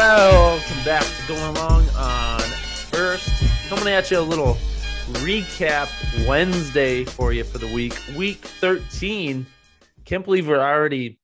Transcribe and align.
Welcome 0.00 0.84
back 0.84 1.02
to 1.04 1.26
Going 1.26 1.54
Long 1.54 1.88
on 1.96 2.40
First. 2.90 3.32
Coming 3.70 3.88
at 3.88 4.10
you 4.10 4.18
a 4.18 4.20
little 4.20 4.58
recap 5.24 5.88
Wednesday 6.28 7.04
for 7.04 7.32
you 7.32 7.44
for 7.44 7.56
the 7.56 7.72
week. 7.72 7.98
Week 8.14 8.36
13. 8.36 9.46
Can't 10.04 10.22
believe 10.22 10.48
we're 10.48 10.60
already, 10.60 11.18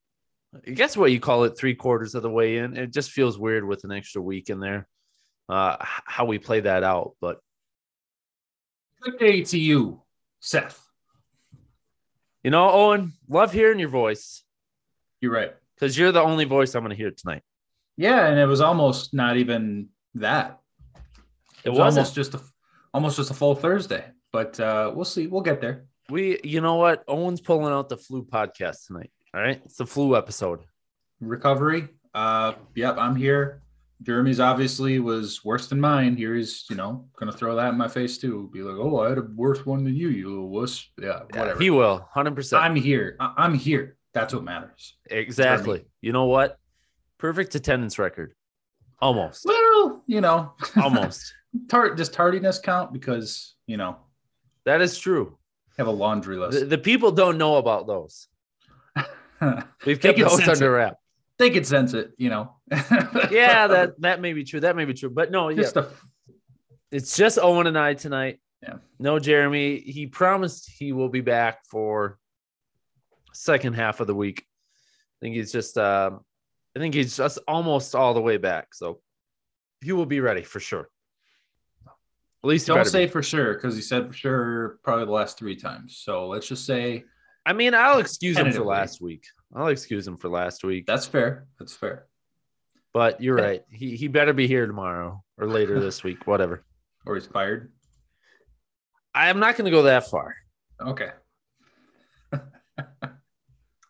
I 0.66 0.70
guess 0.70 0.96
what 0.96 1.12
you 1.12 1.20
call 1.20 1.45
it, 1.45 1.50
three 1.59 1.74
quarters 1.74 2.14
of 2.14 2.23
the 2.23 2.30
way 2.30 2.56
in. 2.56 2.74
It 2.79 2.95
just 2.95 3.11
feels 3.11 3.38
weird 3.38 3.69
with 3.69 3.84
an 3.84 3.93
extra 3.93 4.23
week 4.23 4.48
in 4.48 4.59
there, 4.59 4.89
uh, 5.50 5.77
how 5.79 6.25
we 6.25 6.39
play 6.39 6.61
that 6.61 6.82
out. 6.82 7.12
But 7.20 7.41
Good 9.02 9.18
day 9.18 9.43
to 9.43 9.59
you, 9.59 10.01
Seth. 10.41 10.82
you 12.43 12.51
know, 12.51 12.70
Owen, 12.70 13.12
love 13.29 13.52
hearing 13.52 13.79
your 13.79 13.91
voice 13.91 14.45
You're 15.20 15.32
right. 15.32 15.52
because 15.74 15.98
you're 15.98 16.12
the 16.12 16.23
only 16.23 16.46
voice 16.46 16.74
I'm 16.74 16.82
going 16.82 16.88
to 16.88 16.96
hear 16.96 17.10
tonight. 17.10 17.43
Yeah, 17.96 18.27
and 18.27 18.38
it 18.38 18.46
was 18.46 18.60
almost 18.60 19.12
not 19.14 19.37
even 19.37 19.88
that. 20.14 20.60
It 21.64 21.70
was 21.70 21.78
wasn't. 21.78 21.98
almost 22.06 22.15
just 22.15 22.34
a 22.34 22.41
almost 22.95 23.16
just 23.16 23.30
a 23.30 23.34
full 23.34 23.55
Thursday. 23.55 24.05
But 24.32 24.59
uh 24.59 24.92
we'll 24.95 25.05
see. 25.05 25.27
We'll 25.27 25.42
get 25.42 25.60
there. 25.60 25.84
We, 26.10 26.41
you 26.42 26.60
know 26.60 26.74
what? 26.77 27.05
Owen's 27.09 27.41
pulling 27.41 27.73
out 27.73 27.88
the 27.88 27.96
flu 27.96 28.24
podcast 28.24 28.87
tonight. 28.87 29.10
All 29.34 29.41
right. 29.41 29.60
It's 29.65 29.77
the 29.77 29.87
flu 29.87 30.16
episode. 30.16 30.60
Recovery. 31.20 31.88
Uh 32.15 32.55
yep, 32.74 32.96
I'm 32.98 33.16
here. 33.16 33.62
Jeremy's 34.02 34.40
obviously 34.40 34.98
was 34.98 35.45
worse 35.45 35.68
than 35.68 35.80
mine. 35.80 36.16
Here 36.16 36.34
he's, 36.34 36.65
you 36.68 36.74
know, 36.77 37.09
gonna 37.16 37.30
throw 37.32 37.54
that 37.56 37.68
in 37.68 37.79
my 37.79 37.88
face 37.88 38.18
too. 38.18 38.51
Be 38.52 38.62
like, 38.62 38.74
oh, 38.77 39.01
I 39.01 39.10
had 39.10 39.18
a 39.18 39.23
worse 39.37 39.65
one 39.65 39.84
than 39.84 39.95
you, 39.95 40.09
you 40.09 40.29
little 40.29 40.48
wuss. 40.48 40.88
Yeah, 41.01 41.20
Yeah, 41.32 41.40
whatever. 41.40 41.60
he 41.60 41.70
will. 41.70 42.09
100%. 42.16 42.59
I'm 42.59 42.74
here. 42.74 43.16
I- 43.20 43.35
I'm 43.37 43.54
here. 43.54 43.96
That's 44.13 44.35
what 44.35 44.43
matters. 44.43 44.96
Exactly. 45.09 45.85
You 46.01 46.13
know 46.13 46.24
what? 46.24 46.59
Perfect 47.23 47.54
attendance 47.54 48.01
record. 48.01 48.34
Almost. 49.01 49.45
Well, 49.46 50.02
you 50.09 50.20
know, 50.20 50.54
Almost. 50.76 51.32
tart 51.68 51.96
does 51.96 52.09
tardiness 52.09 52.59
count 52.59 52.92
because 52.92 53.54
you 53.68 53.76
know 53.76 53.96
That 54.64 54.80
is 54.80 54.98
true. 54.98 55.38
have 55.79 55.87
a 55.87 55.92
laundry 55.92 56.37
list. 56.37 56.68
the 56.68 56.79
people 56.79 57.12
don't 57.12 57.38
know 57.38 57.59
about 57.59 57.87
those. 57.87 58.26
We've 59.87 60.01
kept 60.01 60.18
those 60.18 60.48
under 60.48 60.73
wrap. 60.73 60.96
they 61.38 61.51
could 61.51 61.64
sense 61.64 61.95
it, 61.95 62.10
you 62.18 62.29
know. 62.29 62.56
Yeah, 63.30 63.68
that 63.68 64.00
that 64.00 64.20
may 64.20 64.32
be 64.32 64.42
true. 64.42 64.59
That 64.59 64.75
may 64.75 64.84
be 64.84 64.94
true. 64.94 65.10
But 65.10 65.31
no, 65.31 65.48
yeah, 65.48 65.70
a 65.76 65.86
it's 66.91 67.16
just 67.16 67.38
Owen 67.38 67.69
and 67.69 67.78
I 67.78 67.94
tonight. 67.94 68.41
Yeah. 68.64 68.78
No 68.98 69.20
Jeremy. 69.20 69.78
He 69.78 70.09
promised 70.09 70.69
he 70.76 70.92
will 70.92 71.09
be 71.09 71.20
back 71.20 71.64
for 71.66 72.19
second 73.32 73.75
half 73.75 74.00
of 74.00 74.09
the 74.09 74.14
week. 74.16 74.44
I 74.44 75.16
think 75.20 75.36
he's 75.36 75.53
just 75.53 75.78
um 75.78 76.22
I 76.76 76.81
think 76.81 76.94
he's 76.94 77.16
just 77.16 77.38
almost 77.47 77.94
all 77.94 78.15
the 78.15 78.20
way 78.20 78.37
back. 78.37 78.75
So 78.75 79.00
he 79.81 79.92
will 79.92 80.06
be 80.06 80.20
ready 80.20 80.42
for 80.42 80.60
sure. 80.60 80.88
At 82.44 82.48
least 82.48 82.66
don't 82.66 82.84
say 82.84 83.06
be. 83.06 83.10
for 83.12 83.22
sure 83.22 83.54
because 83.54 83.76
he 83.76 83.82
said 83.82 84.09
for 84.09 84.12
sure 84.12 84.78
probably 84.82 85.04
the 85.04 85.12
last 85.12 85.38
three 85.38 85.54
times. 85.54 85.98
So 85.98 86.26
let's 86.26 86.48
just 86.48 86.66
say 86.66 87.04
I 87.44 87.53
mean, 87.53 87.75
I'll 87.75 87.98
excuse 87.98 88.37
him 88.37 88.53
for 88.53 88.64
last 88.64 89.00
week. 89.00 89.25
I'll 89.54 89.69
excuse 89.69 90.06
him 90.06 90.16
for 90.16 90.28
last 90.28 90.64
week. 90.64 90.87
that's 90.87 91.06
fair. 91.06 91.47
That's 91.59 91.75
fair. 91.75 92.06
But 92.94 93.20
you're 93.20 93.36
right. 93.36 93.62
He 93.70 93.97
he 93.97 94.09
better 94.09 94.32
be 94.32 94.47
here 94.47 94.66
tomorrow 94.66 95.22
or 95.38 95.47
later 95.47 95.81
this 95.81 96.04
week, 96.04 96.26
whatever. 96.26 96.64
Or 97.06 97.14
he's 97.14 97.26
fired. 97.26 97.72
I 99.14 99.28
am 99.28 99.41
not 99.41 99.56
going 99.56 99.64
to 99.66 99.70
go 99.70 99.82
that 99.82 100.09
far. 100.09 100.34
Okay. 100.81 101.10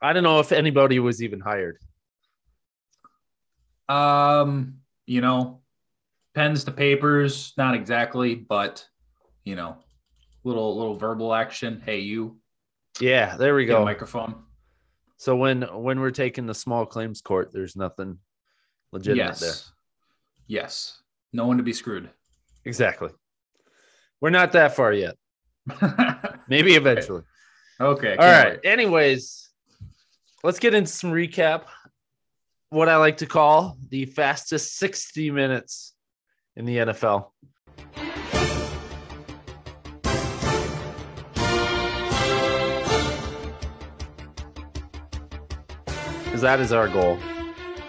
I 0.02 0.12
don't 0.12 0.23
know 0.23 0.40
if 0.40 0.52
anybody 0.52 0.98
was 0.98 1.23
even 1.23 1.40
hired. 1.40 1.78
Um, 3.89 4.79
you 5.07 5.20
know, 5.20 5.61
pens 6.35 6.65
to 6.65 6.70
papers, 6.70 7.53
not 7.57 7.75
exactly, 7.75 8.35
but 8.35 8.87
you 9.45 9.57
know, 9.57 9.77
little 10.45 10.77
little 10.77 10.97
verbal 10.97 11.35
action. 11.35 11.83
Hey, 11.85 12.01
you 12.01 12.39
Yeah, 13.01 13.37
there 13.37 13.55
we 13.55 13.67
go. 13.67 13.85
microphone. 13.85 14.35
So 15.17 15.37
when 15.37 15.63
when 15.63 16.01
we're 16.01 16.11
taking 16.11 16.47
the 16.47 16.55
small 16.55 16.87
claims 16.87 17.20
court, 17.20 17.51
there's 17.53 17.77
nothing 17.77 18.19
legitimate 18.93 19.25
yes. 19.25 19.41
there. 19.41 19.53
Yes. 20.47 20.99
No 21.33 21.47
one 21.47 21.57
to 21.57 21.63
be 21.63 21.73
screwed. 21.73 22.11
Exactly. 22.64 23.11
We're 24.20 24.31
not 24.31 24.53
that 24.53 24.77
far 24.77 24.93
yet. 24.93 25.17
Maybe 26.49 26.75
eventually. 26.75 27.23
okay. 27.81 28.17
All 28.17 28.27
right. 28.27 28.59
Anyways, 28.64 29.51
let's 30.45 30.59
get 30.59 30.75
into 30.75 30.91
some 30.91 31.13
recap. 31.13 31.64
What 32.72 32.88
I 32.88 32.96
like 32.96 33.18
to 33.18 33.27
call 33.27 33.77
the 33.90 34.06
fastest 34.06 34.78
60 34.78 35.30
minutes 35.30 35.92
in 36.56 36.64
the 36.64 36.78
NFL. 36.78 37.27
Because 46.24 46.40
that 46.40 46.60
is 46.60 46.72
our 46.72 46.88
goal, 46.88 47.18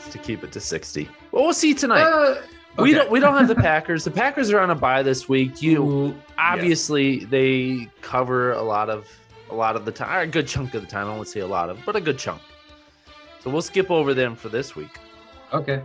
is 0.05 0.11
to 0.11 0.17
keep 0.17 0.43
it 0.43 0.51
to 0.51 0.59
60. 0.59 1.07
Well, 1.31 1.45
we'll 1.45 1.53
see 1.53 1.73
tonight. 1.73 2.01
Uh, 2.03 2.41
We 2.77 2.93
don't 2.93 3.09
we 3.09 3.21
don't 3.21 3.37
have 3.37 3.47
the 3.47 3.55
Packers. 3.55 4.03
The 4.03 4.11
Packers 4.11 4.51
are 4.51 4.59
on 4.59 4.69
a 4.69 4.75
bye 4.75 5.01
this 5.01 5.29
week. 5.29 5.61
You 5.61 5.81
Ooh, 5.81 6.15
obviously 6.37 7.23
they 7.23 7.87
cover 8.01 8.51
a 8.51 8.63
lot 8.63 8.89
of 8.89 9.07
a 9.49 9.55
lot 9.55 9.77
of 9.77 9.85
the 9.85 9.93
time, 9.93 10.13
or 10.13 10.21
a 10.23 10.27
good 10.27 10.45
chunk 10.45 10.73
of 10.73 10.81
the 10.81 10.87
time. 10.89 11.07
I 11.07 11.15
won't 11.15 11.29
say 11.29 11.39
a 11.39 11.47
lot 11.47 11.69
of, 11.69 11.79
but 11.85 11.95
a 11.95 12.01
good 12.01 12.19
chunk. 12.19 12.41
So 13.43 13.49
we'll 13.49 13.61
skip 13.61 13.91
over 13.91 14.13
them 14.13 14.35
for 14.35 14.49
this 14.49 14.75
week. 14.75 14.97
Okay. 15.51 15.81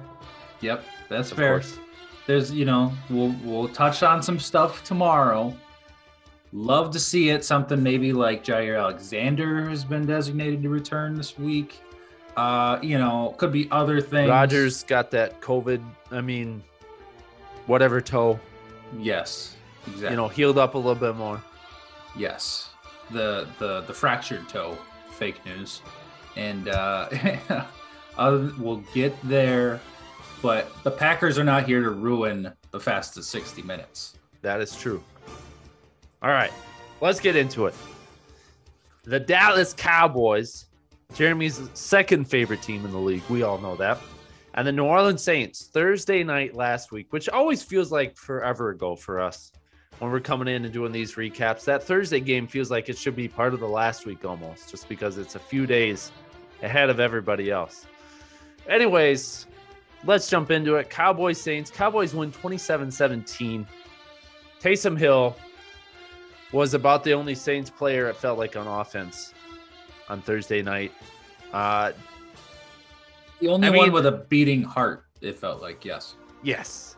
Yep, 0.61 0.85
that's 1.09 1.31
Of 1.33 1.39
fair. 1.39 1.55
course. 1.55 1.79
There's, 2.27 2.53
you 2.53 2.65
know, 2.65 2.93
we'll 3.11 3.35
we'll 3.43 3.69
touch 3.69 4.03
on 4.03 4.23
some 4.23 4.39
stuff 4.39 4.85
tomorrow. 4.85 5.55
Love 6.53 6.91
to 6.93 6.99
see 7.01 7.31
it. 7.31 7.45
Something 7.45 7.83
maybe 7.83 8.13
like 8.13 8.45
Jaire 8.45 8.79
Alexander 8.79 9.69
has 9.69 9.85
been 9.85 10.07
designated 10.07 10.63
to 10.63 10.69
return 10.69 11.15
this 11.17 11.39
week. 11.39 11.81
Uh, 12.37 12.79
you 12.83 12.99
know, 12.99 13.35
could 13.39 13.51
be 13.53 13.69
other 13.71 14.01
things. 14.01 14.29
Rodgers 14.29 14.85
got 14.85 15.11
that 15.11 15.41
COVID. 15.41 15.83
I 16.11 16.21
mean, 16.21 16.63
whatever 17.67 18.01
toe, 18.01 18.39
Yes. 18.99 19.57
Exactly. 19.87 20.11
you 20.11 20.17
know, 20.17 20.29
healed 20.29 20.59
up 20.59 20.75
a 20.75 20.79
little 20.79 20.95
bit 20.95 21.17
more. 21.17 21.43
Yes. 22.17 22.71
The 23.11 23.47
the 23.59 23.81
the 23.83 23.93
fractured 23.95 24.49
toe, 24.49 24.77
fake 25.11 25.45
news. 25.47 25.83
And 26.39 26.69
uh 26.69 27.09
we'll 28.19 28.83
get 28.95 29.15
there, 29.29 29.81
but 30.41 30.73
the 30.85 30.91
Packers 30.91 31.39
are 31.39 31.45
not 31.45 31.67
here 31.67 31.83
to 31.83 31.91
ruin 31.91 32.53
the 32.71 32.81
fastest 32.81 33.31
60 33.31 33.63
minutes. 33.63 34.15
That 34.43 34.61
is 34.61 34.77
true. 34.77 35.03
All 36.23 36.31
right, 36.31 36.53
let's 37.01 37.21
get 37.21 37.37
into 37.37 37.67
it. 37.67 37.75
The 39.05 39.21
Dallas 39.21 39.73
Cowboys, 39.73 40.67
Jeremy's 41.15 41.61
second 41.75 42.27
favorite 42.27 42.63
team 42.63 42.85
in 42.85 42.93
the 42.93 42.99
league. 42.99 43.23
We 43.29 43.43
all 43.43 43.59
know 43.59 43.77
that. 43.77 43.99
And 44.55 44.67
the 44.67 44.73
New 44.73 44.85
Orleans 44.85 45.23
Saints, 45.23 45.71
Thursday 45.73 46.25
night 46.25 46.55
last 46.55 46.91
week, 46.91 47.13
which 47.13 47.29
always 47.29 47.63
feels 47.63 47.93
like 47.93 48.17
forever 48.17 48.71
ago 48.71 48.97
for 48.97 49.21
us 49.21 49.53
when 49.99 50.11
we're 50.11 50.21
coming 50.21 50.49
in 50.49 50.65
and 50.65 50.73
doing 50.73 50.93
these 50.93 51.15
recaps. 51.15 51.65
That 51.65 51.83
Thursday 51.83 52.21
game 52.21 52.47
feels 52.47 52.71
like 52.71 52.89
it 52.89 52.99
should 52.99 53.17
be 53.17 53.29
part 53.29 53.55
of 53.55 53.61
the 53.61 53.69
last 53.69 54.05
week 54.05 54.25
almost, 54.25 54.71
just 54.71 54.89
because 54.89 55.17
it's 55.19 55.37
a 55.37 55.41
few 55.41 55.67
days 55.67 56.11
ahead 56.63 56.91
of 56.91 57.01
everybody 57.01 57.51
else. 57.51 57.87
Anyways, 58.69 59.47
let's 60.05 60.29
jump 60.29 60.51
into 60.51 60.77
it. 60.77 60.91
Cowboys 60.91 61.41
Saints. 61.41 61.71
Cowboys 61.71 62.15
win 62.15 62.33
27 62.33 62.91
17. 62.91 63.67
Taysom 64.61 64.99
Hill 64.99 65.37
was 66.53 66.75
about 66.75 67.05
the 67.05 67.13
only 67.13 67.35
Saints 67.35 67.71
player 67.71 68.09
it 68.09 68.17
felt 68.17 68.39
like 68.39 68.57
on 68.57 68.67
offense 68.67 69.35
on 70.09 70.23
Thursday 70.23 70.63
night. 70.63 70.93
Uh, 71.53 71.93
The 73.41 73.49
only 73.49 73.69
I 73.69 73.71
one 73.71 73.93
with 73.93 74.07
a 74.07 74.13
beating 74.29 74.63
heart, 74.63 75.05
it 75.21 75.39
felt 75.39 75.63
like, 75.63 75.85
yes. 75.85 76.15
yes. 76.43 76.97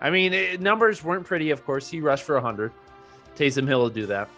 I 0.00 0.10
mean, 0.10 0.32
it, 0.32 0.60
numbers 0.60 1.02
weren't 1.04 1.24
pretty, 1.24 1.50
of 1.50 1.64
course. 1.64 1.88
He 1.88 2.00
rushed 2.00 2.24
for 2.24 2.34
100. 2.34 2.72
Taysom 3.36 3.66
Hill 3.66 3.80
will 3.80 3.88
do 3.88 4.06
that. 4.06 4.28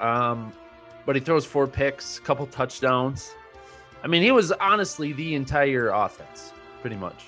Um, 0.00 0.52
but 1.06 1.16
he 1.16 1.20
throws 1.20 1.46
four 1.46 1.66
picks, 1.66 2.18
couple 2.18 2.46
touchdowns. 2.46 3.32
I 4.06 4.08
mean, 4.08 4.22
he 4.22 4.30
was 4.30 4.52
honestly 4.52 5.12
the 5.14 5.34
entire 5.34 5.88
offense, 5.88 6.52
pretty 6.80 6.94
much, 6.94 7.24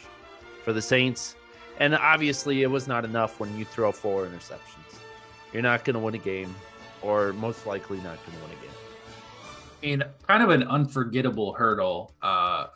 for 0.62 0.72
the 0.72 0.80
Saints. 0.80 1.34
And 1.80 1.92
obviously, 1.96 2.62
it 2.62 2.68
was 2.68 2.86
not 2.86 3.04
enough 3.04 3.40
when 3.40 3.58
you 3.58 3.64
throw 3.64 3.90
four 3.90 4.26
interceptions. 4.26 5.00
You're 5.52 5.62
not 5.62 5.84
going 5.84 5.94
to 5.94 5.98
win 5.98 6.14
a 6.14 6.18
game, 6.18 6.54
or 7.02 7.32
most 7.32 7.66
likely 7.66 7.96
not 7.96 8.24
going 8.24 8.38
to 8.38 8.44
win 8.44 8.52
a 8.52 8.62
game. 8.62 8.70
I 9.82 9.86
mean, 9.86 10.04
kind 10.28 10.40
of 10.40 10.50
an 10.50 10.62
unforgettable 10.68 11.52
hurdle. 11.52 12.14
Uh, 12.22 12.68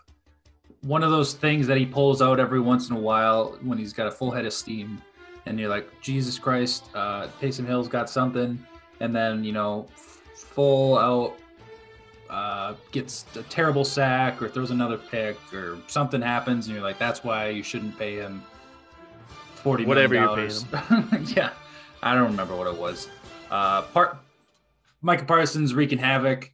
one 0.81 1.05
of 1.05 1.13
those 1.13 1.35
things 1.35 1.69
that 1.69 1.77
he 1.77 1.87
pulls 1.87 2.21
out 2.21 2.41
every 2.41 2.61
once 2.61 2.91
in 2.91 2.97
a 2.97 3.01
while 3.01 3.57
when 3.63 3.79
he's 3.79 3.93
got 3.93 4.09
a 4.09 4.11
full 4.11 4.33
head 4.33 4.45
of 4.47 4.53
steam, 4.53 5.01
and 5.47 5.61
you're 5.61 5.71
like, 5.71 5.89
Jesus 6.01 6.41
Christ, 6.41 6.87
uh, 6.97 7.29
Taysom 7.41 7.69
Hill's 7.69 7.87
got 7.87 8.11
something, 8.11 8.59
and 8.99 9.15
then 9.15 9.45
you 9.45 9.53
know, 9.53 9.87
full 10.35 10.99
out 10.99 11.37
uh, 12.33 12.75
gets 12.91 13.25
a 13.37 13.43
terrible 13.45 13.85
sack 13.85 14.41
or 14.41 14.49
throws 14.49 14.71
another 14.71 14.97
pick 14.97 15.37
or 15.53 15.79
something 15.87 16.21
happens, 16.21 16.67
and 16.67 16.75
you're 16.75 16.85
like, 16.85 16.99
that's 16.99 17.23
why 17.23 17.49
you 17.49 17.63
shouldn't 17.63 17.97
pay 17.99 18.17
him 18.17 18.43
forty 19.57 19.85
Whatever 19.85 20.15
you're 20.15 20.35
million 20.35 20.67
dollars. 20.71 21.33
yeah, 21.37 21.51
I 22.03 22.15
don't 22.15 22.31
remember 22.31 22.57
what 22.57 22.67
it 22.67 22.77
was. 22.77 23.09
Uh, 23.51 23.83
part 23.83 24.17
Micah 25.03 25.25
Parsons 25.25 25.75
wreaking 25.75 25.99
havoc. 25.99 26.51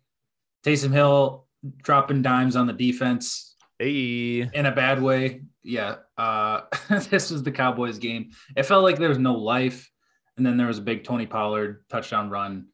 Taysom 0.65 0.93
Hill 0.93 1.47
dropping 1.83 2.23
dimes 2.23 2.57
on 2.57 2.67
the 2.67 2.73
defense 2.73 3.49
Hey, 3.79 4.41
in 4.41 4.67
a 4.67 4.73
bad 4.73 5.01
way. 5.01 5.43
Yeah, 5.63 5.97
uh, 6.17 6.63
this 7.11 7.31
was 7.31 7.43
the 7.45 7.53
Cowboys 7.53 7.99
game. 7.99 8.31
It 8.57 8.65
felt 8.65 8.83
like 8.83 8.99
there 8.99 9.09
was 9.09 9.19
no 9.19 9.35
life, 9.35 9.89
and 10.37 10.45
then 10.45 10.57
there 10.57 10.67
was 10.67 10.79
a 10.79 10.83
big 10.83 11.05
Tony 11.05 11.27
Pollard 11.27 11.85
touchdown 11.89 12.29
run, 12.29 12.67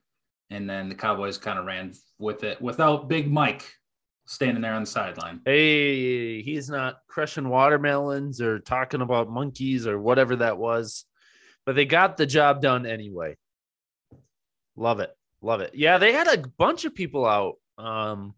and 0.50 0.68
then 0.68 0.88
the 0.88 0.94
Cowboys 0.94 1.38
kind 1.38 1.58
of 1.58 1.64
ran 1.64 1.92
with 2.18 2.44
it 2.44 2.60
without 2.60 3.08
Big 3.08 3.30
Mike 3.30 3.72
standing 4.26 4.62
there 4.62 4.72
on 4.74 4.82
the 4.84 4.86
sideline. 4.90 5.40
hey, 5.44 6.40
he's 6.42 6.70
not 6.70 6.96
crushing 7.08 7.48
watermelons 7.48 8.40
or 8.40 8.58
talking 8.58 9.00
about 9.02 9.28
monkeys 9.28 9.86
or 9.86 9.98
whatever 10.00 10.36
that 10.36 10.56
was, 10.56 11.04
but 11.66 11.74
they 11.76 11.84
got 11.84 12.16
the 12.16 12.24
job 12.26 12.62
done 12.62 12.86
anyway. 12.86 13.36
Love 14.76 15.00
it, 15.00 15.14
love 15.42 15.60
it. 15.60 15.72
Yeah, 15.74 15.98
they 15.98 16.12
had 16.12 16.26
a 16.26 16.38
bunch 16.58 16.84
of 16.84 16.94
people 16.94 17.26
out. 17.26 17.54
Um, 17.78 18.34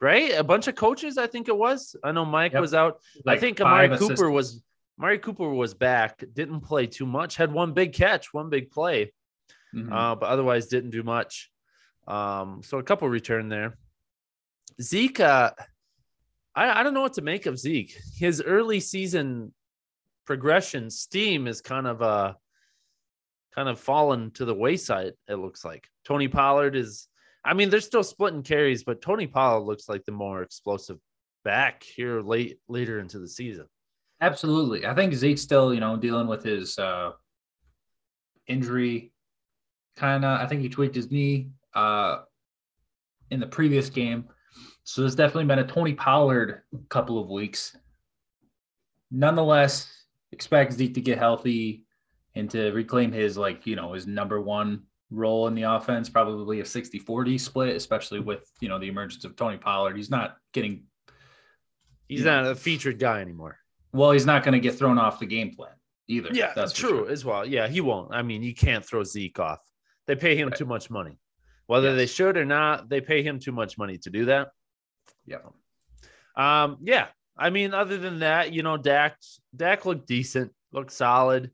right, 0.00 0.32
a 0.36 0.42
bunch 0.44 0.66
of 0.68 0.74
coaches. 0.74 1.16
I 1.18 1.26
think 1.26 1.48
it 1.48 1.56
was. 1.56 1.94
I 2.02 2.12
know 2.12 2.24
Mike 2.24 2.52
Yep. 2.52 2.60
was 2.60 2.74
out. 2.74 3.00
I 3.26 3.36
think 3.38 3.60
Amari 3.60 3.96
Cooper 3.96 4.30
was 4.30 4.62
Amari 4.98 5.18
Cooper 5.18 5.48
was 5.48 5.74
back. 5.74 6.24
Didn't 6.32 6.60
play 6.62 6.86
too 6.86 7.06
much. 7.06 7.36
Had 7.36 7.52
one 7.52 7.72
big 7.72 7.92
catch, 7.92 8.32
one 8.34 8.48
big 8.50 8.70
play. 8.70 9.12
Mhm. 9.74 9.92
uh, 9.92 10.14
but 10.16 10.26
otherwise 10.28 10.66
didn't 10.66 10.90
do 10.90 11.02
much. 11.02 11.50
Um, 12.06 12.62
so 12.62 12.78
a 12.78 12.82
couple 12.82 13.08
return 13.08 13.48
there. 13.48 13.78
Zeke, 14.80 15.20
uh, 15.20 15.52
I, 16.54 16.80
I 16.80 16.82
don't 16.82 16.94
know 16.94 17.02
what 17.02 17.14
to 17.14 17.22
make 17.22 17.46
of 17.46 17.58
Zeke. 17.58 17.96
His 18.16 18.42
early 18.42 18.80
season 18.80 19.54
progression 20.26 20.90
steam 20.90 21.46
is 21.48 21.60
kind 21.60 21.86
of 21.86 22.02
uh 22.02 22.34
kind 23.54 23.68
of 23.68 23.80
fallen 23.80 24.30
to 24.32 24.44
the 24.44 24.54
wayside, 24.54 25.14
it 25.28 25.34
looks 25.36 25.64
like. 25.64 25.88
Tony 26.04 26.28
Pollard 26.28 26.76
is 26.76 27.08
I 27.44 27.54
mean, 27.54 27.70
they're 27.70 27.80
still 27.80 28.04
splitting 28.04 28.42
carries, 28.42 28.84
but 28.84 29.00
Tony 29.02 29.26
Pollard 29.26 29.64
looks 29.64 29.88
like 29.88 30.04
the 30.04 30.12
more 30.12 30.42
explosive 30.42 30.98
back 31.44 31.82
here 31.82 32.20
late 32.20 32.58
later 32.68 32.98
into 33.00 33.18
the 33.18 33.28
season. 33.28 33.66
Absolutely. 34.20 34.84
I 34.86 34.94
think 34.94 35.14
Zeke's 35.14 35.40
still, 35.40 35.72
you 35.72 35.80
know, 35.80 35.96
dealing 35.96 36.26
with 36.28 36.42
his 36.44 36.78
uh 36.78 37.12
injury 38.46 39.12
kind 40.00 40.24
of 40.24 40.40
I 40.40 40.46
think 40.46 40.62
he 40.62 40.68
tweaked 40.68 40.94
his 40.94 41.10
knee 41.10 41.50
uh 41.74 42.20
in 43.30 43.38
the 43.38 43.46
previous 43.46 43.90
game. 43.90 44.24
So 44.84 45.02
there's 45.02 45.14
definitely 45.14 45.44
been 45.44 45.60
a 45.60 45.66
Tony 45.66 45.94
Pollard 45.94 46.62
couple 46.88 47.18
of 47.18 47.28
weeks. 47.28 47.76
Nonetheless, 49.12 49.88
expect 50.32 50.72
Zeke 50.72 50.94
to 50.94 51.00
get 51.00 51.18
healthy 51.18 51.84
and 52.34 52.50
to 52.50 52.72
reclaim 52.72 53.12
his 53.12 53.36
like, 53.36 53.66
you 53.66 53.76
know, 53.76 53.92
his 53.92 54.06
number 54.06 54.40
one 54.40 54.82
role 55.10 55.46
in 55.48 55.54
the 55.54 55.62
offense, 55.62 56.08
probably 56.08 56.60
a 56.60 56.64
60-40 56.64 57.38
split, 57.38 57.76
especially 57.76 58.20
with, 58.20 58.50
you 58.60 58.68
know, 58.68 58.78
the 58.78 58.88
emergence 58.88 59.24
of 59.24 59.36
Tony 59.36 59.58
Pollard. 59.58 59.96
He's 59.96 60.10
not 60.10 60.36
getting 60.52 60.84
He's 62.08 62.24
not 62.24 62.44
a 62.44 62.56
featured 62.56 62.98
guy 62.98 63.20
anymore. 63.20 63.58
well, 63.92 64.10
he's 64.10 64.26
not 64.26 64.42
going 64.42 64.54
to 64.54 64.60
get 64.60 64.74
thrown 64.74 64.98
off 64.98 65.20
the 65.20 65.26
game 65.26 65.54
plan 65.54 65.70
either. 66.08 66.30
Yeah, 66.32 66.46
that's 66.46 66.56
that's 66.56 66.72
true 66.72 67.04
sure. 67.04 67.10
as 67.10 67.24
well. 67.24 67.46
Yeah, 67.46 67.68
he 67.68 67.80
won't. 67.80 68.12
I 68.12 68.22
mean, 68.22 68.42
you 68.42 68.54
can't 68.54 68.84
throw 68.84 69.04
Zeke 69.04 69.38
off. 69.38 69.60
They 70.10 70.16
pay 70.16 70.34
him 70.34 70.50
too 70.50 70.64
much 70.64 70.90
money. 70.90 71.20
Whether 71.66 71.94
they 71.94 72.06
should 72.06 72.36
or 72.36 72.44
not, 72.44 72.88
they 72.88 73.00
pay 73.00 73.22
him 73.22 73.38
too 73.38 73.52
much 73.52 73.78
money 73.78 73.96
to 73.98 74.10
do 74.10 74.24
that. 74.24 74.48
Yeah. 75.24 75.36
Um, 76.34 76.78
yeah. 76.82 77.06
I 77.38 77.50
mean, 77.50 77.74
other 77.74 77.96
than 77.96 78.18
that, 78.18 78.52
you 78.52 78.64
know, 78.64 78.76
Dak 78.76 79.16
Dak 79.54 79.86
looked 79.86 80.08
decent, 80.08 80.50
looked 80.72 80.90
solid. 80.90 81.52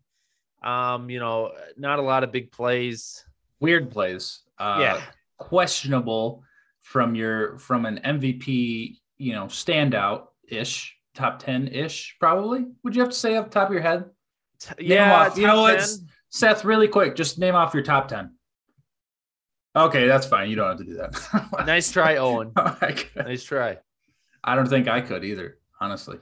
Um, 0.62 1.11
you 1.11 1.19
know, 1.19 1.53
not 1.76 1.99
a 1.99 2.03
lot 2.03 2.25
of 2.25 2.32
big 2.32 2.50
plays. 2.50 3.26
Weird 3.61 3.91
plays. 3.91 4.41
Uh, 4.58 4.79
yeah. 4.81 5.00
Questionable 5.37 6.43
from 6.81 7.14
your 7.14 7.58
from 7.58 7.85
an 7.85 8.00
MVP, 8.03 8.97
you 9.19 9.35
know, 9.35 9.49
standout 9.49 10.29
ish, 10.49 10.97
top 11.14 11.41
ten 11.41 11.69
ish, 11.69 12.17
probably. 12.19 12.64
Would 12.85 12.97
you 12.97 13.03
have 13.03 13.11
to 13.11 13.19
say 13.19 13.37
off 13.37 13.44
the 13.44 13.50
top 13.50 13.69
of 13.69 13.75
your 13.75 13.82
head, 13.82 14.06
T- 14.61 14.87
yeah, 14.87 15.26
off- 15.26 15.37
you 15.37 15.47
know 15.47 15.61
what? 15.61 15.87
Seth? 16.31 16.64
Really 16.64 16.88
quick, 16.88 17.17
just 17.17 17.38
name 17.38 17.55
off 17.55 17.75
your 17.75 17.82
top 17.82 18.08
ten. 18.08 18.35
Okay, 19.76 20.06
that's 20.06 20.26
fine. 20.26 20.49
You 20.49 20.56
don't 20.56 20.69
have 20.69 20.78
to 20.78 20.84
do 20.84 20.94
that. 20.94 21.46
Nice 21.67 21.93
try, 21.93 22.17
Owen. 22.17 22.52
Nice 23.17 23.44
try. 23.44 23.76
I 24.43 24.55
don't 24.55 24.69
think 24.69 24.88
I 24.88 25.00
could 25.02 25.23
either, 25.25 25.58
honestly. 25.81 26.19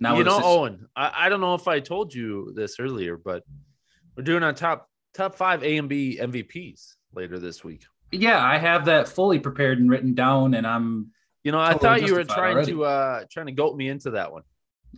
Now 0.00 0.16
you 0.18 0.24
know, 0.24 0.36
this- 0.36 0.44
Owen, 0.46 0.88
I, 0.96 1.12
I 1.26 1.28
don't 1.28 1.40
know 1.40 1.54
if 1.54 1.68
I 1.68 1.78
told 1.80 2.12
you 2.12 2.52
this 2.56 2.80
earlier, 2.80 3.16
but 3.16 3.44
we're 4.16 4.24
doing 4.24 4.42
our 4.42 4.52
top 4.52 4.88
top 5.14 5.36
five 5.36 5.62
A 5.62 5.76
and 5.76 5.88
B 5.88 6.18
MVPs 6.20 6.94
later 7.14 7.38
this 7.38 7.62
week. 7.62 7.84
yeah, 8.10 8.44
I 8.44 8.58
have 8.58 8.86
that 8.86 9.06
fully 9.08 9.38
prepared 9.38 9.78
and 9.78 9.88
written 9.88 10.14
down, 10.14 10.54
and 10.54 10.66
I'm 10.66 11.12
You 11.44 11.52
know, 11.52 11.60
I 11.60 11.74
Totally 11.74 12.00
thought 12.00 12.08
you 12.08 12.14
were 12.14 12.24
trying 12.24 12.54
already. 12.56 12.72
to 12.72 12.84
uh 12.84 13.24
trying 13.30 13.46
to 13.46 13.52
goat 13.52 13.76
me 13.76 13.88
into 13.88 14.10
that 14.12 14.32
one, 14.32 14.42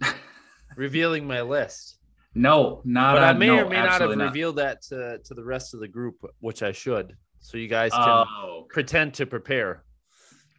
revealing 0.76 1.26
my 1.26 1.42
list. 1.42 1.98
no, 2.34 2.80
not. 2.84 3.14
But 3.14 3.22
I 3.24 3.32
may 3.34 3.46
no, 3.48 3.58
or 3.66 3.68
may 3.68 3.76
not 3.76 3.84
have 3.92 3.92
absolutely 4.02 4.24
revealed 4.24 4.56
that 4.56 4.82
to 4.88 5.18
to 5.24 5.34
the 5.34 5.44
rest 5.44 5.74
of 5.74 5.80
the 5.80 5.88
group, 5.88 6.16
which 6.40 6.62
I 6.62 6.72
should, 6.72 7.14
so 7.44 7.58
you 7.58 7.68
guys 7.68 7.92
can 7.92 8.00
Oh, 8.08 8.66
pretend 8.70 9.12
to 9.14 9.26
prepare. 9.26 9.84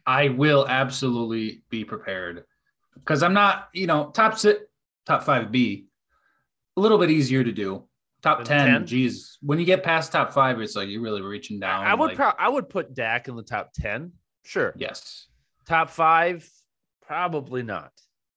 I 0.06 0.28
will 0.28 0.66
absolutely 0.68 1.64
be 1.68 1.84
prepared 1.84 2.44
because 2.94 3.24
I'm 3.24 3.34
not, 3.34 3.68
you 3.72 3.88
know, 3.88 4.10
top 4.10 4.38
sit, 4.38 4.70
top 5.04 5.24
five 5.24 5.50
B, 5.50 5.86
a 6.76 6.80
little 6.80 6.96
bit 6.98 7.10
easier 7.10 7.42
to 7.42 7.50
do. 7.52 7.84
Top 8.22 8.44
10, 8.44 8.66
10? 8.66 8.86
geez, 8.86 9.36
when 9.42 9.58
you 9.58 9.64
get 9.64 9.82
past 9.82 10.12
top 10.12 10.32
five, 10.32 10.60
it's 10.60 10.76
like 10.76 10.88
you're 10.88 11.02
really 11.02 11.22
reaching 11.22 11.58
down. 11.60 11.84
I 11.84 11.94
would 11.94 12.06
like, 12.08 12.16
pro- 12.16 12.32
I 12.38 12.48
would 12.48 12.68
put 12.68 12.94
Dak 12.94 13.28
in 13.28 13.34
the 13.36 13.42
top 13.42 13.72
ten, 13.74 14.12
sure. 14.44 14.72
yes, 14.76 15.26
Top 15.66 15.90
five, 15.90 16.48
probably 17.02 17.62
not. 17.64 17.90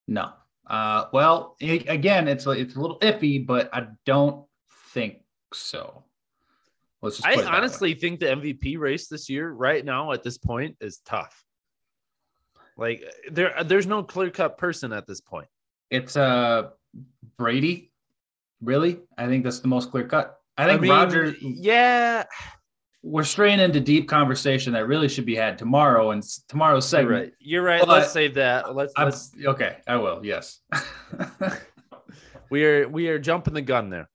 no. 0.07 0.31
Uh, 0.67 1.05
well, 1.13 1.55
a- 1.61 1.85
again, 1.85 2.27
it's 2.27 2.45
like 2.45 2.59
it's 2.59 2.75
a 2.75 2.79
little 2.79 2.99
iffy, 2.99 3.43
but 3.43 3.69
I 3.73 3.87
don't 4.05 4.45
think 4.93 5.17
so. 5.53 6.03
Let's 7.01 7.17
just. 7.17 7.27
I 7.27 7.35
put 7.35 7.41
it 7.41 7.43
that 7.45 7.51
way. 7.51 7.57
honestly 7.57 7.93
think 7.93 8.19
the 8.19 8.27
MVP 8.27 8.77
race 8.77 9.07
this 9.07 9.29
year, 9.29 9.49
right 9.51 9.83
now 9.83 10.11
at 10.11 10.23
this 10.23 10.37
point, 10.37 10.75
is 10.81 10.99
tough. 11.05 11.43
Like 12.77 13.03
there, 13.31 13.53
there's 13.65 13.87
no 13.87 14.03
clear 14.03 14.29
cut 14.29 14.57
person 14.57 14.93
at 14.93 15.05
this 15.07 15.21
point. 15.21 15.47
it's 15.89 16.15
uh 16.15 16.69
Brady. 17.37 17.91
Really, 18.61 18.99
I 19.17 19.27
think 19.27 19.43
that's 19.45 19.59
the 19.59 19.67
most 19.69 19.91
clear 19.91 20.05
cut. 20.07 20.37
I 20.57 20.65
think 20.65 20.81
mean, 20.81 20.91
Roger. 20.91 21.33
yeah, 21.39 22.25
we're 23.01 23.23
straying 23.23 23.61
into 23.61 23.79
deep 23.79 24.09
conversation 24.09 24.73
that 24.73 24.87
really 24.87 25.07
should 25.07 25.25
be 25.25 25.35
had 25.35 25.57
tomorrow 25.57 26.11
and 26.11 26.21
s- 26.21 26.43
tomorrow's 26.49 26.83
you're 26.91 26.99
segment. 27.01 27.23
right. 27.23 27.33
You're 27.39 27.63
right. 27.63 27.79
But 27.79 27.87
let's 27.87 28.11
save 28.11 28.33
that. 28.33 28.75
Let's. 28.75 28.93
Let's 28.97 29.31
okay, 29.45 29.77
I 29.87 29.95
will. 29.95 30.19
Yes. 30.25 30.59
we 32.49 32.65
are 32.65 32.89
we 32.89 33.07
are 33.07 33.19
jumping 33.19 33.53
the 33.53 33.61
gun 33.61 33.89
there. 33.89 34.09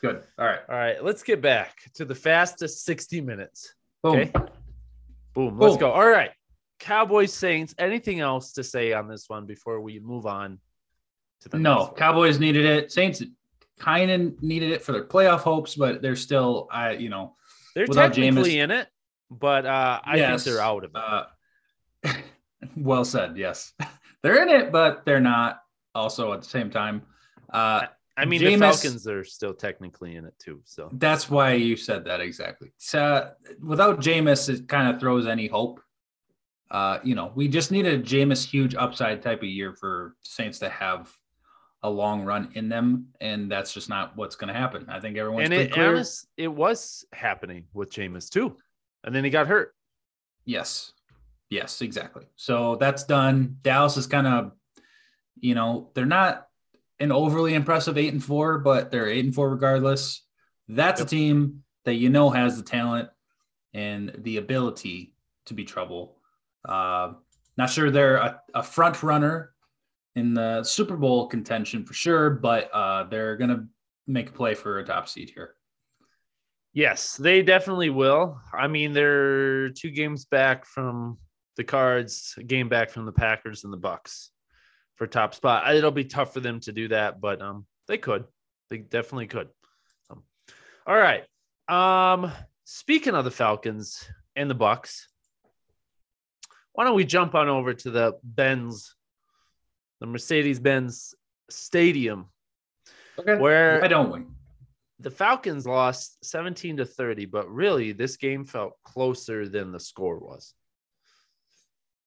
Good. 0.00 0.22
All 0.38 0.44
right. 0.46 0.60
All 0.68 0.74
right, 0.76 1.02
let's 1.04 1.22
get 1.22 1.40
back 1.40 1.76
to 1.94 2.04
the 2.04 2.14
fastest 2.14 2.84
60 2.84 3.20
minutes. 3.20 3.74
Boom. 4.02 4.16
Okay. 4.18 4.32
Boom. 5.34 5.58
Let's 5.58 5.76
go. 5.76 5.90
All 5.90 6.08
right. 6.08 6.30
Cowboys 6.78 7.32
Saints. 7.32 7.74
Anything 7.78 8.20
else 8.20 8.52
to 8.52 8.64
say 8.64 8.92
on 8.92 9.08
this 9.08 9.28
one 9.28 9.46
before 9.46 9.80
we 9.80 9.98
move 9.98 10.26
on 10.26 10.58
to 11.40 11.48
the 11.48 11.58
No, 11.58 11.74
next 11.76 11.86
one? 11.88 11.94
Cowboys 11.96 12.38
needed 12.38 12.64
it. 12.66 12.92
Saints 12.92 13.22
kind 13.78 14.10
of 14.10 14.42
needed 14.42 14.70
it 14.70 14.82
for 14.82 14.92
their 14.92 15.04
playoff 15.04 15.40
hopes, 15.40 15.74
but 15.74 16.02
they're 16.02 16.16
still, 16.16 16.68
I 16.70 16.92
you 16.92 17.08
know, 17.08 17.34
They're 17.74 17.86
technically 17.86 18.52
Jameis- 18.56 18.62
in 18.64 18.70
it, 18.70 18.88
but 19.30 19.64
uh, 19.66 20.00
I 20.04 20.16
Yes. 20.16 20.44
think 20.44 20.54
they're 20.54 20.62
out 20.64 20.84
of 20.84 20.90
it. 20.94 20.96
uh, 20.96 22.14
well 22.76 23.04
said. 23.04 23.36
Yes, 23.36 23.72
they're 24.22 24.42
in 24.42 24.48
it, 24.48 24.72
but 24.72 25.04
they're 25.04 25.20
not. 25.20 25.60
Also, 25.94 26.32
at 26.34 26.42
the 26.42 26.48
same 26.48 26.68
time, 26.70 27.00
uh, 27.50 27.86
I 28.16 28.24
mean, 28.24 28.42
the 28.42 28.56
Falcons 28.56 29.06
are 29.06 29.24
still 29.24 29.52
technically 29.52 30.16
in 30.16 30.24
it 30.24 30.34
too. 30.38 30.60
So 30.64 30.88
That's 30.92 31.28
why 31.28 31.52
you 31.52 31.76
said 31.76 32.04
that 32.06 32.20
exactly. 32.20 32.72
So 32.78 33.30
without 33.62 34.00
Jameis, 34.00 34.48
it 34.48 34.68
kind 34.68 34.92
of 34.92 35.00
throws 35.00 35.26
any 35.26 35.46
hope. 35.46 35.80
Uh, 36.70 36.98
you 37.04 37.14
know, 37.14 37.30
we 37.34 37.46
just 37.46 37.70
need 37.70 37.86
a 37.86 37.98
Jameis 37.98 38.44
huge 38.44 38.74
upside 38.74 39.22
type 39.22 39.42
of 39.42 39.48
year 39.48 39.74
for 39.74 40.16
Saints 40.22 40.58
to 40.60 40.68
have 40.68 41.12
a 41.82 41.90
long 41.90 42.24
run 42.24 42.50
in 42.54 42.68
them, 42.68 43.08
and 43.20 43.50
that's 43.50 43.72
just 43.72 43.88
not 43.88 44.16
what's 44.16 44.34
going 44.34 44.52
to 44.52 44.58
happen. 44.58 44.86
I 44.88 44.98
think 44.98 45.16
everyone's 45.16 45.44
and 45.44 45.54
it, 45.54 45.72
clear. 45.72 45.90
honest, 45.90 46.26
it 46.36 46.48
was 46.48 47.04
happening 47.12 47.66
with 47.72 47.92
Jameis 47.92 48.30
too, 48.30 48.56
and 49.04 49.14
then 49.14 49.22
he 49.22 49.30
got 49.30 49.46
hurt. 49.46 49.74
Yes, 50.44 50.92
yes, 51.50 51.82
exactly. 51.82 52.24
So 52.34 52.76
that's 52.76 53.04
done. 53.04 53.58
Dallas 53.62 53.96
is 53.96 54.06
kind 54.06 54.26
of, 54.26 54.52
you 55.38 55.54
know, 55.54 55.90
they're 55.94 56.06
not 56.06 56.45
an 57.00 57.12
overly 57.12 57.54
impressive 57.54 57.98
eight 57.98 58.12
and 58.12 58.24
four, 58.24 58.58
but 58.58 58.90
they're 58.90 59.08
eight 59.08 59.24
and 59.24 59.34
four 59.34 59.50
regardless. 59.50 60.22
That's 60.68 61.00
Yep. 61.00 61.06
a 61.06 61.10
team 61.10 61.62
that 61.84 61.94
you 61.94 62.08
know 62.08 62.30
has 62.30 62.56
the 62.56 62.62
talent 62.62 63.08
and 63.74 64.12
the 64.18 64.38
ability 64.38 65.14
to 65.46 65.54
be 65.54 65.64
trouble. 65.64 66.16
Uh, 66.66 67.12
not 67.56 67.70
sure 67.70 67.90
they're 67.90 68.16
a, 68.16 68.40
a 68.54 68.62
front 68.62 69.02
runner 69.02 69.52
in 70.16 70.34
the 70.34 70.62
Super 70.64 70.96
Bowl 70.96 71.26
contention 71.28 71.84
for 71.84 71.94
sure, 71.94 72.30
but 72.30 72.70
uh, 72.72 73.04
they're 73.04 73.36
going 73.36 73.50
to 73.50 73.64
make 74.06 74.30
a 74.30 74.32
play 74.32 74.54
for 74.54 74.78
a 74.78 74.84
top 74.84 75.08
seed 75.08 75.30
here. 75.30 75.54
Yes, 76.72 77.16
they 77.16 77.42
definitely 77.42 77.90
will. 77.90 78.40
I 78.52 78.66
mean, 78.68 78.92
they're 78.92 79.70
two 79.70 79.90
games 79.90 80.24
back 80.26 80.66
from 80.66 81.18
the 81.56 81.64
Cards, 81.64 82.34
a 82.38 82.42
game 82.42 82.68
back 82.68 82.90
from 82.90 83.06
the 83.06 83.12
Packers 83.12 83.64
and 83.64 83.72
the 83.72 83.78
Bucs 83.78 84.28
for 84.96 85.06
top 85.06 85.34
spot. 85.34 85.74
It'll 85.74 85.90
be 85.90 86.04
tough 86.04 86.32
for 86.34 86.40
them 86.40 86.60
to 86.60 86.72
do 86.72 86.88
that, 86.88 87.20
but 87.20 87.40
um, 87.40 87.66
they 87.86 87.98
could. 87.98 88.24
They 88.70 88.78
definitely 88.78 89.28
could. 89.28 89.48
Um, 90.10 90.22
all 90.86 90.96
right. 90.96 91.24
Um, 91.68 92.32
speaking 92.64 93.14
of 93.14 93.24
the 93.24 93.30
Falcons 93.30 94.08
and 94.34 94.50
the 94.50 94.54
Bucs, 94.54 95.02
why 96.72 96.84
don't 96.84 96.96
we 96.96 97.04
jump 97.04 97.34
on 97.34 97.48
over 97.48 97.72
to 97.72 97.90
the 97.90 98.18
Benz, 98.22 98.94
the 100.00 100.06
Mercedes 100.06 100.58
Benz 100.60 101.14
Stadium, 101.50 102.26
Okay. 103.18 103.36
where 103.36 103.80
Why 103.80 103.88
don't 103.88 104.12
we? 104.12 104.24
the 105.00 105.10
Falcons 105.10 105.66
lost 105.66 106.18
17 106.24 106.78
to 106.78 106.84
30, 106.84 107.26
but 107.26 107.50
really 107.50 107.92
this 107.92 108.16
game 108.16 108.44
felt 108.44 108.74
closer 108.84 109.48
than 109.48 109.72
the 109.72 109.80
score 109.80 110.18
was. 110.18 110.54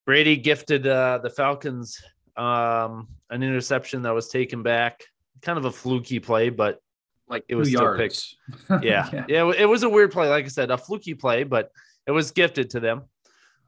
Brady 0.06 0.36
gifted 0.36 0.86
uh, 0.86 1.18
the 1.22 1.30
Falcons 1.30 2.00
um, 2.40 3.08
an 3.28 3.42
interception 3.42 4.02
that 4.02 4.14
was 4.14 4.28
taken 4.28 4.62
back, 4.62 5.04
kind 5.42 5.58
of 5.58 5.66
a 5.66 5.70
fluky 5.72 6.20
play, 6.20 6.48
but 6.48 6.80
Like 7.28 7.44
It 7.48 7.54
was 7.54 7.68
still 7.68 7.82
yards. 7.82 8.36
yeah, 8.82 9.24
yeah, 9.28 9.52
it 9.56 9.68
was 9.68 9.82
a 9.82 9.88
weird 9.88 10.10
play. 10.10 10.28
Like 10.28 10.46
I 10.46 10.48
said, 10.48 10.70
a 10.70 10.78
fluky 10.78 11.14
play, 11.14 11.44
but 11.44 11.70
it 12.06 12.12
was 12.12 12.30
gifted 12.30 12.70
to 12.70 12.80
them. 12.80 13.02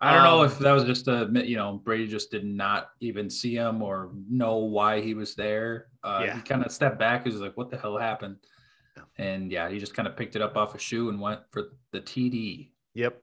I 0.01 0.15
don't 0.15 0.25
know 0.25 0.41
Um, 0.41 0.47
if 0.47 0.59
that 0.59 0.73
was 0.73 0.83
just 0.83 1.07
a 1.07 1.31
you 1.45 1.57
know 1.57 1.81
Brady 1.85 2.09
just 2.09 2.31
did 2.33 2.45
not 2.45 2.89
even 2.99 3.31
see 3.31 3.55
him 3.55 3.83
or 3.83 4.11
know 4.29 4.57
why 4.57 5.01
he 5.01 5.15
was 5.15 5.37
there. 5.37 5.87
Uh, 6.03 6.23
Yeah. 6.25 6.35
He 6.37 6.43
kind 6.43 6.65
of 6.65 6.73
stepped 6.73 6.99
back. 6.99 7.23
He 7.25 7.31
was 7.31 7.41
like, 7.41 7.57
"What 7.57 7.71
the 7.71 7.77
hell 7.77 7.97
happened?" 7.99 8.39
And 9.17 9.53
yeah, 9.53 9.69
he 9.69 9.79
just 9.79 9.95
kind 9.95 10.09
of 10.09 10.17
picked 10.17 10.35
it 10.35 10.43
up 10.43 10.57
off 10.57 10.75
a 10.75 10.79
shoe 10.79 11.09
and 11.11 11.21
went 11.21 11.41
for 11.53 11.75
the 11.93 12.01
TD. 12.01 12.73
Yep. 12.95 13.23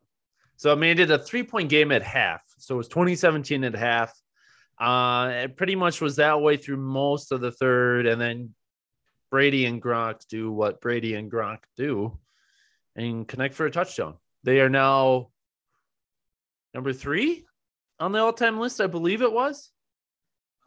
So 0.55 0.71
I 0.71 0.75
made 0.75 0.99
it 0.99 1.11
a 1.11 1.17
three 1.19 1.43
point 1.43 1.69
game 1.69 1.91
at 1.91 2.01
half. 2.01 2.43
So 2.59 2.75
it 2.75 2.77
was 2.77 2.87
2017 2.87 3.63
at 3.65 3.75
half. 3.75 4.13
Uh, 4.79 5.29
it 5.43 5.57
pretty 5.57 5.75
much 5.75 5.99
was 6.01 6.15
that 6.17 6.41
way 6.41 6.55
through 6.57 6.77
most 6.77 7.31
of 7.31 7.41
the 7.41 7.51
third. 7.51 8.05
And 8.05 8.19
then 8.21 8.53
Brady 9.31 9.65
and 9.65 9.81
Gronk 9.81 10.25
do 10.29 10.51
what 10.51 10.79
Brady 10.81 11.15
and 11.15 11.31
Gronk 11.31 11.59
do 11.77 12.17
and 12.95 13.27
connect 13.27 13.55
for 13.55 13.65
a 13.65 13.71
touchdown. 13.71 14.15
They 14.43 14.61
are 14.61 14.69
now 14.69 15.29
number 16.73 16.93
three 16.93 17.45
on 17.99 18.11
the 18.13 18.19
all 18.19 18.33
time 18.33 18.59
list, 18.59 18.79
I 18.79 18.87
believe 18.87 19.21
it 19.21 19.31
was. 19.33 19.69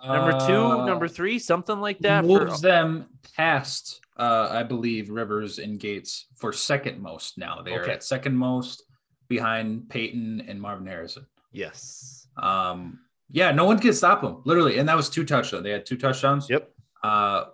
Number 0.04 0.32
two, 0.46 0.56
Uh, 0.56 0.84
number 0.84 1.06
three, 1.06 1.38
something 1.38 1.78
like 1.80 1.98
that. 2.00 2.22
for- 2.24 2.26
moves 2.46 2.60
them 2.60 3.06
past, 3.36 4.00
uh, 4.18 4.48
I 4.50 4.64
believe, 4.64 5.10
Rivers 5.10 5.60
and 5.60 5.78
Gates 5.78 6.26
for 6.36 6.52
second 6.52 7.00
most 7.00 7.38
now. 7.38 7.62
They 7.62 7.72
are 7.74 7.84
at 7.88 8.02
second 8.02 8.36
most 8.36 8.82
behind 9.28 9.88
Peyton 9.88 10.40
and 10.48 10.60
Marvin 10.60 10.86
Harrison. 10.86 11.24
yes. 11.52 12.26
Um, 12.36 12.98
yeah, 13.32 13.50
no 13.50 13.64
one 13.64 13.78
can 13.78 13.92
stop 13.94 14.20
them, 14.20 14.42
literally. 14.44 14.78
And 14.78 14.88
that 14.88 14.96
was 14.96 15.08
two 15.08 15.24
touchdowns. 15.24 15.64
They 15.64 15.70
had 15.70 15.86
two 15.86 15.96
touchdowns. 15.96 16.48
Yep. 16.48 16.70
Uh, 17.02 17.44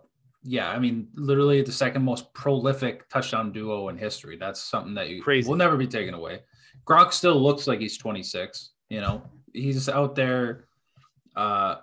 yeah, 0.43 0.71
I 0.71 0.79
mean, 0.79 1.09
literally 1.15 1.63
the 1.63 1.73
second 1.73 2.03
most 2.03 2.33
prolific 2.35 3.09
touchdown 3.09 3.53
duo 3.53 3.89
in 3.89 3.97
history. 3.97 4.37
That's 4.37 4.61
something 4.61 4.95
that 4.95 5.09
you 5.09 5.23
Crazy. 5.23 5.49
will 5.49 5.57
never 5.57 5.77
be 5.77 5.87
taken 5.87 6.15
away. 6.15 6.41
Gronk 6.85 7.13
still 7.13 7.41
looks 7.41 7.67
like 7.67 7.81
he's 7.81 7.97
26. 7.97 8.71
You 8.89 9.01
know, 9.01 9.23
he's 9.53 9.89
out 9.89 10.15
there. 10.15 10.67
Uh, 11.37 11.77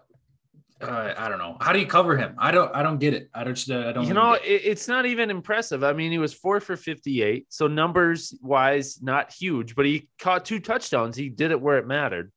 uh, 0.82 1.14
I 1.18 1.30
don't 1.30 1.38
know. 1.38 1.56
How 1.62 1.72
do 1.72 1.80
you 1.80 1.86
cover 1.86 2.18
him? 2.18 2.36
I 2.38 2.52
don't. 2.52 2.74
I 2.76 2.84
don't 2.84 3.00
get 3.00 3.14
it. 3.14 3.30
I 3.34 3.44
don't. 3.46 3.70
I 3.72 3.94
don't. 3.94 4.08
you 4.08 4.14
know, 4.14 4.34
it. 4.34 4.44
it, 4.44 4.62
it's 4.66 4.88
not 4.90 5.06
even 5.06 5.30
impressive. 5.30 5.84
I 5.84 5.94
mean, 5.94 6.12
he 6.12 6.18
was 6.18 6.34
four 6.34 6.60
for 6.60 6.76
58. 6.76 7.46
So, 7.50 7.68
numbers 7.68 8.38
wise, 8.42 9.02
not 9.02 9.32
huge, 9.32 9.76
but 9.76 9.86
he 9.86 10.10
caught 10.20 10.44
two 10.44 10.60
touchdowns. 10.60 11.16
He 11.16 11.30
did 11.30 11.52
it 11.52 11.62
where 11.62 11.78
it 11.78 11.88
mattered. 11.88 12.32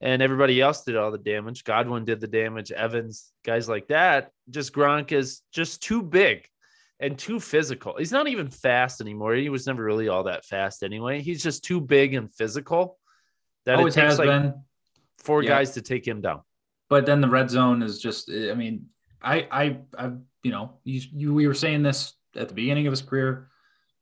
And 0.00 0.22
everybody 0.22 0.60
else 0.60 0.84
did 0.84 0.96
all 0.96 1.10
the 1.10 1.18
damage. 1.18 1.64
Godwin 1.64 2.04
did 2.04 2.20
the 2.20 2.28
damage. 2.28 2.70
Evans, 2.70 3.32
guys 3.44 3.68
like 3.68 3.88
that. 3.88 4.30
Just 4.48 4.72
Gronk 4.72 5.10
is 5.12 5.42
just 5.52 5.82
too 5.82 6.02
big 6.02 6.46
and 7.00 7.18
too 7.18 7.40
physical. 7.40 7.96
He's 7.98 8.12
not 8.12 8.28
even 8.28 8.48
fast 8.48 9.00
anymore. 9.00 9.34
He 9.34 9.48
was 9.48 9.66
never 9.66 9.82
really 9.82 10.08
all 10.08 10.24
that 10.24 10.44
fast 10.44 10.82
anyway. 10.84 11.20
He's 11.20 11.42
just 11.42 11.64
too 11.64 11.80
big 11.80 12.14
and 12.14 12.32
physical 12.32 12.96
that 13.66 13.78
always 13.78 13.96
it 13.96 14.00
takes 14.00 14.10
has 14.12 14.18
like 14.20 14.28
been. 14.28 14.54
four 15.18 15.42
Yeah. 15.42 15.50
guys 15.50 15.72
to 15.72 15.82
take 15.82 16.06
him 16.06 16.20
down. 16.20 16.42
but 16.88 17.04
then 17.04 17.20
the 17.20 17.28
red 17.28 17.50
zone 17.50 17.82
is 17.82 18.00
just 18.00 18.30
i 18.30 18.54
mean 18.54 18.86
i 19.20 19.46
i 19.50 19.78
i 19.98 20.10
you 20.42 20.50
know 20.52 20.78
you, 20.84 21.00
you 21.12 21.34
we 21.34 21.46
were 21.46 21.54
saying 21.54 21.82
this 21.82 22.14
at 22.34 22.48
the 22.48 22.54
beginning 22.54 22.86
of 22.86 22.92
his 22.92 23.02
career 23.02 23.50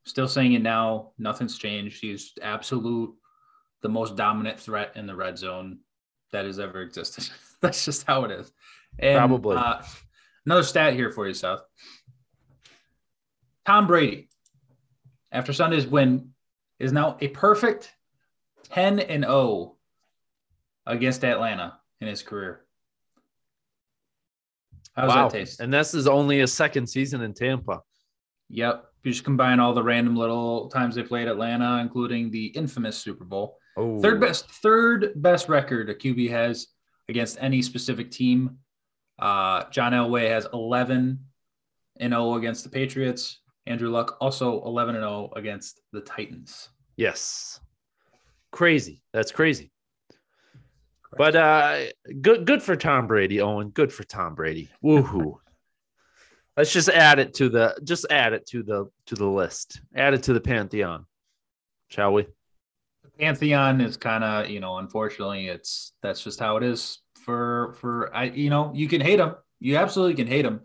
still 0.05 0.29
saying 0.29 0.53
it 0.53 0.62
now 0.62 1.11
nothing's 1.19 1.59
changed 1.59 2.00
he's 2.00 2.33
absolute 2.43 3.12
the 3.83 3.88
most 3.88 4.15
dominant 4.15 4.61
threat 4.61 4.93
in 4.95 5.07
the 5.07 5.17
red 5.17 5.37
zone 5.37 5.79
that 6.37 6.45
has 6.45 6.59
ever 6.59 6.83
existed 6.83 7.28
that's 7.62 7.85
just 7.85 8.07
how 8.07 8.25
it 8.25 8.31
is 8.31 8.52
and, 8.99 9.19
Probably. 9.19 9.57
uh, 9.57 9.83
another 10.45 10.62
stat 10.62 10.95
here 10.95 11.11
for 11.11 11.26
you 11.26 11.35
Seth. 11.35 11.61
tom 13.66 13.87
brady 13.87 14.28
after 15.33 15.52
sunday's 15.52 15.87
win 15.87 16.31
is 16.78 16.93
now 16.93 17.16
a 17.21 17.28
perfect 17.28 17.93
10 18.71 19.00
and 19.00 19.25
0 19.25 19.76
against 20.87 21.25
atlanta 21.25 21.78
in 22.00 22.09
his 22.09 22.23
career 22.23 22.66
How's 24.97 25.09
wow. 25.09 25.28
that 25.28 25.38
taste? 25.38 25.61
And 25.61 25.73
this 25.73 25.93
is 25.93 26.07
only 26.07 26.40
a 26.40 26.47
second 26.47 26.87
season 26.87 27.21
in 27.21 27.35
Tampa. 27.35 27.83
Yep. 28.49 28.87
You 29.07 29.13
just 29.13 29.23
combine 29.23 29.61
all 29.61 29.73
the 29.73 29.85
random 29.85 30.17
little 30.17 30.69
times 30.69 30.97
they 30.97 31.05
played 31.05 31.29
Atlanta, 31.29 31.79
including 31.81 32.29
the 32.29 32.47
infamous 32.47 32.97
Super 32.97 33.23
Bowl. 33.23 33.57
Oh, 33.77 34.01
Third 34.01 34.21
best, 34.21 34.51
third 34.51 35.13
best 35.15 35.49
record 35.49 35.89
a 35.89 35.95
QB 35.95 36.29
has 36.31 36.67
against 37.09 37.39
any 37.41 37.63
specific 37.63 38.11
team. 38.11 38.59
Uh, 39.17 39.63
John 39.71 39.93
Elway 39.93 40.29
has 40.29 40.49
11 40.53 41.21
and 42.01 42.13
0 42.13 42.35
against 42.35 42.65
the 42.65 42.69
Patriots. 42.69 43.39
Andrew 43.69 43.91
Luck 43.91 44.17
also 44.21 44.65
11 44.65 44.97
and 44.97 45.05
0 45.05 45.31
against 45.37 45.83
the 45.93 46.01
Titans. 46.01 46.71
Yes. 46.97 47.61
Crazy. 48.51 49.05
That's 49.13 49.31
crazy. 49.31 49.71
But 51.17 51.37
uh 51.37 51.79
good 52.21 52.45
good 52.45 52.63
for 52.63 52.75
Tom 52.75 53.07
Brady, 53.07 53.41
Owen. 53.41 53.69
Good 53.71 53.93
for 53.93 54.03
Tom 54.03 54.35
Brady. 54.35 54.69
Woohoo. 54.83 55.39
Let's 56.57 56.73
just 56.73 56.89
add 56.89 57.19
it 57.19 57.35
to 57.35 57.49
the 57.49 57.79
just 57.85 58.07
add 58.11 58.33
it 58.33 58.47
to 58.47 58.63
the 58.63 58.91
to 59.07 59.15
the 59.15 59.27
list. 59.27 59.81
Add 59.95 60.15
it 60.15 60.23
to 60.25 60.33
the 60.33 60.41
pantheon. 60.41 61.07
Shall 61.89 62.13
we? 62.13 62.27
Pantheon 63.19 63.81
is 63.81 63.97
kind 63.97 64.25
of, 64.25 64.51
you 64.51 64.61
know, 64.61 64.79
unfortunately, 64.79 65.49
it's 65.49 65.93
that's 66.03 66.23
just 66.23 66.41
how 66.41 66.57
it 66.57 66.63
is 66.63 66.99
for 67.25 67.75
for 67.81 68.15
I, 68.15 68.25
you 68.25 68.51
know, 68.51 68.73
you 68.75 68.89
can 68.89 69.01
hate 69.01 69.21
him. 69.21 69.35
You 69.61 69.77
absolutely 69.77 70.15
can 70.15 70.27
hate 70.27 70.45
him. 70.45 70.61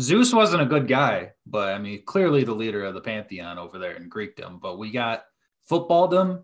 Zeus 0.00 0.32
wasn't 0.32 0.62
a 0.62 0.66
good 0.66 0.88
guy, 0.88 1.32
but 1.46 1.74
I 1.74 1.78
mean, 1.78 2.02
clearly 2.04 2.44
the 2.44 2.54
leader 2.54 2.84
of 2.84 2.94
the 2.94 3.00
pantheon 3.00 3.58
over 3.58 3.78
there 3.78 3.92
in 3.92 4.08
Greekdom. 4.08 4.60
But 4.60 4.78
we 4.78 4.90
got 4.90 5.24
footballdom. 5.70 6.42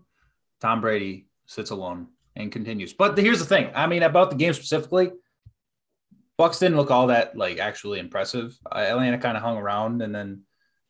Tom 0.61 0.81
Brady 0.81 1.27
sits 1.45 1.71
alone 1.71 2.07
and 2.35 2.51
continues. 2.51 2.93
But 2.93 3.17
here's 3.17 3.39
the 3.39 3.45
thing. 3.45 3.71
I 3.73 3.87
mean, 3.87 4.03
about 4.03 4.29
the 4.29 4.35
game 4.35 4.53
specifically, 4.53 5.11
Bucs 6.39 6.59
didn't 6.59 6.77
look 6.77 6.89
all 6.89 7.07
that 7.07 7.35
like 7.35 7.59
actually 7.59 7.99
impressive. 7.99 8.57
Uh, 8.71 8.79
Atlanta 8.79 9.17
kind 9.17 9.35
of 9.35 9.43
hung 9.43 9.57
around, 9.57 10.01
and 10.01 10.15
then 10.15 10.43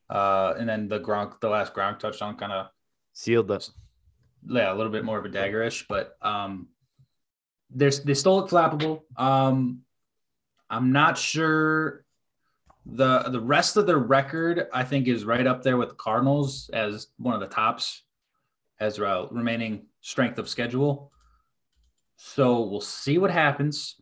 uh, 0.09 0.53
and 0.57 0.69
then 0.69 0.87
the 0.87 0.99
Gronk, 0.99 1.39
the 1.41 1.49
last 1.49 1.73
Gronk 1.73 1.99
touchdown, 1.99 2.37
kind 2.37 2.51
of 2.51 2.67
Sealed 3.13 3.49
up. 3.51 3.63
yeah, 4.47 4.71
a 4.71 4.75
little 4.75 4.91
bit 4.91 5.03
more 5.03 5.17
of 5.17 5.25
a 5.25 5.29
daggerish, 5.29 5.85
but 5.89 6.15
um, 6.21 6.67
there's 7.69 8.03
they 8.03 8.13
still 8.13 8.35
look 8.35 8.49
flappable. 8.49 9.01
Um, 9.17 9.81
I'm 10.69 10.91
not 10.91 11.17
sure 11.17 12.05
the 12.85 13.23
the 13.23 13.41
rest 13.41 13.75
of 13.75 13.87
their 13.87 13.97
record. 13.97 14.67
I 14.71 14.83
think 14.83 15.07
is 15.07 15.25
right 15.25 15.47
up 15.47 15.63
there 15.63 15.77
with 15.77 15.89
the 15.89 15.95
Cardinals 15.95 16.69
as 16.73 17.07
one 17.17 17.33
of 17.33 17.41
the 17.41 17.47
tops 17.47 18.03
as 18.79 18.99
uh, 18.99 19.27
remaining 19.31 19.87
strength 20.01 20.37
of 20.37 20.47
schedule. 20.47 21.11
So 22.17 22.61
we'll 22.61 22.81
see 22.81 23.17
what 23.17 23.31
happens. 23.31 23.95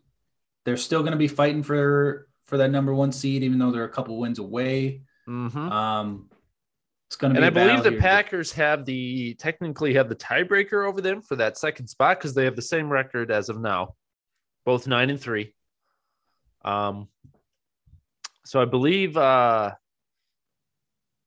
They're 0.68 0.76
still 0.76 1.00
going 1.00 1.12
to 1.12 1.18
be 1.18 1.28
fighting 1.28 1.62
for 1.62 2.28
for 2.46 2.58
that 2.58 2.70
number 2.70 2.92
one 2.94 3.10
seed, 3.10 3.42
even 3.42 3.58
though 3.58 3.70
they're 3.70 3.84
a 3.84 3.88
couple 3.88 4.18
wins 4.18 4.38
away. 4.38 5.00
Mhm. 5.26 5.56
Um, 5.56 6.28
it's 7.06 7.16
going 7.16 7.32
to 7.32 7.40
be. 7.40 7.46
And. 7.46 7.58
I 7.58 7.64
believe 7.66 7.82
the 7.84 7.92
here. 7.92 8.00
Packers 8.00 8.52
have 8.52 8.84
the 8.84 9.32
technically 9.38 9.94
have 9.94 10.10
the 10.10 10.14
tiebreaker 10.14 10.86
over 10.86 11.00
them 11.00 11.22
for 11.22 11.36
that 11.36 11.56
second 11.56 11.86
spot 11.86 12.18
because 12.18 12.34
they 12.34 12.44
have 12.44 12.54
the 12.54 12.60
same 12.60 12.90
record 12.90 13.30
as 13.30 13.48
of 13.48 13.58
now, 13.58 13.94
both 14.66 14.86
nine 14.86 15.08
and 15.08 15.18
three. 15.18 15.54
Um, 16.66 17.08
so 18.44 18.60
I 18.60 18.66
believe, 18.66 19.16
uh, 19.16 19.72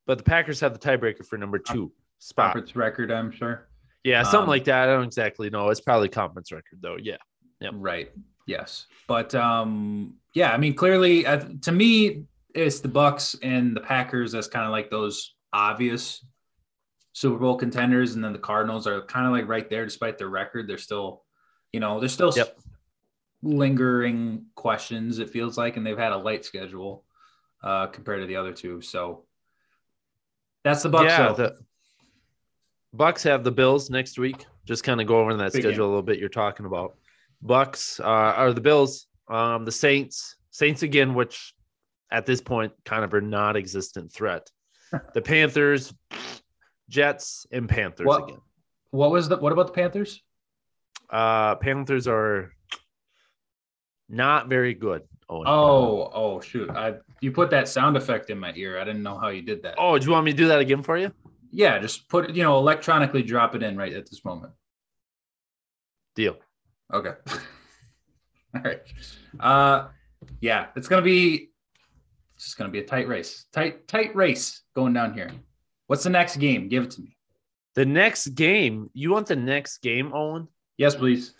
but 0.05 0.19
the 0.19 0.23
Packers 0.23 0.59
have 0.59 0.73
the 0.73 0.79
tiebreaker 0.79 1.25
for 1.25 1.39
number 1.39 1.57
two 1.57 1.91
spot. 2.19 2.53
Robert's 2.53 2.75
record, 2.75 3.11
I'm 3.11 3.31
sure. 3.31 3.67
Yeah, 4.03 4.21
something 4.21 4.41
Um, 4.41 4.49
like 4.49 4.65
that. 4.65 4.87
I 4.87 4.93
don't 4.93 5.05
exactly 5.05 5.49
know. 5.49 5.69
It's 5.69 5.81
probably 5.81 6.09
conference 6.09 6.51
record 6.51 6.79
though. 6.79 6.97
Yeah. 7.01 7.17
Yep. 7.59 7.73
Right. 7.77 8.11
Yes. 8.51 8.85
But 9.07 9.33
um 9.33 10.15
yeah, 10.33 10.51
I 10.51 10.57
mean 10.57 10.75
clearly 10.75 11.25
uh, 11.25 11.45
to 11.61 11.71
me 11.71 12.25
it's 12.53 12.81
the 12.81 12.89
Bucs 12.89 13.35
and 13.41 13.75
the 13.75 13.79
Packers 13.81 14.33
that's 14.33 14.47
kind 14.47 14.65
of 14.65 14.71
like 14.71 14.89
those 14.89 15.35
obvious 15.53 16.23
Super 17.13 17.37
Bowl 17.37 17.55
contenders 17.55 18.15
and 18.15 18.23
then 18.23 18.33
the 18.33 18.39
Cardinals 18.39 18.87
are 18.87 19.01
kind 19.03 19.25
of 19.25 19.31
like 19.31 19.47
right 19.47 19.69
there 19.69 19.85
despite 19.85 20.17
their 20.17 20.29
record. 20.29 20.67
They're 20.67 20.77
still, 20.77 21.23
you 21.71 21.79
know, 21.79 21.99
there's 21.99 22.13
still 22.13 22.33
Yep. 22.35 22.57
lingering 23.41 24.45
questions 24.55 25.19
it 25.19 25.29
feels 25.29 25.57
like 25.57 25.77
and 25.77 25.85
they've 25.85 25.97
had 25.97 26.11
a 26.11 26.17
light 26.17 26.45
schedule 26.45 27.03
uh 27.63 27.87
compared 27.87 28.21
to 28.21 28.27
the 28.27 28.35
other 28.35 28.53
two. 28.53 28.81
So 28.81 29.25
that's 30.63 30.83
the 30.83 30.89
Bucs. 30.89 31.05
yeah, 31.05 31.33
the 31.33 31.57
Bucs 32.95 33.23
have 33.23 33.43
the 33.43 33.51
Bills 33.51 33.89
next 33.89 34.19
week. 34.19 34.45
Just 34.65 34.83
kind 34.83 35.01
of 35.01 35.07
go 35.07 35.19
over 35.19 35.33
that 35.35 35.53
Big 35.53 35.63
schedule 35.63 35.85
a 35.85 35.89
little 35.89 36.03
bit. 36.03 36.19
You're 36.19 36.29
talking 36.29 36.65
about 36.65 36.97
Bucs 37.45 37.99
uh, 37.99 38.03
are 38.03 38.53
the 38.53 38.61
Bills, 38.61 39.07
um, 39.27 39.65
the 39.65 39.71
Saints, 39.71 40.35
Saints 40.51 40.83
again, 40.83 41.13
which 41.13 41.53
at 42.11 42.25
this 42.25 42.41
point 42.41 42.73
kind 42.85 43.03
of 43.03 43.13
are 43.13 43.21
non-existent 43.21 44.11
threat. 44.11 44.49
the 45.13 45.21
Panthers, 45.21 45.93
Jets, 46.89 47.45
and 47.51 47.67
Panthers 47.69 48.05
What- 48.05 48.23
again. 48.23 48.39
what 48.91 49.11
was 49.11 49.29
the 49.29 49.37
what 49.37 49.53
about 49.53 49.67
the 49.67 49.73
Panthers? 49.73 50.21
Uh, 51.09 51.55
Panthers 51.55 52.07
are 52.07 52.53
not 54.09 54.47
very 54.47 54.73
good. 54.73 55.03
Owen. 55.29 55.47
Oh, 55.47 56.09
oh 56.13 56.41
shoot. 56.41 56.69
I 56.69 56.95
you 57.21 57.31
put 57.31 57.49
that 57.51 57.67
sound 57.69 57.95
effect 57.95 58.29
in 58.29 58.37
my 58.37 58.51
ear. 58.55 58.79
I 58.79 58.83
didn't 58.83 59.03
know 59.03 59.17
how 59.17 59.29
you 59.29 59.41
did 59.41 59.63
that. 59.63 59.75
oh, 59.77 59.97
do 59.97 60.05
you 60.05 60.11
want 60.11 60.25
me 60.25 60.31
to 60.31 60.37
do 60.37 60.47
that 60.49 60.59
again 60.59 60.83
for 60.83 60.97
you? 60.97 61.11
Yeah, 61.51 61.79
just 61.79 62.07
put 62.09 62.29
you 62.33 62.43
know, 62.43 62.57
electronically 62.57 63.23
drop 63.23 63.55
it 63.55 63.63
in 63.63 63.77
right 63.77 63.93
at 63.93 64.09
this 64.09 64.23
moment. 64.25 64.53
Deal. 66.15 66.37
Okay. 66.93 67.13
All 68.55 68.61
right. 68.61 68.81
Uh 69.39 69.87
yeah, 70.41 70.67
it's 70.75 70.87
gonna 70.87 71.01
be 71.01 71.49
it's 72.35 72.45
just 72.45 72.57
gonna 72.57 72.71
be 72.71 72.79
a 72.79 72.85
tight 72.85 73.07
race. 73.07 73.45
Tight, 73.53 73.87
tight 73.87 74.15
race 74.15 74.61
going 74.75 74.93
down 74.93 75.13
here. 75.13 75.31
What's 75.87 76.03
the 76.03 76.09
next 76.09 76.37
game? 76.37 76.69
Give 76.69 76.83
it 76.83 76.91
to 76.91 77.01
me. 77.01 77.15
The 77.75 77.85
next 77.85 78.29
game, 78.29 78.89
you 78.93 79.11
want 79.11 79.27
the 79.27 79.35
next 79.35 79.77
game, 79.79 80.13
Owen? 80.13 80.47
Yes, 80.77 80.95
please. 80.95 81.35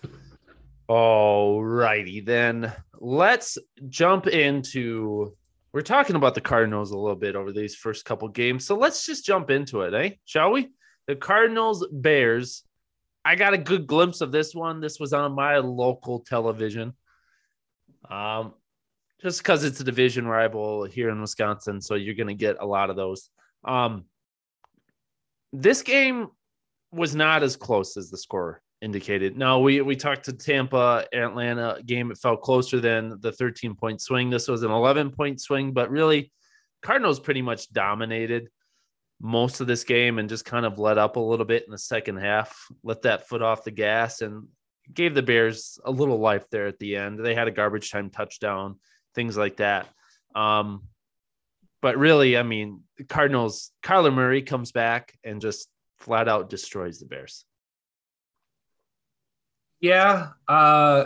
All 0.88 1.64
righty, 1.64 2.22
then 2.22 2.72
let's 3.00 3.58
jump 3.90 4.28
into. 4.28 5.36
We're 5.74 5.82
talking 5.82 6.16
about 6.16 6.36
the 6.36 6.42
Cardinals 6.42 6.92
a 6.92 6.98
little 6.98 7.16
bit 7.16 7.36
over 7.36 7.52
these 7.52 7.76
first 7.76 8.06
couple 8.06 8.28
games, 8.28 8.66
so 8.66 8.76
let's 8.76 9.06
just 9.06 9.26
jump 9.26 9.50
into 9.50 9.82
it, 9.82 9.94
eh? 9.94 10.12
Shall 10.26 10.52
we? 10.52 10.70
The 11.08 11.16
Cardinals 11.16 11.88
Bears. 11.92 12.64
I 13.24 13.36
got 13.36 13.54
a 13.54 13.58
good 13.58 13.88
glimpse 13.88 14.22
of 14.22 14.32
this 14.32 14.56
one. 14.56 14.82
This 14.82 15.00
was 15.00 15.14
on 15.14 15.34
my 15.34 15.58
local 15.58 16.20
television. 16.22 16.94
Um, 18.10 18.54
just 19.22 19.42
because 19.44 19.64
it's 19.64 19.80
a 19.80 19.84
division 19.84 20.26
rival 20.26 20.86
here 20.86 21.10
in 21.10 21.22
Wisconsin, 21.22 21.80
so 21.82 21.96
you're 21.96 22.16
going 22.16 22.28
to 22.28 22.34
get 22.34 22.58
a 22.60 22.66
lot 22.66 22.90
of 22.90 22.96
those. 22.96 23.30
Um, 23.64 24.06
this 25.54 25.84
game 25.84 26.30
was 26.92 27.16
not 27.16 27.44
as 27.44 27.56
close 27.56 27.98
as 27.98 28.10
the 28.10 28.18
score 28.18 28.62
indicated. 28.82 29.38
No, 29.38 29.60
we 29.60 29.82
we 29.82 29.96
talked 29.96 30.26
to 30.26 30.34
Tampa 30.34 31.06
Atlanta 31.14 31.80
game. 31.86 32.10
It 32.12 32.18
felt 32.18 32.42
closer 32.42 32.80
than 32.80 33.20
the 33.22 33.32
13 33.32 33.76
point 33.76 34.02
swing. 34.02 34.30
This 34.30 34.48
was 34.48 34.64
an 34.64 34.72
11 34.72 35.12
point 35.12 35.40
swing, 35.40 35.72
but 35.72 35.92
really, 35.92 36.32
Cardinals 36.82 37.20
pretty 37.20 37.44
much 37.44 37.72
dominated 37.72 38.50
most 39.22 39.62
of 39.62 39.68
this 39.68 39.84
game 39.84 40.18
and 40.18 40.28
just 40.28 40.46
kind 40.46 40.66
of 40.66 40.80
let 40.80 40.98
up 40.98 41.16
a 41.16 41.20
little 41.20 41.46
bit 41.46 41.64
in 41.66 41.72
the 41.72 41.78
second 41.78 42.18
half, 42.18 42.68
let 42.84 43.04
that 43.04 43.28
foot 43.30 43.44
off 43.44 43.64
the 43.64 43.72
gas, 43.72 44.22
and 44.22 44.48
gave 44.92 45.14
the 45.14 45.22
Bears 45.22 45.80
a 45.86 45.92
little 45.92 46.20
life 46.20 46.50
there 46.50 46.66
at 46.66 46.80
the 46.80 46.96
end. 46.96 47.24
They 47.24 47.36
had 47.36 47.48
a 47.48 47.52
garbage 47.52 47.92
time 47.92 48.10
touchdown, 48.10 48.80
things 49.14 49.38
like 49.38 49.58
that. 49.58 49.88
Um, 50.34 50.84
but 51.82 51.98
really, 51.98 52.36
I 52.36 52.44
mean, 52.44 52.82
the 52.98 53.04
Cardinals, 53.04 53.72
Kyler 53.84 54.14
Murray 54.14 54.42
comes 54.42 54.72
back 54.72 55.18
and 55.24 55.40
just 55.40 55.70
flat 56.00 56.28
out 56.28 56.50
destroys 56.50 57.00
the 57.00 57.06
Bears. 57.06 57.46
Yeah, 59.80 60.30
uh 60.48 61.06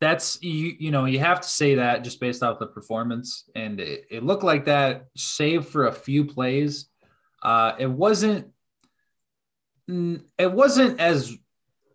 that's 0.00 0.42
you 0.42 0.74
you 0.78 0.90
know, 0.90 1.04
you 1.06 1.18
have 1.20 1.40
to 1.40 1.48
say 1.48 1.76
that 1.76 2.04
just 2.04 2.20
based 2.20 2.42
off 2.42 2.58
the 2.58 2.66
performance. 2.66 3.48
And 3.54 3.80
it, 3.80 4.04
it 4.10 4.22
looked 4.22 4.42
like 4.42 4.66
that, 4.66 5.06
save 5.16 5.66
for 5.66 5.86
a 5.86 5.92
few 5.92 6.24
plays. 6.24 6.88
Uh 7.44 7.74
it 7.78 7.90
wasn't 7.90 8.48
it 9.86 10.52
wasn't 10.52 10.98
as 10.98 11.36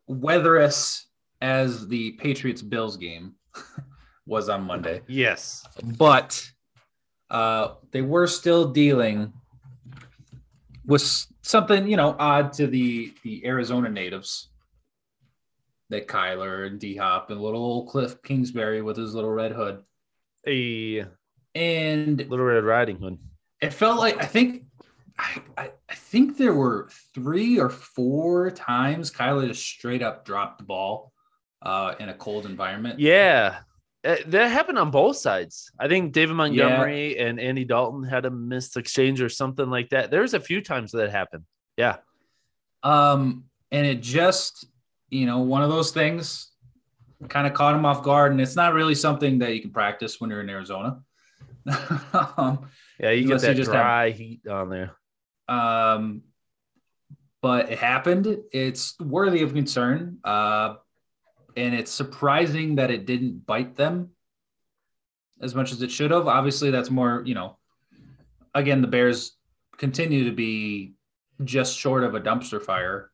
weatherous 0.08 1.08
as 1.42 1.88
the 1.88 2.12
Patriots 2.14 2.62
Bills 2.62 2.98
game 2.98 3.34
was 4.26 4.48
on 4.50 4.64
Monday. 4.64 5.02
Yes. 5.08 5.66
But 5.98 6.48
uh 7.30 7.76
they 7.92 8.02
were 8.02 8.28
still 8.28 8.72
dealing 8.72 9.34
with 10.86 11.26
something, 11.42 11.88
you 11.88 11.98
know, 11.98 12.16
odd 12.20 12.54
to 12.54 12.68
the 12.68 13.14
the 13.24 13.46
Arizona 13.46 13.90
natives 13.90 14.50
that 15.90 16.08
Kyler 16.08 16.68
and 16.68 16.80
D 16.80 16.96
Hop 16.96 17.32
and 17.32 17.42
little 17.42 17.64
old 17.64 17.90
Cliff 17.90 18.22
Kingsbury 18.22 18.82
with 18.84 18.98
his 18.98 19.16
little 19.16 19.32
red 19.32 19.52
hood. 19.52 19.84
A 20.48 21.06
And 21.56 22.18
Little 22.30 22.46
Red 22.46 22.64
Riding 22.64 22.98
Hood. 22.98 23.18
it 23.62 23.74
felt 23.74 23.98
like 24.00 24.18
I 24.22 24.26
think 24.26 24.66
I, 25.20 25.42
I, 25.58 25.72
I 25.90 25.96
think 25.96 26.38
there 26.38 26.54
were 26.54 26.90
three 27.14 27.60
or 27.60 27.70
four 27.70 28.50
times 28.52 29.12
Kyler 29.12 29.48
just 29.48 29.64
straight 29.66 30.02
up 30.02 30.24
dropped 30.26 30.60
the 30.60 30.64
ball 30.64 31.12
uh, 31.62 31.96
in 32.00 32.08
a 32.08 32.14
cold 32.14 32.46
environment. 32.46 33.00
Yeah. 33.00 33.60
Uh, 34.06 34.16
that 34.28 34.48
happened 34.48 34.80
on 34.80 34.92
both 34.92 35.18
sides. 35.18 35.72
I 35.78 35.90
think 35.90 36.14
David 36.14 36.36
Montgomery 36.36 37.18
and 37.20 37.38
Andy 37.38 37.66
Dalton 37.66 38.04
had 38.04 38.26
a 38.26 38.32
missed 38.32 38.78
exchange 38.78 39.22
or 39.22 39.28
something 39.28 39.70
like 39.70 39.90
that. 39.90 40.10
There's 40.10 40.34
a 40.34 40.40
few 40.40 40.62
times 40.62 40.94
that 40.94 41.12
happened. 41.12 41.44
Yeah. 41.76 41.98
Um, 42.82 43.44
and 43.74 43.86
it 43.86 44.02
just, 44.02 44.66
you 45.10 45.26
know, 45.26 45.40
one 45.40 45.64
of 45.64 45.70
those 45.70 45.92
things 45.92 46.50
kind 47.28 47.46
of 47.46 47.54
caught 47.54 47.76
him 47.76 47.86
off 47.86 48.04
guard. 48.04 48.32
And 48.32 48.40
it's 48.40 48.56
not 48.56 48.74
really 48.74 48.96
something 48.96 49.40
that 49.40 49.54
you 49.54 49.62
can 49.62 49.72
practice 49.72 50.22
when 50.22 50.30
you're 50.30 50.40
in 50.40 50.50
Arizona. 50.50 51.02
um, 52.14 52.70
Yeah, 53.02 53.12
you 53.12 53.28
get 53.28 53.34
you 53.34 53.40
that 53.40 53.56
just 53.58 53.70
have- 53.70 53.82
dry 53.82 54.12
heat 54.12 54.48
on 54.48 54.70
there. 54.70 54.96
Um, 55.50 56.22
but 57.42 57.72
it 57.72 57.80
happened. 57.80 58.38
It's 58.52 59.00
worthy 59.00 59.42
of 59.44 59.54
concern. 59.54 60.18
Uh, 60.24 60.76
and 61.58 61.74
it's 61.74 61.92
surprising 61.92 62.76
that 62.76 62.92
it 62.92 63.06
didn't 63.06 63.46
bite 63.46 63.76
them 63.76 64.10
as 65.42 65.56
much 65.56 65.72
as 65.72 65.82
it 65.82 65.90
should 65.90 66.12
have. 66.12 66.28
Obviously, 66.28 66.70
that's 66.70 66.90
more, 66.90 67.24
you 67.26 67.34
know, 67.34 67.58
again, 68.54 68.82
the 68.82 68.88
Bears 68.88 69.38
continue 69.78 70.26
to 70.26 70.32
be 70.36 70.94
just 71.46 71.78
short 71.78 72.04
of 72.04 72.14
a 72.16 72.20
dumpster 72.20 72.62
fire 72.62 73.12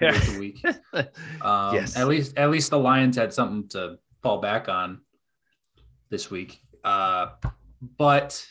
Yeah. 0.00 0.12
week 0.38 0.62
week. 0.64 0.64
Um, 1.42 1.74
Yes. 1.74 1.96
At 1.96 2.08
least, 2.08 2.36
at 2.38 2.50
least 2.50 2.70
the 2.70 2.78
Lions 2.78 3.16
had 3.16 3.32
something 3.32 3.68
to 3.70 3.98
fall 4.22 4.38
back 4.40 4.68
on 4.68 5.02
this 6.08 6.30
week. 6.30 6.60
Uh, 6.82 7.28
but 7.98 8.44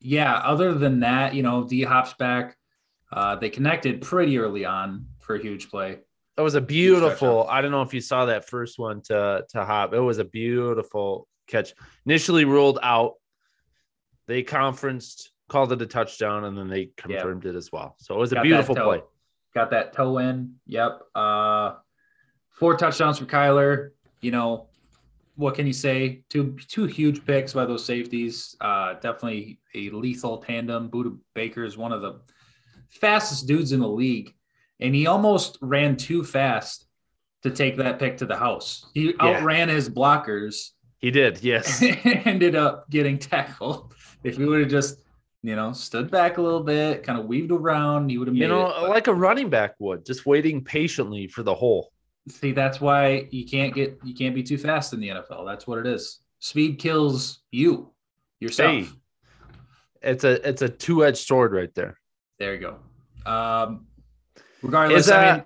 yeah, 0.00 0.34
other 0.34 0.74
than 0.74 1.00
that, 1.00 1.34
you 1.34 1.42
know, 1.42 1.66
D 1.66 1.82
Hop's 1.82 2.14
back. 2.14 2.56
Uh, 3.12 3.36
they 3.36 3.48
connected 3.48 4.02
pretty 4.02 4.38
early 4.38 4.64
on 4.64 5.06
for 5.20 5.36
a 5.36 5.40
huge 5.40 5.70
play. 5.70 5.98
That 6.36 6.42
was 6.42 6.54
a 6.54 6.60
beautiful. 6.60 7.46
I 7.48 7.62
don't 7.62 7.70
know 7.70 7.82
if 7.82 7.94
you 7.94 8.00
saw 8.00 8.26
that 8.26 8.48
first 8.48 8.78
one 8.78 9.00
to 9.02 9.44
to 9.50 9.64
Hop. 9.64 9.94
It 9.94 10.00
was 10.00 10.18
a 10.18 10.24
beautiful 10.24 11.28
catch. 11.46 11.72
Initially 12.04 12.44
ruled 12.44 12.78
out. 12.82 13.14
They 14.26 14.42
conferenced, 14.42 15.30
called 15.48 15.72
it 15.72 15.80
a 15.80 15.86
touchdown, 15.86 16.44
and 16.44 16.58
then 16.58 16.68
they 16.68 16.90
confirmed 16.96 17.46
it 17.46 17.54
as 17.54 17.70
well. 17.72 17.94
So 17.98 18.14
it 18.14 18.18
was 18.18 18.32
a 18.32 18.34
Got 18.34 18.40
that 18.40 18.48
beautiful 18.48 18.74
play. 18.74 19.02
Got 19.54 19.70
that 19.70 19.92
toe 19.92 20.18
in. 20.18 20.56
Yep. 20.66 21.00
Uh, 21.14 21.74
four 22.50 22.76
touchdowns 22.76 23.18
for 23.18 23.26
Kyler. 23.26 23.90
You 24.20 24.32
know, 24.32 24.68
what 25.36 25.54
can 25.54 25.66
you 25.66 25.72
say? 25.72 26.22
Two 26.28 26.56
two 26.68 26.86
huge 26.86 27.24
picks 27.24 27.52
by 27.52 27.64
those 27.64 27.84
safeties. 27.84 28.56
Uh, 28.60 28.94
definitely 28.94 29.60
a 29.74 29.90
lethal 29.90 30.38
tandem. 30.38 30.90
Budda 30.90 31.16
Baker 31.34 31.64
is 31.64 31.76
one 31.76 31.92
of 31.92 32.02
the 32.02 32.20
fastest 32.88 33.46
dudes 33.46 33.72
in 33.72 33.80
the 33.80 33.88
league, 33.88 34.34
and 34.80 34.94
he 34.94 35.06
almost 35.06 35.58
ran 35.60 35.96
too 35.96 36.24
fast 36.24 36.86
to 37.42 37.50
take 37.50 37.76
that 37.76 37.98
pick 37.98 38.16
to 38.18 38.26
the 38.26 38.36
house. 38.36 38.86
He 38.94 39.14
outran 39.20 39.68
his 39.68 39.88
blockers. 39.88 40.70
He 40.98 41.10
did. 41.10 41.42
Yes. 41.42 41.82
ended 42.04 42.56
up 42.56 42.88
getting 42.90 43.18
tackled. 43.18 43.94
If 44.24 44.38
he 44.38 44.44
would 44.44 44.60
have 44.60 44.70
just, 44.70 45.02
you 45.42 45.54
know, 45.54 45.72
stood 45.72 46.10
back 46.10 46.38
a 46.38 46.42
little 46.42 46.62
bit, 46.62 47.02
kind 47.02 47.18
of 47.18 47.26
weaved 47.26 47.52
around, 47.52 48.08
he 48.08 48.18
would 48.18 48.28
have 48.28 48.34
made 48.34 48.42
you 48.42 48.48
know, 48.48 48.68
it. 48.68 48.88
Like 48.88 49.06
a 49.06 49.14
running 49.14 49.50
back 49.50 49.74
would, 49.78 50.04
just 50.06 50.26
waiting 50.26 50.64
patiently 50.64 51.28
for 51.28 51.42
the 51.42 51.54
hole. 51.54 51.92
See, 52.28 52.52
that's 52.52 52.80
why 52.80 53.28
you 53.30 53.46
can't 53.46 53.74
get 53.74 53.98
you 54.04 54.14
can't 54.14 54.34
be 54.34 54.42
too 54.42 54.58
fast 54.58 54.92
in 54.92 55.00
the 55.00 55.08
NFL. 55.08 55.46
That's 55.46 55.66
what 55.66 55.78
it 55.78 55.86
is. 55.86 56.20
Speed 56.38 56.78
kills 56.78 57.40
you 57.50 57.92
yourself. 58.40 58.70
Hey, 58.70 58.88
it's 60.02 60.24
a 60.24 60.48
it's 60.48 60.62
a 60.62 60.68
two 60.68 61.04
edged 61.04 61.18
sword 61.18 61.52
right 61.52 61.74
there. 61.74 61.98
There 62.38 62.54
you 62.54 62.60
go. 62.60 63.30
Um, 63.30 63.86
regardless, 64.62 65.06
Is 65.06 65.10
I 65.10 65.36
mean, 65.36 65.44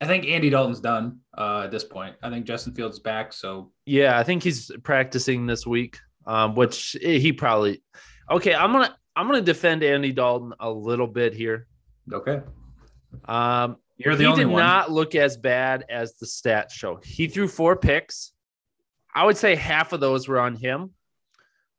I 0.00 0.06
think 0.06 0.26
Andy 0.26 0.50
Dalton's 0.50 0.80
done 0.80 1.20
uh, 1.36 1.62
at 1.64 1.70
this 1.70 1.84
point. 1.84 2.16
I 2.22 2.30
think 2.30 2.46
Justin 2.46 2.74
Fields 2.74 2.96
is 2.96 3.00
back. 3.02 3.32
So 3.32 3.72
Yeah, 3.86 4.18
I 4.18 4.22
think 4.22 4.42
he's 4.42 4.70
practicing 4.82 5.46
this 5.46 5.66
week, 5.66 5.98
um, 6.26 6.54
which 6.54 6.96
he 7.00 7.32
probably. 7.32 7.82
Okay, 8.30 8.54
I'm 8.54 8.72
gonna 8.72 8.96
I'm 9.16 9.26
gonna 9.26 9.42
defend 9.42 9.82
Andy 9.82 10.12
Dalton 10.12 10.54
a 10.60 10.70
little 10.70 11.06
bit 11.06 11.34
here. 11.34 11.66
okay, 12.12 12.40
Um, 13.26 13.76
you're 13.96 14.16
the 14.16 14.24
he 14.24 14.26
only 14.28 14.44
did 14.44 14.50
one. 14.50 14.62
not 14.62 14.90
look 14.90 15.14
as 15.14 15.36
bad 15.36 15.84
as 15.88 16.14
the 16.14 16.26
stats 16.26 16.72
show. 16.72 17.00
He 17.02 17.28
threw 17.28 17.48
four 17.48 17.76
picks. 17.76 18.32
I 19.14 19.24
would 19.24 19.36
say 19.36 19.54
half 19.54 19.92
of 19.92 20.00
those 20.00 20.26
were 20.28 20.40
on 20.40 20.56
him, 20.56 20.90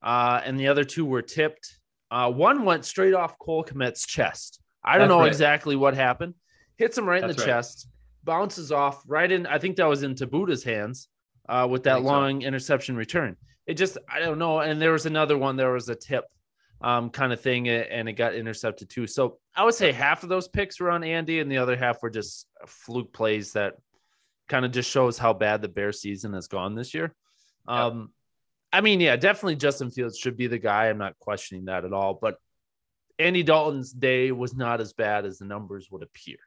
uh, 0.01 0.41
and 0.43 0.59
the 0.59 0.67
other 0.67 0.83
two 0.83 1.05
were 1.05 1.21
tipped. 1.21 1.79
Uh, 2.11 2.31
one 2.31 2.63
went 2.63 2.85
straight 2.85 3.13
off 3.13 3.39
Cole 3.39 3.63
Kmet's 3.63 4.05
chest. 4.05 4.61
I 4.83 4.97
don't 4.97 5.07
That's 5.07 5.09
know 5.09 5.19
right. 5.21 5.27
exactly 5.27 5.75
what 5.75 5.95
happened. 5.95 6.35
Hits 6.77 6.97
him 6.97 7.07
right 7.07 7.21
in 7.21 7.27
the 7.27 7.33
right. 7.35 7.45
chest, 7.45 7.87
bounces 8.23 8.71
off 8.71 9.01
right 9.07 9.31
in. 9.31 9.47
I 9.47 9.57
think 9.57 9.77
that 9.77 9.85
was 9.85 10.03
into 10.03 10.27
Budda's 10.27 10.63
hands 10.63 11.07
uh, 11.49 11.67
with 11.69 11.83
that 11.83 11.95
think 11.95 12.05
so. 12.05 12.11
long 12.11 12.41
interception 12.41 12.95
return. 12.95 13.35
It 13.65 13.75
just 13.75 13.97
I 14.11 14.19
don't 14.19 14.37
know. 14.37 14.59
And 14.59 14.81
there 14.81 14.91
was 14.91 15.05
another 15.05 15.37
one. 15.37 15.55
There 15.55 15.71
was 15.71 15.89
a 15.89 15.95
tip 15.95 16.25
um, 16.83 17.09
kind 17.09 17.31
of 17.31 17.39
thing, 17.39 17.69
and 17.69 18.09
it 18.09 18.13
got 18.13 18.35
intercepted 18.35 18.89
too. 18.89 19.07
So 19.07 19.37
I 19.55 19.63
would 19.63 19.73
say 19.73 19.91
half 19.93 20.23
of 20.23 20.29
those 20.29 20.47
picks 20.47 20.79
were 20.79 20.91
on 20.91 21.03
Andy, 21.03 21.39
and 21.39 21.49
the 21.49 21.57
other 21.57 21.77
half 21.77 22.03
were 22.03 22.09
just 22.09 22.47
fluke 22.67 23.13
plays 23.13 23.53
that 23.53 23.75
kind 24.49 24.65
of 24.65 24.71
just 24.71 24.89
shows 24.91 25.17
how 25.17 25.33
bad 25.33 25.61
the 25.61 25.69
Bear 25.69 25.93
season 25.93 26.33
has 26.33 26.47
gone 26.47 26.75
this 26.75 26.93
year. 26.93 27.15
Yeah. 27.67 27.85
Um, 27.85 28.11
I 28.73 28.81
mean, 28.81 28.99
yeah, 28.99 29.15
definitely 29.15 29.55
Justin 29.55 29.91
Fields 29.91 30.17
should 30.17 30.35
be 30.35 30.47
the 30.47 30.57
guy. 30.57 30.89
I'm 30.89 30.97
not 30.97 31.17
questioning 31.19 31.65
that 31.65 31.85
at 31.85 31.93
all, 31.93 32.17
but 32.19 32.35
Andy 33.17 33.43
Dalton's 33.43 33.93
day 33.93 34.31
was 34.31 34.55
not 34.55 34.81
as 34.81 34.93
bad 34.93 35.25
as 35.25 35.37
the 35.39 35.45
numbers 35.45 35.89
would 35.91 36.03
appear. 36.03 36.37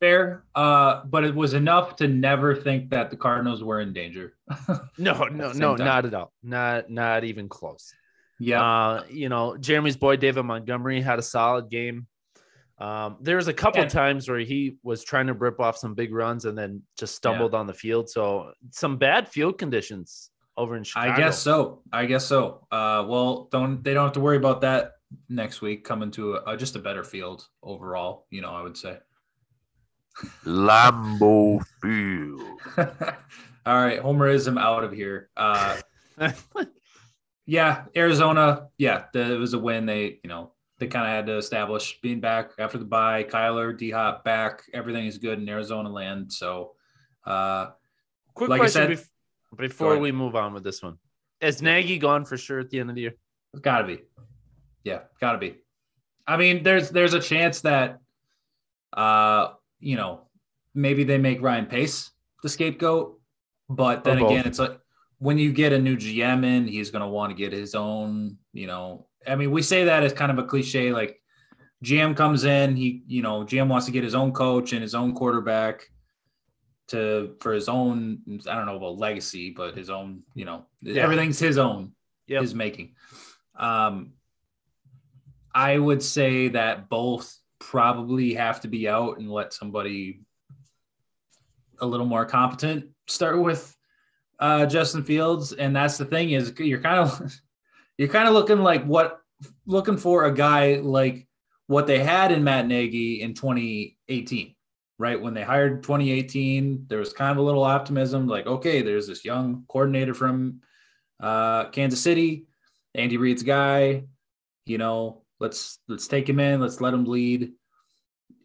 fair, 0.00 0.44
uh, 0.54 1.02
but 1.04 1.24
it 1.24 1.34
was 1.34 1.54
enough 1.54 1.96
to 1.96 2.06
never 2.08 2.54
think 2.54 2.90
that 2.90 3.10
the 3.10 3.16
Cardinals 3.16 3.62
were 3.62 3.80
in 3.80 3.92
danger. 3.92 4.34
No, 4.98 5.24
no, 5.24 5.52
no, 5.52 5.76
time. 5.76 5.86
not 5.86 6.06
at 6.06 6.14
all. 6.14 6.32
Not 6.42 6.88
not 6.88 7.24
even 7.24 7.48
close. 7.48 7.92
Yeah, 8.38 8.62
Uh, 8.62 9.04
you 9.10 9.28
know, 9.28 9.56
Jeremy's 9.56 9.96
boy 9.96 10.16
David 10.16 10.42
Montgomery 10.44 11.00
had 11.00 11.18
a 11.18 11.22
solid 11.22 11.70
game. 11.70 12.06
Um, 12.78 13.16
there 13.22 13.36
was 13.36 13.48
a 13.48 13.54
couple 13.54 13.80
Yeah. 13.82 13.88
times 13.88 14.28
where 14.28 14.38
he 14.40 14.76
was 14.82 15.02
trying 15.02 15.28
to 15.28 15.32
rip 15.32 15.60
off 15.60 15.78
some 15.78 15.94
big 15.94 16.12
runs 16.12 16.44
and 16.44 16.56
then 16.58 16.82
just 16.98 17.14
stumbled 17.14 17.54
on 17.54 17.66
the 17.66 17.72
field. 17.72 18.10
So 18.10 18.52
some 18.70 18.98
bad 18.98 19.28
field 19.30 19.56
conditions 19.58 20.30
over 20.58 20.76
in 20.76 20.84
Chicago. 20.84 21.12
I 21.12 21.16
guess 21.16 21.38
so. 21.38 21.82
I 21.92 22.04
guess 22.04 22.26
so. 22.26 22.66
Uh, 22.70 23.04
well, 23.08 23.48
don't 23.50 23.82
they 23.82 23.94
don't 23.94 24.04
have 24.04 24.12
to 24.12 24.20
worry 24.20 24.36
about 24.36 24.60
that 24.60 24.92
next 25.30 25.62
week 25.62 25.84
coming 25.84 26.10
to 26.12 26.34
a, 26.34 26.52
a- 26.52 26.56
just 26.56 26.76
a 26.76 26.78
better 26.78 27.02
field 27.04 27.46
overall. 27.62 28.26
You 28.30 28.42
know, 28.42 28.50
I 28.50 28.60
would 28.62 28.76
say. 28.76 28.98
Lambeau 30.44 31.62
Field. 31.82 32.60
All 33.66 33.74
right, 33.84 34.02
homerism 34.02 34.58
out 34.60 34.84
of 34.84 34.92
here. 34.92 35.28
Uh, 35.36 35.76
yeah, 37.46 37.84
Arizona. 37.96 38.68
Yeah, 38.78 39.04
the, 39.12 39.34
it 39.34 39.38
was 39.38 39.54
a 39.54 39.58
win. 39.58 39.86
They, 39.86 40.18
you 40.22 40.28
know, 40.28 40.52
they 40.78 40.86
kind 40.88 41.06
of 41.06 41.12
had 41.12 41.26
to 41.26 41.36
establish 41.36 41.98
being 42.02 42.20
back 42.20 42.50
after 42.58 42.76
the 42.78 42.84
bye. 42.84 43.24
Kyler, 43.24 43.76
D 43.76 43.90
Hop 43.90 44.24
back. 44.24 44.62
Everything 44.74 45.06
is 45.06 45.18
good 45.18 45.38
in 45.38 45.48
Arizona 45.48 45.88
land. 45.88 46.32
So, 46.32 46.72
uh, 47.24 47.68
Quick 48.34 48.50
Like 48.50 48.56
I 48.56 48.64
question 48.64 48.96
said- 48.96 49.06
bef- 49.06 49.58
before 49.58 49.98
we 49.98 50.12
move 50.12 50.34
on 50.36 50.52
with 50.52 50.62
this 50.64 50.82
one. 50.82 50.98
Is 51.40 51.62
Nagy 51.62 51.98
gone 51.98 52.24
for 52.24 52.36
sure 52.36 52.58
at 52.60 52.68
the 52.70 52.80
end 52.80 52.90
of 52.90 52.96
the 52.96 53.02
year? 53.02 53.14
it's 53.52 53.60
got 53.62 53.78
to 53.78 53.86
be. 53.86 54.02
Yeah, 54.84 55.00
got 55.20 55.32
to 55.32 55.38
be. 55.38 55.54
I 56.26 56.36
mean, 56.36 56.62
there's 56.62 56.90
there's 56.90 57.14
a 57.14 57.20
chance 57.20 57.60
that, 57.62 57.98
uh, 58.92 59.48
you 59.80 59.96
know, 59.96 60.28
maybe 60.74 61.04
they 61.04 61.18
make 61.18 61.40
Ryan 61.40 61.66
Pace 61.66 62.10
the 62.42 62.48
scapegoat, 62.48 63.18
but 63.70 64.04
then 64.04 64.18
again, 64.18 64.46
it's 64.46 64.58
like 64.58 64.78
when 65.18 65.38
you 65.38 65.52
get 65.52 65.72
a 65.72 65.78
new 65.78 65.96
GM 65.96 66.44
in, 66.44 66.66
he's 66.68 66.90
going 66.90 67.02
to 67.02 67.08
want 67.08 67.30
to 67.30 67.36
get 67.36 67.52
his 67.52 67.74
own. 67.74 68.36
You 68.52 68.66
know, 68.66 69.06
I 69.26 69.34
mean, 69.36 69.50
we 69.50 69.62
say 69.62 69.84
that 69.84 70.02
as 70.02 70.12
kind 70.12 70.30
of 70.30 70.38
a 70.38 70.44
cliche, 70.44 70.92
like 70.92 71.20
GM 71.84 72.16
comes 72.16 72.44
in, 72.44 72.76
he, 72.76 73.02
you 73.06 73.22
know, 73.22 73.42
GM 73.44 73.68
wants 73.68 73.86
to 73.86 73.92
get 73.92 74.04
his 74.04 74.14
own 74.14 74.32
coach 74.32 74.72
and 74.72 74.82
his 74.82 74.94
own 74.94 75.14
quarterback 75.14 75.84
to 76.88 77.34
for 77.40 77.52
his 77.52 77.68
own. 77.68 78.18
I 78.48 78.54
don't 78.54 78.66
know 78.66 78.76
about 78.76 78.98
legacy, 78.98 79.50
but 79.56 79.76
his 79.76 79.90
own. 79.90 80.22
You 80.34 80.44
know, 80.44 80.66
Yeah. 80.82 81.02
everything's 81.02 81.38
his 81.38 81.58
own 81.58 81.92
Yep. 82.28 82.42
his 82.42 82.54
making. 82.54 82.94
Um, 83.58 84.12
I 85.54 85.78
would 85.78 86.02
say 86.02 86.48
that 86.48 86.88
both 86.88 87.34
probably 87.58 88.34
have 88.34 88.60
to 88.60 88.68
be 88.68 88.88
out 88.88 89.18
and 89.18 89.30
let 89.30 89.52
somebody 89.54 90.20
a 91.80 91.86
little 91.86 92.06
more 92.06 92.24
competent 92.26 92.90
start 93.06 93.42
with 93.42 93.75
uh, 94.38 94.66
Justin 94.66 95.02
Fields. 95.02 95.52
And 95.52 95.74
that's 95.74 95.98
the 95.98 96.04
thing 96.04 96.30
is 96.30 96.52
you're 96.58 96.80
kind 96.80 97.00
of 97.00 97.34
you're 97.98 98.08
kind 98.08 98.28
of 98.28 98.34
looking 98.34 98.58
like 98.58 98.84
what 98.84 99.20
looking 99.66 99.96
for 99.96 100.24
a 100.24 100.34
guy 100.34 100.76
like 100.76 101.26
what 101.66 101.86
they 101.86 101.98
had 101.98 102.32
in 102.32 102.44
Matt 102.44 102.66
Nagy 102.66 103.22
in 103.22 103.34
2018, 103.34 104.54
right? 104.98 105.20
When 105.20 105.34
they 105.34 105.42
hired 105.42 105.82
2018, 105.82 106.86
there 106.88 106.98
was 106.98 107.12
kind 107.12 107.32
of 107.32 107.38
a 107.38 107.42
little 107.42 107.64
optimism, 107.64 108.28
like, 108.28 108.46
okay, 108.46 108.82
there's 108.82 109.08
this 109.08 109.24
young 109.24 109.64
coordinator 109.68 110.14
from 110.14 110.60
uh, 111.20 111.64
Kansas 111.70 112.00
City, 112.00 112.46
Andy 112.94 113.16
Reid's 113.16 113.42
guy, 113.42 114.04
you 114.64 114.78
know, 114.78 115.22
let's 115.40 115.78
let's 115.88 116.08
take 116.08 116.28
him 116.28 116.40
in, 116.40 116.60
let's 116.60 116.80
let 116.80 116.94
him 116.94 117.04
lead. 117.04 117.52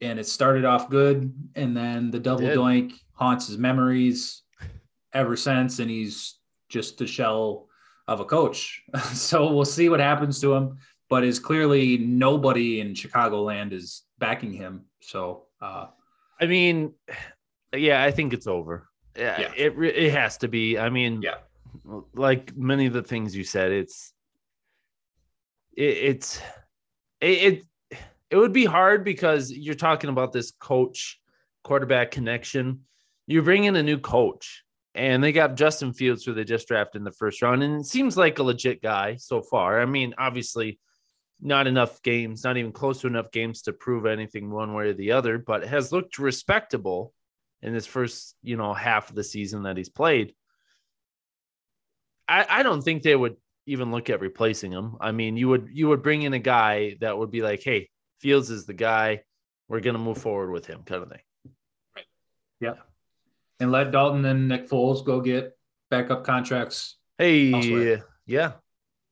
And 0.01 0.19
it 0.19 0.25
started 0.25 0.65
off 0.65 0.89
good, 0.89 1.31
and 1.55 1.77
then 1.77 2.09
the 2.09 2.19
double 2.19 2.47
doink 2.47 2.93
haunts 3.13 3.47
his 3.47 3.59
memories 3.59 4.40
ever 5.13 5.35
since, 5.35 5.79
and 5.79 5.89
he's 5.89 6.35
just 6.69 7.01
a 7.01 7.07
shell 7.07 7.67
of 8.07 8.19
a 8.19 8.25
coach. 8.25 8.81
so 9.13 9.51
we'll 9.53 9.65
see 9.65 9.89
what 9.89 9.99
happens 9.99 10.39
to 10.41 10.53
him. 10.53 10.77
But 11.09 11.23
is 11.25 11.39
clearly 11.39 11.97
nobody 11.97 12.79
in 12.79 12.93
Chicagoland 12.93 13.73
is 13.73 14.03
backing 14.17 14.53
him. 14.53 14.85
So 15.01 15.47
uh, 15.61 15.87
I 16.39 16.45
mean, 16.45 16.93
yeah, 17.75 18.01
I 18.01 18.11
think 18.11 18.33
it's 18.33 18.47
over. 18.47 18.87
Yeah, 19.17 19.41
Yeah. 19.41 19.51
it 19.57 19.77
it 19.77 20.11
has 20.13 20.37
to 20.37 20.47
be. 20.47 20.77
I 20.77 20.89
mean, 20.89 21.21
Yeah. 21.21 21.35
like 22.13 22.55
many 22.55 22.85
of 22.85 22.93
the 22.93 23.03
things 23.03 23.35
you 23.35 23.43
said, 23.43 23.71
it's 23.73 24.13
it, 25.75 25.83
it's 25.83 26.41
it, 27.19 27.27
it 27.53 27.63
it 28.29 28.37
would 28.37 28.53
be 28.53 28.65
hard 28.65 29.03
because 29.03 29.51
you're 29.51 29.75
talking 29.75 30.09
about 30.09 30.31
this 30.31 30.51
coach 30.51 31.19
quarterback 31.63 32.11
connection. 32.11 32.81
You 33.27 33.41
bring 33.41 33.65
in 33.65 33.75
a 33.75 33.83
new 33.83 33.99
coach, 33.99 34.63
and 34.93 35.23
they 35.23 35.31
got 35.31 35.55
Justin 35.55 35.93
Fields, 35.93 36.23
who 36.23 36.33
they 36.33 36.43
just 36.43 36.67
drafted 36.67 36.99
in 36.99 37.03
the 37.03 37.11
first 37.11 37.41
round, 37.41 37.63
and 37.63 37.81
it 37.81 37.85
seems 37.85 38.17
like 38.17 38.39
a 38.39 38.43
legit 38.43 38.81
guy 38.81 39.15
so 39.15 39.41
far. 39.41 39.81
I 39.81 39.85
mean, 39.85 40.13
obviously, 40.17 40.79
not 41.41 41.67
enough 41.67 42.01
games, 42.01 42.43
not 42.43 42.57
even 42.57 42.71
close 42.71 43.01
to 43.01 43.07
enough 43.07 43.31
games 43.31 43.63
to 43.63 43.73
prove 43.73 44.05
anything 44.05 44.51
one 44.51 44.73
way 44.73 44.89
or 44.89 44.93
the 44.93 45.13
other, 45.13 45.37
but 45.37 45.65
has 45.65 45.91
looked 45.91 46.19
respectable 46.19 47.13
in 47.61 47.73
his 47.73 47.85
first, 47.85 48.35
you 48.43 48.57
know, 48.57 48.73
half 48.73 49.09
of 49.09 49.15
the 49.15 49.23
season 49.23 49.63
that 49.63 49.77
he's 49.77 49.89
played. 49.89 50.33
I, 52.27 52.45
I 52.49 52.63
don't 52.63 52.81
think 52.81 53.01
they 53.03 53.15
would 53.15 53.37
even 53.65 53.91
look 53.91 54.09
at 54.09 54.21
replacing 54.21 54.71
him. 54.71 54.97
I 54.99 55.11
mean, 55.11 55.37
you 55.37 55.47
would 55.49 55.69
you 55.71 55.87
would 55.89 56.03
bring 56.03 56.23
in 56.23 56.33
a 56.33 56.39
guy 56.39 56.97
that 57.01 57.17
would 57.17 57.31
be 57.31 57.41
like, 57.41 57.63
hey, 57.63 57.89
Fields 58.19 58.49
is 58.49 58.65
the 58.65 58.73
guy. 58.73 59.23
We're 59.67 59.79
gonna 59.79 59.99
move 59.99 60.17
forward 60.17 60.51
with 60.51 60.65
him, 60.65 60.83
kind 60.83 61.03
of 61.03 61.09
thing. 61.09 61.21
And 63.61 63.71
let 63.71 63.91
Dalton 63.91 64.25
and 64.25 64.47
Nick 64.49 64.67
Foles 64.69 65.05
go 65.05 65.21
get 65.21 65.57
backup 65.89 66.23
contracts. 66.25 66.97
Hey, 67.17 67.53
Elsewhere. 67.53 68.05
yeah, 68.25 68.51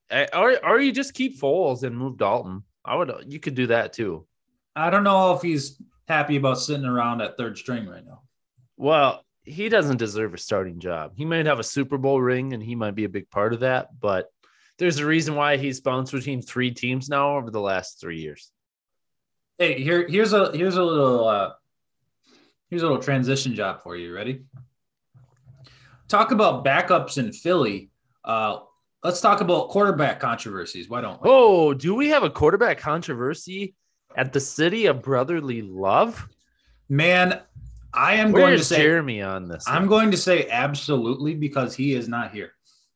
Eh, 0.10 0.26
or 0.34 0.58
or 0.66 0.80
you 0.80 0.92
just 0.92 1.14
keep 1.14 1.40
Foles 1.40 1.84
and 1.84 1.96
move 1.98 2.18
Dalton. 2.18 2.64
I 2.84 2.96
would. 2.96 3.12
You 3.28 3.40
could 3.40 3.56
do 3.56 3.68
that 3.68 3.94
too. 3.94 4.26
I 4.76 4.90
don't 4.90 5.04
know 5.04 5.34
if 5.36 5.42
he's 5.42 5.82
happy 6.08 6.38
about 6.38 6.60
sitting 6.60 6.86
around 6.86 7.22
at 7.22 7.38
third 7.38 7.58
string 7.58 7.88
right 7.88 8.04
now. 8.06 8.24
Well, 8.78 9.24
he 9.44 9.70
doesn't 9.70 9.98
deserve 9.98 10.34
a 10.34 10.38
starting 10.38 10.80
job. 10.80 11.12
He 11.16 11.26
might 11.26 11.46
have 11.46 11.60
a 11.60 11.64
Super 11.64 11.98
Bowl 11.98 12.20
ring, 12.22 12.54
and 12.54 12.64
he 12.64 12.76
might 12.76 12.96
be 12.96 13.04
a 13.04 13.10
big 13.10 13.30
part 13.30 13.54
of 13.54 13.60
that. 13.60 13.90
But 14.00 14.28
there's 14.80 14.98
a 15.00 15.06
reason 15.06 15.36
why 15.36 15.58
he's 15.58 15.82
bounced 15.82 16.14
between 16.14 16.42
three 16.42 16.72
teams 16.72 17.10
now 17.10 17.36
over 17.38 17.52
the 17.52 17.62
last 17.62 18.00
three 18.00 18.20
years. 18.20 18.52
Hey, 19.60 19.84
here 19.84 20.08
here's 20.08 20.34
a 20.34 20.52
here's 20.58 20.78
a 20.78 20.84
little 20.84 21.28
uh 21.28 21.52
here's 22.70 22.82
a 22.82 22.86
little 22.86 23.02
transition 23.02 23.56
job 23.56 23.82
for 23.82 23.96
you. 23.96 24.14
Ready? 24.14 24.42
Talk 26.08 26.32
about 26.32 26.66
backups 26.66 27.18
in 27.18 27.32
Philly. 27.32 27.90
Uh 28.24 28.60
let's 29.04 29.22
talk 29.22 29.42
about 29.42 29.70
quarterback 29.70 30.20
controversies. 30.20 30.90
Why 30.90 31.02
don't 31.02 31.22
we? 31.22 31.30
Oh, 31.30 31.74
do 31.74 31.96
we 31.96 32.10
have 32.10 32.24
a 32.24 32.30
quarterback 32.30 32.78
controversy 32.80 33.76
at 34.16 34.34
the 34.34 34.40
city 34.40 34.88
of 34.88 35.02
brotherly 35.02 35.62
love? 35.62 36.28
Man, 36.90 37.40
I 37.94 38.16
am 38.16 38.32
going 38.32 38.58
to 38.58 38.64
say 38.64 38.78
Jeremy 38.82 39.22
on 39.22 39.48
this? 39.48 39.64
I'm 39.68 39.88
going 39.88 40.12
to 40.12 40.18
say 40.18 40.48
absolutely 40.50 41.36
because 41.36 41.76
he 41.76 41.94
is 41.94 42.08
not 42.08 42.32
here. 42.34 42.52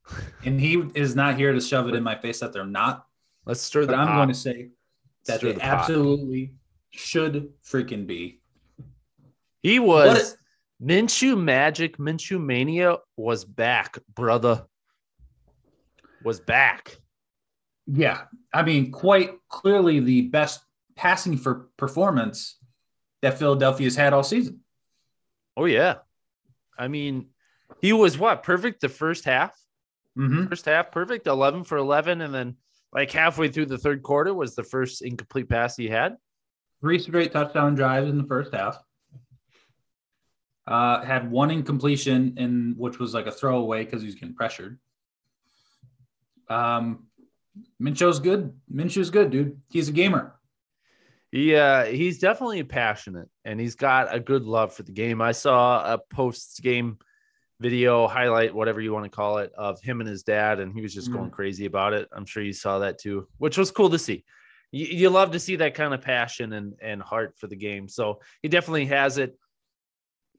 And 0.46 0.60
he 0.60 0.84
is 0.96 1.16
not 1.16 1.38
here 1.38 1.54
to 1.54 1.62
shove 1.62 1.88
it 1.88 1.96
in 1.96 2.04
my 2.04 2.16
face 2.16 2.40
that 2.42 2.52
they're 2.52 2.66
not. 2.66 3.06
Let's 3.46 3.62
stir 3.62 3.86
the 3.86 3.96
I'm 3.96 4.08
pot. 4.08 4.16
going 4.18 4.28
to 4.28 4.34
say 4.34 4.70
that 5.28 5.38
Stir 5.38 5.48
they 5.48 5.54
the 5.54 5.60
pot. 5.62 5.70
absolutely 5.80 6.54
should 6.90 7.54
freaking 7.66 8.06
be. 8.06 8.42
He 9.64 9.80
was 9.80 10.38
Minshew 10.82 11.42
Magic, 11.42 11.98
Minshew 11.98 12.44
Mania 12.44 12.98
was 13.16 13.46
back, 13.46 13.98
brother. 14.14 14.66
Was 16.24 16.42
back. 16.42 16.98
Yeah, 17.88 18.24
I 18.54 18.64
mean, 18.64 18.92
quite 18.92 19.32
clearly 19.50 20.00
the 20.00 20.24
best 20.24 20.62
passing 20.96 21.38
for 21.38 21.70
performance 21.78 22.58
that 23.22 23.40
Philadelphia's 23.40 23.96
had 23.96 24.14
all 24.14 24.24
season. 24.24 24.60
Oh 25.56 25.66
yeah, 25.66 25.96
I 26.78 26.88
mean, 26.88 27.30
he 27.82 27.94
was 27.94 28.18
what 28.18 28.44
perfect 28.44 28.82
the 28.82 28.90
first 28.90 29.26
half. 29.26 29.58
Mm-hmm. 30.18 30.48
First 30.48 30.66
half 30.66 30.92
perfect, 30.92 31.28
eleven 31.28 31.64
for 31.64 31.78
eleven, 31.78 32.22
and 32.22 32.34
then 32.34 32.58
like 32.94 33.12
halfway 33.12 33.48
through 33.48 33.68
the 33.68 33.78
third 33.78 34.04
quarter 34.04 34.34
was 34.34 34.56
the 34.56 34.64
first 34.64 35.02
incomplete 35.02 35.50
pass 35.50 35.76
he 35.76 35.88
had. 35.88 36.16
Three 36.82 37.00
straight 37.00 37.32
touchdown 37.32 37.76
drives 37.76 38.10
in 38.10 38.18
the 38.18 38.28
first 38.28 38.54
half. 38.54 38.78
Uh, 40.66 41.04
had 41.04 41.30
one 41.30 41.52
incompletion 41.52 42.36
in 42.38 42.76
which 42.78 42.98
was 42.98 43.14
like 43.14 43.28
a 43.28 43.32
throwaway 43.32 43.84
because 43.84 44.02
he 44.02 44.06
was 44.06 44.16
getting 44.16 44.36
pressured. 44.36 44.80
Um, 46.50 47.08
Minshew's 47.82 48.20
good. 48.20 48.54
Minshew's 48.74 49.10
good, 49.10 49.30
dude. 49.30 49.60
He's 49.70 49.90
a 49.90 49.92
gamer. 49.92 50.36
Yeah, 51.32 51.86
he's 51.86 52.20
definitely 52.20 52.64
passionate 52.64 53.28
and 53.44 53.60
he's 53.60 53.76
got 53.76 54.14
a 54.14 54.20
good 54.20 54.44
love 54.44 54.74
for 54.74 54.84
the 54.84 54.92
game. 54.92 55.20
I 55.20 55.32
saw 55.32 55.94
a 55.94 55.98
post 55.98 56.62
game 56.62 57.00
video 57.60 58.08
highlight, 58.08 58.54
whatever 58.54 58.82
you 58.82 58.94
want 58.94 59.06
to 59.06 59.10
call 59.10 59.40
it, 59.40 59.52
of 59.58 59.82
him 59.82 60.00
and 60.00 60.08
his 60.08 60.24
dad, 60.24 60.60
and 60.60 60.74
he 60.74 60.82
was 60.82 60.94
just 60.94 61.12
going 61.12 61.32
crazy 61.32 61.66
about 61.66 61.94
it. 61.94 62.08
I'm 62.12 62.26
sure 62.26 62.44
you 62.44 62.54
saw 62.54 62.80
that 62.80 63.00
too, 63.00 63.28
which 63.38 63.58
was 63.58 63.72
cool 63.72 63.90
to 63.90 64.00
see. 64.00 64.26
You, 64.72 64.86
you 64.86 65.10
love 65.10 65.32
to 65.32 65.40
see 65.40 65.56
that 65.56 65.74
kind 65.74 65.94
of 65.94 66.02
passion 66.02 66.54
and, 66.54 66.74
and 66.82 67.02
heart 67.02 67.36
for 67.38 67.48
the 67.48 67.56
game. 67.56 67.88
So 67.88 68.20
he 68.42 68.50
definitely 68.50 68.86
has 68.88 69.18
it. 69.18 69.38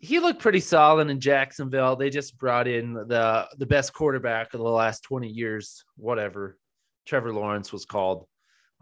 He 0.04 0.20
looked 0.20 0.40
pretty 0.40 0.60
solid 0.60 1.08
in 1.08 1.18
Jacksonville. 1.18 1.96
They 1.96 2.10
just 2.10 2.36
brought 2.36 2.68
in 2.68 2.92
the 2.92 3.48
the 3.56 3.64
best 3.64 3.94
quarterback 3.94 4.52
of 4.52 4.60
the 4.60 4.68
last 4.68 5.02
20 5.04 5.28
years, 5.28 5.82
whatever 5.96 6.58
Trevor 7.06 7.32
Lawrence 7.32 7.72
was 7.72 7.86
called. 7.86 8.26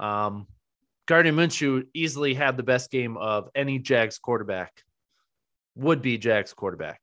Um, 0.00 0.48
Gardner 1.06 1.32
Minshew 1.32 1.86
easily 1.94 2.34
had 2.34 2.56
the 2.56 2.64
best 2.64 2.90
game 2.90 3.16
of 3.16 3.50
any 3.54 3.78
Jags 3.78 4.18
quarterback, 4.18 4.82
would 5.76 6.02
be 6.02 6.18
Jags 6.18 6.52
quarterback 6.52 7.00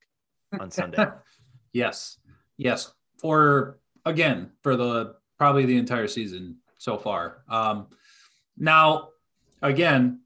on 0.59 0.69
Sunday. 0.69 1.05
yes, 1.73 2.17
yes. 2.57 2.91
For 3.19 3.79
again, 4.05 4.51
for 4.63 4.75
the 4.75 5.15
probably 5.37 5.65
the 5.65 5.77
entire 5.77 6.07
season 6.07 6.57
so 6.77 6.97
far. 6.97 7.43
Um, 7.47 7.87
now, 8.57 9.09
again, 9.61 10.23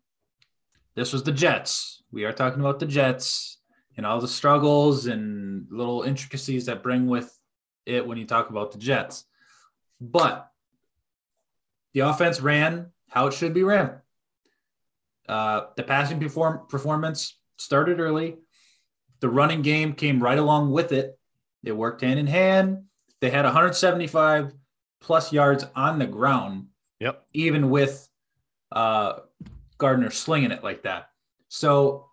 this 0.95 1.13
was 1.13 1.21
the 1.21 1.31
Jets. 1.31 2.01
We 2.11 2.23
are 2.25 2.33
talking 2.33 2.59
about 2.59 2.79
the 2.79 2.87
Jets 2.87 3.59
and 3.97 4.05
all 4.05 4.19
the 4.19 4.27
struggles 4.27 5.05
and 5.05 5.67
little 5.69 6.03
intricacies 6.03 6.65
that 6.65 6.83
bring 6.83 7.07
with 7.07 7.37
it 7.85 8.05
when 8.07 8.17
you 8.17 8.25
talk 8.25 8.49
about 8.49 8.71
the 8.71 8.77
Jets. 8.77 9.25
But 10.01 10.49
the 11.93 12.01
offense 12.01 12.41
ran 12.41 12.91
how 13.09 13.27
it 13.27 13.33
should 13.33 13.53
be 13.53 13.63
ran. 13.63 14.01
Uh, 15.27 15.67
the 15.77 15.83
passing 15.83 16.19
perform- 16.19 16.67
performance 16.67 17.37
started 17.57 17.99
early. 17.99 18.37
The 19.19 19.29
running 19.29 19.61
game 19.61 19.93
came 19.93 20.21
right 20.21 20.37
along 20.37 20.71
with 20.71 20.91
it. 20.91 21.17
They 21.61 21.71
worked 21.71 22.01
hand 22.01 22.19
in 22.19 22.27
hand. 22.27 22.83
They 23.21 23.29
had 23.29 23.45
175 23.45 24.53
plus 24.99 25.31
yards 25.31 25.65
on 25.75 25.99
the 25.99 26.07
ground. 26.07 26.67
Yep. 26.99 27.25
Even 27.33 27.69
with 27.69 28.09
uh, 28.71 29.19
Gardner 29.77 30.11
slinging 30.11 30.51
it 30.51 30.63
like 30.63 30.83
that. 30.83 31.09
So 31.47 32.09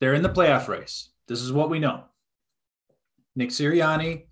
they're 0.00 0.14
in 0.14 0.22
the 0.22 0.28
playoff 0.28 0.68
race. 0.68 1.10
This 1.28 1.42
is 1.42 1.52
what 1.52 1.70
we 1.70 1.78
know. 1.78 2.04
Nick 3.34 3.50
Sirianni 3.50 4.26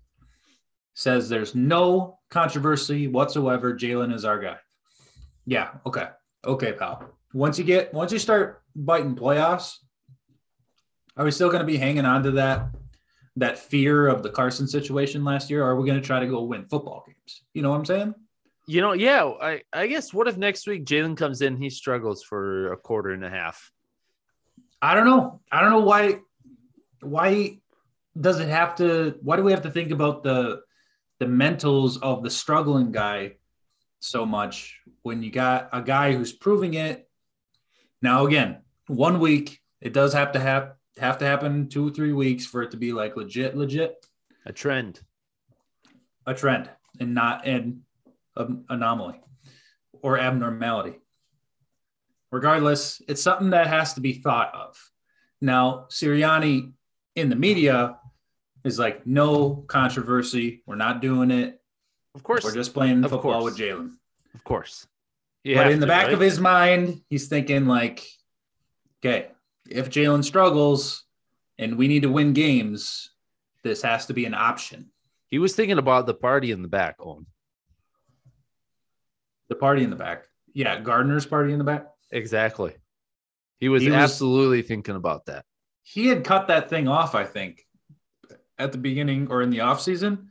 says 0.93 1.29
there's 1.29 1.55
no 1.55 2.19
controversy 2.29 3.07
whatsoever. 3.07 3.73
Jalen 3.73 4.13
is 4.13 4.25
our 4.25 4.39
guy. 4.39 4.57
Yeah. 5.45 5.71
Okay. 5.85 6.07
Okay, 6.45 6.73
pal. 6.73 7.11
Once 7.33 7.59
you 7.59 7.65
get 7.65 7.93
once 7.93 8.11
you 8.11 8.19
start 8.19 8.61
biting 8.75 9.15
playoffs, 9.15 9.75
are 11.17 11.25
we 11.25 11.31
still 11.31 11.49
going 11.49 11.61
to 11.61 11.65
be 11.65 11.77
hanging 11.77 12.05
on 12.05 12.23
to 12.23 12.31
that 12.31 12.67
that 13.35 13.57
fear 13.57 14.07
of 14.07 14.23
the 14.23 14.29
Carson 14.29 14.67
situation 14.67 15.23
last 15.23 15.49
year? 15.49 15.63
Are 15.63 15.75
we 15.75 15.85
going 15.85 15.99
to 15.99 16.05
try 16.05 16.19
to 16.19 16.27
go 16.27 16.43
win 16.43 16.65
football 16.65 17.03
games? 17.05 17.41
You 17.53 17.61
know 17.61 17.71
what 17.71 17.77
I'm 17.77 17.85
saying? 17.85 18.15
You 18.67 18.81
know, 18.81 18.93
yeah. 18.93 19.25
I, 19.41 19.61
I 19.73 19.87
guess 19.87 20.13
what 20.13 20.27
if 20.27 20.37
next 20.37 20.65
week 20.67 20.85
Jalen 20.85 21.17
comes 21.17 21.41
in, 21.41 21.57
he 21.57 21.69
struggles 21.69 22.23
for 22.23 22.71
a 22.71 22.77
quarter 22.77 23.11
and 23.11 23.23
a 23.23 23.29
half? 23.29 23.71
I 24.81 24.93
don't 24.93 25.05
know. 25.05 25.41
I 25.51 25.61
don't 25.61 25.71
know 25.71 25.79
why 25.79 26.19
why 27.01 27.59
does 28.19 28.39
it 28.39 28.47
have 28.47 28.75
to 28.75 29.15
why 29.21 29.35
do 29.35 29.43
we 29.43 29.51
have 29.51 29.63
to 29.63 29.71
think 29.71 29.91
about 29.91 30.23
the 30.23 30.61
the 31.19 31.25
mentals 31.25 32.01
of 32.01 32.23
the 32.23 32.29
struggling 32.29 32.91
guy 32.91 33.33
so 33.99 34.25
much 34.25 34.79
when 35.03 35.23
you 35.23 35.31
got 35.31 35.69
a 35.73 35.81
guy 35.81 36.13
who's 36.13 36.33
proving 36.33 36.75
it 36.75 37.09
now 38.01 38.25
again 38.25 38.57
one 38.87 39.19
week 39.19 39.61
it 39.81 39.93
does 39.93 40.13
have 40.13 40.31
to 40.31 40.39
have 40.39 40.73
have 40.97 41.17
to 41.17 41.25
happen 41.25 41.67
two 41.67 41.87
or 41.87 41.91
three 41.91 42.13
weeks 42.13 42.45
for 42.45 42.61
it 42.61 42.71
to 42.71 42.77
be 42.77 42.93
like 42.93 43.15
legit 43.15 43.55
legit 43.55 44.05
A 44.45 44.53
trend. 44.53 45.01
a 46.25 46.33
trend 46.33 46.69
and 46.99 47.13
not 47.13 47.45
an 47.45 47.81
anomaly 48.69 49.19
or 50.01 50.17
abnormality 50.19 50.99
regardless 52.35 53.01
it's 53.07 53.21
something 53.21 53.51
that 53.51 53.67
has 53.67 53.93
to 53.93 54.01
be 54.01 54.13
thought 54.25 54.53
of 54.53 54.71
now 55.41 55.85
sirianni 55.89 56.73
in 57.15 57.29
the 57.29 57.35
media 57.35 57.97
is 58.65 58.77
like 58.77 58.97
no 59.07 59.63
controversy 59.77 60.61
we're 60.65 60.75
not 60.87 61.01
doing 61.01 61.31
it 61.31 61.61
Of 62.13 62.23
course. 62.23 62.43
we're 62.43 62.53
just 62.63 62.73
playing 62.73 63.03
Of 63.05 63.11
football 63.11 63.39
course. 63.39 63.43
with 63.45 63.57
jalen 63.57 63.91
of 64.33 64.43
course. 64.43 64.85
You 65.45 65.55
but 65.55 65.71
in 65.71 65.79
the 65.79 65.85
to, 65.85 65.91
back 65.95 66.05
right? 66.07 66.13
of 66.13 66.19
his 66.19 66.39
mind, 66.41 67.01
he's 67.09 67.27
thinking 67.29 67.67
like, 67.67 68.03
okay, 68.99 69.27
if 69.69 69.89
Jalen 69.89 70.23
struggles 70.25 71.05
and 71.57 71.77
we 71.77 71.87
need 71.87 72.01
to 72.01 72.11
win 72.11 72.33
games, 72.33 73.11
this 73.63 73.81
has 73.83 74.07
to 74.07 74.13
be 74.13 74.25
an 74.25 74.33
option. 74.33 74.89
he 75.27 75.37
was 75.39 75.55
thinking 75.55 75.77
about 75.77 76.05
the 76.07 76.15
party 76.15 76.49
in 76.51 76.61
the 76.63 76.67
back. 76.67 76.95
Owen. 76.99 77.27
The 79.47 79.55
party 79.55 79.83
in 79.83 79.89
the 79.89 79.95
back. 79.95 80.25
Yeah, 80.53 80.81
Gardner's 80.81 81.25
party 81.27 81.53
in 81.53 81.59
the 81.59 81.63
back. 81.71 81.85
Exactly. 82.11 82.73
He 83.59 83.69
was 83.69 83.81
He 83.83 83.89
was- 83.89 83.97
absolutely 83.97 84.61
thinking 84.61 84.95
about 84.95 85.25
that. 85.25 85.45
He 85.83 86.07
had 86.07 86.23
cut 86.23 86.47
that 86.47 86.69
thing 86.69 86.87
off, 86.87 87.13
I 87.13 87.25
think, 87.25 87.63
at 88.57 88.71
the 88.71 88.77
beginning 88.79 89.27
or 89.29 89.41
in 89.43 89.51
the 89.51 89.59
offseason. 89.59 90.27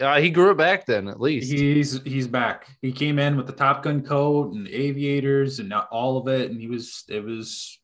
Uh, 0.00 0.18
he 0.18 0.30
grew 0.30 0.50
it 0.50 0.56
back 0.56 0.86
then, 0.86 1.06
at 1.08 1.20
least. 1.20 1.52
He's 1.52 2.02
he's 2.02 2.26
back. 2.26 2.66
He 2.82 2.90
came 2.90 3.18
in 3.18 3.36
with 3.36 3.46
the 3.46 3.52
Top 3.52 3.82
Gun 3.84 4.02
coat 4.02 4.52
and 4.54 4.66
aviators 4.66 5.60
and 5.60 5.68
not 5.68 5.88
all 5.92 6.16
of 6.16 6.26
it, 6.28 6.50
and 6.50 6.60
he 6.60 6.66
was 6.68 7.04
it 7.08 7.22
was 7.22 7.78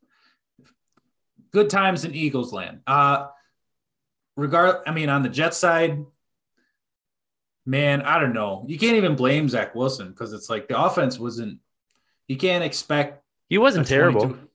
good 1.52 1.70
times 1.70 2.04
in 2.04 2.14
Eagles 2.14 2.52
land. 2.52 2.80
Uh 2.86 3.26
regard 4.36 4.76
I 4.86 4.92
mean 4.92 5.08
on 5.08 5.22
the 5.22 5.28
Jet 5.28 5.54
side, 5.54 6.04
man, 7.66 8.02
I 8.02 8.18
don't 8.18 8.32
know. 8.32 8.64
You 8.66 8.78
can't 8.78 8.96
even 8.96 9.14
blame 9.14 9.48
Zach 9.48 9.74
Wilson 9.74 10.08
because 10.08 10.32
it's 10.32 10.50
like 10.50 10.66
the 10.68 10.82
offense 10.82 11.18
wasn't 11.18 11.58
you 12.26 12.36
can't 12.36 12.64
expect 12.64 13.22
he 13.50 13.58
wasn't 13.58 13.86
terrible. 13.86 14.22
22 14.28 14.46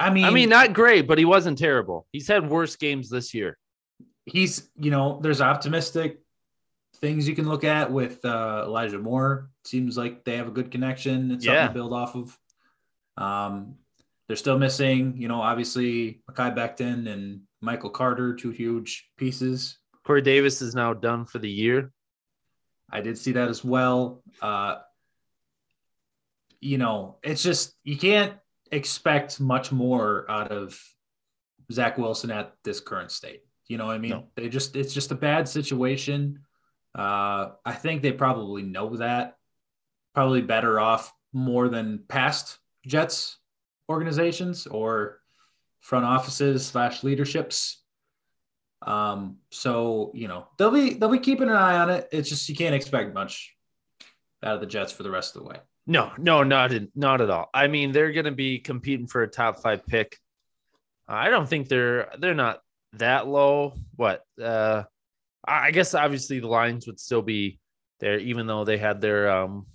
I 0.00 0.10
mean, 0.10 0.24
I 0.24 0.30
mean, 0.30 0.48
not 0.48 0.72
great, 0.74 1.08
but 1.08 1.18
he 1.18 1.24
wasn't 1.24 1.58
terrible. 1.58 2.06
He's 2.12 2.28
had 2.28 2.48
worse 2.48 2.76
games 2.76 3.10
this 3.10 3.34
year. 3.34 3.58
he's 4.26 4.70
you 4.76 4.90
know 4.92 5.18
there's 5.22 5.40
optimistic 5.40 6.20
things 7.00 7.26
you 7.28 7.34
can 7.34 7.48
look 7.48 7.64
at 7.64 7.90
with 7.90 8.24
uh, 8.24 8.62
Elijah 8.66 8.98
Moore. 8.98 9.50
Seems 9.64 9.96
like 9.96 10.24
they 10.24 10.36
have 10.36 10.46
a 10.48 10.52
good 10.52 10.70
connection. 10.70 11.30
It's 11.32 11.44
something 11.44 11.54
Yeah. 11.62 11.68
to 11.68 11.74
build 11.74 11.92
off 11.92 12.14
of. 12.14 12.38
Um, 13.16 13.76
they're 14.26 14.36
still 14.36 14.58
missing, 14.58 15.16
you 15.16 15.26
know, 15.28 15.40
obviously 15.40 16.22
Mekhi 16.30 16.54
Becton 16.54 17.08
and 17.08 17.40
Michael 17.60 17.90
Carter, 17.90 18.34
two 18.34 18.50
huge 18.50 19.10
pieces. 19.16 19.78
Corey 20.04 20.22
Davis 20.22 20.60
is 20.60 20.74
now 20.74 20.92
done 20.92 21.24
for 21.24 21.38
the 21.38 21.48
year. 21.50 21.92
I 22.90 23.00
did 23.00 23.16
see 23.18 23.32
that 23.32 23.48
as 23.48 23.64
well. 23.64 24.22
Uh, 24.42 24.76
you 26.60 26.78
know, 26.78 27.16
it's 27.22 27.42
just 27.42 27.74
you 27.84 27.96
can't 27.96 28.34
expect 28.70 29.40
much 29.40 29.72
more 29.72 30.30
out 30.30 30.52
of 30.52 30.80
Zach 31.72 31.98
Wilson 31.98 32.30
at 32.30 32.54
this 32.64 32.80
current 32.80 33.10
state. 33.10 33.42
You 33.66 33.76
know 33.76 33.86
what 33.86 33.94
I 33.94 33.98
mean? 33.98 34.10
No. 34.10 34.24
They 34.34 34.48
just 34.48 34.76
it's 34.76 34.94
just 34.94 35.12
a 35.12 35.16
bad 35.16 35.48
situation. 35.48 36.40
Uh, 36.94 37.50
I 37.64 37.72
think 37.72 38.02
they 38.02 38.12
probably 38.12 38.62
know 38.62 38.96
that. 38.96 39.36
Probably 40.14 40.42
better 40.42 40.80
off 40.80 41.12
more 41.32 41.68
than 41.68 42.00
past 42.08 42.58
Jets 42.86 43.36
organizations 43.88 44.66
or 44.66 45.20
front 45.80 46.04
offices 46.04 46.66
slash 46.66 47.04
leaderships. 47.04 47.82
Um, 48.82 49.38
so 49.50 50.12
you 50.14 50.28
know 50.28 50.48
they'll 50.56 50.70
be 50.70 50.94
they'll 50.94 51.08
be 51.10 51.18
keeping 51.18 51.48
an 51.48 51.56
eye 51.56 51.78
on 51.78 51.90
it. 51.90 52.08
It's 52.10 52.28
just 52.28 52.48
you 52.48 52.56
can't 52.56 52.74
expect 52.74 53.14
much 53.14 53.54
out 54.42 54.54
of 54.54 54.60
the 54.60 54.66
Jets 54.66 54.92
for 54.92 55.02
the 55.02 55.10
rest 55.10 55.36
of 55.36 55.42
the 55.42 55.48
way. 55.48 55.56
No, 55.88 56.12
no, 56.18 56.42
not 56.42 56.72
in, 56.72 56.92
not 56.94 57.22
at 57.22 57.30
all. 57.30 57.48
I 57.54 57.66
mean, 57.66 57.92
they're 57.92 58.12
going 58.12 58.26
to 58.26 58.30
be 58.30 58.58
competing 58.58 59.06
for 59.06 59.22
a 59.22 59.26
top 59.28 59.60
five 59.62 59.86
pick. 59.86 60.18
I 61.08 61.30
don't 61.30 61.48
think 61.48 61.68
they're 61.68 62.12
they're 62.18 62.34
not 62.34 62.60
that 62.92 63.26
low. 63.26 63.72
What? 63.96 64.22
Uh, 64.40 64.82
I 65.46 65.70
guess 65.70 65.94
obviously 65.94 66.40
the 66.40 66.46
Lions 66.46 66.86
would 66.86 67.00
still 67.00 67.22
be 67.22 67.58
there, 68.00 68.18
even 68.18 68.46
though 68.46 68.64
they 68.66 68.76
had 68.76 69.00
their 69.00 69.30
um, 69.30 69.66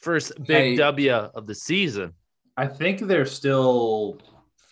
first 0.00 0.32
big 0.38 0.72
Hey. 0.72 0.76
W 0.76 1.12
of 1.12 1.46
the 1.46 1.54
season. 1.54 2.14
I 2.56 2.66
think 2.66 3.00
they're 3.00 3.24
still 3.24 4.18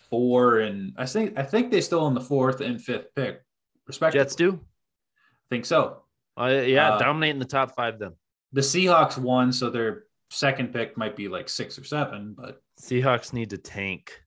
four 0.09 0.59
and 0.59 0.93
I 0.97 1.05
think 1.05 1.37
I 1.39 1.43
think 1.43 1.71
they 1.71 1.79
still 1.79 2.07
in 2.07 2.13
the 2.13 2.19
fourth 2.21 2.59
and 2.59 2.81
fifth 2.81 3.15
pick, 3.15 3.41
respectively. 3.87 4.25
Jets 4.25 4.35
do. 4.35 4.59
I 4.59 5.47
think 5.49 5.65
so. 5.65 6.03
Uh, 6.37 6.63
yeah, 6.65 6.95
Uh, 6.95 6.99
dominating 6.99 7.39
the 7.39 7.45
top 7.45 7.73
five. 7.73 7.99
Then 7.99 8.11
The 8.51 8.61
Seahawks 8.61 9.17
won, 9.17 9.53
so 9.53 9.69
their 9.69 10.03
second 10.29 10.73
pick 10.73 10.97
might 10.97 11.15
be 11.15 11.27
like 11.27 11.49
six 11.49 11.77
or 11.79 11.83
seven, 11.83 12.35
but 12.37 12.61
Seahawks 12.81 13.33
need 13.33 13.49
to 13.51 13.57
tank, 13.57 14.21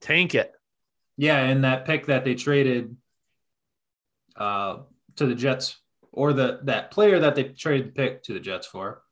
tank 0.00 0.34
it. 0.34 0.52
yeah, 1.16 1.38
and 1.44 1.64
that 1.64 1.84
pick 1.86 2.06
that 2.06 2.24
they 2.24 2.34
traded 2.34 2.96
uh, 4.36 4.78
to 5.16 5.26
the 5.26 5.34
Jets, 5.34 5.78
or 6.12 6.32
the 6.32 6.60
that 6.64 6.90
player 6.90 7.18
that 7.20 7.34
they 7.34 7.44
traded 7.44 7.88
the 7.88 7.92
pick 7.92 8.22
to 8.24 8.32
the 8.32 8.40
Jets 8.40 8.66
for, 8.66 9.02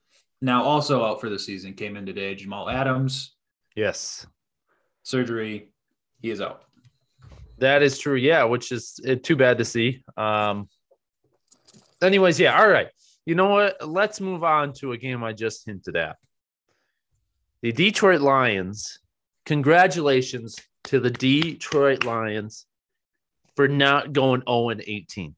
now 0.40 0.62
also 0.64 1.05
out 1.05 1.20
for 1.20 1.29
the 1.31 1.38
season, 1.38 1.75
came 1.75 1.96
in 1.96 2.07
today. 2.07 2.35
Jamal 2.35 2.68
Adams 2.68 3.35
Yes, 3.75 4.27
surgery, 5.03 5.70
he 6.20 6.31
is 6.31 6.40
out. 6.40 6.64
that 7.59 7.83
is 7.83 7.99
true. 7.99 8.16
Yeah, 8.16 8.44
which 8.44 8.72
is 8.72 8.99
uh, 9.07 9.16
too 9.22 9.37
bad 9.37 9.59
to 9.59 9.64
see. 9.64 10.03
Um. 10.16 10.68
Anyways, 12.03 12.38
yeah. 12.38 12.61
All 12.61 12.68
right. 12.68 12.88
You 13.27 13.35
know 13.35 13.49
what? 13.49 13.87
Let's 13.87 14.21
move 14.21 14.45
on 14.45 14.73
to 14.75 14.93
a 14.93 14.97
game 14.97 15.25
I 15.25 15.33
just 15.33 15.67
hinted 15.67 15.97
at. 15.97 16.17
The 17.61 17.73
Detroit 17.73 18.21
Lions. 18.21 19.01
Congratulations 19.45 20.57
to 20.85 21.01
the 21.01 21.11
Detroit 21.11 22.05
Lions 22.05 22.67
for 23.57 23.67
not 23.67 24.12
going 24.12 24.43
0 24.49 24.69
and 24.71 24.83
18. 24.87 25.35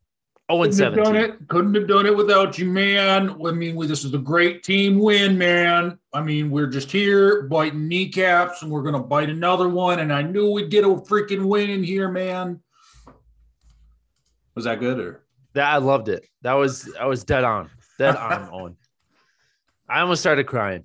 0 0.50 0.62
and 0.62 0.74
17. 0.74 1.16
it. 1.16 1.48
Couldn't 1.48 1.74
have 1.74 1.88
done 1.88 2.04
it 2.04 2.14
without 2.14 2.58
you, 2.58 2.66
man. 2.66 3.30
I 3.42 3.52
mean, 3.52 3.74
we, 3.74 3.86
this 3.86 4.04
is 4.04 4.12
a 4.12 4.18
great 4.18 4.62
team 4.62 4.98
win, 4.98 5.38
man. 5.38 5.98
I 6.12 6.20
mean, 6.20 6.50
we're 6.50 6.66
just 6.66 6.92
here 6.92 7.42
biting 7.42 7.88
kneecaps, 7.88 8.62
and 8.62 8.70
we're 8.70 8.82
gonna 8.82 9.02
bite 9.02 9.30
another 9.30 9.70
one. 9.70 10.00
And 10.00 10.12
I 10.12 10.20
knew 10.20 10.50
we'd 10.50 10.70
get 10.70 10.84
a 10.84 10.88
freaking 10.88 11.46
win 11.46 11.70
in 11.70 11.82
here, 11.82 12.10
man. 12.10 12.60
Was 14.54 14.64
that 14.66 14.80
good 14.80 14.98
or? 14.98 15.24
That 15.54 15.72
I 15.72 15.78
loved 15.78 16.08
it. 16.08 16.26
That 16.42 16.54
was 16.54 16.94
I 17.00 17.06
was 17.06 17.24
dead 17.24 17.44
on. 17.44 17.70
Dead 17.98 18.16
on 18.16 18.76
I 19.88 20.00
almost 20.00 20.20
started 20.20 20.44
crying. 20.46 20.84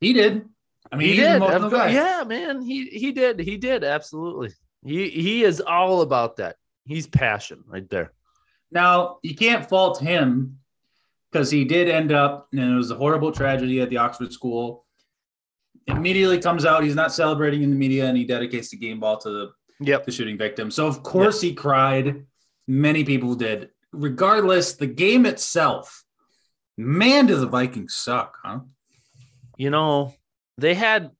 He 0.00 0.12
did. 0.12 0.48
I 0.90 0.96
mean, 0.96 1.08
he 1.08 1.14
he's 1.14 1.22
did. 1.24 1.36
emotional 1.36 1.64
Of 1.66 1.72
course- 1.72 1.82
guy. 1.84 1.90
Yeah, 1.90 2.24
man. 2.26 2.62
He 2.62 2.86
he 2.88 3.12
did. 3.12 3.38
He 3.40 3.56
did. 3.56 3.84
Absolutely. 3.84 4.50
He 4.84 5.08
he 5.10 5.44
is 5.44 5.60
all 5.60 6.02
about 6.02 6.36
that. 6.36 6.56
He's 6.84 7.06
passion 7.06 7.62
right 7.66 7.88
there. 7.88 8.12
Now 8.70 9.18
you 9.22 9.34
can't 9.34 9.66
fault 9.68 10.00
him 10.00 10.58
because 11.30 11.50
he 11.50 11.64
did 11.64 11.88
end 11.88 12.12
up, 12.12 12.48
and 12.52 12.60
it 12.60 12.76
was 12.76 12.90
a 12.90 12.94
horrible 12.96 13.32
tragedy 13.32 13.80
at 13.80 13.90
the 13.90 13.96
Oxford 13.98 14.32
school. 14.32 14.84
Immediately 15.86 16.40
comes 16.40 16.64
out, 16.64 16.82
he's 16.82 16.94
not 16.94 17.12
celebrating 17.12 17.62
in 17.62 17.70
the 17.70 17.76
media, 17.76 18.06
and 18.06 18.16
he 18.16 18.24
dedicates 18.24 18.70
the 18.70 18.76
game 18.76 19.00
ball 19.00 19.18
to 19.18 19.30
the 19.30 19.52
Yep. 19.80 20.06
the 20.06 20.12
shooting 20.12 20.38
victim. 20.38 20.70
So 20.70 20.86
of 20.86 21.02
course 21.02 21.40
he 21.40 21.52
cried. 21.54 22.24
Many 22.66 23.04
people 23.04 23.34
did. 23.34 23.70
Regardless, 23.94 24.74
the 24.74 24.86
game 24.86 25.26
itself, 25.26 26.04
man, 26.76 27.26
do 27.26 27.36
the 27.36 27.46
Vikings 27.46 27.94
suck, 27.94 28.36
huh? 28.42 28.60
You 29.56 29.70
know, 29.70 30.14
they 30.58 30.74
had 30.74 31.10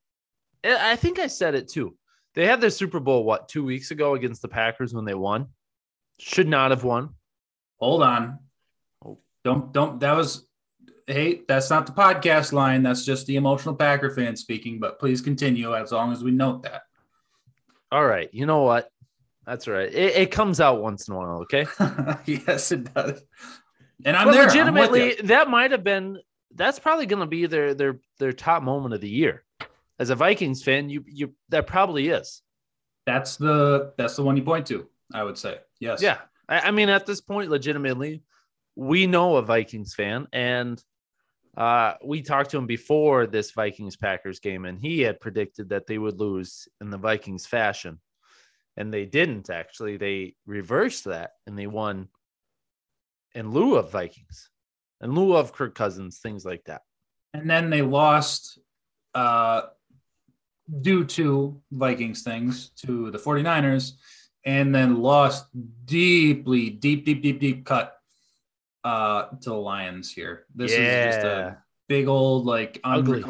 I 0.64 0.96
think 0.96 1.18
I 1.18 1.26
said 1.26 1.54
it 1.54 1.68
too. 1.68 1.96
They 2.34 2.46
had 2.46 2.60
their 2.60 2.70
Super 2.70 3.00
Bowl 3.00 3.24
what 3.24 3.48
two 3.48 3.64
weeks 3.64 3.90
ago 3.90 4.14
against 4.14 4.42
the 4.42 4.48
Packers 4.48 4.94
when 4.94 5.04
they 5.04 5.14
won. 5.14 5.48
Should 6.18 6.48
not 6.48 6.70
have 6.70 6.84
won. 6.84 7.10
Hold 7.78 8.02
on. 8.02 8.38
Oh. 9.04 9.18
Don't 9.44 9.72
don't 9.72 10.00
that 10.00 10.16
was 10.16 10.46
hey, 11.06 11.42
that's 11.46 11.68
not 11.68 11.86
the 11.86 11.92
podcast 11.92 12.52
line. 12.52 12.82
That's 12.82 13.04
just 13.04 13.26
the 13.26 13.36
emotional 13.36 13.74
Packer 13.74 14.10
fan 14.10 14.36
speaking, 14.36 14.80
but 14.80 14.98
please 14.98 15.20
continue 15.20 15.74
as 15.74 15.92
long 15.92 16.12
as 16.12 16.24
we 16.24 16.30
note 16.30 16.62
that. 16.62 16.82
All 17.92 18.06
right. 18.06 18.30
You 18.32 18.46
know 18.46 18.62
what? 18.62 18.90
That's 19.46 19.68
right. 19.68 19.92
It, 19.92 20.16
it 20.16 20.30
comes 20.30 20.60
out 20.60 20.82
once 20.82 21.08
in 21.08 21.14
a 21.14 21.16
while. 21.18 21.42
Okay. 21.42 21.66
yes, 22.26 22.72
it 22.72 22.92
does. 22.94 23.22
And 24.04 24.16
I'm 24.16 24.26
but 24.26 24.32
there. 24.32 24.42
I'm 24.42 24.48
legitimately, 24.48 25.14
that 25.24 25.48
might 25.48 25.70
have 25.70 25.84
been. 25.84 26.18
That's 26.54 26.78
probably 26.78 27.06
going 27.06 27.20
to 27.20 27.26
be 27.26 27.46
their 27.46 27.74
their 27.74 28.00
their 28.18 28.32
top 28.32 28.62
moment 28.62 28.94
of 28.94 29.00
the 29.00 29.08
year. 29.08 29.44
As 29.98 30.10
a 30.10 30.14
Vikings 30.14 30.62
fan, 30.62 30.88
you 30.88 31.04
you 31.06 31.34
that 31.50 31.66
probably 31.66 32.08
is. 32.08 32.42
that's 33.06 33.36
the 33.36 33.92
that's 33.96 34.16
the 34.16 34.22
one 34.22 34.36
you 34.36 34.42
point 34.42 34.66
to, 34.66 34.88
I 35.12 35.22
would 35.22 35.38
say. 35.38 35.58
Yes. 35.80 36.02
Yeah. 36.02 36.18
I, 36.48 36.60
I 36.60 36.70
mean, 36.70 36.88
at 36.88 37.06
this 37.06 37.20
point, 37.20 37.50
legitimately, 37.50 38.22
we 38.76 39.06
know 39.06 39.36
a 39.36 39.42
Vikings 39.42 39.94
fan, 39.94 40.26
and 40.32 40.82
uh, 41.56 41.94
we 42.04 42.22
talked 42.22 42.50
to 42.50 42.58
him 42.58 42.66
before 42.66 43.26
this 43.26 43.52
Vikings 43.52 43.96
Packers 43.96 44.40
game, 44.40 44.64
and 44.64 44.78
he 44.78 45.00
had 45.00 45.20
predicted 45.20 45.68
that 45.68 45.86
they 45.86 45.98
would 45.98 46.18
lose 46.18 46.68
in 46.80 46.90
the 46.90 46.98
Vikings 46.98 47.46
fashion, 47.46 48.00
and 48.76 48.92
they 48.92 49.04
didn't. 49.04 49.50
Actually, 49.50 49.96
they 49.96 50.34
reversed 50.46 51.04
that, 51.04 51.32
and 51.46 51.58
they 51.58 51.66
won 51.66 52.08
in 53.34 53.50
lieu 53.50 53.76
of 53.76 53.90
Vikings, 53.90 54.50
in 55.02 55.14
lieu 55.14 55.36
of 55.36 55.52
Kirk 55.52 55.74
Cousins, 55.74 56.18
things 56.18 56.44
like 56.44 56.64
that. 56.64 56.82
And 57.32 57.48
then 57.48 57.70
they 57.70 57.82
lost 57.82 58.58
uh 59.14 59.62
due 60.80 61.04
to 61.04 61.60
Vikings 61.70 62.22
things 62.22 62.70
to 62.70 63.10
the 63.10 63.18
49ers 63.18 63.92
and 64.46 64.74
then 64.74 65.02
lost 65.02 65.46
deeply, 65.84 66.70
deep, 66.70 67.04
deep, 67.04 67.22
deep, 67.22 67.38
deep 67.40 67.64
cut 67.64 67.96
uh 68.82 69.24
to 69.40 69.50
the 69.50 69.54
Lions 69.54 70.12
here. 70.12 70.46
This 70.54 70.72
is 70.72 70.78
just 71.14 71.24
a 71.26 71.58
big 71.88 72.08
old 72.08 72.46
like 72.46 72.80
Ugly. 72.84 73.22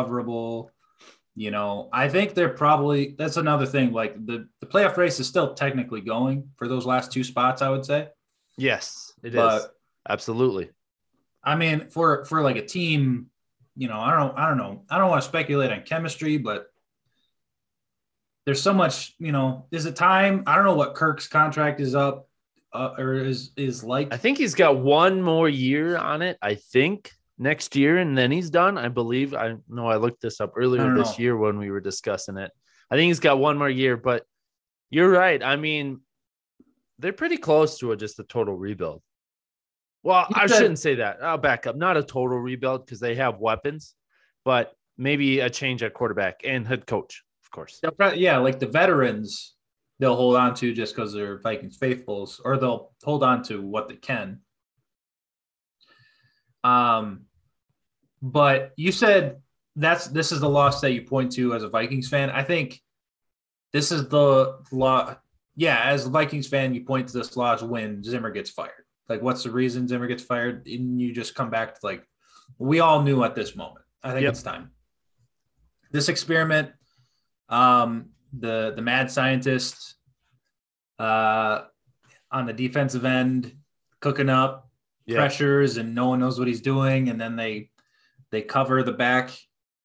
You 1.36 1.50
know, 1.50 1.88
I 1.92 2.08
think 2.08 2.34
they're 2.34 2.48
probably 2.50 3.14
that's 3.18 3.36
another 3.36 3.66
thing. 3.66 3.92
Like 3.92 4.24
the, 4.24 4.48
the 4.60 4.66
playoff 4.66 4.96
race 4.96 5.18
is 5.18 5.26
still 5.26 5.54
technically 5.54 6.00
going 6.00 6.48
for 6.56 6.68
those 6.68 6.86
last 6.86 7.10
two 7.10 7.24
spots, 7.24 7.60
I 7.60 7.70
would 7.70 7.84
say. 7.84 8.08
Yes, 8.56 9.12
it 9.22 9.28
is 9.28 9.34
But- 9.34 9.74
absolutely. 10.08 10.70
I 11.42 11.56
mean, 11.56 11.88
for 11.90 12.24
for 12.24 12.40
like 12.40 12.56
a 12.56 12.64
team, 12.64 13.26
you 13.76 13.88
know, 13.88 13.98
I 13.98 14.16
don't 14.16 14.38
I 14.38 14.48
don't 14.48 14.58
know. 14.58 14.84
I 14.88 14.96
don't 14.98 15.10
want 15.10 15.22
to 15.22 15.28
speculate 15.28 15.72
on 15.72 15.82
chemistry, 15.82 16.38
but 16.38 16.66
there's 18.46 18.62
so 18.62 18.72
much, 18.72 19.14
you 19.18 19.32
know, 19.32 19.66
is 19.70 19.86
it 19.86 19.96
time? 19.96 20.44
I 20.46 20.54
don't 20.54 20.64
know 20.64 20.74
what 20.76 20.94
Kirk's 20.94 21.26
contract 21.26 21.80
is 21.80 21.94
up 21.94 22.28
uh, 22.72 22.94
or 22.96 23.14
is 23.14 23.50
is 23.56 23.82
like. 23.82 24.12
I 24.12 24.16
think 24.16 24.38
he's 24.38 24.54
got 24.54 24.78
one 24.78 25.20
more 25.22 25.48
year 25.48 25.96
on 25.96 26.22
it. 26.22 26.38
I 26.40 26.54
think 26.54 27.10
next 27.38 27.76
year, 27.76 27.98
and 27.98 28.16
then 28.16 28.30
he's 28.30 28.50
done. 28.50 28.78
I 28.78 28.88
believe. 28.88 29.34
I 29.34 29.56
know 29.68 29.86
I 29.86 29.96
looked 29.96 30.22
this 30.22 30.40
up 30.40 30.52
earlier 30.56 30.94
this 30.94 31.18
know. 31.18 31.22
year 31.22 31.36
when 31.36 31.58
we 31.58 31.70
were 31.70 31.80
discussing 31.80 32.36
it. 32.36 32.50
I 32.90 32.96
think 32.96 33.08
he's 33.08 33.20
got 33.20 33.38
one 33.38 33.58
more 33.58 33.70
year, 33.70 33.96
but 33.96 34.24
you're 34.90 35.10
right. 35.10 35.42
I 35.42 35.56
mean, 35.56 36.00
they're 36.98 37.12
pretty 37.12 37.36
close 37.36 37.78
to 37.78 37.92
a, 37.92 37.96
just 37.96 38.18
a 38.18 38.24
total 38.24 38.54
rebuild. 38.54 39.02
Well, 40.02 40.26
I 40.34 40.46
shouldn't 40.46 40.78
say 40.78 40.96
that. 40.96 41.22
I'll 41.22 41.38
back 41.38 41.66
up. 41.66 41.76
Not 41.76 41.96
a 41.96 42.02
total 42.02 42.38
rebuild 42.38 42.84
because 42.84 43.00
they 43.00 43.14
have 43.14 43.38
weapons, 43.38 43.94
but 44.44 44.74
maybe 44.98 45.40
a 45.40 45.48
change 45.48 45.82
at 45.82 45.94
quarterback 45.94 46.42
and 46.44 46.66
head 46.66 46.86
coach, 46.86 47.24
of 47.42 47.50
course. 47.50 47.80
Probably- 47.96 48.20
yeah, 48.20 48.36
like 48.36 48.60
the 48.60 48.66
veterans, 48.66 49.54
they'll 49.98 50.14
hold 50.14 50.36
on 50.36 50.54
to 50.56 50.74
just 50.74 50.94
because 50.94 51.14
they're 51.14 51.40
Vikings 51.40 51.78
faithfuls, 51.78 52.40
or 52.44 52.58
they'll 52.58 52.92
hold 53.02 53.24
on 53.24 53.42
to 53.44 53.62
what 53.62 53.88
they 53.88 53.96
can. 53.96 54.40
Um, 56.64 57.26
but 58.22 58.72
you 58.76 58.90
said 58.90 59.36
that's 59.76 60.06
this 60.06 60.32
is 60.32 60.40
the 60.40 60.48
loss 60.48 60.80
that 60.80 60.92
you 60.92 61.02
point 61.02 61.32
to 61.32 61.54
as 61.54 61.62
a 61.62 61.68
Vikings 61.68 62.08
fan. 62.08 62.30
I 62.30 62.42
think 62.42 62.80
this 63.72 63.92
is 63.92 64.08
the 64.08 64.58
law. 64.72 65.16
Yeah, 65.56 65.80
as 65.84 66.06
a 66.06 66.10
Vikings 66.10 66.48
fan, 66.48 66.74
you 66.74 66.84
point 66.84 67.08
to 67.08 67.18
this 67.18 67.36
loss 67.36 67.62
when 67.62 68.02
Zimmer 68.02 68.30
gets 68.30 68.50
fired. 68.50 68.84
Like, 69.08 69.22
what's 69.22 69.42
the 69.44 69.50
reason 69.50 69.86
Zimmer 69.86 70.06
gets 70.06 70.22
fired? 70.22 70.66
And 70.66 71.00
you 71.00 71.12
just 71.12 71.34
come 71.34 71.50
back 71.50 71.74
to 71.74 71.80
like, 71.82 72.02
we 72.58 72.80
all 72.80 73.02
knew 73.02 73.22
at 73.22 73.34
this 73.34 73.54
moment. 73.54 73.84
I 74.02 74.12
think 74.12 74.22
Yep. 74.22 74.32
it's 74.32 74.42
time. 74.42 74.70
This 75.92 76.08
experiment, 76.08 76.72
um, 77.48 78.10
the 78.36 78.72
the 78.74 78.82
mad 78.82 79.10
scientist, 79.10 79.96
uh, 80.98 81.62
on 82.30 82.46
the 82.46 82.52
defensive 82.52 83.04
end, 83.04 83.54
cooking 84.00 84.28
up 84.28 84.68
Yeah. 85.06 85.16
pressures, 85.16 85.76
and 85.76 85.94
no 85.94 86.08
one 86.08 86.20
knows 86.20 86.38
what 86.38 86.48
he's 86.48 86.60
doing, 86.62 87.08
and 87.10 87.20
then 87.20 87.36
they 87.36 87.70
they 88.30 88.42
cover 88.42 88.82
the 88.82 88.92
back 88.92 89.30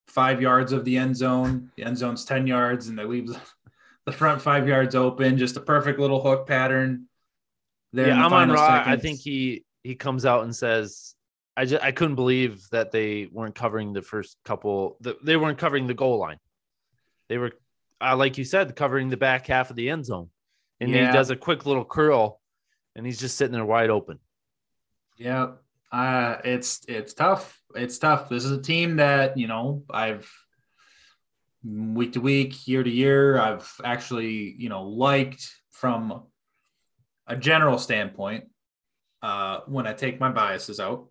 five 0.07 0.41
yards 0.41 0.71
of 0.71 0.85
the 0.85 0.97
end 0.97 1.15
zone. 1.15 1.71
The 1.75 1.83
end 1.83 1.97
zone's 1.97 2.25
ten 2.25 2.47
yards, 2.47 2.87
and 2.87 2.97
they 2.97 3.03
leave 3.03 3.29
the 4.05 4.11
front 4.11 4.41
five 4.41 4.67
yards 4.67 4.95
open. 4.95 5.37
Just 5.37 5.57
a 5.57 5.61
perfect 5.61 5.99
little 5.99 6.21
hook 6.21 6.47
pattern. 6.47 7.07
There 7.93 8.07
yeah, 8.07 8.15
the 8.15 8.19
I'm 8.21 8.33
on 8.33 8.47
final 8.49 8.55
Raw. 8.55 8.83
I 8.85 8.97
think 8.97 9.19
he 9.19 9.65
he 9.83 9.95
comes 9.95 10.25
out 10.25 10.43
and 10.43 10.55
says, 10.55 11.15
I 11.57 11.65
just 11.65 11.83
I 11.83 11.91
couldn't 11.91 12.15
believe 12.15 12.63
that 12.71 12.91
they 12.91 13.27
weren't 13.31 13.55
covering 13.55 13.93
the 13.93 14.01
first 14.01 14.37
couple. 14.45 14.97
The, 15.01 15.17
they 15.23 15.35
weren't 15.37 15.57
covering 15.57 15.87
the 15.87 15.93
goal 15.93 16.17
line. 16.19 16.37
They 17.27 17.37
were, 17.37 17.51
uh, 18.01 18.15
like 18.15 18.37
you 18.37 18.43
said, 18.45 18.75
covering 18.75 19.09
the 19.09 19.17
back 19.17 19.47
half 19.47 19.69
of 19.69 19.75
the 19.75 19.89
end 19.89 20.05
zone, 20.05 20.29
and 20.79 20.89
Yeah. 20.91 21.07
he 21.07 21.13
does 21.13 21.29
a 21.29 21.35
quick 21.35 21.65
little 21.65 21.85
curl, 21.85 22.39
and 22.95 23.05
he's 23.05 23.19
just 23.19 23.37
sitting 23.37 23.53
there 23.53 23.65
wide 23.65 23.89
open. 23.89 24.19
Yeah, 25.19 25.51
uh, 25.91 26.37
it's 26.45 26.81
it's 26.87 27.13
tough. 27.13 27.61
It's 27.75 27.99
tough. 27.99 28.29
This 28.29 28.45
is 28.45 28.51
a 28.51 28.61
team 28.61 28.95
that 28.95 29.37
you 29.37 29.47
know 29.47 29.83
I've 29.91 30.31
week 31.63 32.13
to 32.13 32.21
week, 32.21 32.67
year 32.67 32.81
to 32.81 32.89
year, 32.89 33.37
I've 33.37 33.69
actually 33.83 34.55
you 34.57 34.69
know 34.69 34.83
liked 34.83 35.45
from 35.71 36.23
a 37.27 37.35
general 37.35 37.77
standpoint. 37.77 38.45
Uh, 39.21 39.59
when 39.67 39.85
I 39.85 39.91
take 39.91 40.21
my 40.21 40.31
biases 40.31 40.79
out, 40.79 41.09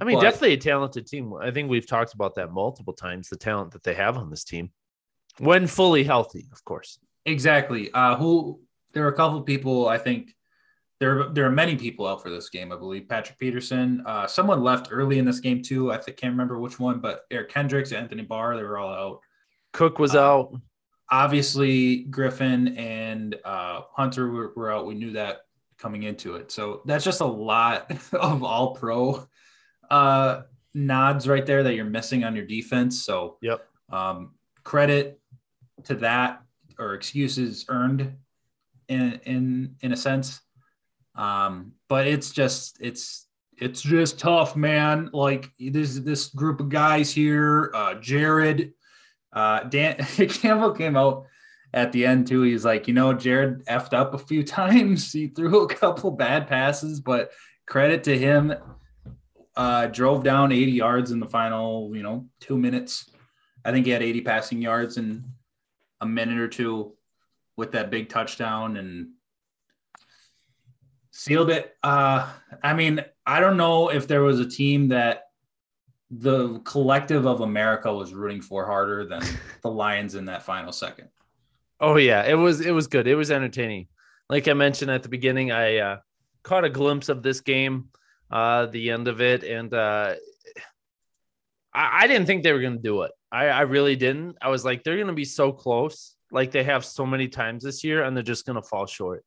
I 0.00 0.04
mean, 0.04 0.16
But- 0.16 0.22
definitely 0.22 0.54
a 0.54 0.56
talented 0.56 1.06
team. 1.06 1.34
I 1.34 1.50
think 1.50 1.68
we've 1.68 1.86
talked 1.86 2.14
about 2.14 2.36
that 2.36 2.50
multiple 2.50 2.94
times. 2.94 3.28
The 3.28 3.36
talent 3.36 3.72
that 3.72 3.82
they 3.82 3.94
have 3.94 4.16
on 4.16 4.30
this 4.30 4.44
team, 4.44 4.70
when 5.36 5.66
fully 5.66 6.04
healthy, 6.04 6.48
of 6.52 6.64
course. 6.64 6.98
exactly. 7.26 7.90
Uh, 7.92 8.16
who 8.16 8.62
there 8.92 9.04
are 9.04 9.08
a 9.08 9.16
couple 9.16 9.42
people 9.42 9.86
I 9.86 9.98
think 9.98 10.34
there 11.00 11.28
there 11.30 11.46
are 11.46 11.50
many 11.50 11.76
people 11.76 12.06
out 12.06 12.22
for 12.22 12.30
this 12.30 12.48
game. 12.48 12.72
I 12.72 12.76
believe 12.76 13.08
Patrick 13.08 13.38
Peterson. 13.38 14.02
Uh, 14.06 14.26
someone 14.26 14.62
left 14.62 14.88
early 14.90 15.18
in 15.18 15.24
this 15.24 15.40
game 15.40 15.62
too. 15.62 15.92
I 15.92 15.98
think, 15.98 16.16
can't 16.16 16.32
remember 16.32 16.58
which 16.58 16.80
one, 16.80 16.98
but 17.00 17.22
Eric 17.30 17.50
Kendricks, 17.50 17.92
Anthony 17.92 18.22
Barr, 18.22 18.56
they 18.56 18.62
were 18.64 18.78
all 18.78 18.92
out. 18.92 19.20
Cook 19.72 19.98
was 19.98 20.14
Uh, 20.14 20.24
out. 20.24 20.60
obviously 21.10 22.06
Griffen 22.10 22.76
and 22.78 23.36
uh, 23.44 23.82
Hunter 23.92 24.30
were, 24.30 24.52
were 24.56 24.72
out. 24.72 24.86
We 24.86 24.94
knew 24.94 25.12
that 25.12 25.38
coming 25.78 26.02
into 26.02 26.34
it. 26.34 26.50
So 26.50 26.82
that's 26.86 27.04
just 27.04 27.20
a 27.20 27.26
lot 27.26 27.90
of 28.12 28.42
all 28.42 28.74
pro 28.74 29.26
uh, 29.90 30.42
nods 30.74 31.28
right 31.28 31.46
there 31.46 31.62
that 31.62 31.74
you're 31.74 31.84
missing 31.84 32.24
on 32.24 32.34
your 32.36 32.46
defense. 32.46 33.04
So 33.04 33.38
Yep. 33.42 33.66
um, 33.90 34.34
credit 34.64 35.20
to 35.84 35.94
that 35.96 36.42
or 36.78 36.94
excuses 36.94 37.64
earned 37.68 38.12
in 38.88 39.20
in 39.24 39.76
in 39.80 39.92
a 39.92 39.96
sense. 39.96 40.40
Um, 41.18 41.72
but 41.88 42.06
it's 42.06 42.30
just 42.30 42.78
it's 42.80 43.26
it's 43.58 43.82
just 43.82 44.20
tough, 44.20 44.56
man. 44.56 45.10
Like 45.12 45.50
this 45.58 45.98
this 45.98 46.28
group 46.28 46.60
of 46.60 46.68
guys 46.68 47.12
here, 47.12 47.72
uh, 47.74 47.94
Jared, 47.94 48.72
uh, 49.32 49.64
Dan 49.64 49.96
Campbell 50.28 50.72
came 50.72 50.96
out 50.96 51.26
at 51.74 51.90
the 51.92 52.06
end 52.06 52.28
too. 52.28 52.42
He's 52.42 52.64
like, 52.64 52.86
you 52.86 52.94
know, 52.94 53.12
Jared 53.12 53.66
effed 53.66 53.92
up 53.92 54.14
a 54.14 54.18
few 54.18 54.42
times. 54.44 55.12
He 55.12 55.26
threw 55.26 55.64
a 55.64 55.74
couple 55.74 56.12
bad 56.12 56.46
passes, 56.46 57.00
but 57.00 57.32
credit 57.66 58.04
to 58.04 58.16
him. 58.16 58.54
Uh, 59.56 59.88
drove 59.88 60.22
down 60.22 60.52
80 60.52 60.70
yards 60.70 61.10
in 61.10 61.18
the 61.18 61.26
final, 61.26 61.90
you 61.92 62.04
know, 62.04 62.28
two 62.38 62.56
minutes. 62.56 63.10
I 63.64 63.72
think 63.72 63.86
he 63.86 63.90
had 63.90 64.04
80 64.04 64.20
passing 64.20 64.62
yards 64.62 64.98
in 64.98 65.24
a 66.00 66.06
minute 66.06 66.38
or 66.38 66.46
two 66.46 66.94
with 67.56 67.72
that 67.72 67.90
big 67.90 68.08
touchdown 68.08 68.76
and 68.76 69.08
sealed 71.18 71.50
it. 71.50 71.76
Uh, 71.82 72.30
I 72.62 72.74
mean, 72.74 73.04
I 73.26 73.40
don't 73.40 73.56
know 73.56 73.90
if 73.90 74.06
there 74.06 74.22
was 74.22 74.38
a 74.38 74.48
team 74.48 74.88
that 74.88 75.24
the 76.10 76.60
collective 76.60 77.26
of 77.26 77.40
America 77.40 77.92
was 77.92 78.14
rooting 78.14 78.40
for 78.40 78.64
harder 78.64 79.04
than 79.04 79.22
the 79.62 79.70
Lions 79.70 80.14
in 80.14 80.26
that 80.26 80.44
final 80.44 80.72
second. 80.72 81.08
Oh 81.80 81.96
yeah, 81.96 82.24
it 82.24 82.34
was 82.34 82.60
it 82.60 82.70
was 82.70 82.86
good. 82.86 83.06
It 83.06 83.16
was 83.16 83.30
entertaining. 83.30 83.88
Like 84.30 84.48
I 84.48 84.52
mentioned 84.52 84.90
at 84.90 85.02
the 85.02 85.08
beginning, 85.08 85.52
I 85.52 85.78
uh, 85.78 85.98
caught 86.42 86.64
a 86.64 86.70
glimpse 86.70 87.08
of 87.08 87.22
this 87.22 87.40
game, 87.40 87.88
uh, 88.30 88.66
the 88.66 88.90
end 88.90 89.08
of 89.08 89.20
it, 89.20 89.42
and 89.42 89.72
uh, 89.74 90.14
I, 91.74 92.04
I 92.04 92.06
didn't 92.06 92.26
think 92.26 92.42
they 92.42 92.52
were 92.52 92.60
going 92.60 92.76
to 92.76 92.82
do 92.82 93.02
it. 93.02 93.12
I, 93.30 93.46
I 93.46 93.60
really 93.62 93.96
didn't. 93.96 94.36
I 94.42 94.48
was 94.48 94.64
like, 94.64 94.82
they're 94.82 94.96
going 94.96 95.08
to 95.08 95.12
be 95.12 95.24
so 95.24 95.52
close, 95.52 96.14
like 96.30 96.50
they 96.50 96.64
have 96.64 96.84
so 96.84 97.06
many 97.06 97.28
times 97.28 97.64
this 97.64 97.84
year, 97.84 98.02
and 98.02 98.16
they're 98.16 98.22
just 98.22 98.46
going 98.46 98.60
to 98.60 98.68
fall 98.68 98.86
short 98.86 99.24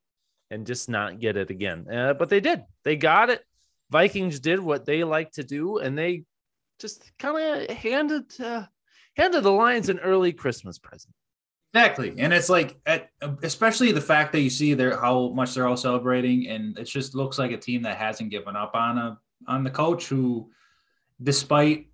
and 0.52 0.66
just 0.66 0.88
not 0.88 1.18
get 1.18 1.36
it 1.36 1.50
again. 1.50 1.86
Uh, 1.90 2.12
but 2.12 2.28
they 2.28 2.40
did. 2.40 2.62
They 2.84 2.96
got 2.96 3.30
it. 3.30 3.42
Vikings 3.90 4.38
did 4.38 4.60
what 4.60 4.84
they 4.84 5.02
like 5.02 5.32
to 5.32 5.42
do, 5.42 5.78
and 5.78 5.98
they 5.98 6.24
just 6.78 7.10
kind 7.18 7.36
of 7.70 7.76
handed 7.76 8.24
uh, 8.40 8.64
handed 9.16 9.42
the 9.42 9.50
Lions 9.50 9.88
an 9.88 9.98
early 9.98 10.32
Christmas 10.32 10.78
present. 10.78 11.14
Exactly, 11.74 12.14
and 12.18 12.34
it's 12.34 12.50
like, 12.50 12.76
at, 12.84 13.08
especially 13.42 13.92
the 13.92 14.00
fact 14.00 14.32
that 14.32 14.40
you 14.40 14.50
see 14.50 14.74
there 14.74 14.98
how 14.98 15.30
much 15.30 15.54
they're 15.54 15.66
all 15.66 15.76
celebrating, 15.76 16.48
and 16.48 16.78
it 16.78 16.84
just 16.84 17.14
looks 17.14 17.38
like 17.38 17.50
a 17.50 17.56
team 17.56 17.82
that 17.82 17.96
hasn't 17.96 18.30
given 18.30 18.56
up 18.56 18.74
on 18.74 18.98
a 18.98 19.18
on 19.48 19.64
the 19.64 19.70
coach 19.70 20.06
who, 20.06 20.50
despite 21.22 21.88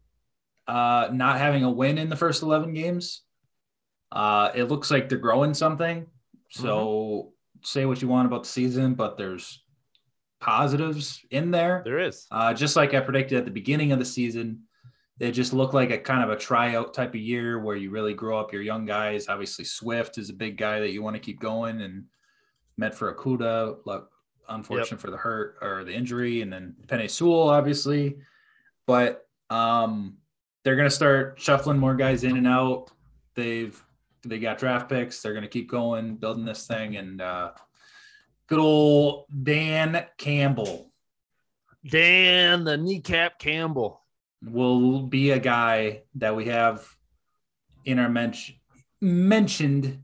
uh, 0.66 1.08
not 1.12 1.38
having 1.38 1.62
a 1.62 1.70
win 1.70 1.96
in 1.96 2.08
the 2.08 2.16
first 2.16 2.42
eleven 2.42 2.74
games, 2.74 3.22
uh, 4.10 4.50
it 4.52 4.64
looks 4.64 4.90
like 4.90 5.08
they're 5.08 5.18
growing 5.18 5.54
something. 5.54 6.06
So 6.50 7.34
say 7.62 7.86
what 7.86 8.02
you 8.02 8.08
want 8.08 8.26
about 8.26 8.44
the 8.44 8.48
season, 8.48 8.94
but 8.94 9.16
there's 9.16 9.62
positives 10.40 11.24
in 11.30 11.50
there. 11.50 11.82
There 11.84 11.98
is. 11.98 12.26
Uh, 12.30 12.54
just 12.54 12.76
like 12.76 12.94
I 12.94 13.00
predicted 13.00 13.38
at 13.38 13.44
the 13.44 13.50
beginning 13.50 13.92
of 13.92 13.98
the 13.98 14.04
season, 14.04 14.62
it 15.20 15.32
just 15.32 15.52
looked 15.52 15.74
like 15.74 15.90
a 15.90 15.98
kind 15.98 16.22
of 16.22 16.30
a 16.30 16.40
tryout 16.40 16.94
type 16.94 17.10
of 17.10 17.20
year 17.20 17.58
where 17.58 17.76
you 17.76 17.90
really 17.90 18.14
grow 18.14 18.38
up 18.38 18.52
your 18.52 18.62
young 18.62 18.86
guys. 18.86 19.28
Obviously, 19.28 19.64
Swift 19.64 20.16
is 20.18 20.30
a 20.30 20.34
big 20.34 20.56
guy 20.56 20.78
that 20.80 20.90
you 20.90 21.02
want 21.02 21.16
to 21.16 21.20
keep 21.20 21.40
going 21.40 21.80
and 21.80 22.04
met 22.76 22.94
for 22.94 23.12
Okudah, 23.12 23.78
like 23.84 24.02
unfortunate 24.48 25.00
for 25.00 25.10
the 25.10 25.16
hurt 25.16 25.56
or 25.60 25.84
the 25.84 25.92
injury, 25.92 26.42
and 26.42 26.52
then 26.52 26.76
Penei 26.86 27.10
Sewell, 27.10 27.48
obviously. 27.48 28.16
But 28.86 29.26
um, 29.50 30.18
they're 30.62 30.76
gonna 30.76 30.90
start 30.90 31.40
shuffling 31.40 31.78
more 31.78 31.96
guys 31.96 32.24
in 32.24 32.36
and 32.36 32.46
out. 32.46 32.90
They've 33.34 33.82
they 34.24 34.38
got 34.38 34.58
draft 34.58 34.88
picks. 34.88 35.20
They're 35.20 35.34
gonna 35.34 35.48
keep 35.48 35.70
going, 35.70 36.16
building 36.16 36.44
this 36.44 36.66
thing, 36.66 36.96
and 36.96 37.20
uh, 37.20 37.50
good 38.48 38.58
old 38.58 39.26
Dan 39.42 40.04
Campbell 40.16 40.88
Dan 41.86 42.64
the 42.64 42.76
kneecap 42.76 43.38
Campbell. 43.38 44.02
will 44.42 45.02
be 45.02 45.30
a 45.30 45.38
guy 45.38 46.02
that 46.16 46.34
we 46.34 46.46
have 46.46 46.86
in 47.84 47.98
our 47.98 48.08
mention 48.08 48.56
mentioned 49.00 50.02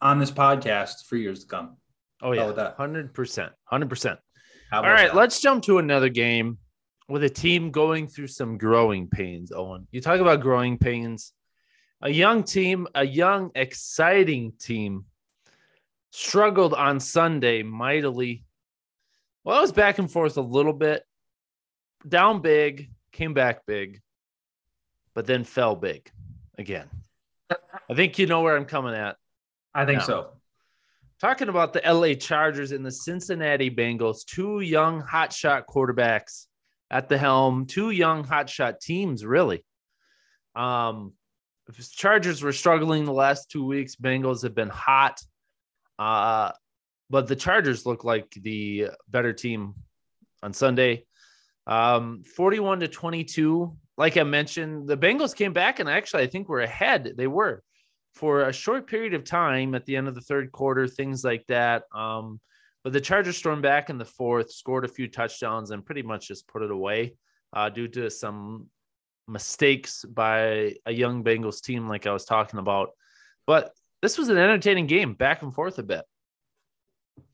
on 0.00 0.18
this 0.18 0.30
podcast 0.30 1.06
for 1.06 1.16
years 1.16 1.40
to 1.40 1.46
come. 1.46 1.76
Oh 2.22 2.32
yeah, 2.32 2.74
hundred 2.76 3.14
percent, 3.14 3.52
hundred 3.64 3.88
percent. 3.88 4.18
All 4.72 4.82
right, 4.82 5.08
that? 5.08 5.16
let's 5.16 5.40
jump 5.40 5.64
to 5.64 5.78
another 5.78 6.08
game 6.08 6.58
with 7.08 7.24
a 7.24 7.30
team 7.30 7.70
going 7.70 8.08
through 8.08 8.26
some 8.26 8.58
growing 8.58 9.08
pains. 9.08 9.52
Owen, 9.52 9.86
you 9.90 10.00
talk 10.00 10.20
about 10.20 10.40
growing 10.40 10.76
pains. 10.76 11.32
A 12.06 12.08
young 12.08 12.44
team, 12.44 12.86
a 12.94 13.04
young, 13.04 13.50
exciting 13.56 14.52
team, 14.60 15.06
struggled 16.12 16.72
on 16.72 17.00
Sunday 17.00 17.64
mightily. 17.64 18.44
Well, 19.42 19.58
it 19.58 19.62
was 19.62 19.72
back 19.72 19.98
and 19.98 20.08
forth 20.08 20.36
a 20.36 20.40
little 20.40 20.72
bit. 20.72 21.02
Down 22.08 22.42
big, 22.42 22.92
came 23.10 23.34
back 23.34 23.66
big, 23.66 24.00
but 25.14 25.26
then 25.26 25.42
fell 25.42 25.74
big 25.74 26.08
again. 26.56 26.88
I 27.50 27.94
think 27.96 28.20
you 28.20 28.26
know 28.28 28.42
where 28.42 28.56
I'm 28.56 28.66
coming 28.66 28.94
at. 28.94 29.16
I 29.74 29.84
think 29.84 29.98
No. 29.98 30.06
so. 30.06 30.30
Talking 31.20 31.48
about 31.48 31.72
the 31.72 31.82
LA 31.84 32.14
Chargers 32.14 32.70
and 32.70 32.86
the 32.86 32.92
Cincinnati 32.92 33.68
Bengals, 33.68 34.24
two 34.24 34.60
young 34.60 35.02
hotshot 35.02 35.64
quarterbacks 35.66 36.46
at 36.88 37.08
the 37.08 37.18
helm, 37.18 37.66
two 37.66 37.90
young 37.90 38.22
hotshot 38.22 38.78
teams, 38.78 39.26
really. 39.26 39.64
Um, 40.54 41.14
Chargers 41.90 42.42
were 42.42 42.52
struggling 42.52 43.04
the 43.04 43.12
last 43.12 43.50
two 43.50 43.64
weeks. 43.64 43.96
Bengals 43.96 44.42
have 44.42 44.54
been 44.54 44.68
hot, 44.68 45.20
uh, 45.98 46.52
but 47.10 47.26
the 47.26 47.36
Chargers 47.36 47.86
look 47.86 48.04
like 48.04 48.30
the 48.30 48.90
better 49.08 49.32
team 49.32 49.74
on 50.42 50.52
Sunday. 50.52 51.04
Um, 51.66 52.22
41 52.36 52.80
to 52.80 52.88
22. 52.88 53.76
Like 53.98 54.16
I 54.16 54.22
mentioned, 54.22 54.88
the 54.88 54.96
Bengals 54.96 55.34
came 55.34 55.52
back 55.52 55.80
and 55.80 55.88
actually 55.88 56.22
I 56.22 56.26
think 56.26 56.48
we're 56.48 56.60
ahead. 56.60 57.14
They 57.16 57.26
were 57.26 57.62
for 58.14 58.42
a 58.42 58.52
short 58.52 58.86
period 58.86 59.14
of 59.14 59.24
time 59.24 59.74
at 59.74 59.84
the 59.84 59.96
end 59.96 60.08
of 60.08 60.14
the 60.14 60.20
third 60.20 60.52
quarter, 60.52 60.86
things 60.86 61.24
like 61.24 61.44
that. 61.48 61.84
Um, 61.94 62.40
but 62.84 62.92
the 62.92 63.00
Chargers 63.00 63.36
stormed 63.36 63.62
back 63.62 63.90
in 63.90 63.98
the 63.98 64.04
fourth, 64.04 64.52
scored 64.52 64.84
a 64.84 64.88
few 64.88 65.08
touchdowns, 65.08 65.70
and 65.70 65.84
pretty 65.84 66.02
much 66.02 66.28
just 66.28 66.46
put 66.46 66.62
it 66.62 66.70
away 66.70 67.16
uh, 67.52 67.68
due 67.68 67.88
to 67.88 68.08
some 68.10 68.68
mistakes 69.28 70.04
by 70.04 70.74
a 70.86 70.92
young 70.92 71.24
Bengals 71.24 71.60
team, 71.60 71.88
like 71.88 72.06
I 72.06 72.12
was 72.12 72.24
talking 72.24 72.58
about. 72.58 72.90
But 73.46 73.72
this 74.02 74.18
was 74.18 74.28
an 74.28 74.38
entertaining 74.38 74.86
game, 74.86 75.14
back 75.14 75.42
and 75.42 75.54
forth 75.54 75.78
a 75.78 75.82
bit. 75.82 76.04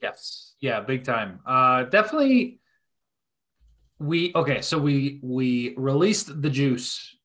Yes. 0.00 0.54
Yeah, 0.60 0.80
big 0.80 1.04
time. 1.04 1.40
Uh 1.46 1.84
definitely 1.84 2.60
we 3.98 4.32
okay, 4.34 4.62
so 4.62 4.78
we 4.78 5.20
we 5.22 5.74
released 5.76 6.40
the 6.42 6.50
juice. 6.50 7.16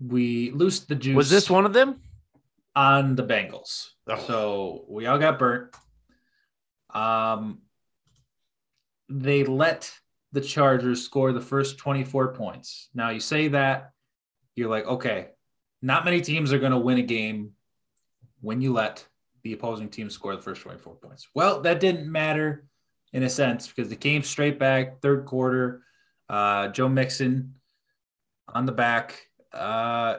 We 0.00 0.50
loosed 0.52 0.88
the 0.88 0.94
juice 0.94 1.16
Was 1.16 1.30
this 1.30 1.50
one 1.50 1.66
of 1.66 1.72
them? 1.72 2.00
on 2.76 3.16
the 3.16 3.24
Bengals. 3.24 3.88
Oh. 4.06 4.24
So 4.26 4.84
we 4.88 5.06
all 5.06 5.18
got 5.18 5.38
burnt. 5.38 5.74
Um 6.94 7.58
they 9.08 9.44
let 9.44 9.92
the 10.32 10.40
Chargers 10.40 11.02
score 11.02 11.32
the 11.32 11.40
first 11.40 11.78
24 11.78 12.34
points. 12.34 12.88
Now 12.94 13.10
you 13.10 13.20
say 13.20 13.48
that, 13.48 13.90
you're 14.56 14.68
like, 14.68 14.86
okay, 14.86 15.28
not 15.80 16.04
many 16.04 16.20
teams 16.20 16.52
are 16.52 16.58
going 16.58 16.72
to 16.72 16.78
win 16.78 16.98
a 16.98 17.02
game 17.02 17.52
when 18.40 18.60
you 18.60 18.72
let 18.72 19.06
the 19.42 19.52
opposing 19.52 19.88
team 19.88 20.10
score 20.10 20.34
the 20.36 20.42
first 20.42 20.62
24 20.62 20.96
points. 20.96 21.28
Well, 21.34 21.60
that 21.62 21.80
didn't 21.80 22.10
matter 22.10 22.64
in 23.12 23.22
a 23.22 23.30
sense 23.30 23.68
because 23.68 23.88
they 23.88 23.96
came 23.96 24.22
straight 24.22 24.58
back, 24.58 25.00
third 25.00 25.24
quarter. 25.24 25.82
Uh, 26.28 26.68
Joe 26.68 26.88
Mixon 26.88 27.54
on 28.52 28.66
the 28.66 28.72
back. 28.72 29.28
Uh, 29.52 30.18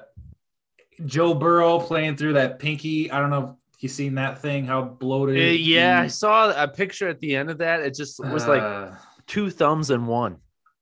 Joe 1.05 1.33
Burrow 1.33 1.79
playing 1.79 2.15
through 2.17 2.33
that 2.33 2.59
pinky. 2.59 3.11
I 3.11 3.19
don't 3.19 3.29
know 3.29 3.57
if 3.75 3.83
you've 3.83 3.91
seen 3.91 4.15
that 4.15 4.41
thing, 4.41 4.65
how 4.65 4.81
bloated. 4.83 5.37
Uh, 5.37 5.51
yeah, 5.51 6.01
I 6.01 6.07
saw 6.07 6.51
a 6.51 6.67
picture 6.67 7.07
at 7.07 7.19
the 7.19 7.35
end 7.35 7.49
of 7.49 7.59
that. 7.59 7.81
It 7.81 7.93
just 7.93 8.19
was 8.19 8.47
like 8.47 8.61
Uh, 8.61 8.91
two 9.29 9.49
thumbs 9.49 9.91
and 9.91 10.07
one. 10.07 10.37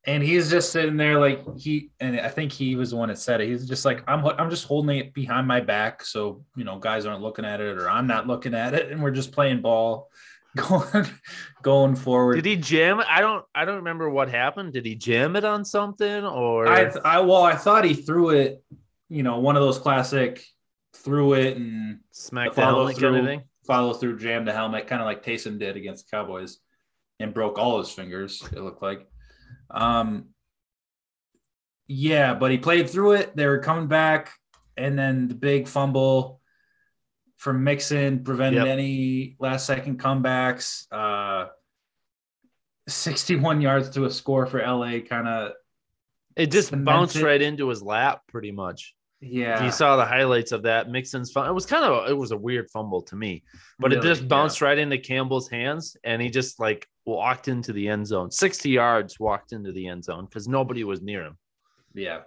and 0.05 0.23
he's 0.23 0.49
just 0.49 0.71
sitting 0.71 0.95
there 0.95 1.19
like 1.19 1.43
he 1.57 1.91
and 1.99 2.19
I 2.19 2.29
think 2.29 2.51
he 2.51 2.75
was 2.75 2.91
the 2.91 2.95
one 2.95 3.09
that 3.09 3.19
said 3.19 3.41
it. 3.41 3.49
He's 3.49 3.67
just 3.67 3.85
like 3.85 4.03
I'm 4.07 4.25
I'm 4.25 4.49
just 4.49 4.65
holding 4.65 4.97
it 4.97 5.13
behind 5.13 5.47
my 5.47 5.59
back 5.59 6.03
so 6.03 6.43
you 6.55 6.63
know 6.63 6.79
guys 6.79 7.05
aren't 7.05 7.21
looking 7.21 7.45
at 7.45 7.59
it 7.61 7.77
or 7.77 7.89
I'm 7.89 8.07
not 8.07 8.25
looking 8.25 8.55
at 8.55 8.73
it 8.73 8.91
and 8.91 9.03
we're 9.03 9.11
just 9.11 9.33
playing 9.33 9.61
ball 9.61 10.09
going 10.55 11.05
going 11.61 11.95
forward. 11.95 12.35
Did 12.35 12.45
he 12.45 12.55
jam? 12.55 13.01
I 13.07 13.19
don't. 13.21 13.45
I 13.53 13.65
don't 13.65 13.75
remember 13.75 14.09
what 14.09 14.29
happened. 14.29 14.73
Did 14.73 14.85
he 14.85 14.95
jam 14.95 15.35
it 15.35 15.43
on 15.43 15.65
something 15.65 16.23
or? 16.25 16.67
I 16.67 16.89
I 17.03 17.19
well 17.19 17.43
I 17.43 17.55
thought 17.55 17.83
he 17.83 17.93
threw 17.93 18.29
it, 18.29 18.63
you 19.09 19.23
know, 19.23 19.39
one 19.39 19.55
of 19.57 19.61
those 19.61 19.77
classic 19.77 20.43
threw 20.95 21.33
it 21.33 21.57
and 21.57 21.99
smack 22.11 22.55
the 22.55 22.61
helmet 22.61 22.97
kind 22.97 23.15
of 23.17 23.21
through. 23.21 23.25
thing? 23.25 23.43
follow 23.67 23.93
through 23.93 24.17
jam 24.17 24.45
the 24.45 24.53
helmet, 24.53 24.87
kind 24.87 25.01
of 25.01 25.05
like 25.05 25.23
Taysom 25.23 25.59
did 25.59 25.75
against 25.75 26.09
the 26.09 26.15
Cowboys, 26.15 26.59
and 27.19 27.33
broke 27.33 27.57
all 27.57 27.79
his 27.79 27.91
fingers. 27.91 28.43
It 28.51 28.59
looked 28.61 28.81
like. 28.81 29.07
Um. 29.71 30.29
Yeah, 31.89 32.33
but 32.33 32.51
he 32.51 32.57
played 32.57 32.89
through 32.89 33.13
it. 33.13 33.35
They 33.35 33.47
were 33.47 33.59
coming 33.59 33.87
back, 33.87 34.31
and 34.75 34.99
then 34.99 35.27
the 35.29 35.35
big 35.35 35.67
fumble 35.69 36.41
from 37.37 37.63
Mixon 37.63 38.23
prevented 38.25 38.63
Yep. 38.65 38.67
any 38.67 39.35
last 39.39 39.65
second 39.65 39.99
comebacks. 39.99 40.85
Uh, 40.91 41.47
61 42.87 43.61
yards 43.61 43.89
to 43.91 44.05
a 44.05 44.09
score 44.09 44.45
for 44.45 44.59
LA, 44.61 44.99
kind 44.99 45.27
of. 45.27 45.53
It 46.35 46.51
just 46.51 46.69
Cement 46.69 46.85
bounced 46.85 47.21
right 47.21 47.41
into 47.41 47.69
his 47.69 47.81
lap, 47.81 48.21
pretty 48.27 48.51
much. 48.51 48.93
Yeah, 49.19 49.65
you 49.65 49.71
saw 49.71 49.95
the 49.95 50.05
highlights 50.05 50.51
of 50.51 50.63
that 50.63 50.89
Mixon's 50.91 51.31
fumble. 51.31 51.49
It 51.49 51.55
was 51.55 51.65
kind 51.65 51.83
of 51.83 52.07
it 52.07 52.13
was 52.17 52.31
a 52.31 52.37
weird 52.37 52.69
fumble 52.69 53.01
to 53.03 53.15
me, 53.15 53.43
but 53.79 53.91
it 53.91 53.95
Really, 53.97 54.07
just 54.09 54.21
yeah. 54.23 54.27
bounced 54.27 54.61
right 54.61 54.77
into 54.77 54.99
Campbell's 54.99 55.49
hands, 55.49 55.97
and 56.03 56.21
he 56.21 56.29
just 56.29 56.59
like 56.59 56.87
walked 57.07 57.47
into 57.47 57.73
the 57.73 57.87
end 57.87 58.05
zone. 58.05 58.29
Sixty 58.29 58.69
yards 58.69 59.19
walked 59.19 59.53
into 59.53 59.71
the 59.71 59.87
end 59.87 60.03
zone 60.03 60.25
because 60.25 60.47
nobody 60.47 60.83
was 60.83 61.01
near 61.01 61.23
him. 61.23 61.37
Yeah. 61.93 62.19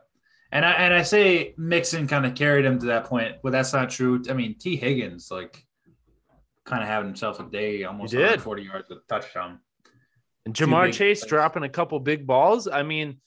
And 0.51 0.65
I 0.65 0.73
and 0.73 0.95
I 0.95 1.03
say 1.03 1.55
Mixon 1.57 2.09
kind 2.09 2.27
of 2.27 2.35
carried 2.35 2.65
him 2.65 2.79
to 2.81 2.87
that 2.87 3.05
point, 3.05 3.37
but 3.43 3.53
that's 3.53 3.73
not 3.73 3.91
true. 3.91 4.23
I 4.29 4.33
mean, 4.33 4.57
Tee 4.59 4.77
Higgins 4.77 5.31
like 5.31 5.65
kind 6.65 6.83
of 6.83 6.89
having 6.89 7.09
himself 7.09 7.39
a 7.39 7.45
day, 7.45 7.85
almost 7.85 8.13
He 8.13 8.19
did. 8.19 8.41
40 8.43 8.63
yards 8.63 8.89
with 8.89 8.99
a 8.99 9.03
touchdown. 9.09 9.61
And 10.47 10.55
Ja'Marr 10.55 10.93
Chase 10.93 11.21
plays. 11.21 11.29
dropping 11.29 11.63
a 11.63 11.69
couple 11.69 12.01
big 12.01 12.27
balls. 12.27 12.67
I 12.67 12.83
mean, 12.83 13.21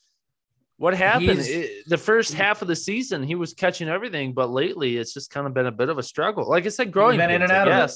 what 0.77 0.95
happened? 0.95 1.39
It- 1.39 1.87
the 1.87 1.97
first 1.97 2.33
half 2.33 2.61
of 2.61 2.67
the 2.67 2.75
season, 2.75 3.23
he 3.23 3.35
was 3.35 3.53
catching 3.53 3.87
everything, 3.87 4.33
but 4.33 4.49
lately 4.49 4.97
it's 4.97 5.13
just 5.13 5.29
kind 5.29 5.45
of 5.47 5.53
been 5.53 5.67
a 5.67 5.71
bit 5.71 5.89
of 5.89 5.97
a 5.97 6.03
struggle. 6.03 6.49
Like 6.49 6.65
I 6.65 6.69
said, 6.69 6.91
growing 6.91 7.17
been 7.17 7.29
in 7.29 7.41
and 7.43 7.51
out 7.51 7.67
of 7.67 7.91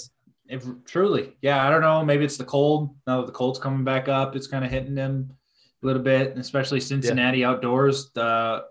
it. 0.50 0.56
If 0.56 0.66
truly, 0.86 1.38
yeah, 1.42 1.66
I 1.66 1.70
don't 1.70 1.82
know. 1.82 2.04
Maybe 2.04 2.26
it's 2.26 2.38
the 2.38 2.46
cold. 2.46 2.96
Now 3.06 3.22
that 3.22 3.28
the 3.28 3.34
cold's 3.34 3.60
coming 3.60 3.84
back 3.84 4.08
up, 4.08 4.36
it's 4.36 4.48
kind 4.48 4.64
of 4.64 4.72
hitting 4.72 4.96
them 4.96 5.32
a 5.84 5.86
little 5.86 6.02
bit, 6.02 6.38
especially 6.38 6.80
Cincinnati 6.80 7.44
outdoors. 7.44 8.12
The 8.14 8.66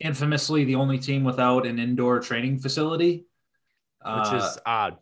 infamously 0.00 0.64
the 0.64 0.76
only 0.76 0.98
team 0.98 1.24
without 1.24 1.66
an 1.66 1.78
indoor 1.78 2.20
training 2.20 2.58
facility, 2.58 3.26
which 3.98 4.32
Uh, 4.32 4.40
is 4.42 4.58
odd. 4.64 4.98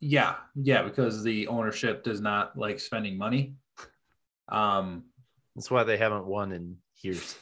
Yeah, 0.00 0.36
yeah, 0.56 0.82
because 0.82 1.22
the 1.22 1.46
ownership 1.48 2.02
does 2.02 2.20
not 2.20 2.58
like 2.58 2.80
spending 2.80 3.16
money. 3.16 3.54
Um, 4.48 5.04
That's 5.54 5.70
why 5.70 5.84
they 5.84 5.96
haven't 5.96 6.26
won 6.26 6.50
in 6.52 6.78
years. 7.02 7.36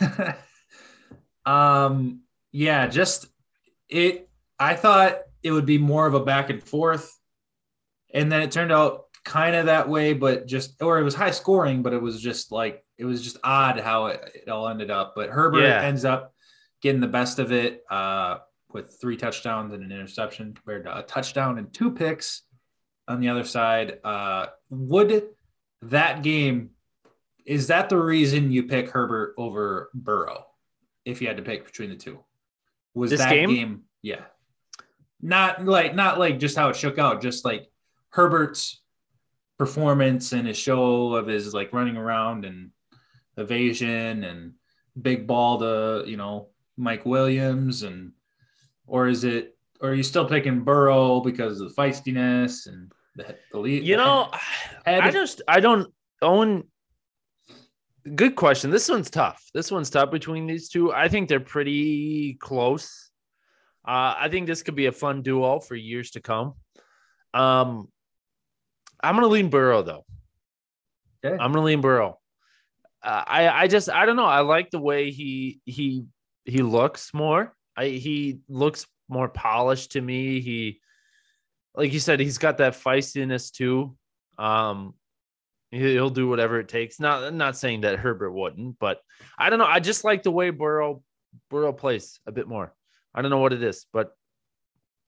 um, 1.46 2.22
yeah, 2.52 2.86
just 2.88 3.26
it. 3.88 4.28
I 4.58 4.74
thought 4.74 5.18
it 5.42 5.52
would 5.52 5.66
be 5.66 5.78
more 5.78 6.06
of 6.06 6.14
a 6.14 6.20
back 6.24 6.50
and 6.50 6.62
forth, 6.62 7.16
and 8.14 8.30
then 8.30 8.42
it 8.42 8.50
turned 8.50 8.72
out 8.72 9.04
kind 9.24 9.54
of 9.54 9.66
that 9.66 9.88
way, 9.88 10.12
but 10.12 10.46
just 10.46 10.80
or 10.82 10.98
it 10.98 11.04
was 11.04 11.14
high 11.14 11.30
scoring, 11.30 11.82
but 11.82 11.92
it 11.92 12.00
was 12.02 12.20
just 12.20 12.52
like 12.52 12.84
it 12.98 13.04
was 13.04 13.22
just 13.22 13.38
odd 13.44 13.78
how 13.80 14.06
it, 14.06 14.20
it 14.46 14.48
all 14.48 14.68
ended 14.68 14.90
up. 14.90 15.14
But 15.16 15.30
Herbert 15.30 15.62
Yeah. 15.62 15.82
ends 15.82 16.04
up 16.04 16.34
getting 16.82 17.00
the 17.00 17.06
best 17.08 17.38
of 17.38 17.52
it 17.52 17.82
uh, 17.90 18.38
with 18.72 18.96
three 19.00 19.16
touchdowns 19.16 19.72
and 19.72 19.82
an 19.82 19.92
interception 19.92 20.54
compared 20.54 20.84
to 20.84 20.98
a 20.98 21.02
touchdown 21.02 21.58
and 21.58 21.72
two 21.72 21.90
picks 21.92 22.42
on 23.08 23.20
the 23.20 23.28
other 23.28 23.44
side. 23.44 23.98
Uh, 24.04 24.46
would 24.70 25.24
that 25.82 26.22
game 26.22 26.70
is 27.46 27.68
that 27.68 27.88
the 27.88 27.98
reason 27.98 28.52
you 28.52 28.64
pick 28.64 28.90
Herbert 28.90 29.34
over 29.38 29.90
Burrow 29.94 30.44
if 31.04 31.20
you 31.20 31.26
had 31.28 31.38
to 31.38 31.42
pick 31.42 31.64
between 31.64 31.90
the 31.90 31.96
two? 31.96 32.20
Was 32.94 33.10
This 33.10 33.20
that 33.20 33.30
game? 33.30 33.48
game? 33.50 33.82
Yeah. 34.02 34.22
Not 35.22 35.64
like 35.64 35.94
not 35.94 36.18
like 36.18 36.38
just 36.38 36.56
how 36.56 36.68
it 36.70 36.76
shook 36.76 36.98
out, 36.98 37.20
just 37.22 37.44
like 37.44 37.69
Herbert's 38.10 38.82
performance 39.58 40.32
and 40.32 40.46
his 40.46 40.56
show 40.56 41.14
of 41.14 41.26
his 41.26 41.52
like 41.54 41.72
running 41.72 41.96
around 41.96 42.44
and 42.44 42.70
evasion 43.36 44.24
and 44.24 44.54
big 45.00 45.26
ball 45.26 45.58
to, 45.58 46.04
you 46.08 46.16
know, 46.16 46.48
Mike 46.76 47.04
Williams 47.04 47.82
and 47.82 48.12
or 48.86 49.08
is 49.08 49.24
it 49.24 49.56
or 49.80 49.90
are 49.90 49.94
you 49.94 50.02
still 50.02 50.26
picking 50.26 50.60
Burrow 50.60 51.20
because 51.20 51.60
of 51.60 51.68
the 51.68 51.82
feistiness 51.82 52.66
and 52.66 52.92
the, 53.16 53.36
the 53.52 53.58
lead? 53.58 53.84
You 53.84 53.96
know, 53.96 54.30
Ed- 54.86 55.00
I 55.00 55.10
just 55.10 55.42
I 55.48 55.60
don't 55.60 55.92
own. 56.22 56.64
Good 58.14 58.34
question. 58.34 58.70
This 58.70 58.88
one's 58.88 59.10
tough. 59.10 59.42
This 59.52 59.70
one's 59.70 59.90
tough 59.90 60.10
between 60.10 60.46
these 60.46 60.68
two. 60.68 60.92
I 60.92 61.08
think 61.08 61.28
they're 61.28 61.38
pretty 61.38 62.34
close. 62.40 63.10
Uh, 63.86 64.14
I 64.18 64.28
think 64.30 64.46
this 64.46 64.62
could 64.62 64.74
be 64.74 64.86
a 64.86 64.92
fun 64.92 65.22
duo 65.22 65.60
for 65.60 65.74
years 65.74 66.12
to 66.12 66.20
come. 66.20 66.54
Um, 67.34 67.88
I'm 69.02 69.14
gonna 69.14 69.28
lean 69.28 69.48
Burrow 69.48 69.82
though. 69.82 70.04
Okay. 71.24 71.34
I'm 71.40 71.52
gonna 71.52 71.64
lean 71.64 71.80
Burrow. 71.80 72.18
Uh, 73.02 73.24
I 73.26 73.48
I 73.48 73.66
just 73.66 73.88
I 73.88 74.04
don't 74.06 74.16
know. 74.16 74.24
I 74.26 74.40
like 74.40 74.70
the 74.70 74.80
way 74.80 75.10
he 75.10 75.60
he 75.64 76.04
he 76.44 76.62
looks 76.62 77.14
more. 77.14 77.54
I 77.76 77.86
he 77.88 78.40
looks 78.48 78.86
more 79.08 79.28
polished 79.28 79.92
to 79.92 80.00
me. 80.00 80.40
He 80.40 80.80
like 81.74 81.92
you 81.92 82.00
said, 82.00 82.20
he's 82.20 82.38
got 82.38 82.58
that 82.58 82.74
feistiness 82.74 83.50
too. 83.52 83.96
Um, 84.38 84.94
he- 85.70 85.92
he'll 85.92 86.10
do 86.10 86.28
whatever 86.28 86.58
it 86.58 86.68
takes. 86.68 87.00
Not 87.00 87.32
not 87.32 87.56
saying 87.56 87.82
that 87.82 87.98
Herbert 87.98 88.32
wouldn't, 88.32 88.78
but 88.78 89.00
I 89.38 89.48
don't 89.50 89.58
know. 89.58 89.64
I 89.66 89.80
just 89.80 90.04
like 90.04 90.22
the 90.22 90.30
way 90.30 90.50
Burrow 90.50 91.02
Burrow 91.48 91.72
plays 91.72 92.20
a 92.26 92.32
bit 92.32 92.48
more. 92.48 92.74
I 93.14 93.22
don't 93.22 93.30
know 93.30 93.38
what 93.38 93.52
it 93.52 93.62
is, 93.62 93.86
but 93.92 94.12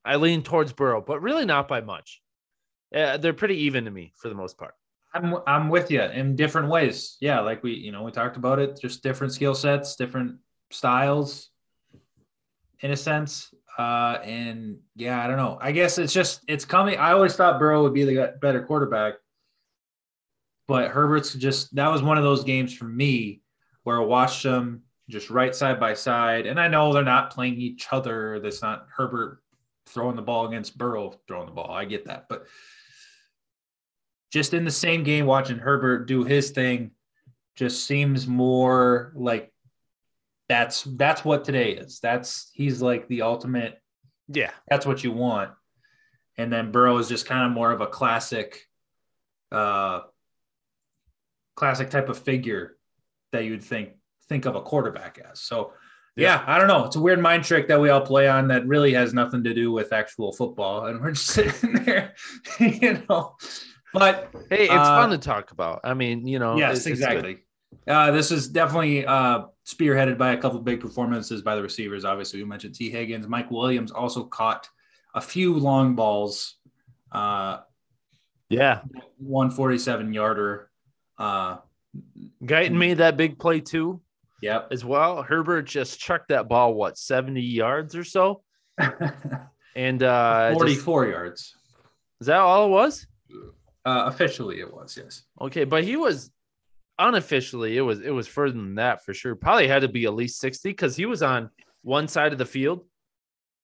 I 0.04 0.16
lean 0.16 0.42
towards 0.42 0.72
Burrow, 0.72 1.00
but 1.00 1.20
really 1.20 1.44
not 1.44 1.68
by 1.68 1.80
much. 1.82 2.21
Uh, 2.94 3.16
they're 3.16 3.32
pretty 3.32 3.56
even 3.56 3.84
to 3.84 3.90
me 3.90 4.12
for 4.16 4.28
the 4.28 4.34
most 4.34 4.58
part. 4.58 4.74
I'm 5.14 5.36
I'm 5.46 5.68
with 5.68 5.90
you 5.90 6.02
in 6.02 6.36
different 6.36 6.68
ways. 6.68 7.16
Yeah, 7.20 7.40
like 7.40 7.62
we 7.62 7.74
you 7.74 7.92
know 7.92 8.02
we 8.02 8.12
talked 8.12 8.36
about 8.36 8.58
it, 8.58 8.78
just 8.80 9.02
different 9.02 9.32
skill 9.32 9.54
sets, 9.54 9.96
different 9.96 10.38
styles, 10.70 11.50
in 12.80 12.90
a 12.90 12.96
sense. 12.96 13.52
Uh, 13.78 14.18
and 14.24 14.78
yeah, 14.96 15.22
I 15.22 15.26
don't 15.26 15.36
know. 15.36 15.58
I 15.60 15.72
guess 15.72 15.98
it's 15.98 16.12
just 16.12 16.42
it's 16.48 16.64
coming. 16.64 16.98
I 16.98 17.12
always 17.12 17.34
thought 17.34 17.58
Burrow 17.58 17.82
would 17.82 17.94
be 17.94 18.04
the 18.04 18.34
better 18.40 18.62
quarterback, 18.62 19.14
but 20.66 20.90
Herbert's 20.90 21.34
just 21.34 21.74
that 21.74 21.88
was 21.88 22.02
one 22.02 22.18
of 22.18 22.24
those 22.24 22.44
games 22.44 22.74
for 22.74 22.84
me 22.84 23.42
where 23.84 24.00
I 24.00 24.04
watched 24.04 24.42
them 24.42 24.82
just 25.08 25.30
right 25.30 25.54
side 25.54 25.78
by 25.78 25.94
side, 25.94 26.46
and 26.46 26.58
I 26.58 26.68
know 26.68 26.92
they're 26.92 27.02
not 27.02 27.32
playing 27.32 27.56
each 27.60 27.88
other. 27.90 28.40
That's 28.40 28.62
not 28.62 28.86
Herbert 28.94 29.42
throwing 29.86 30.16
the 30.16 30.22
ball 30.22 30.46
against 30.46 30.78
Burrow 30.78 31.20
throwing 31.28 31.46
the 31.46 31.52
ball. 31.52 31.70
I 31.70 31.84
get 31.84 32.06
that, 32.06 32.26
but 32.28 32.46
just 34.32 34.54
in 34.54 34.64
the 34.64 34.70
same 34.70 35.04
game, 35.04 35.26
watching 35.26 35.58
Herbert 35.58 36.08
do 36.08 36.24
his 36.24 36.50
thing 36.50 36.92
just 37.54 37.84
seems 37.84 38.26
more 38.26 39.12
like 39.14 39.52
that's 40.48 40.82
that's 40.84 41.24
what 41.24 41.44
today 41.44 41.72
is. 41.72 42.00
That's 42.00 42.50
he's 42.54 42.80
like 42.80 43.06
the 43.08 43.22
ultimate. 43.22 43.78
Yeah, 44.28 44.50
That's 44.68 44.86
what 44.86 45.04
you 45.04 45.12
want. 45.12 45.50
And 46.38 46.50
then 46.50 46.72
Burrow 46.72 46.96
is 46.96 47.08
just 47.08 47.26
kind 47.26 47.44
of 47.44 47.52
more 47.52 47.70
of 47.70 47.82
a 47.82 47.86
classic, 47.86 48.66
uh, 49.50 50.00
classic 51.54 51.90
type 51.90 52.08
of 52.08 52.18
figure 52.18 52.76
that 53.32 53.44
you'd 53.44 53.62
think 53.62 53.90
think 54.28 54.46
of 54.46 54.56
a 54.56 54.62
quarterback 54.62 55.18
as. 55.30 55.40
So. 55.40 55.74
Yeah, 56.14 56.44
I 56.46 56.58
don't 56.58 56.68
know. 56.68 56.84
It's 56.84 56.96
a 56.96 57.00
weird 57.00 57.20
mind 57.20 57.42
trick 57.42 57.68
that 57.68 57.80
we 57.80 57.88
all 57.88 58.02
play 58.02 58.28
on 58.28 58.48
that 58.48 58.66
really 58.66 58.92
has 58.92 59.14
nothing 59.14 59.42
to 59.44 59.54
do 59.54 59.72
with 59.72 59.94
actual 59.94 60.30
football, 60.30 60.84
and 60.84 61.00
we're 61.00 61.12
just 61.12 61.26
sitting 61.28 61.72
there, 61.72 62.12
you 62.60 63.02
know, 63.08 63.34
But 63.92 64.30
Hey, 64.50 64.64
it's 64.64 64.72
Uh, 64.72 65.00
fun 65.02 65.10
to 65.10 65.18
talk 65.18 65.50
about. 65.50 65.80
I 65.84 65.94
mean, 65.94 66.26
you 66.26 66.38
know. 66.38 66.56
yes, 66.56 66.80
it's- 66.80 66.86
it's 66.86 67.00
exactly. 67.00 67.38
Uh, 67.88 68.10
this 68.10 68.30
is 68.30 68.48
definitely 68.48 69.04
uh, 69.06 69.44
spearheaded 69.66 70.18
by 70.18 70.32
a 70.32 70.36
couple 70.36 70.58
of 70.58 70.64
big 70.64 70.80
performances 70.80 71.42
by 71.42 71.54
the 71.56 71.62
receivers. 71.62 72.04
Obviously, 72.04 72.40
we 72.42 72.48
mentioned 72.48 72.74
Tee 72.74 72.90
Higgins. 72.90 73.26
Mike 73.26 73.50
Williams 73.50 73.90
also 73.90 74.24
caught 74.24 74.68
a 75.14 75.20
few 75.20 75.54
long 75.54 75.94
balls, 75.94 76.56
uh, 77.12 77.58
Yeah. 78.48 78.82
147 79.18 80.12
yarder. 80.12 80.70
Uh, 81.18 81.58
Guyton 82.44 82.72
made 82.72 82.98
that 82.98 83.16
big 83.16 83.38
play 83.38 83.60
too, 83.60 84.00
yep. 84.40 84.68
as 84.70 84.84
well. 84.84 85.22
Herbert 85.22 85.62
just 85.62 85.98
chucked 86.00 86.28
that 86.28 86.48
ball, 86.48 86.74
what, 86.74 86.96
70 86.98 87.40
yards 87.42 87.94
or 87.96 88.04
so? 88.04 88.42
And 89.74 90.02
uh 90.02 90.50
just- 90.50 90.58
44 90.60 91.06
yards. 91.06 91.56
is 92.20 92.26
that 92.26 92.36
all 92.38 92.66
it 92.66 92.70
was? 92.70 93.06
Uh, 93.84 94.04
officially, 94.06 94.60
it 94.60 94.72
was 94.72 94.96
yes. 94.96 95.22
Okay, 95.40 95.64
but 95.64 95.82
he 95.84 95.96
was 95.96 96.30
unofficially, 96.98 97.76
it 97.76 97.80
was 97.80 98.00
it 98.00 98.10
was 98.10 98.28
further 98.28 98.54
than 98.54 98.76
that 98.76 99.04
for 99.04 99.12
sure. 99.14 99.34
Probably 99.34 99.66
had 99.68 99.82
to 99.82 99.88
be 99.88 100.04
at 100.04 100.14
least 100.14 100.38
60 100.40 100.68
because 100.70 100.96
he 100.96 101.06
was 101.06 101.22
on 101.22 101.50
one 101.82 102.06
side 102.08 102.32
of 102.32 102.38
the 102.38 102.46
field 102.46 102.84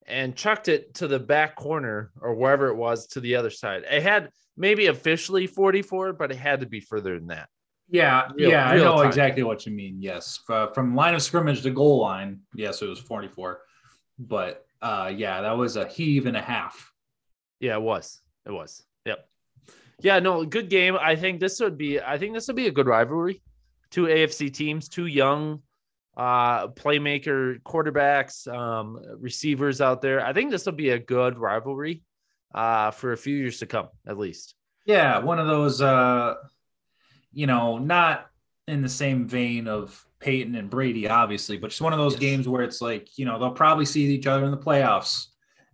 and 0.07 0.35
chucked 0.35 0.69
it 0.69 0.95
to 0.95 1.07
the 1.07 1.19
back 1.19 1.55
corner 1.55 2.11
or 2.21 2.35
wherever 2.35 2.69
it 2.69 2.75
was 2.77 3.07
to 3.09 3.21
the 3.21 3.37
other 3.37 3.51
side. 3.51 3.85
It 3.91 4.03
had 4.03 4.31
maybe 4.57 4.87
officially 4.87 5.47
44, 5.47 6.15
but 6.15 6.33
it 6.33 6.37
had 6.37 6.61
to 6.61 6.67
be 6.67 6.81
further 6.81 7.19
than 7.19 7.29
that. 7.29 7.49
Yeah, 7.91 8.29
Real- 8.35 8.51
yeah, 8.51 8.73
real 8.73 8.83
I 8.83 8.85
know 8.87 8.97
time. 8.99 9.07
exactly 9.07 9.43
what 9.45 9.67
you 9.67 9.73
mean. 9.73 9.99
Yes, 10.03 10.41
F- 10.51 10.75
from 10.75 10.95
line 10.97 11.15
of 11.15 11.23
scrimmage 11.23 11.63
to 11.63 11.71
goal 11.71 12.01
line, 12.01 12.41
yes, 12.55 12.83
it 12.83 12.87
was 12.87 12.99
44. 12.99 13.61
But 14.19 14.65
uh, 14.83 15.13
yeah, 15.15 15.43
that 15.43 15.57
was 15.57 15.77
a 15.77 15.87
heave 15.87 16.27
and 16.27 16.37
a 16.37 16.43
half. 16.43 16.93
Yeah, 17.61 17.75
it 17.77 17.83
was. 17.83 18.21
It 18.47 18.51
was. 18.53 18.83
Yeah, 20.01 20.21
no, 20.21 20.45
good 20.45 20.69
game. 20.71 20.97
I 21.01 21.17
think 21.17 21.41
this 21.41 21.59
would 21.61 21.77
be 21.77 22.01
I 22.01 22.19
think 22.19 22.35
this 22.35 22.47
would 22.47 22.57
be 22.57 22.67
a 22.69 22.71
good 22.73 22.87
rivalry. 22.87 23.43
Two 23.91 24.05
AFC 24.05 24.53
teams, 24.53 24.89
two 24.89 25.07
young 25.07 25.63
uh 26.17 26.69
playmaker 26.69 27.61
quarterbacks, 27.63 28.47
um 28.53 28.99
receivers 29.19 29.81
out 29.81 30.03
there. 30.03 30.25
I 30.25 30.33
think 30.33 30.51
this 30.51 30.67
will 30.67 30.73
be 30.73 30.91
a 30.91 30.99
good 30.99 31.39
rivalry 31.39 32.03
uh 32.55 32.91
for 32.93 33.13
a 33.13 33.17
few 33.17 33.37
years 33.37 33.59
to 33.59 33.67
come 33.67 33.89
at 34.07 34.19
least. 34.19 34.55
Yeah, 34.87 35.19
one 35.19 35.39
of 35.39 35.47
those, 35.47 35.83
uh, 35.83 36.35
you 37.33 37.47
know, 37.47 37.77
not 37.79 38.27
in 38.67 38.81
the 38.81 38.89
same 38.89 39.27
vein 39.29 39.69
of 39.69 40.03
Peyton 40.19 40.55
and 40.55 40.71
Brady, 40.71 41.07
obviously, 41.09 41.59
but 41.59 41.69
just 41.71 41.83
one 41.83 41.93
of 41.93 41.99
those 41.99 42.15
Yes. 42.15 42.21
games 42.21 42.49
where 42.49 42.63
it's 42.63 42.81
like, 42.81 43.19
you 43.19 43.25
know, 43.27 43.39
they'll 43.39 43.51
probably 43.51 43.85
see 43.85 44.05
each 44.07 44.27
other 44.27 44.45
in 44.47 44.51
the 44.51 44.57
playoffs 44.57 45.27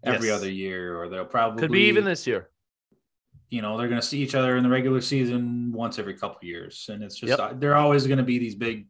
every 0.02 0.28
Yes. 0.28 0.36
other 0.36 0.50
year, 0.50 1.00
or 1.00 1.08
they'll 1.08 1.24
probably 1.24 1.60
Could 1.60 1.70
be 1.72 1.86
even 1.88 2.04
this 2.04 2.26
year. 2.26 2.50
You 3.50 3.62
know 3.62 3.76
they're 3.78 3.88
going 3.88 4.00
to 4.00 4.06
see 4.06 4.20
each 4.20 4.34
other 4.34 4.56
in 4.56 4.62
the 4.62 4.68
regular 4.68 5.00
season 5.00 5.70
once 5.72 5.98
every 5.98 6.14
couple 6.14 6.36
of 6.38 6.42
years 6.44 6.88
and 6.92 7.02
it's 7.02 7.16
just 7.16 7.30
Yep. 7.30 7.38
uh, 7.38 7.52
they're 7.56 7.76
always 7.76 8.06
going 8.06 8.18
to 8.18 8.24
be 8.24 8.38
these 8.38 8.54
big 8.54 8.86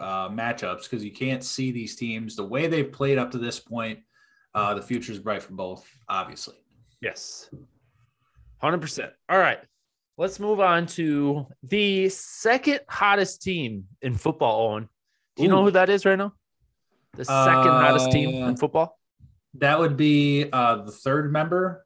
uh, 0.00 0.28
matchups 0.28 0.84
because 0.84 1.04
you 1.04 1.12
can't 1.12 1.42
see 1.44 1.70
these 1.70 1.96
teams 1.96 2.34
the 2.36 2.44
way 2.44 2.66
they've 2.66 2.90
played 2.92 3.18
up 3.18 3.30
to 3.30 3.38
this 3.38 3.58
point 3.60 4.00
uh, 4.54 4.74
the 4.74 4.82
future 4.82 5.12
is 5.12 5.18
bright 5.18 5.42
for 5.42 5.52
both 5.54 5.88
obviously 6.08 6.54
Yes. 7.00 7.50
100%. 8.62 9.10
All 9.28 9.38
right. 9.38 9.58
Let's 10.18 10.38
move 10.38 10.60
on 10.60 10.86
to 10.88 11.46
the 11.64 12.08
second 12.10 12.80
hottest 12.88 13.42
team 13.42 13.86
in 14.02 14.14
football, 14.14 14.68
Owen. 14.70 14.88
Do 15.36 15.42
you 15.42 15.48
know 15.48 15.64
who 15.64 15.72
that 15.72 15.88
is 15.90 16.04
right 16.04 16.16
now? 16.16 16.34
The 17.16 17.24
second 17.24 17.72
hottest 17.72 18.12
team 18.12 18.42
Uh, 18.44 18.48
in 18.48 18.56
football? 18.56 18.98
that 19.54 19.78
would 19.80 19.96
be 19.96 20.48
uh, 20.52 20.76
the 20.76 20.92
third 20.92 21.32
member 21.32 21.84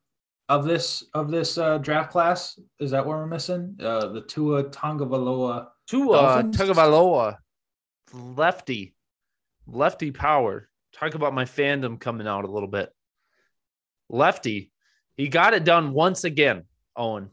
of 0.48 0.64
this 0.64 1.04
of 1.14 1.30
this 1.30 1.58
uh, 1.58 1.78
draft 1.78 2.12
class 2.12 2.58
is 2.78 2.92
that 2.92 3.04
what 3.04 3.16
we're 3.16 3.26
missing 3.26 3.76
uh, 3.80 4.08
the 4.08 4.20
Tua 4.22 4.64
Tongavaloa 4.64 5.68
Tua? 5.86 6.44
Tagovailoa, 6.44 7.36
lefty, 8.12 8.94
lefty 9.66 10.10
power. 10.10 10.68
Talk 10.92 11.14
about 11.14 11.34
my 11.34 11.44
fandom 11.44 12.00
coming 12.00 12.26
out 12.26 12.44
a 12.44 12.50
little 12.50 12.68
bit. 12.68 12.90
Lefty, 14.08 14.72
he 15.16 15.28
got 15.28 15.54
it 15.54 15.64
done 15.64 15.92
once 15.92 16.24
again. 16.24 16.64
Owen, 16.96 17.30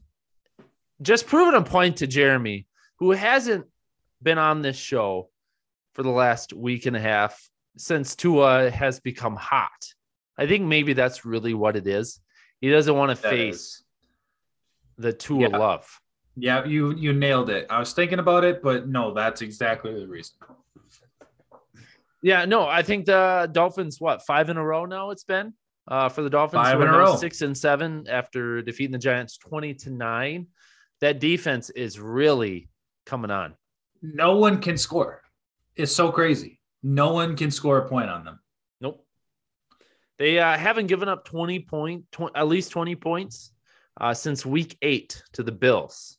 just 1.01 1.27
proving 1.27 1.59
a 1.59 1.63
point 1.63 1.97
to 1.97 2.07
Jeremy, 2.07 2.67
who 2.99 3.11
hasn't 3.11 3.65
been 4.21 4.37
on 4.37 4.61
this 4.61 4.77
show 4.77 5.29
for 5.93 6.03
the 6.03 6.09
last 6.09 6.53
week 6.53 6.85
and 6.85 6.95
a 6.95 6.99
half 6.99 7.49
since 7.77 8.15
Tua 8.15 8.69
has 8.69 8.99
become 8.99 9.35
hot. 9.35 9.69
I 10.37 10.47
think 10.47 10.65
maybe 10.65 10.93
that's 10.93 11.25
really 11.25 11.53
what 11.53 11.75
it 11.75 11.87
is. 11.87 12.19
He 12.63 12.69
doesn't 12.71 12.95
want 12.95 13.13
to 13.13 13.21
That 13.21 13.29
face 13.29 13.55
is. 13.55 13.83
the 14.97 15.11
two 15.11 15.39
Yeah. 15.41 15.47
love. 15.47 15.85
yeah 16.37 16.63
you 16.63 16.95
you 16.95 17.11
nailed 17.11 17.49
it 17.49 17.67
I 17.69 17.77
was 17.77 17.91
thinking 17.91 18.19
about 18.19 18.45
it 18.45 18.63
but 18.63 18.87
no 18.87 19.13
that's 19.13 19.41
exactly 19.41 19.93
the 19.99 20.07
reason 20.07 20.35
Yeah, 22.21 22.45
no, 22.45 22.65
I 22.65 22.83
think 22.83 23.05
the 23.05 23.49
Dolphins, 23.51 23.99
what, 23.99 24.21
five 24.25 24.49
in 24.49 24.55
a 24.55 24.63
row 24.63 24.85
now 24.85 25.11
it's 25.11 25.25
been 25.25 25.53
uh, 25.89 26.07
for 26.07 26.21
the 26.23 26.29
Dolphins. 26.29 26.63
Five 26.63 26.79
in 26.79 26.87
a 26.87 26.97
row. 26.97 27.17
Six 27.17 27.41
and 27.41 27.55
seven 27.57 28.05
after 28.09 28.61
defeating 28.61 28.93
the 28.93 28.97
Giants 29.09 29.37
20 29.39 29.73
to 29.83 29.89
nine. 29.89 30.47
That 31.01 31.19
defense 31.19 31.69
is 31.69 31.99
really 31.99 32.69
coming 33.05 33.29
on. 33.29 33.55
no 34.01 34.37
one 34.37 34.61
can 34.61 34.77
score. 34.77 35.21
It's 35.75 35.91
so 35.93 36.13
crazy. 36.13 36.61
No 36.81 37.11
one 37.11 37.35
can 37.35 37.51
score 37.51 37.79
a 37.79 37.89
point 37.89 38.09
on 38.09 38.23
them. 38.23 38.39
They 40.23 40.39
uh, 40.39 40.57
haven't 40.57 40.87
given 40.87 41.09
up 41.09 41.25
20 41.25 41.59
point, 41.59 42.05
tw- 42.13 42.31
at 42.33 42.47
least 42.47 42.71
20 42.71 42.95
points 42.95 43.51
uh, 43.99 44.13
since 44.13 44.45
week 44.45 44.77
eight 44.81 45.21
to 45.33 45.43
the 45.43 45.51
Bills. 45.51 46.17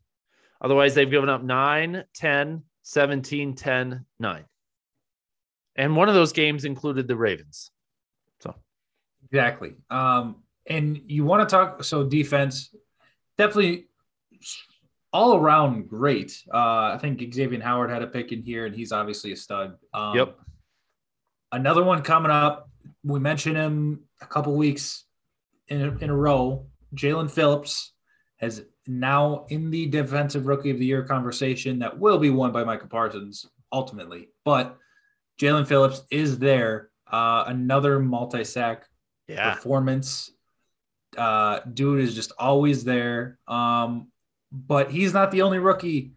Otherwise, 0.61 0.94
they've 0.94 1.11
given 1.11 1.30
up 1.30 1.42
9, 1.42 2.05
10, 2.14 2.62
17, 2.82 3.55
10, 3.55 4.05
9. 4.20 4.44
And 5.76 5.96
one 5.96 6.11
of 6.11 6.14
those 6.14 6.34
games 6.34 6.66
included 6.66 7.09
the 7.09 7.16
Ravens. 7.16 7.70
So, 8.40 8.55
Exactly. 9.32 9.72
Um, 9.88 10.42
and 10.66 11.00
you 11.07 11.24
want 11.24 11.48
to 11.48 11.50
talk 11.50 11.82
so 11.82 12.05
defense, 12.05 12.74
definitely 13.38 13.86
all 15.14 15.38
around 15.38 15.88
great. 15.88 16.44
Uh, 16.52 16.92
I 16.92 16.98
think 17.00 17.22
Xavier 17.32 17.62
Howard 17.62 17.88
had 17.88 18.02
a 18.02 18.07
pick 18.07 18.32
in 18.32 18.42
here, 18.42 18.66
and 18.66 18.76
he's 18.76 18.92
obviously 18.92 19.32
a 19.32 19.36
stud. 19.36 19.78
Um, 19.94 20.14
Yep. 20.14 20.38
Another 21.52 21.82
one 21.82 22.02
coming 22.02 22.30
up. 22.30 22.68
We 23.03 23.20
mentioned 23.20 23.57
him 23.57 24.01
a 24.20 24.26
couple 24.26 24.55
weeks 24.57 25.05
in 25.68 25.82
a, 25.82 25.97
in 25.99 26.11
a 26.11 26.16
row. 26.16 26.66
Jaelan 26.95 27.30
Phillips 27.30 27.93
has 28.39 28.64
now 28.87 29.47
in 29.49 29.70
the 29.70 29.87
defensive 29.87 30.47
rookie 30.47 30.70
of 30.70 30.78
the 30.78 30.85
year 30.85 31.03
conversation 31.05 31.78
that 31.80 31.99
will 31.99 32.18
be 32.18 32.30
won 32.30 32.53
by 32.53 32.64
Michael 32.64 32.89
Parsons 32.89 33.47
ultimately. 33.72 34.28
But 34.45 34.76
Jaelan 35.41 35.66
Phillips 35.66 36.03
is 36.11 36.39
there. 36.39 36.91
Uh, 37.11 37.45
another 37.47 37.99
multi 37.99 38.45
sack 38.45 38.87
yeah. 39.28 39.55
performance. 39.55 40.30
Uh, 41.16 41.61
dude 41.72 42.01
is 42.01 42.14
just 42.14 42.32
always 42.39 42.85
there. 42.85 43.39
Um, 43.47 44.09
but 44.53 44.91
he's 44.91 45.12
not 45.12 45.30
the 45.30 45.43
only 45.43 45.59
rookie 45.59 46.12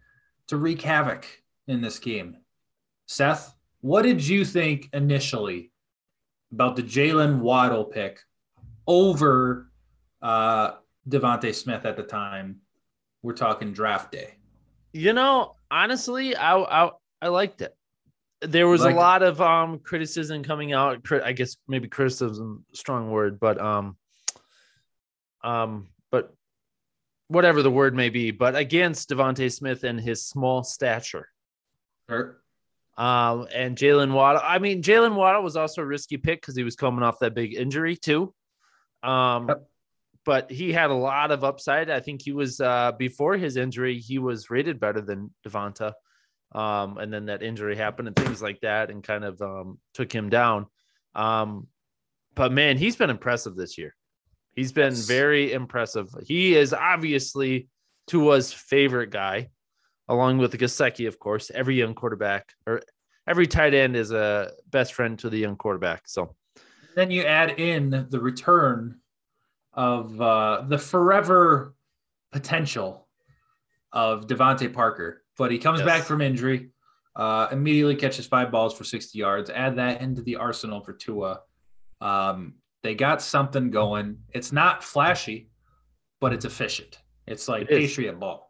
to 0.48 0.56
wreak 0.56 0.82
havoc 0.82 1.26
in 1.66 1.80
this 1.80 1.98
game. 1.98 2.36
Seth, 3.06 3.54
what 3.80 4.02
did 4.02 4.26
you 4.26 4.44
think 4.44 4.88
initially 4.92 5.70
about 6.52 6.76
the 6.76 6.82
Jaylen 6.82 7.38
Waddle 7.38 7.84
pick 7.84 8.20
over 8.86 9.70
uh, 10.22 10.72
DeVonta 11.08 11.54
Smith 11.54 11.84
at 11.84 11.96
the 11.96 12.02
time? 12.02 12.60
We're 13.22 13.34
talking 13.34 13.72
draft 13.72 14.12
day. 14.12 14.34
You 14.92 15.12
know, 15.12 15.56
honestly, 15.70 16.34
I 16.36 16.56
I, 16.56 16.90
I 17.20 17.28
liked 17.28 17.62
it. 17.62 17.74
There 18.40 18.68
was 18.68 18.84
a 18.84 18.88
it. 18.88 18.94
lot 18.94 19.22
of 19.22 19.40
um 19.40 19.80
criticism 19.80 20.44
coming 20.44 20.72
out. 20.72 21.00
I 21.24 21.32
guess 21.32 21.56
maybe 21.66 21.88
criticism, 21.88 22.64
strong 22.72 23.10
word, 23.10 23.40
but 23.40 23.60
um, 23.60 23.96
um, 25.42 25.88
but 26.10 26.32
whatever 27.26 27.62
the 27.62 27.70
word 27.70 27.94
may 27.94 28.08
be, 28.08 28.30
but 28.30 28.56
against 28.56 29.10
DeVonta 29.10 29.52
Smith 29.52 29.84
and 29.84 30.00
his 30.00 30.24
small 30.24 30.62
stature. 30.62 31.28
Or- 32.08 32.40
Um, 32.98 33.46
and 33.54 33.76
Jaylen 33.78 34.12
Waddle. 34.12 34.42
I 34.44 34.58
mean, 34.58 34.82
Jaylen 34.82 35.14
Waddle 35.14 35.42
was 35.44 35.56
also 35.56 35.82
a 35.82 35.86
risky 35.86 36.16
pick 36.16 36.40
because 36.42 36.56
he 36.56 36.64
was 36.64 36.74
coming 36.76 37.02
off 37.04 37.20
that 37.20 37.32
big 37.34 37.54
injury 37.54 37.96
too. 37.96 38.34
Um, 39.04 39.46
Yep. 39.48 39.68
but 40.26 40.50
he 40.50 40.72
had 40.72 40.90
a 40.90 40.94
lot 40.94 41.30
of 41.30 41.44
upside. 41.44 41.90
I 41.90 42.00
think 42.00 42.22
he 42.22 42.32
was 42.32 42.60
uh 42.60 42.92
before 42.98 43.36
his 43.36 43.56
injury, 43.56 43.98
he 44.00 44.18
was 44.18 44.50
rated 44.50 44.80
better 44.80 45.00
than 45.00 45.32
DeVonta. 45.46 45.92
Um, 46.52 46.98
and 46.98 47.12
then 47.12 47.26
that 47.26 47.42
injury 47.42 47.76
happened 47.76 48.08
and 48.08 48.16
things 48.16 48.42
like 48.42 48.60
that, 48.62 48.90
and 48.90 49.02
kind 49.04 49.24
of 49.24 49.40
um 49.40 49.78
took 49.94 50.12
him 50.12 50.28
down. 50.28 50.66
Um, 51.14 51.68
but 52.34 52.50
man, 52.52 52.78
he's 52.78 52.96
been 52.96 53.10
impressive 53.10 53.54
this 53.54 53.78
year. 53.78 53.94
He's 54.56 54.72
been 54.72 54.94
very 54.94 55.52
impressive. 55.52 56.08
He 56.24 56.56
is 56.56 56.74
obviously 56.74 57.68
Tua's 58.08 58.52
favorite 58.52 59.10
guy 59.10 59.50
along 60.08 60.38
with 60.38 60.52
Gesicki, 60.58 61.06
of 61.06 61.18
course. 61.18 61.50
Every 61.54 61.76
young 61.76 61.94
quarterback 61.94 62.52
or 62.66 62.80
every 63.26 63.46
tight 63.46 63.74
end 63.74 63.96
is 63.96 64.10
a 64.10 64.52
best 64.70 64.94
friend 64.94 65.18
to 65.20 65.28
the 65.30 65.38
young 65.38 65.56
quarterback. 65.56 66.08
So 66.08 66.34
then 66.94 67.10
you 67.10 67.22
add 67.22 67.58
in 67.60 68.06
the 68.10 68.20
return 68.20 68.98
of 69.74 70.20
uh, 70.20 70.62
the 70.66 70.78
forever 70.78 71.74
potential 72.32 73.06
of 73.92 74.26
DeVante 74.26 74.72
Parker, 74.72 75.22
but 75.36 75.50
he 75.50 75.58
comes 75.58 75.80
Yes. 75.80 75.86
back 75.86 76.02
from 76.04 76.20
injury, 76.20 76.70
uh, 77.16 77.48
immediately 77.52 77.94
catches 77.96 78.26
five 78.26 78.50
balls 78.50 78.76
for 78.76 78.84
60 78.84 79.18
yards. 79.18 79.50
Add 79.50 79.76
that 79.76 80.00
into 80.00 80.22
the 80.22 80.36
arsenal 80.36 80.80
for 80.80 80.92
Tua. 80.92 81.40
Um, 82.00 82.54
they 82.82 82.94
got 82.94 83.22
something 83.22 83.70
going. 83.70 84.18
It's 84.34 84.52
not 84.52 84.84
flashy, 84.84 85.50
but 86.20 86.32
it's 86.32 86.44
efficient. 86.44 86.98
It's 87.26 87.48
like 87.48 87.62
It. 87.62 87.68
Patriot 87.68 88.18
ball. 88.20 88.47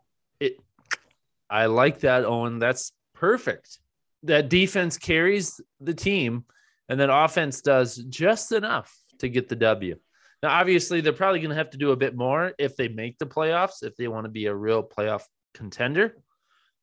I 1.50 1.66
like 1.66 2.00
that, 2.00 2.24
Owen. 2.24 2.58
That's 2.58 2.92
perfect. 3.14 3.78
That 4.24 4.48
defense 4.48 4.98
carries 4.98 5.60
the 5.80 5.94
team, 5.94 6.44
and 6.88 6.98
then 6.98 7.10
offense 7.10 7.60
does 7.60 7.96
just 7.96 8.52
enough 8.52 8.94
to 9.20 9.28
get 9.28 9.48
the 9.48 9.56
W. 9.56 9.96
Now, 10.42 10.50
obviously, 10.50 11.00
they're 11.00 11.12
probably 11.12 11.40
going 11.40 11.50
to 11.50 11.56
have 11.56 11.70
to 11.70 11.78
do 11.78 11.90
a 11.90 11.96
bit 11.96 12.16
more 12.16 12.52
if 12.58 12.76
they 12.76 12.88
make 12.88 13.18
the 13.18 13.26
playoffs, 13.26 13.82
if 13.82 13.96
they 13.96 14.08
want 14.08 14.24
to 14.24 14.30
be 14.30 14.46
a 14.46 14.54
real 14.54 14.82
playoff 14.82 15.22
contender. 15.54 16.16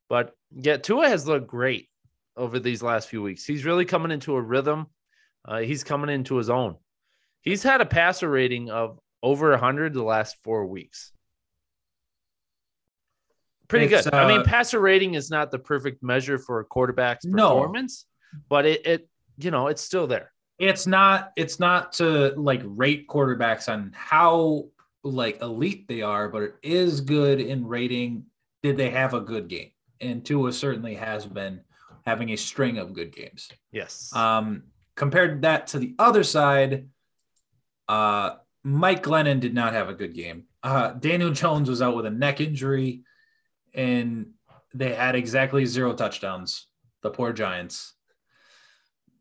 But 0.09 0.33
yeah, 0.53 0.77
Tua 0.77 1.07
has 1.07 1.27
looked 1.27 1.47
great 1.47 1.87
over 2.35 2.59
these 2.59 2.83
last 2.83 3.07
few 3.09 3.21
weeks. 3.21 3.45
He's 3.45 3.65
really 3.65 3.85
coming 3.85 4.11
into 4.11 4.35
a 4.35 4.41
rhythm. 4.41 4.87
Uh, 5.47 5.59
he's 5.59 5.83
coming 5.83 6.09
into 6.09 6.35
his 6.35 6.49
own. 6.49 6.75
He's 7.41 7.63
had 7.63 7.81
a 7.81 7.85
passer 7.85 8.29
rating 8.29 8.69
of 8.69 8.99
over 9.23 9.51
100 9.51 9.93
the 9.93 10.03
last 10.03 10.35
four 10.43 10.65
weeks. 10.65 11.11
Pretty 13.67 13.93
It's, 13.93 14.05
good. 14.05 14.13
I 14.13 14.27
mean, 14.27 14.41
uh, 14.41 14.43
passer 14.43 14.79
rating 14.79 15.15
is 15.15 15.29
not 15.31 15.51
the 15.51 15.59
perfect 15.59 16.03
measure 16.03 16.37
for 16.37 16.59
a 16.59 16.65
quarterback's 16.65 17.25
No. 17.25 17.49
performance, 17.49 18.05
but 18.49 18.65
it, 18.65 18.85
it, 18.85 19.09
you 19.37 19.51
know, 19.51 19.67
it's 19.67 19.81
still 19.81 20.07
there. 20.07 20.31
It's 20.59 20.87
not. 20.87 21.31
It's 21.35 21.59
not 21.59 21.93
to 21.93 22.29
like 22.37 22.61
rate 22.63 23.07
quarterbacks 23.07 23.67
on 23.71 23.91
how 23.93 24.67
like 25.03 25.41
elite 25.41 25.87
they 25.87 26.01
are, 26.01 26.29
but 26.29 26.43
it 26.43 26.55
is 26.63 27.01
good 27.01 27.41
in 27.41 27.67
rating. 27.67 28.25
Did 28.63 28.77
they 28.77 28.89
have 28.91 29.13
a 29.13 29.19
good 29.19 29.47
game? 29.49 29.71
And 29.99 30.25
Tua 30.25 30.53
certainly 30.53 30.95
has 30.95 31.25
been 31.25 31.61
having 32.05 32.29
a 32.29 32.35
string 32.37 32.77
of 32.77 32.93
good 32.93 33.13
games. 33.13 33.49
Yes. 33.71 34.15
Um, 34.15 34.63
compared 34.95 35.41
that 35.41 35.67
to 35.67 35.79
the 35.79 35.93
other 35.99 36.23
side, 36.23 36.87
uh, 37.89 38.35
Mike 38.63 39.03
Glennon 39.03 39.39
did 39.39 39.53
not 39.53 39.73
have 39.73 39.89
a 39.89 39.93
good 39.93 40.13
game. 40.13 40.43
Uh, 40.63 40.91
Daniel 40.93 41.31
Jones 41.31 41.69
was 41.69 41.81
out 41.81 41.95
with 41.95 42.05
a 42.05 42.09
neck 42.11 42.41
injury, 42.41 43.03
and 43.75 44.31
they 44.73 44.93
had 44.93 45.15
exactly 45.15 45.65
zero 45.65 45.93
touchdowns. 45.93 46.67
The 47.03 47.11
poor 47.11 47.33
Giants. 47.33 47.93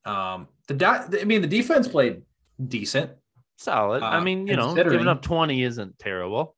Um, 0.05 0.49
the 0.69 0.75
di- 0.75 1.07
I 1.21 1.25
mean, 1.25 1.43
the 1.43 1.49
defense 1.49 1.89
played 1.89 2.23
decent. 2.67 3.11
Solid. 3.59 4.03
I 4.03 4.19
uh, 4.19 4.21
mean, 4.21 4.47
you 4.47 4.57
know, 4.57 4.75
giving 4.75 5.07
up 5.07 5.23
20 5.23 5.63
isn't 5.63 5.99
terrible. 5.99 6.57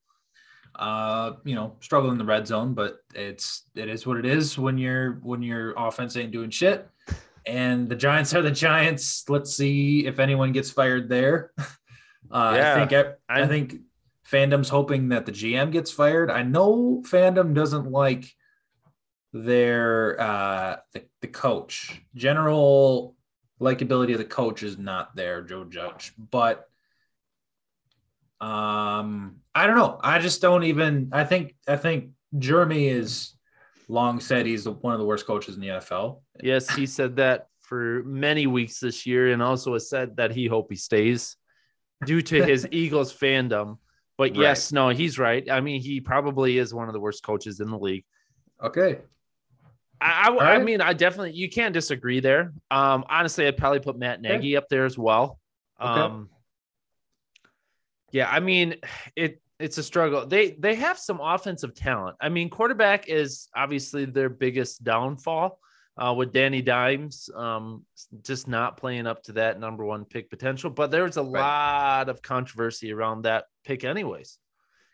Uh, 0.74 1.32
you 1.44 1.54
know, 1.54 1.76
struggle 1.80 2.10
in 2.10 2.18
the 2.18 2.24
red 2.24 2.46
zone, 2.46 2.74
but 2.74 2.98
it's 3.14 3.64
it 3.74 3.88
is 3.88 4.06
what 4.06 4.18
it 4.18 4.26
is 4.26 4.58
when 4.58 4.76
you're 4.76 5.14
when 5.22 5.42
your 5.42 5.72
offense 5.76 6.16
ain't 6.16 6.32
doing 6.32 6.50
shit. 6.50 6.88
And 7.46 7.88
the 7.88 7.94
Giants 7.94 8.34
are 8.34 8.42
the 8.42 8.50
Giants. 8.50 9.24
Let's 9.28 9.56
see 9.56 10.06
if 10.06 10.18
anyone 10.18 10.52
gets 10.52 10.70
fired 10.70 11.08
there. 11.08 11.52
Uh, 12.28 12.54
Yeah, 12.56 12.72
I 12.72 12.86
think 12.86 13.16
I, 13.28 13.42
I 13.42 13.46
think 13.46 13.76
fandom's 14.30 14.68
hoping 14.68 15.10
that 15.10 15.26
the 15.26 15.32
GM 15.32 15.70
gets 15.72 15.90
fired. 15.90 16.30
I 16.30 16.42
know 16.42 17.02
fandom 17.06 17.54
doesn't 17.54 17.90
like 17.90 18.32
their 19.32 20.20
uh 20.20 20.76
the, 20.92 21.04
the 21.20 21.28
coach. 21.28 22.00
General 22.14 23.14
likability 23.60 24.12
of 24.12 24.18
the 24.18 24.24
coach 24.24 24.62
is 24.62 24.78
not 24.78 25.14
there, 25.16 25.42
Joe 25.42 25.64
Judge, 25.64 26.12
but 26.18 26.68
um 28.40 29.36
I 29.54 29.66
don't 29.66 29.76
know. 29.76 29.98
I 30.02 30.18
just 30.18 30.42
don't 30.42 30.64
even 30.64 31.10
I 31.12 31.24
think 31.24 31.54
I 31.66 31.76
think 31.76 32.10
Jeremy 32.38 32.88
is 32.88 33.32
long 33.88 34.20
said 34.20 34.46
he's 34.46 34.64
the, 34.64 34.72
one 34.72 34.94
of 34.94 35.00
the 35.00 35.06
worst 35.06 35.26
coaches 35.26 35.54
in 35.54 35.60
the 35.60 35.68
NFL. 35.68 36.22
Yes, 36.42 36.68
he 36.74 36.86
said 36.86 37.16
that 37.16 37.46
for 37.60 38.02
many 38.04 38.46
weeks 38.46 38.80
this 38.80 39.06
year, 39.06 39.32
and 39.32 39.42
also 39.42 39.74
has 39.74 39.88
said 39.88 40.16
that 40.16 40.32
he 40.32 40.46
hope 40.46 40.68
he 40.70 40.76
stays 40.76 41.36
due 42.04 42.22
to 42.22 42.44
his 42.44 42.66
Eagles 42.72 43.14
fandom. 43.14 43.78
But 44.18 44.30
Right. 44.30 44.40
yes, 44.40 44.72
no, 44.72 44.88
he's 44.88 45.18
right. 45.18 45.48
I 45.50 45.60
mean, 45.60 45.80
he 45.82 46.00
probably 46.00 46.58
is 46.58 46.72
one 46.72 46.88
of 46.88 46.94
the 46.94 47.00
worst 47.00 47.22
coaches 47.22 47.60
in 47.60 47.70
the 47.70 47.78
league. 47.78 48.04
Okay. 48.62 48.98
I, 50.00 50.28
I, 50.28 50.54
I 50.54 50.58
mean, 50.58 50.80
I 50.80 50.92
definitely 50.92 51.32
you 51.32 51.48
can't 51.50 51.72
disagree 51.72 52.20
there. 52.20 52.52
Um, 52.70 53.04
honestly, 53.08 53.46
I'd 53.46 53.56
probably 53.56 53.80
put 53.80 53.98
Matt 53.98 54.18
Okay. 54.18 54.28
Nagy 54.28 54.56
up 54.56 54.68
there 54.68 54.84
as 54.84 54.98
well. 54.98 55.38
Okay. 55.80 56.00
Um, 56.00 56.28
yeah, 58.12 58.28
I 58.30 58.40
mean, 58.40 58.76
it 59.14 59.40
it's 59.58 59.78
a 59.78 59.82
struggle. 59.82 60.26
They 60.26 60.50
they 60.52 60.74
have 60.74 60.98
some 60.98 61.20
offensive 61.20 61.74
talent. 61.74 62.16
I 62.20 62.28
mean, 62.28 62.50
quarterback 62.50 63.08
is 63.08 63.48
obviously 63.54 64.04
their 64.04 64.28
biggest 64.28 64.84
downfall. 64.84 65.58
Uh, 65.98 66.12
with 66.12 66.30
Danny 66.32 66.60
Dimes, 66.60 67.30
um, 67.34 67.84
just 68.22 68.46
not 68.48 68.76
playing 68.76 69.06
up 69.06 69.22
to 69.22 69.32
that 69.32 69.58
number 69.58 69.82
one 69.84 70.04
pick 70.04 70.28
potential. 70.28 70.68
But 70.68 70.90
there's 70.90 71.16
a 71.16 71.22
Right. 71.22 71.40
lot 71.40 72.08
of 72.10 72.20
controversy 72.20 72.92
around 72.92 73.22
that 73.22 73.46
pick, 73.64 73.82
anyways, 73.82 74.38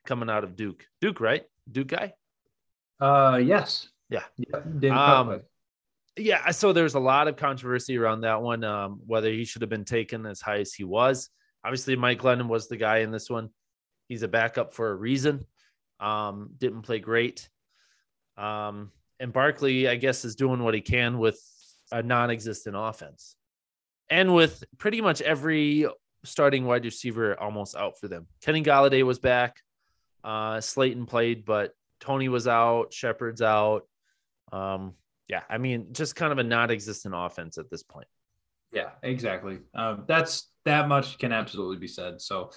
coming 0.07 0.31
out 0.31 0.45
of 0.45 0.55
Duke. 0.55 0.87
Duke, 1.01 1.21
right? 1.21 1.45
Duke 1.71 1.89
guy. 1.89 2.15
Uh 3.01 3.41
yes. 3.43 3.89
Yeah. 4.09 4.23
Yep. 4.37 4.65
David 4.79 4.97
Um, 4.97 5.41
yeah 6.17 6.51
so 6.51 6.73
there's 6.75 6.95
a 6.95 7.01
lot 7.01 7.27
of 7.27 7.37
controversy 7.37 7.97
around 7.97 8.21
that 8.21 8.43
one 8.43 8.63
um, 8.65 9.01
whether 9.07 9.31
he 9.31 9.45
should 9.47 9.63
have 9.63 9.71
been 9.71 9.85
taken 9.85 10.27
as 10.27 10.43
high 10.43 10.59
as 10.59 10.75
he 10.75 10.85
was 10.85 11.31
obviously 11.65 11.97
mike 11.97 12.21
glennon 12.21 12.49
was 12.49 12.69
the 12.69 12.77
guy 12.77 12.99
in 12.99 13.11
this 13.11 13.31
one 13.31 13.49
he's 14.09 14.23
a 14.23 14.29
backup 14.29 14.75
for 14.75 14.91
a 14.91 14.95
reason 14.95 15.47
um, 16.01 16.51
didn't 16.59 16.83
play 16.83 16.99
great 16.99 17.49
um, 18.37 18.93
and 19.23 19.33
barkley 19.33 19.89
i 19.89 19.97
guess 19.97 20.25
is 20.25 20.35
doing 20.35 20.63
what 20.63 20.75
he 20.75 20.81
can 20.81 21.19
with 21.19 21.41
a 21.93 22.03
non-existent 22.03 22.77
offense 22.79 23.37
and 24.11 24.35
with 24.35 24.63
pretty 24.79 25.01
much 25.01 25.23
every 25.23 25.87
starting 26.25 26.67
wide 26.67 26.85
receiver 26.85 27.39
almost 27.41 27.75
out 27.75 27.99
for 27.99 28.09
them 28.09 28.27
kenny 28.43 28.63
golladay 28.63 29.03
was 29.03 29.19
back 29.19 29.57
uh, 30.25 30.61
slayton 30.61 31.07
played 31.07 31.45
but 31.45 31.73
toney 32.01 32.29
was 32.29 32.47
out 32.47 32.93
shepard's 32.93 33.43
out 33.43 33.85
um, 34.53 34.95
yeah, 35.33 35.43
I 35.49 35.57
mean, 35.59 35.89
just 35.93 36.15
kind 36.15 36.31
of 36.31 36.39
a 36.39 36.43
non-existent 36.43 37.15
offense 37.17 37.57
at 37.57 37.71
this 37.71 37.83
point. 37.83 38.07
Yeah, 38.71 38.91
exactly. 39.03 39.61
Um, 39.75 40.05
that's 40.07 40.51
that 40.67 40.89
much 40.89 41.19
can 41.19 41.33
absolutely 41.33 41.79
be 41.79 41.89
said. 41.89 42.21
So 42.21 42.51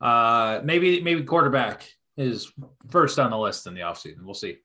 uh 0.00 0.60
maybe 0.62 1.00
maybe 1.00 1.22
quarterback 1.22 1.88
is 2.18 2.52
first 2.90 3.18
on 3.18 3.30
the 3.30 3.38
list 3.38 3.66
in 3.66 3.74
the 3.74 3.80
offseason. 3.80 4.22
We'll 4.22 4.34
see. 4.34 4.58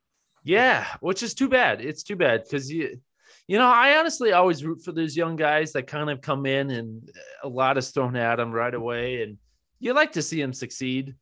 Yeah, 0.43 0.87
which 0.99 1.23
is 1.23 1.33
too 1.33 1.49
bad. 1.49 1.81
It's 1.81 2.03
too 2.03 2.15
bad 2.15 2.43
because 2.43 2.71
you, 2.71 2.99
you 3.47 3.57
know, 3.57 3.67
I 3.67 3.97
honestly 3.97 4.31
always 4.31 4.65
root 4.65 4.83
for 4.83 4.91
those 4.91 5.15
young 5.15 5.35
guys 5.35 5.73
that 5.73 5.87
kind 5.87 6.09
of 6.09 6.21
come 6.21 6.45
in 6.45 6.71
and 6.71 7.09
a 7.43 7.47
lot 7.47 7.77
is 7.77 7.89
thrown 7.91 8.15
at 8.15 8.37
them 8.37 8.51
right 8.51 8.73
away, 8.73 9.23
and 9.23 9.37
you 9.79 9.93
like 9.93 10.13
to 10.13 10.21
see 10.21 10.41
them 10.41 10.53
succeed, 10.53 11.15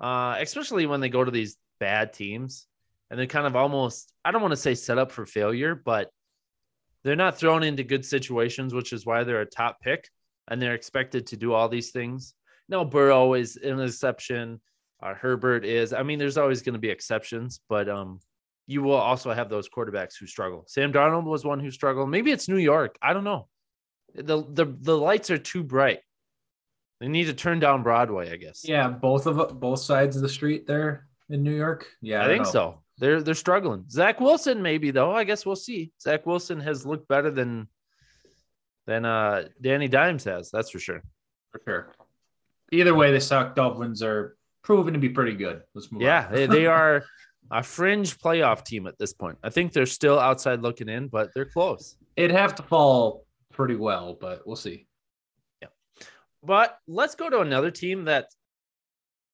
uh, 0.00 0.36
especially 0.40 0.86
when 0.86 1.00
they 1.00 1.08
go 1.08 1.24
to 1.24 1.30
these 1.30 1.56
bad 1.78 2.12
teams 2.12 2.66
and 3.10 3.18
they're 3.18 3.26
kind 3.26 3.46
of 3.46 3.56
almost 3.56 4.12
I 4.24 4.30
don't 4.30 4.42
want 4.42 4.52
to 4.52 4.56
say 4.56 4.74
set 4.74 4.98
up 4.98 5.12
for 5.12 5.26
failure, 5.26 5.74
but 5.74 6.10
they're 7.04 7.16
not 7.16 7.38
thrown 7.38 7.62
into 7.62 7.84
good 7.84 8.04
situations, 8.04 8.74
which 8.74 8.92
is 8.92 9.06
why 9.06 9.24
they're 9.24 9.42
a 9.42 9.46
top 9.46 9.80
pick 9.80 10.08
and 10.48 10.60
they're 10.60 10.74
expected 10.74 11.28
to 11.28 11.36
do 11.36 11.52
all 11.52 11.68
these 11.68 11.90
things. 11.90 12.34
No, 12.68 12.84
Burrow 12.84 13.34
is 13.34 13.56
an 13.56 13.80
exception. 13.80 14.60
Uh, 15.00 15.14
Herbert 15.14 15.64
is. 15.64 15.92
I 15.92 16.02
mean, 16.02 16.18
there's 16.18 16.38
always 16.38 16.62
going 16.62 16.72
to 16.72 16.80
be 16.80 16.90
exceptions, 16.90 17.60
but 17.68 17.88
um, 17.88 18.18
you 18.66 18.82
will 18.82 18.96
also 18.96 19.32
have 19.32 19.48
those 19.48 19.68
quarterbacks 19.68 20.14
who 20.18 20.26
struggle. 20.26 20.64
Sam 20.66 20.92
Darnold 20.92 21.24
was 21.24 21.44
one 21.44 21.60
who 21.60 21.70
struggled. 21.70 22.10
Maybe 22.10 22.30
it's 22.32 22.48
New 22.48 22.56
York. 22.58 22.96
I 23.00 23.12
don't 23.12 23.24
know. 23.24 23.48
The 24.14 24.42
the 24.48 24.66
the 24.80 24.96
lights 24.96 25.30
are 25.30 25.38
too 25.38 25.62
bright. 25.62 26.00
They 27.00 27.08
need 27.08 27.24
to 27.26 27.34
turn 27.34 27.60
down 27.60 27.82
Broadway, 27.82 28.32
I 28.32 28.36
guess. 28.36 28.62
Yeah, 28.66 28.88
both 28.88 29.26
of 29.26 29.60
both 29.60 29.80
sides 29.80 30.16
of 30.16 30.22
the 30.22 30.28
street 30.28 30.66
there 30.66 31.06
in 31.28 31.42
New 31.42 31.54
York. 31.54 31.86
Yeah, 32.00 32.22
I, 32.22 32.26
don't 32.28 32.34
think 32.36 32.44
know. 32.46 32.50
so. 32.50 32.82
They're 32.98 33.22
they're 33.22 33.34
struggling. 33.34 33.84
Zach 33.90 34.20
Wilson, 34.20 34.62
maybe 34.62 34.90
though. 34.90 35.12
I 35.12 35.24
guess 35.24 35.44
we'll 35.44 35.54
see. 35.56 35.92
Zach 36.00 36.24
Wilson 36.24 36.60
has 36.60 36.86
looked 36.86 37.06
better 37.08 37.30
than 37.30 37.68
than 38.86 39.04
uh 39.04 39.48
Danny 39.60 39.88
Dimes 39.88 40.24
has. 40.24 40.50
That's 40.50 40.70
for 40.70 40.78
sure. 40.78 41.02
for 41.52 41.60
sure. 41.66 41.92
Either 42.72 42.94
way, 42.94 43.12
the 43.12 43.20
suck. 43.20 43.54
Dolphins 43.54 44.02
are 44.02 44.36
proven 44.64 44.94
to 44.94 44.98
be 44.98 45.10
pretty 45.10 45.34
good. 45.36 45.62
Let's 45.74 45.92
move 45.92 46.02
Yeah, 46.02 46.26
on. 46.26 46.32
they, 46.34 46.46
they 46.46 46.66
are 46.66 47.04
a 47.50 47.62
fringe 47.62 48.18
playoff 48.18 48.64
team 48.64 48.86
at 48.86 48.98
this 48.98 49.12
point. 49.12 49.38
I 49.42 49.50
think 49.50 49.72
they're 49.72 49.86
still 49.86 50.18
outside 50.18 50.62
looking 50.62 50.88
in, 50.88 51.08
but 51.08 51.30
they're 51.34 51.44
close. 51.44 51.96
It'd 52.16 52.36
have 52.36 52.54
to 52.56 52.62
fall 52.62 53.24
pretty 53.52 53.76
well, 53.76 54.16
but 54.20 54.46
we'll 54.46 54.56
see. 54.56 54.86
Yeah. 55.62 55.68
But 56.42 56.78
let's 56.86 57.14
go 57.14 57.30
to 57.30 57.40
another 57.40 57.70
team 57.70 58.04
that, 58.06 58.26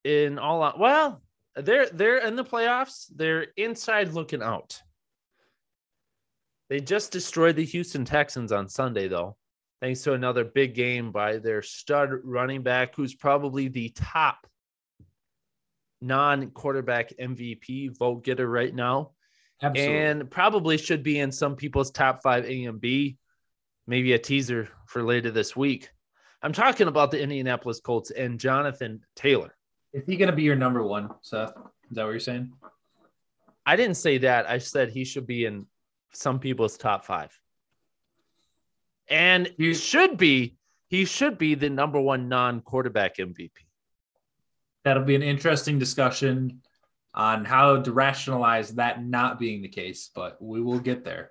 in 0.04 0.38
all 0.38 0.62
out, 0.62 0.78
well, 0.78 1.22
they're 1.54 1.88
they're 1.90 2.18
in 2.18 2.36
the 2.36 2.44
playoffs. 2.44 3.06
They're 3.14 3.46
inside 3.56 4.12
looking 4.12 4.42
out. 4.42 4.80
They 6.70 6.80
just 6.80 7.12
destroyed 7.12 7.56
the 7.56 7.64
Houston 7.64 8.04
Texans 8.04 8.50
on 8.50 8.68
Sunday, 8.68 9.06
though, 9.06 9.36
thanks 9.80 10.02
to 10.02 10.14
another 10.14 10.44
big 10.44 10.74
game 10.74 11.12
by 11.12 11.36
their 11.36 11.60
stud 11.60 12.10
running 12.24 12.62
back, 12.62 12.96
who's 12.96 13.14
probably 13.14 13.68
the 13.68 13.90
top 13.90 14.46
non-quarterback 16.02 17.12
MVP 17.20 17.96
vote 17.96 18.24
getter 18.24 18.48
right 18.48 18.74
now, 18.74 19.12
Absolutely. 19.62 19.96
and 19.98 20.30
probably 20.30 20.76
should 20.76 21.02
be 21.02 21.20
in 21.20 21.32
some 21.32 21.56
people's 21.56 21.90
top 21.90 22.22
five 22.22 22.44
AMB. 22.44 23.16
Maybe 23.86 24.12
a 24.12 24.18
teaser 24.18 24.68
for 24.86 25.02
later 25.02 25.30
this 25.30 25.56
week. 25.56 25.90
I'm 26.42 26.52
talking 26.52 26.88
about 26.88 27.10
the 27.10 27.20
Indianapolis 27.20 27.80
Colts 27.80 28.10
and 28.10 28.38
Jonathan 28.38 29.00
Taylor. 29.14 29.54
is 29.92 30.04
he 30.06 30.16
going 30.16 30.30
to 30.30 30.36
be 30.36 30.42
your 30.42 30.56
number 30.56 30.82
one, 30.82 31.10
Seth? 31.22 31.50
Is 31.50 31.96
that 31.96 32.04
what 32.04 32.10
you're 32.10 32.20
saying? 32.20 32.52
I 33.64 33.76
didn't 33.76 33.96
say 33.96 34.18
that. 34.18 34.48
I 34.48 34.58
said 34.58 34.90
he 34.90 35.04
should 35.04 35.26
be 35.26 35.44
in 35.44 35.66
some 36.12 36.38
people's 36.38 36.76
top 36.76 37.04
five. 37.04 37.38
And 39.08 39.52
he 39.56 39.74
should 39.74 40.16
be, 40.16 40.56
he 40.88 41.04
should 41.04 41.38
be 41.38 41.54
the 41.54 41.70
number 41.70 42.00
one 42.00 42.28
non-quarterback 42.28 43.18
MVP. 43.18 43.50
That'll 44.84 45.04
be 45.04 45.14
an 45.14 45.22
interesting 45.22 45.78
discussion 45.78 46.62
on 47.14 47.44
how 47.44 47.80
to 47.80 47.92
rationalize 47.92 48.70
that 48.74 49.04
not 49.04 49.38
being 49.38 49.62
the 49.62 49.68
case, 49.68 50.10
but 50.14 50.40
we 50.40 50.60
will 50.60 50.78
get 50.80 51.04
there 51.04 51.30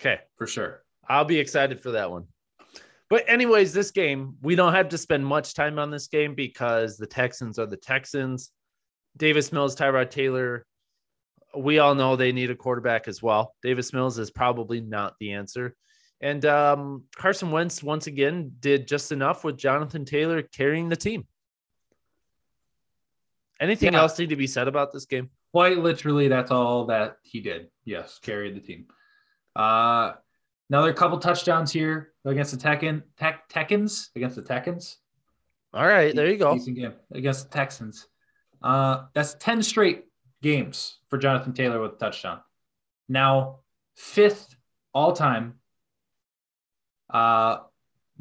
Okay. 0.00 0.20
for 0.36 0.46
sure. 0.46 0.82
I'll 1.08 1.24
be 1.24 1.38
excited 1.38 1.80
for 1.80 1.92
that 1.92 2.10
one. 2.10 2.26
But 3.08 3.24
anyways, 3.28 3.72
this 3.72 3.90
game, 3.90 4.36
we 4.42 4.54
don't 4.54 4.72
have 4.72 4.88
to 4.90 4.98
spend 4.98 5.26
much 5.26 5.54
time 5.54 5.78
on 5.78 5.90
this 5.90 6.06
game 6.06 6.34
because 6.34 6.96
the 6.96 7.06
Texans 7.06 7.58
are 7.58 7.66
the 7.66 7.76
Texans. 7.76 8.50
Davis 9.16 9.52
Mills, 9.52 9.76
Tyrod 9.76 10.10
Taylor, 10.10 10.64
we 11.56 11.78
all 11.78 11.94
know 11.94 12.16
they 12.16 12.32
need 12.32 12.50
a 12.50 12.54
quarterback 12.54 13.08
as 13.08 13.22
well. 13.22 13.54
Davis 13.62 13.92
Mills 13.92 14.18
is 14.18 14.30
probably 14.30 14.80
not 14.80 15.14
the 15.20 15.32
answer. 15.32 15.76
And 16.22 16.44
um, 16.46 17.04
Carson 17.16 17.50
Wentz, 17.50 17.82
once 17.82 18.06
again, 18.06 18.52
did 18.60 18.86
just 18.86 19.12
enough 19.12 19.44
with 19.44 19.58
Jonathan 19.58 20.04
Taylor 20.04 20.40
carrying 20.42 20.88
the 20.88 20.96
team. 20.96 21.26
Anything 23.62 23.92
Yeah. 23.92 24.00
else 24.00 24.18
need 24.18 24.30
to 24.30 24.36
be 24.36 24.46
said 24.48 24.66
about 24.66 24.92
this 24.92 25.04
game? 25.06 25.30
Quite 25.52 25.78
literally, 25.78 26.26
that's 26.28 26.50
all 26.50 26.86
that 26.86 27.18
he 27.22 27.40
did. 27.40 27.70
Yes, 27.84 28.18
carried 28.18 28.56
the 28.56 28.60
team. 28.60 28.88
Uh, 29.54 30.14
another 30.68 30.92
couple 30.92 31.18
touchdowns 31.18 31.70
here 31.72 32.12
against 32.24 32.50
the 32.50 32.56
Tekken, 32.58 33.02
Tech, 33.16 33.48
Tekkens, 33.48 34.08
against 34.16 34.34
the 34.34 34.42
Tekkens. 34.42 34.96
All 35.72 35.86
right, 35.86 36.14
there 36.14 36.26
you 36.28 36.38
go. 36.38 36.54
Decent 36.54 36.76
game 36.76 36.94
against 37.12 37.44
the 37.50 37.54
Texans. 37.54 38.08
Uh, 38.62 39.06
that's 39.14 39.34
10 39.34 39.62
straight 39.62 40.06
games 40.42 40.98
for 41.08 41.16
Jonathan 41.18 41.52
Taylor 41.52 41.80
with 41.80 41.92
a 41.92 41.96
touchdown. 41.96 42.40
Now, 43.08 43.60
fifth 43.94 44.56
all 44.92 45.12
time, 45.12 45.60
uh, 47.10 47.58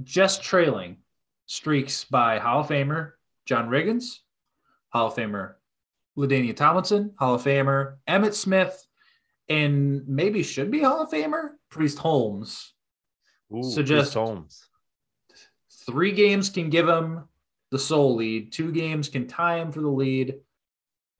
just 0.03 0.43
trailing 0.43 0.97
streaks 1.47 2.03
by 2.05 2.37
Hall 2.39 2.61
of 2.61 2.67
Famer 2.67 3.13
John 3.45 3.69
Riggins, 3.69 4.19
Hall 4.91 5.07
of 5.07 5.15
Famer 5.15 5.55
LaDainian 6.17 6.55
Tomlinson, 6.55 7.13
Hall 7.17 7.35
of 7.35 7.43
Famer 7.43 7.97
Emmitt 8.07 8.33
Smith, 8.33 8.85
and 9.49 10.07
maybe 10.07 10.43
should 10.43 10.69
be 10.71 10.81
Hall 10.81 11.01
of 11.01 11.09
Famer 11.09 11.51
Priest 11.69 11.97
Holmes. 11.99 12.73
Ooh, 13.53 13.63
So 13.63 13.77
Priest 13.77 13.87
just- 13.87 14.13
Holmes. 14.13 14.67
Three 15.85 16.11
games 16.11 16.49
can 16.49 16.69
give 16.69 16.87
him 16.87 17.27
the 17.71 17.79
sole 17.79 18.15
lead. 18.15 18.51
Two 18.51 18.71
games 18.71 19.09
can 19.09 19.27
tie 19.27 19.57
him 19.57 19.71
for 19.71 19.81
the 19.81 19.89
lead. 19.89 20.35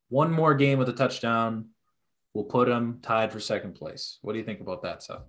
One 0.10 0.32
more 0.32 0.54
game 0.54 0.78
with 0.78 0.88
a 0.90 0.94
touchdown 0.94 1.70
will 2.34 2.44
put 2.44 2.68
him 2.70 3.00
tied 3.02 3.32
for 3.32 3.40
second 3.40 3.74
place. 3.74 4.20
What 4.22 4.34
do 4.34 4.40
you 4.40 4.46
think 4.46 4.60
about 4.62 4.84
that, 4.84 5.02
Seth? 5.02 5.24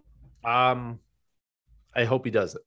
Um, 0.45 0.99
I 1.95 2.05
hope 2.05 2.25
he 2.25 2.31
does 2.31 2.55
it. 2.57 2.63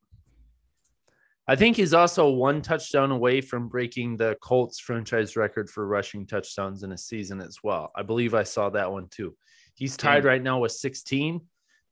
I 1.48 1.56
think 1.56 1.78
he's 1.78 1.93
also 1.93 2.30
one 2.30 2.62
touchdown 2.62 3.12
away 3.12 3.39
from 3.41 3.68
breaking 3.68 4.18
the 4.18 4.36
Colts 4.41 4.80
franchise 4.80 5.36
record 5.36 5.70
for 5.70 5.86
rushing 5.86 6.26
touchdowns 6.26 6.82
in 6.84 6.91
a 6.91 6.98
season 6.98 7.39
as 7.39 7.60
well. 7.64 7.91
I 7.96 8.02
believe 8.02 8.34
I 8.34 8.43
saw 8.43 8.70
that 8.72 8.91
one 8.91 9.08
too. 9.10 9.36
He's 9.76 9.96
tied 9.96 10.22
Damn. 10.22 10.28
right 10.28 10.41
now 10.41 10.60
with 10.60 10.72
16. 10.72 11.41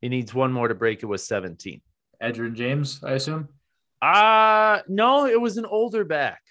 He 0.01 0.10
needs 0.10 0.34
one 0.34 0.51
more 0.51 0.68
to 0.68 0.76
break 0.76 1.04
it 1.04 1.06
with 1.06 1.22
17. 1.22 1.82
Edgerrin 2.22 2.56
James, 2.56 3.04
I 3.04 3.12
assume. 3.14 3.47
Uh 4.01 4.80
no, 4.88 5.28
it 5.28 5.39
was 5.39 5.58
an 5.58 5.66
older 5.66 6.04
back. 6.04 6.41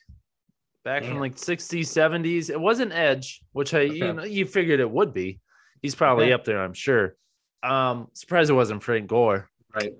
Back 0.84 1.04
from 1.04 1.18
like 1.20 1.36
60s, 1.36 1.80
70s. 1.86 2.50
It 2.50 2.60
wasn't 2.60 2.92
Edge, 2.92 3.40
which 3.52 3.72
I 3.74 3.82
you 3.82 4.12
know 4.12 4.24
you 4.24 4.46
figured 4.46 4.80
it 4.80 4.90
would 4.90 5.12
be. 5.12 5.40
He's 5.80 5.94
probably 5.94 6.26
Okay. 6.26 6.32
up 6.34 6.44
there, 6.44 6.62
I'm 6.62 6.72
sure. 6.74 7.14
Um, 7.62 8.08
surprised 8.14 8.50
it 8.50 8.54
wasn't 8.54 8.82
Frank 8.82 9.06
Gore. 9.08 9.48
Right. 9.74 9.92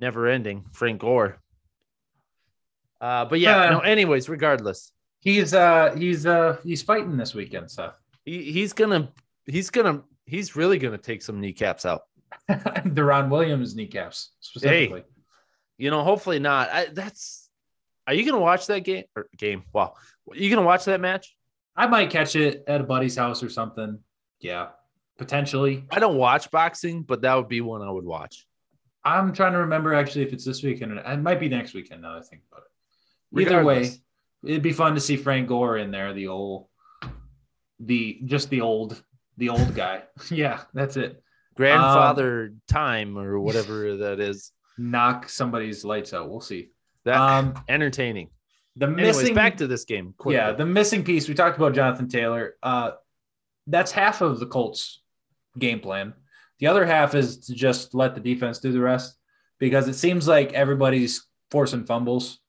never 0.00 0.26
ending 0.28 0.64
Frank 0.72 1.00
Gore. 1.00 1.38
Uh, 3.04 3.24
but 3.26 3.38
yeah, 3.38 3.64
Uh, 3.64 3.70
no, 3.70 3.78
anyways, 3.80 4.28
regardless, 4.30 4.92
He's 5.20 5.52
uh 5.54 5.94
he's 5.96 6.26
uh 6.26 6.58
he's 6.64 6.82
fighting 6.82 7.16
this 7.16 7.34
weekend, 7.34 7.70
Seth. 7.70 7.98
he, 8.24 8.50
he's 8.52 8.72
gonna 8.72 9.10
he's 9.46 9.70
gonna 9.70 10.02
he's 10.26 10.54
really 10.56 10.78
gonna 10.78 10.98
take 10.98 11.22
some 11.22 11.40
kneecaps 11.40 11.84
out. 11.86 12.02
Deron 12.50 13.30
Williams 13.30 13.74
kneecaps 13.74 14.32
specifically. 14.40 15.04
You 15.78 15.90
know, 15.90 16.02
hopefully 16.02 16.38
not. 16.38 16.68
I, 16.70 16.86
that's 16.92 17.48
are 18.06 18.14
you 18.14 18.24
gonna 18.24 18.40
watch 18.42 18.66
that 18.68 18.80
game 18.80 19.04
or 19.16 19.28
game? 19.36 19.64
Wow, 19.72 19.94
you 20.32 20.48
gonna 20.50 20.66
watch 20.66 20.84
that 20.86 21.00
match? 21.00 21.34
I 21.76 21.86
might 21.86 22.10
catch 22.10 22.36
it 22.36 22.64
at 22.66 22.80
a 22.80 22.84
buddy's 22.84 23.16
house 23.16 23.42
or 23.42 23.48
something. 23.48 23.98
Yeah, 24.40 24.68
potentially. 25.18 25.84
I 25.90 25.98
don't 26.00 26.16
watch 26.16 26.50
boxing, 26.50 27.02
but 27.02 27.22
that 27.22 27.34
would 27.34 27.48
be 27.48 27.60
one 27.60 27.82
I 27.82 27.90
would 27.90 28.04
watch. 28.04 28.46
I'm 29.04 29.32
trying 29.32 29.52
to 29.52 29.58
remember 29.58 29.94
actually 29.94 30.24
if 30.24 30.32
it's 30.32 30.44
this 30.44 30.62
weekend 30.62 30.92
or 30.92 30.96
it 30.98 31.18
might 31.18 31.40
be 31.40 31.48
next 31.48 31.74
weekend 31.74 32.02
now 32.02 32.12
that 32.14 32.24
I 32.24 32.28
think 32.28 32.42
about 32.50 32.62
it. 32.64 32.70
Either 33.36 33.64
way, 33.64 33.90
it'd 34.44 34.62
be 34.62 34.72
fun 34.72 34.94
to 34.94 35.00
see 35.00 35.16
Frank 35.16 35.48
Gore 35.48 35.78
in 35.78 35.90
there, 35.90 36.12
the 36.12 36.28
old 36.28 36.68
the 37.80 38.20
just 38.24 38.50
the 38.50 38.60
old 38.60 39.02
the 39.36 39.48
old 39.48 39.74
guy. 39.82 40.02
yeah, 40.30 40.60
that's 40.72 40.96
it. 40.96 41.22
grandfather 41.56 42.54
time 42.68 43.18
or 43.18 43.38
whatever 43.40 43.96
that 43.98 44.20
is. 44.20 44.52
Knock 44.76 45.28
somebody's 45.28 45.84
lights 45.84 46.12
out. 46.12 46.28
We'll 46.28 46.40
see. 46.40 46.70
That 47.04 47.16
Um 47.20 47.54
entertaining. 47.68 48.30
the 48.76 48.86
Anyways, 48.86 49.18
missing 49.18 49.34
back 49.34 49.58
to 49.58 49.66
this 49.66 49.84
game. 49.84 50.14
Quickly. 50.18 50.36
yeah, 50.36 50.52
the 50.52 50.66
missing 50.66 51.04
piece. 51.04 51.28
We 51.28 51.34
talked 51.34 51.56
about 51.56 51.74
Jonathan 51.74 52.08
Taylor. 52.08 52.54
Uh 52.62 52.92
that's 53.66 53.92
half 53.92 54.20
of 54.20 54.40
the 54.40 54.46
Colts 54.46 55.00
game 55.58 55.80
plan. 55.80 56.12
The 56.58 56.66
other 56.66 56.84
half 56.84 57.14
is 57.14 57.46
to 57.46 57.54
just 57.54 57.94
let 57.94 58.14
the 58.14 58.20
defense 58.20 58.58
do 58.58 58.72
the 58.72 58.80
rest 58.80 59.16
because 59.58 59.88
it 59.88 59.94
seems 59.94 60.26
like 60.28 60.52
everybody's 60.52 61.26
forcing 61.50 61.84
fumbles 61.86 62.40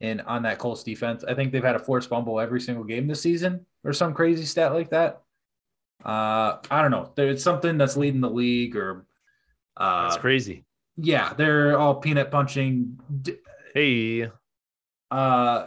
in 0.00 0.20
on 0.20 0.42
that 0.42 0.58
Colts 0.58 0.82
defense. 0.82 1.24
I 1.26 1.34
think 1.34 1.52
they've 1.52 1.62
had 1.64 1.74
a 1.76 1.78
forced 1.80 2.08
fumble 2.08 2.38
every 2.40 2.60
single 2.60 2.84
game 2.84 3.06
this 3.08 3.20
season 3.20 3.66
or 3.84 3.92
some 3.92 4.14
crazy 4.14 4.44
stat 4.44 4.72
like 4.72 4.90
that. 4.90 5.22
Uh, 6.04 6.58
I 6.70 6.82
don't 6.82 6.90
know. 6.92 7.12
It's 7.16 7.42
something 7.42 7.76
that's 7.78 7.96
leading 7.96 8.20
the 8.20 8.30
league 8.30 8.76
or 8.76 9.04
uh, 9.76 10.04
that's 10.04 10.16
crazy. 10.16 10.64
yeah, 10.96 11.32
they're 11.34 11.76
all 11.78 11.96
peanut 11.96 12.30
punching. 12.30 12.98
Hey, 13.74 14.30
Uh, 15.10 15.66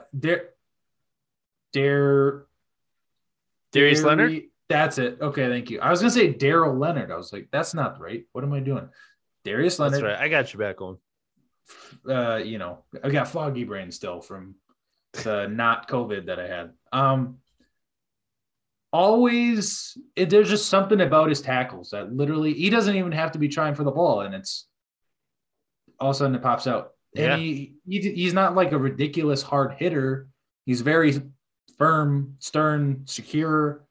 Dare, 1.73 2.45
Darius 3.71 4.03
Leonard. 4.03 4.43
That's 4.69 4.97
it. 4.97 5.17
Okay, 5.21 5.49
thank 5.49 5.69
you. 5.69 5.79
I 5.81 5.89
was 5.89 5.99
gonna 5.99 6.11
say 6.11 6.33
Daryl 6.33 6.79
Leonard. 6.79 7.11
I 7.11 7.17
was 7.17 7.33
like, 7.33 7.49
that's 7.51 7.73
not 7.73 7.99
right. 7.99 8.25
What 8.31 8.43
am 8.45 8.53
I 8.53 8.59
doing? 8.61 8.87
Darius 9.43 9.77
That's 9.77 9.93
Leonard. 9.93 10.11
right. 10.11 10.19
I 10.19 10.29
got 10.29 10.53
you 10.53 10.59
back 10.59 10.81
on. 10.81 10.97
Uh, 12.07 12.37
you 12.37 12.57
know, 12.57 12.79
I 13.03 13.09
got 13.09 13.27
foggy 13.27 13.63
brain 13.63 13.91
still 13.91 14.21
from 14.21 14.55
the 15.13 15.47
not 15.47 15.87
COVID 15.89 16.27
that 16.27 16.39
I 16.39 16.47
had. 16.47 16.71
Um, 16.91 17.37
always, 18.93 19.97
it, 20.15 20.29
there's 20.29 20.49
just 20.49 20.67
something 20.67 21.01
about 21.01 21.29
his 21.29 21.41
tackles 21.41 21.91
that 21.91 22.13
literally 22.13 22.53
he 22.53 22.69
doesn't 22.69 22.95
even 22.95 23.11
have 23.11 23.31
to 23.33 23.39
be 23.39 23.47
trying 23.47 23.75
for 23.75 23.83
the 23.83 23.91
ball, 23.91 24.21
and 24.21 24.35
it's 24.35 24.67
all 25.99 26.09
of 26.09 26.15
a 26.15 26.19
sudden 26.19 26.35
it 26.35 26.43
pops 26.43 26.67
out. 26.67 26.91
Yeah. 27.13 27.33
And 27.33 27.41
he, 27.41 27.75
he 27.87 27.99
he's 28.13 28.33
not 28.33 28.55
like 28.55 28.71
a 28.71 28.77
ridiculous 28.77 29.41
hard 29.41 29.73
hitter. 29.73 30.27
He's 30.65 30.81
very 30.81 31.21
firm, 31.77 32.35
stern, 32.39 33.03
secure. 33.05 33.85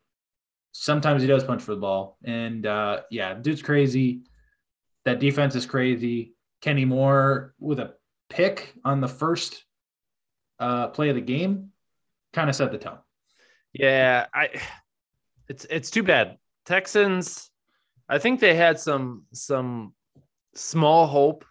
Sometimes 0.72 1.22
he 1.22 1.28
does 1.28 1.45
punch 1.45 1.62
for 1.62 1.74
the 1.74 1.81
ball, 1.81 2.16
and 2.24 2.64
uh, 2.64 3.01
yeah, 3.11 3.35
dude's 3.35 3.62
crazy. 3.62 4.22
That 5.05 5.18
defense 5.18 5.55
is 5.55 5.66
crazy. 5.66 6.35
Kenny 6.61 6.85
Moore 6.85 7.55
with 7.59 7.81
a 7.81 7.95
pick 8.29 8.75
on 8.85 9.01
the 9.01 9.09
first 9.09 9.65
uh, 10.59 10.89
play 10.89 11.09
of 11.09 11.15
the 11.15 11.21
game 11.21 11.71
kind 12.33 12.49
of 12.49 12.57
set 12.57 12.71
the 12.73 12.79
tone. 12.79 12.99
Yeah, 13.73 14.27
I. 14.35 14.51
It's 15.49 15.67
it's 15.69 15.91
too 15.91 16.03
bad. 16.03 16.37
Texans. 16.67 17.51
I 18.09 18.19
think 18.19 18.41
they 18.41 18.55
had 18.55 18.79
some 18.79 19.25
some 19.33 19.95
small 20.55 21.07
hope 21.07 21.45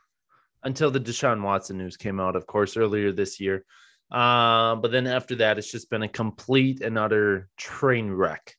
until 0.63 0.91
the 0.91 0.99
Deshaun 0.99 1.41
Watson 1.41 1.77
news 1.77 1.97
came 1.97 2.19
out, 2.19 2.35
of 2.35 2.45
course, 2.45 2.77
earlier 2.77 3.11
this 3.11 3.39
year. 3.39 3.65
Uh, 4.11 4.75
but 4.75 4.91
then 4.91 5.07
after 5.07 5.35
that, 5.35 5.57
it's 5.57 5.71
just 5.71 5.89
been 5.89 6.03
a 6.03 6.07
complete 6.07 6.81
and 6.81 6.97
utter 6.97 7.49
train 7.57 8.11
wreck 8.11 8.55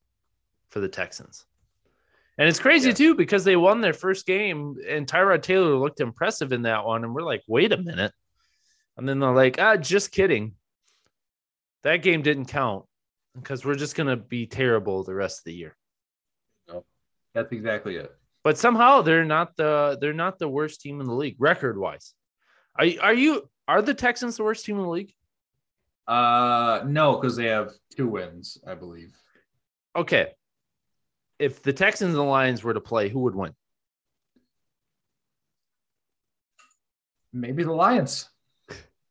for 0.71 0.81
the 0.81 0.89
Texans. 0.89 1.45
And 2.41 2.49
it's 2.49 2.59
crazy 2.59 2.88
Yeah. 2.88 2.95
too 2.95 3.14
because 3.14 3.45
they 3.45 3.55
won 3.55 3.82
their 3.82 3.93
first 3.93 4.24
game 4.26 4.76
and 4.88 5.07
Tyrod 5.07 5.43
Taylor 5.43 5.76
looked 5.76 6.01
impressive 6.01 6.53
in 6.53 6.62
that 6.62 6.86
one. 6.86 7.05
And 7.05 7.14
we're 7.14 7.20
like, 7.22 7.43
wait 7.47 7.70
a 7.70 7.76
minute. 7.76 8.12
And 8.97 9.07
then 9.07 9.18
they're 9.20 9.34
like, 9.34 9.61
ah, 9.61 9.76
just 9.76 10.11
kidding. 10.11 10.55
That 11.82 11.99
game 11.99 12.22
didn't 12.22 12.47
count. 12.47 12.86
because 13.36 13.64
we're 13.64 13.76
just 13.76 13.95
gonna 13.95 14.16
be 14.16 14.47
terrible 14.47 15.05
the 15.05 15.14
rest 15.14 15.41
of 15.41 15.45
the 15.45 15.55
year. 15.55 15.76
That's 17.34 17.53
exactly 17.53 17.95
it. 17.97 18.11
But 18.43 18.59
somehow 18.59 19.03
they're 19.03 19.24
not 19.24 19.55
the 19.57 19.97
they're 20.01 20.12
not 20.12 20.38
the 20.41 20.49
worst 20.49 20.80
team 20.80 21.01
in 21.01 21.07
the 21.07 21.14
league 21.14 21.36
record 21.38 21.78
wise. 21.78 22.14
Are 22.76 22.86
are 23.03 23.14
you 23.14 23.49
are 23.68 23.82
the 23.82 23.95
Texans 23.95 24.36
the 24.38 24.43
worst 24.45 24.64
team 24.64 24.76
in 24.78 24.82
the 24.82 24.88
league? 24.88 25.14
Uh, 26.09 26.82
no, 26.86 27.16
because 27.16 27.36
they 27.36 27.47
have 27.47 27.70
two 27.97 28.09
wins, 28.09 28.59
I 28.66 28.74
believe. 28.74 29.14
Okay. 29.95 30.32
If 31.41 31.62
the 31.62 31.72
Texans 31.72 32.11
and 32.11 32.18
the 32.18 32.22
Lions 32.22 32.62
were 32.62 32.74
to 32.74 32.80
play, 32.80 33.09
who 33.09 33.20
would 33.20 33.34
win? 33.34 33.53
Maybe 37.32 37.64
the 37.64 37.72
Lions. 37.72 38.28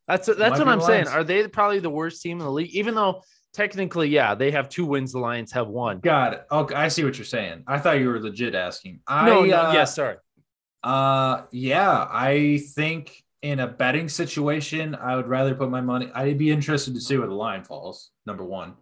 That's 0.07 0.27
that's 0.27 0.59
what 0.59 0.67
I'm 0.67 0.79
saying. 0.81 1.05
Lions. 1.05 1.09
Are 1.09 1.23
they 1.23 1.47
probably 1.47 1.79
the 1.79 1.89
worst 1.89 2.21
team 2.21 2.39
in 2.39 2.45
the 2.45 2.51
league? 2.51 2.69
Even 2.75 2.93
though 2.93 3.23
technically, 3.53 4.09
yeah, 4.09 4.35
they 4.35 4.51
have 4.51 4.69
two 4.69 4.85
wins. 4.85 5.11
The 5.11 5.19
Lions 5.19 5.51
have 5.53 5.67
one. 5.67 5.99
Got 5.99 6.33
it. 6.33 6.45
Okay, 6.51 6.75
I 6.75 6.87
see 6.87 7.03
what 7.03 7.17
you're 7.17 7.25
saying. 7.25 7.63
I 7.65 7.79
thought 7.79 7.99
you 7.99 8.07
were 8.09 8.19
legit 8.19 8.53
asking. 8.53 9.01
I, 9.07 9.27
no, 9.27 9.41
no, 9.43 9.57
uh, 9.57 9.73
yeah, 9.73 9.85
sorry. 9.85 10.17
Uh, 10.83 11.43
yeah, 11.51 12.07
I 12.09 12.61
think 12.75 13.23
in 13.41 13.59
a 13.59 13.67
betting 13.67 14.09
situation, 14.09 14.95
I 14.95 15.15
would 15.15 15.27
rather 15.27 15.55
put 15.55 15.69
my 15.69 15.81
money. 15.81 16.11
I'd 16.13 16.37
be 16.37 16.51
interested 16.51 16.93
to 16.93 17.01
see 17.01 17.17
where 17.17 17.27
the 17.27 17.33
line 17.33 17.63
falls. 17.63 18.11
Number 18.25 18.43
one. 18.43 18.75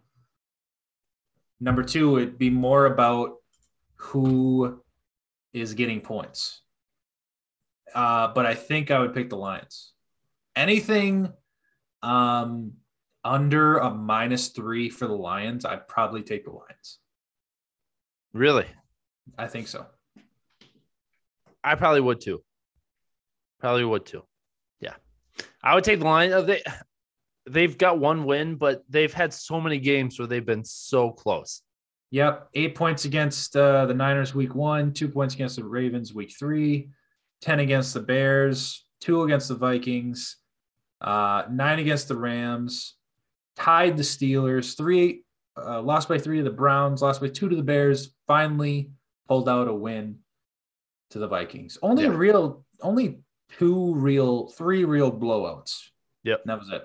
Number 1.60 1.82
two, 1.82 2.18
it'd 2.18 2.38
be 2.38 2.50
more 2.50 2.86
about 2.86 3.36
who 3.96 4.80
is 5.52 5.74
getting 5.74 6.00
points. 6.00 6.62
Uh, 7.94 8.28
but 8.34 8.46
I 8.46 8.54
think 8.54 8.90
I 8.90 8.98
would 9.00 9.14
pick 9.14 9.30
the 9.30 9.36
Lions. 9.36 9.92
Anything 10.54 11.32
um 12.02 12.72
under 13.24 13.78
a 13.78 13.90
minus 13.92 14.48
three 14.48 14.88
for 14.88 15.06
the 15.08 15.14
Lions, 15.14 15.64
I'd 15.64 15.88
probably 15.88 16.22
take 16.22 16.44
the 16.44 16.52
Lions. 16.52 16.98
Really, 18.32 18.66
I 19.36 19.46
think 19.46 19.68
so. 19.68 19.86
I 21.64 21.74
probably 21.74 22.00
would 22.00 22.20
too. 22.20 22.42
Probably 23.58 23.84
would 23.84 24.06
too. 24.06 24.22
Yeah, 24.80 24.94
I 25.62 25.74
would 25.74 25.84
take 25.84 25.98
the 25.98 26.04
line. 26.04 26.32
Uh, 26.32 26.42
They 26.42 26.62
they've 27.50 27.76
got 27.76 27.98
one 27.98 28.24
win, 28.24 28.56
but 28.56 28.82
they've 28.88 29.12
had 29.12 29.32
so 29.32 29.60
many 29.60 29.78
games 29.78 30.18
where 30.18 30.28
they've 30.28 30.44
been 30.44 30.64
so 30.64 31.10
close. 31.10 31.62
Yep. 32.10 32.48
Eight 32.54 32.74
points 32.74 33.04
against 33.04 33.56
uh, 33.56 33.84
the 33.86 33.94
Niners 33.94 34.34
week 34.34 34.54
one, 34.54 34.92
two 34.92 35.08
points 35.08 35.34
against 35.34 35.56
the 35.56 35.64
Ravens 35.64 36.14
week 36.14 36.32
three, 36.38 36.88
10 37.42 37.60
against 37.60 37.92
the 37.94 38.00
Bears, 38.00 38.84
two 39.00 39.22
against 39.22 39.48
the 39.48 39.54
Vikings, 39.54 40.36
uh, 41.00 41.44
nine 41.50 41.78
against 41.78 42.08
the 42.08 42.16
Rams, 42.16 42.94
tied 43.56 43.96
the 43.96 44.02
Steelers, 44.02 44.76
three, 44.76 45.22
uh, 45.56 45.82
lost 45.82 46.08
by 46.08 46.18
three 46.18 46.38
to 46.38 46.44
the 46.44 46.50
Browns, 46.50 47.02
lost 47.02 47.20
by 47.20 47.28
two 47.28 47.48
to 47.48 47.56
the 47.56 47.62
Bears, 47.62 48.14
finally 48.26 48.90
pulled 49.28 49.48
out 49.48 49.68
a 49.68 49.74
win 49.74 50.18
to 51.10 51.18
the 51.18 51.28
Vikings. 51.28 51.78
Only 51.82 52.04
Yeah. 52.04 52.16
real, 52.16 52.64
only 52.80 53.20
two 53.58 53.94
real, 53.94 54.48
three 54.48 54.84
real 54.84 55.12
blowouts. 55.12 55.90
Yep. 56.24 56.40
And 56.42 56.50
that 56.50 56.58
was 56.58 56.70
it. 56.70 56.82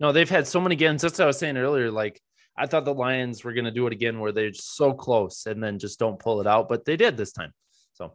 No, 0.00 0.12
they've 0.12 0.28
had 0.28 0.46
so 0.46 0.60
many 0.60 0.76
games. 0.76 1.02
That's 1.02 1.18
what 1.18 1.24
I 1.24 1.28
was 1.28 1.38
saying 1.38 1.56
earlier. 1.56 1.90
Like 1.90 2.20
I 2.56 2.66
thought 2.66 2.84
the 2.84 2.94
Lions 2.94 3.44
were 3.44 3.52
going 3.52 3.64
to 3.64 3.70
do 3.70 3.86
it 3.86 3.92
again, 3.92 4.20
where 4.20 4.32
they're 4.32 4.52
so 4.52 4.92
close 4.92 5.46
and 5.46 5.62
then 5.62 5.78
just 5.78 5.98
don't 5.98 6.18
pull 6.18 6.40
it 6.40 6.46
out, 6.46 6.68
but 6.68 6.84
they 6.84 6.96
did 6.96 7.16
this 7.16 7.32
time. 7.32 7.52
So 7.94 8.12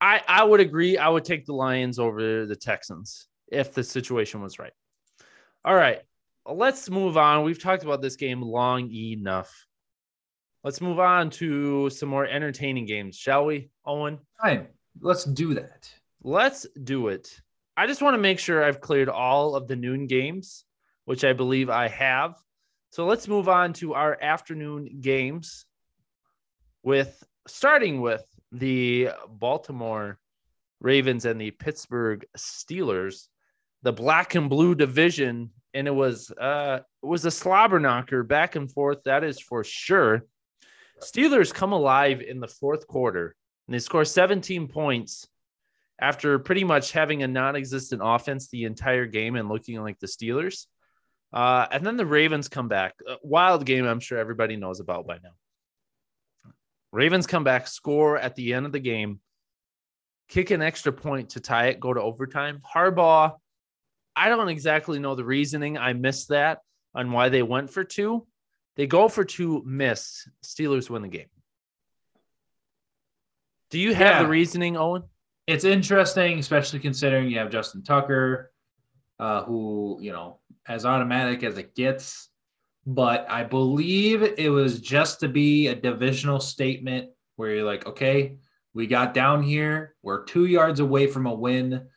I 0.00 0.22
I 0.26 0.44
would 0.44 0.60
agree. 0.60 0.98
I 0.98 1.08
would 1.08 1.24
take 1.24 1.44
the 1.46 1.52
Lions 1.52 1.98
over 1.98 2.46
the 2.46 2.56
Texans 2.56 3.26
if 3.48 3.74
the 3.74 3.82
situation 3.82 4.40
was 4.40 4.58
right. 4.58 4.72
All 5.64 5.74
right, 5.74 6.00
let's 6.46 6.88
move 6.88 7.16
on. 7.16 7.44
We've 7.44 7.60
talked 7.60 7.82
about 7.82 8.00
this 8.00 8.16
game 8.16 8.40
long 8.40 8.90
enough. 8.92 9.52
Let's 10.62 10.80
move 10.80 11.00
on 11.00 11.30
to 11.30 11.90
some 11.90 12.08
more 12.08 12.26
entertaining 12.26 12.86
games, 12.86 13.16
shall 13.16 13.46
we, 13.46 13.70
Owen? 13.84 14.18
Fine. 14.40 14.68
Let's 15.00 15.24
do 15.24 15.54
that. 15.54 15.92
Let's 16.22 16.66
do 16.84 17.08
it. 17.08 17.40
I 17.76 17.86
just 17.86 18.00
want 18.00 18.14
to 18.14 18.18
make 18.18 18.38
sure 18.38 18.64
I've 18.64 18.80
cleared 18.80 19.10
all 19.10 19.54
of 19.54 19.68
the 19.68 19.76
noon 19.76 20.06
games, 20.06 20.64
which 21.04 21.24
I 21.24 21.34
believe 21.34 21.68
I 21.68 21.88
have. 21.88 22.34
So 22.90 23.04
let's 23.04 23.28
move 23.28 23.48
on 23.48 23.74
to 23.74 23.92
our 23.92 24.16
afternoon 24.20 25.00
games 25.00 25.66
with 26.82 27.22
starting 27.46 28.00
with 28.00 28.24
the 28.50 29.10
Baltimore 29.28 30.18
Ravens 30.80 31.26
and 31.26 31.38
the 31.38 31.50
Pittsburgh 31.50 32.24
Steelers, 32.36 33.28
the 33.82 33.92
black 33.92 34.34
and 34.34 34.48
blue 34.48 34.74
division. 34.74 35.50
And 35.74 35.86
it 35.86 35.94
was 35.94 36.30
uh 36.30 36.80
it 37.02 37.06
was 37.06 37.26
a 37.26 37.30
slobber 37.30 37.78
knocker 37.78 38.22
back 38.22 38.56
and 38.56 38.72
forth, 38.72 39.02
that 39.04 39.22
is 39.22 39.38
for 39.38 39.62
sure. 39.62 40.24
Steelers 41.02 41.52
come 41.52 41.72
alive 41.72 42.22
in 42.22 42.40
the 42.40 42.48
fourth 42.48 42.86
quarter 42.86 43.36
and 43.68 43.74
they 43.74 43.80
score 43.80 44.06
17 44.06 44.68
points 44.68 45.28
after 45.98 46.38
pretty 46.38 46.64
much 46.64 46.92
having 46.92 47.22
a 47.22 47.28
non-existent 47.28 48.02
offense 48.04 48.48
the 48.48 48.64
entire 48.64 49.06
game 49.06 49.36
and 49.36 49.48
looking 49.48 49.80
like 49.80 49.98
the 49.98 50.06
Steelers. 50.06 50.66
Uh, 51.32 51.66
and 51.70 51.84
then 51.84 51.96
the 51.96 52.06
Ravens 52.06 52.48
come 52.48 52.68
back. 52.68 52.94
A 53.08 53.16
wild 53.22 53.64
game, 53.66 53.86
I'm 53.86 54.00
sure 54.00 54.18
everybody 54.18 54.56
knows 54.56 54.80
about 54.80 55.06
by 55.06 55.16
now. 55.16 55.32
Ravens 56.92 57.26
come 57.26 57.44
back, 57.44 57.66
score 57.66 58.16
at 58.16 58.36
the 58.36 58.54
end 58.54 58.64
of 58.64 58.72
the 58.72 58.78
game, 58.78 59.20
kick 60.28 60.50
an 60.50 60.62
extra 60.62 60.92
point 60.92 61.30
to 61.30 61.40
tie 61.40 61.66
it, 61.66 61.80
go 61.80 61.92
to 61.92 62.00
overtime. 62.00 62.62
Harbaugh, 62.74 63.34
I 64.14 64.28
don't 64.28 64.48
exactly 64.48 64.98
know 64.98 65.14
the 65.14 65.24
reasoning. 65.24 65.76
I 65.76 65.92
missed 65.92 66.28
that 66.28 66.60
on 66.94 67.12
why 67.12 67.28
they 67.28 67.42
went 67.42 67.70
for 67.70 67.84
two. 67.84 68.26
They 68.76 68.86
go 68.86 69.08
for 69.08 69.24
two, 69.24 69.62
miss. 69.66 70.28
Steelers 70.44 70.88
win 70.88 71.02
the 71.02 71.08
game. 71.08 71.28
Do 73.70 73.78
you 73.78 73.94
have 73.94 74.16
Yeah. 74.16 74.22
the 74.22 74.28
reasoning, 74.28 74.76
Owen? 74.76 75.02
It's 75.46 75.64
interesting, 75.64 76.38
especially 76.38 76.80
considering 76.80 77.30
you 77.30 77.38
have 77.38 77.50
Justin 77.50 77.82
Tucker, 77.82 78.52
uh, 79.18 79.42
who 79.44 79.98
you 80.00 80.12
know 80.12 80.38
as 80.66 80.84
automatic 80.84 81.42
as 81.42 81.58
it 81.58 81.74
gets. 81.74 82.28
But 82.86 83.26
I 83.28 83.42
believe 83.42 84.22
it 84.22 84.50
was 84.50 84.80
just 84.80 85.20
to 85.20 85.28
be 85.28 85.68
a 85.68 85.74
divisional 85.74 86.38
statement 86.38 87.10
where 87.34 87.52
you're 87.52 87.64
like, 87.64 87.86
okay, 87.86 88.36
we 88.74 88.86
got 88.86 89.14
down 89.14 89.42
here, 89.42 89.96
we're 90.02 90.24
two 90.24 90.46
yards 90.46 90.80
away 90.80 91.06
from 91.06 91.26
a 91.26 91.34
win. 91.34 91.88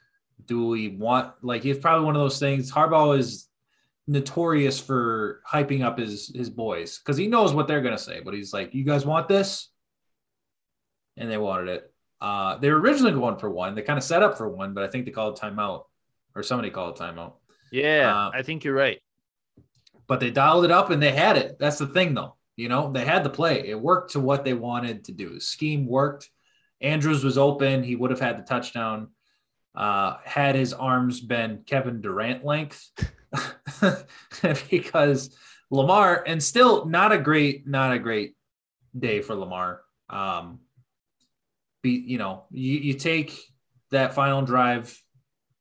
Do 0.45 0.67
we 0.67 0.87
want 0.89 1.33
like 1.41 1.65
it's 1.65 1.79
probably 1.79 2.05
one 2.05 2.15
of 2.15 2.21
those 2.21 2.39
things? 2.39 2.71
Harbaugh 2.71 3.17
is 3.17 3.47
notorious 4.07 4.79
for 4.79 5.41
hyping 5.47 5.83
up 5.83 5.99
his 5.99 6.31
his 6.33 6.49
boys 6.49 6.97
because 6.97 7.17
he 7.17 7.27
knows 7.27 7.53
what 7.53 7.67
they're 7.67 7.81
gonna 7.81 7.97
say, 7.97 8.21
but 8.23 8.33
he's 8.33 8.53
like, 8.53 8.73
you 8.73 8.83
guys 8.83 9.05
want 9.05 9.27
this? 9.27 9.69
And 11.17 11.29
they 11.29 11.37
wanted 11.37 11.69
it. 11.69 11.93
Uh, 12.21 12.57
they 12.57 12.69
were 12.69 12.79
originally 12.79 13.13
going 13.13 13.37
for 13.37 13.49
one. 13.49 13.75
They 13.75 13.81
kind 13.81 13.97
of 13.97 14.03
set 14.03 14.23
up 14.23 14.37
for 14.37 14.49
one, 14.49 14.73
but 14.73 14.83
I 14.83 14.87
think 14.87 15.05
they 15.05 15.11
called 15.11 15.37
a 15.37 15.41
timeout 15.41 15.85
or 16.35 16.43
somebody 16.43 16.69
called 16.69 16.99
a 16.99 17.03
timeout. 17.03 17.33
Yeah, 17.71 18.13
Uh, 18.13 18.31
I 18.33 18.41
think 18.41 18.63
you're 18.63 18.73
right. 18.73 18.99
But 20.07 20.19
they 20.19 20.31
dialed 20.31 20.65
it 20.65 20.71
up 20.71 20.89
and 20.89 21.01
they 21.01 21.11
had 21.11 21.37
it. 21.37 21.57
That's 21.59 21.77
the 21.77 21.87
thing, 21.87 22.13
though. 22.13 22.35
You 22.55 22.67
know, 22.67 22.91
they 22.91 23.05
had 23.05 23.23
the 23.23 23.29
play. 23.29 23.67
It 23.69 23.79
worked 23.79 24.13
to 24.13 24.19
what 24.19 24.43
they 24.43 24.53
wanted 24.53 25.05
to 25.05 25.11
do. 25.13 25.35
The 25.35 25.41
scheme 25.41 25.85
worked. 25.85 26.29
Andrews 26.81 27.23
was 27.23 27.37
open. 27.37 27.83
He 27.83 27.95
would 27.95 28.11
have 28.11 28.19
had 28.19 28.37
the 28.37 28.43
touchdown. 28.43 29.09
Uh, 29.75 30.17
had 30.25 30.55
his 30.55 30.73
arms 30.73 31.21
been 31.21 31.61
Kevin 31.65 32.01
Durant 32.01 32.43
length, 32.43 32.89
because 34.69 35.35
Lamar 35.69 36.23
and 36.25 36.41
still 36.41 36.85
not 36.85 37.11
a 37.11 37.17
great, 37.17 37.67
not 37.67 37.93
a 37.93 37.99
great 37.99 38.35
day 38.97 39.21
for 39.21 39.35
Lamar. 39.35 39.81
Um, 40.09 40.59
be 41.81 41.91
you 41.91 42.17
know, 42.17 42.45
you, 42.51 42.79
you 42.79 42.93
take 42.93 43.37
that 43.91 44.13
final 44.13 44.41
drive 44.41 44.95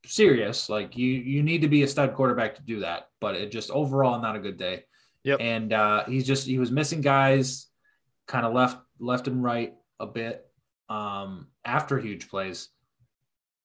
serious. 0.07 0.69
Like 0.69 0.97
you 0.97 1.09
you 1.09 1.43
need 1.43 1.63
to 1.63 1.69
be 1.69 1.83
a 1.83 1.89
stud 1.89 2.15
quarterback 2.15 2.57
to 2.57 2.63
do 2.63 2.81
that. 2.81 3.09
But 3.21 3.37
it 3.37 3.51
just 3.51 3.71
overall 3.71 4.21
not 4.21 4.37
a 4.37 4.41
good 4.41 4.57
day. 4.57 4.85
Yep. 5.25 5.39
And 5.41 5.73
uh, 5.73 6.05
he's 6.05 6.27
just 6.27 6.47
he 6.47 6.59
was 6.59 6.71
missing 6.71 7.01
guys, 7.01 7.67
kind 8.27 8.47
of 8.47 8.55
left 8.55 8.79
left 8.99 9.29
and 9.29 9.43
right 9.43 9.75
a 10.01 10.07
bit 10.07 10.47
um, 10.89 11.49
after 11.65 11.99
huge 11.99 12.29
plays, 12.29 12.69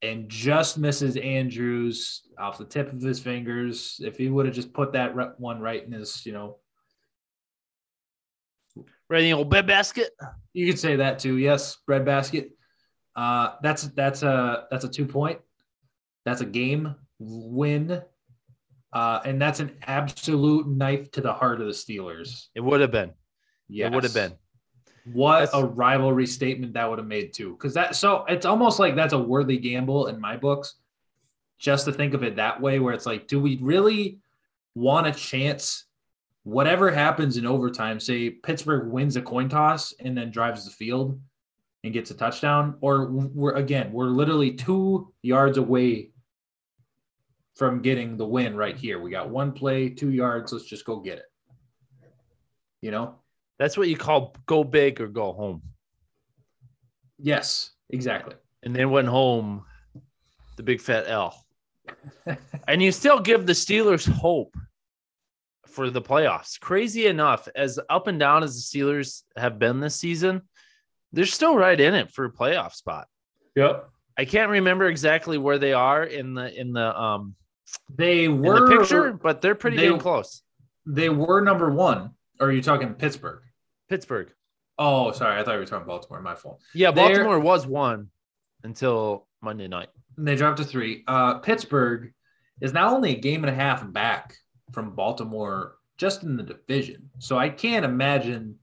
and 0.02 0.30
just 0.30 0.78
misses 0.78 1.16
Andrews 1.16 2.24
off 2.38 2.58
the 2.58 2.66
tip 2.66 2.92
of 2.92 3.02
his 3.02 3.20
fingers. 3.20 4.00
If 4.04 4.18
he 4.18 4.30
would 4.30 4.46
have 4.46 4.56
just 4.56 4.74
put 4.74 4.94
that 4.94 5.40
one 5.40 5.60
right 5.60 5.84
in 5.84 5.92
his, 5.92 6.26
you 6.26 6.34
know, 6.34 6.58
Ready, 9.10 9.34
old 9.34 9.50
bread 9.50 9.68
basket. 9.68 10.10
you 10.54 10.68
could 10.68 10.80
say 10.80 10.96
that 10.98 11.20
too. 11.20 11.38
Yes, 11.38 11.78
breadbasket. 11.86 12.52
Uh, 13.16 13.56
that's 13.62 13.84
that's 13.90 14.24
a 14.24 14.66
that's 14.72 14.86
a 14.86 14.90
two 14.90 15.06
point. 15.06 15.40
That's 16.26 16.42
a 16.42 16.46
game 16.46 16.96
win, 17.20 18.02
uh, 18.94 19.20
and 19.26 19.42
that's 19.42 19.60
an 19.60 19.78
absolute 19.86 20.68
knife 20.68 21.12
to 21.12 21.22
the 21.22 21.34
heart 21.34 21.60
of 21.62 21.68
the 21.68 21.74
Steelers. 21.74 22.48
It 22.56 22.62
would 22.62 22.82
have 22.82 22.92
been. 22.92 23.12
Yeah, 23.68 23.88
It 23.88 23.94
would 23.94 24.04
have 24.04 24.14
been. 24.14 24.34
What 25.12 25.40
That's- 25.42 25.62
a 25.62 25.66
rivalry 25.66 26.26
statement 26.26 26.74
that 26.74 26.90
would 26.90 26.98
have 26.98 27.08
made 27.08 27.34
too. 27.34 27.52
Because 27.54 27.74
that 27.74 27.96
so 27.96 28.24
it's 28.30 28.46
almost 28.46 28.80
like 28.80 28.96
that's 28.96 29.14
a 29.14 29.20
worthy 29.20 29.58
gamble 29.58 30.08
in 30.08 30.20
my 30.20 30.38
books. 30.38 30.76
Just 31.60 31.86
to 31.86 31.92
think 31.92 32.14
of 32.14 32.24
it 32.24 32.38
that 32.38 32.60
way, 32.62 32.80
where 32.80 32.94
it's 32.94 33.06
like, 33.06 33.28
do 33.28 33.40
we 33.40 33.58
really 33.62 34.20
want 34.76 35.08
a 35.08 35.12
chance 35.12 35.86
whatever 36.44 36.92
happens 36.92 37.38
in 37.38 37.46
overtime, 37.46 38.00
say 38.00 38.30
Pittsburgh 38.30 38.92
wins 38.92 39.16
a 39.16 39.22
coin 39.22 39.50
toss 39.50 39.94
and 40.00 40.18
then 40.18 40.32
drives 40.32 40.66
the 40.66 40.72
field 40.72 41.20
and 41.84 41.94
gets 41.94 42.12
a 42.12 42.14
touchdown, 42.14 42.76
or 42.82 43.08
we're 43.08 43.56
again, 43.56 43.92
we're 43.92 44.06
literally 44.06 44.54
two 44.54 45.14
yards 45.22 45.58
away 45.58 46.12
from 47.56 47.82
getting 47.82 48.18
the 48.18 48.26
win 48.26 48.56
right 48.56 48.78
here. 48.78 49.02
We 49.02 49.12
got 49.12 49.30
one 49.30 49.52
play, 49.52 49.90
two 49.90 50.12
yards. 50.12 50.54
Let's 50.54 50.66
just 50.66 50.86
go 50.86 51.00
get 51.00 51.20
it. 51.20 51.26
You 52.82 52.92
know? 52.92 53.16
That's 53.60 53.78
what 53.78 53.88
you 53.88 53.98
call 53.98 54.36
go 54.46 54.64
big 54.64 55.00
or 55.00 55.08
go 55.08 55.34
home. 55.34 55.62
Yes, 57.20 57.72
exactly. 57.90 58.36
And 58.64 58.76
then 58.76 58.90
went 58.90 59.08
home, 59.08 59.66
the 60.58 60.64
big 60.64 60.82
fat 60.82 61.06
L. 61.08 61.46
and 62.68 62.82
you 62.82 62.92
still 62.92 63.20
give 63.20 63.46
the 63.46 63.54
Steelers 63.54 64.10
hope 64.10 64.56
for 65.74 65.90
the 65.90 66.02
playoffs. 66.02 66.60
Crazy 66.60 67.08
enough, 67.08 67.48
as 67.56 67.80
up 67.90 68.08
and 68.08 68.20
down 68.20 68.44
as 68.44 68.56
the 68.56 68.80
Steelers 68.80 69.24
have 69.36 69.60
been 69.60 69.80
this 69.80 69.96
season, 69.96 70.44
they're 71.12 71.26
still 71.26 71.56
right 71.56 71.80
in 71.80 71.94
it 71.96 72.12
for 72.12 72.26
a 72.26 72.32
playoff 72.32 72.74
spot. 72.74 73.08
Yep. 73.56 73.90
I 74.18 74.26
can't 74.26 74.52
remember 74.52 74.88
exactly 74.88 75.38
where 75.38 75.58
they 75.58 75.74
are 75.74 76.04
in 76.04 76.36
the 76.36 76.60
in 76.60 76.74
the 76.74 77.00
um 77.00 77.36
they 77.90 78.28
were 78.28 78.70
the 78.70 78.78
picture, 78.78 79.14
but 79.14 79.42
they're 79.42 79.56
pretty 79.56 79.78
they, 79.78 79.90
damn 79.90 80.00
close. 80.00 80.44
They 80.86 81.10
were 81.10 81.42
number 81.42 81.72
one. 81.72 82.12
Or 82.40 82.48
are 82.48 82.52
you 82.52 82.62
talking 82.62 82.94
Pittsburgh? 82.94 83.42
Pittsburgh. 83.90 84.32
Oh, 84.78 85.12
sorry. 85.12 85.40
I 85.40 85.44
thought 85.44 85.54
you 85.54 85.60
were 85.60 85.66
talking 85.66 85.88
Baltimore. 85.88 86.22
My 86.22 86.36
fault. 86.36 86.62
Yeah, 86.74 86.92
Baltimore 86.92 87.36
they're, 87.36 87.40
was 87.40 87.66
one 87.66 88.10
until 88.64 89.28
Monday 89.42 89.68
night. 89.68 89.90
And 90.18 90.28
they 90.28 90.36
dropped 90.36 90.58
to 90.58 90.64
three. 90.64 91.04
Uh, 91.08 91.40
Pittsburgh 91.40 92.12
is 92.62 92.74
now 92.74 92.96
only 92.96 93.16
a 93.16 93.20
game 93.20 93.44
and 93.44 93.52
a 93.52 93.56
half 93.56 93.90
back 93.92 94.36
from 94.72 94.96
Baltimore 94.96 95.76
just 95.98 96.24
in 96.24 96.38
the 96.38 96.44
division. 96.44 97.10
So 97.20 97.38
I 97.38 97.50
can't 97.50 97.86
imagine 97.86 98.56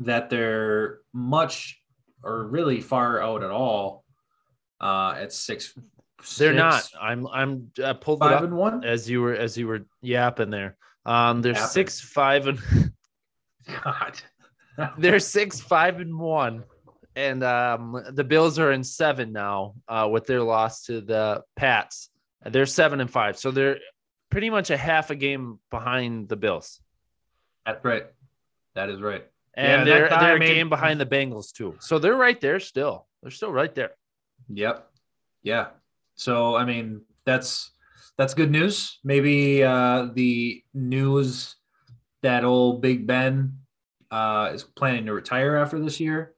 that 0.00 0.30
they're 0.30 1.00
much 1.12 1.80
or 2.22 2.46
really 2.46 2.80
far 2.80 3.20
out 3.22 3.42
at 3.42 3.50
all 3.50 4.04
uh, 4.80 5.14
at 5.16 5.32
six. 5.32 5.74
They're 6.38 6.52
six, 6.52 6.56
not. 6.56 6.90
I'm 7.00 7.26
I'm 7.28 7.70
I 7.84 7.92
pulled 7.92 8.20
five 8.20 8.42
and 8.42 8.56
one 8.56 8.84
as 8.84 9.08
you 9.08 9.20
were 9.20 9.34
as 9.34 9.56
you 9.56 9.66
were 9.68 9.86
yapping 10.02 10.50
there. 10.50 10.76
Um, 11.04 11.42
they're 11.42 11.52
yapping. 11.52 11.68
six 11.68 12.00
five 12.00 12.46
and 12.46 12.58
God. 13.84 14.20
they're 14.98 15.20
six 15.20 15.60
five 15.60 16.00
and 16.00 16.18
one, 16.18 16.64
and 17.14 17.42
um, 17.44 18.02
the 18.12 18.24
Bills 18.24 18.58
are 18.58 18.72
in 18.72 18.82
seven 18.82 19.32
now 19.32 19.74
uh, 19.88 20.08
with 20.10 20.26
their 20.26 20.42
loss 20.42 20.84
to 20.84 21.00
the 21.00 21.42
Pats. 21.54 22.10
They're 22.44 22.66
seven 22.66 23.00
and 23.00 23.10
five, 23.10 23.38
so 23.38 23.50
they're 23.50 23.78
pretty 24.30 24.50
much 24.50 24.70
a 24.70 24.76
half 24.76 25.10
a 25.10 25.14
game 25.14 25.58
behind 25.70 26.28
the 26.28 26.36
Bills. 26.36 26.80
That's 27.64 27.84
right. 27.84 28.06
That 28.74 28.90
is 28.90 29.00
right. 29.00 29.24
And 29.54 29.86
yeah, 29.88 29.94
they're 29.94 30.08
they're 30.08 30.36
a 30.36 30.40
game 30.40 30.68
behind 30.68 31.00
the 31.00 31.06
Bengals 31.06 31.52
too. 31.52 31.76
So 31.80 31.98
they're 31.98 32.16
right 32.16 32.40
there 32.40 32.60
still. 32.60 33.06
They're 33.22 33.30
still 33.30 33.52
right 33.52 33.74
there. 33.74 33.92
Yep. 34.50 34.86
Yeah. 35.42 35.68
So 36.14 36.54
I 36.54 36.64
mean 36.64 37.02
that's 37.24 37.72
that's 38.18 38.34
good 38.34 38.50
news. 38.50 38.98
Maybe 39.02 39.64
uh 39.64 40.08
the 40.14 40.62
news 40.74 41.56
that 42.22 42.44
old 42.44 42.82
Big 42.82 43.06
Ben 43.06 43.58
uh 44.10 44.50
is 44.52 44.62
planning 44.62 45.06
to 45.06 45.14
retire 45.14 45.56
after 45.56 45.80
this 45.80 46.00
year 46.00 46.34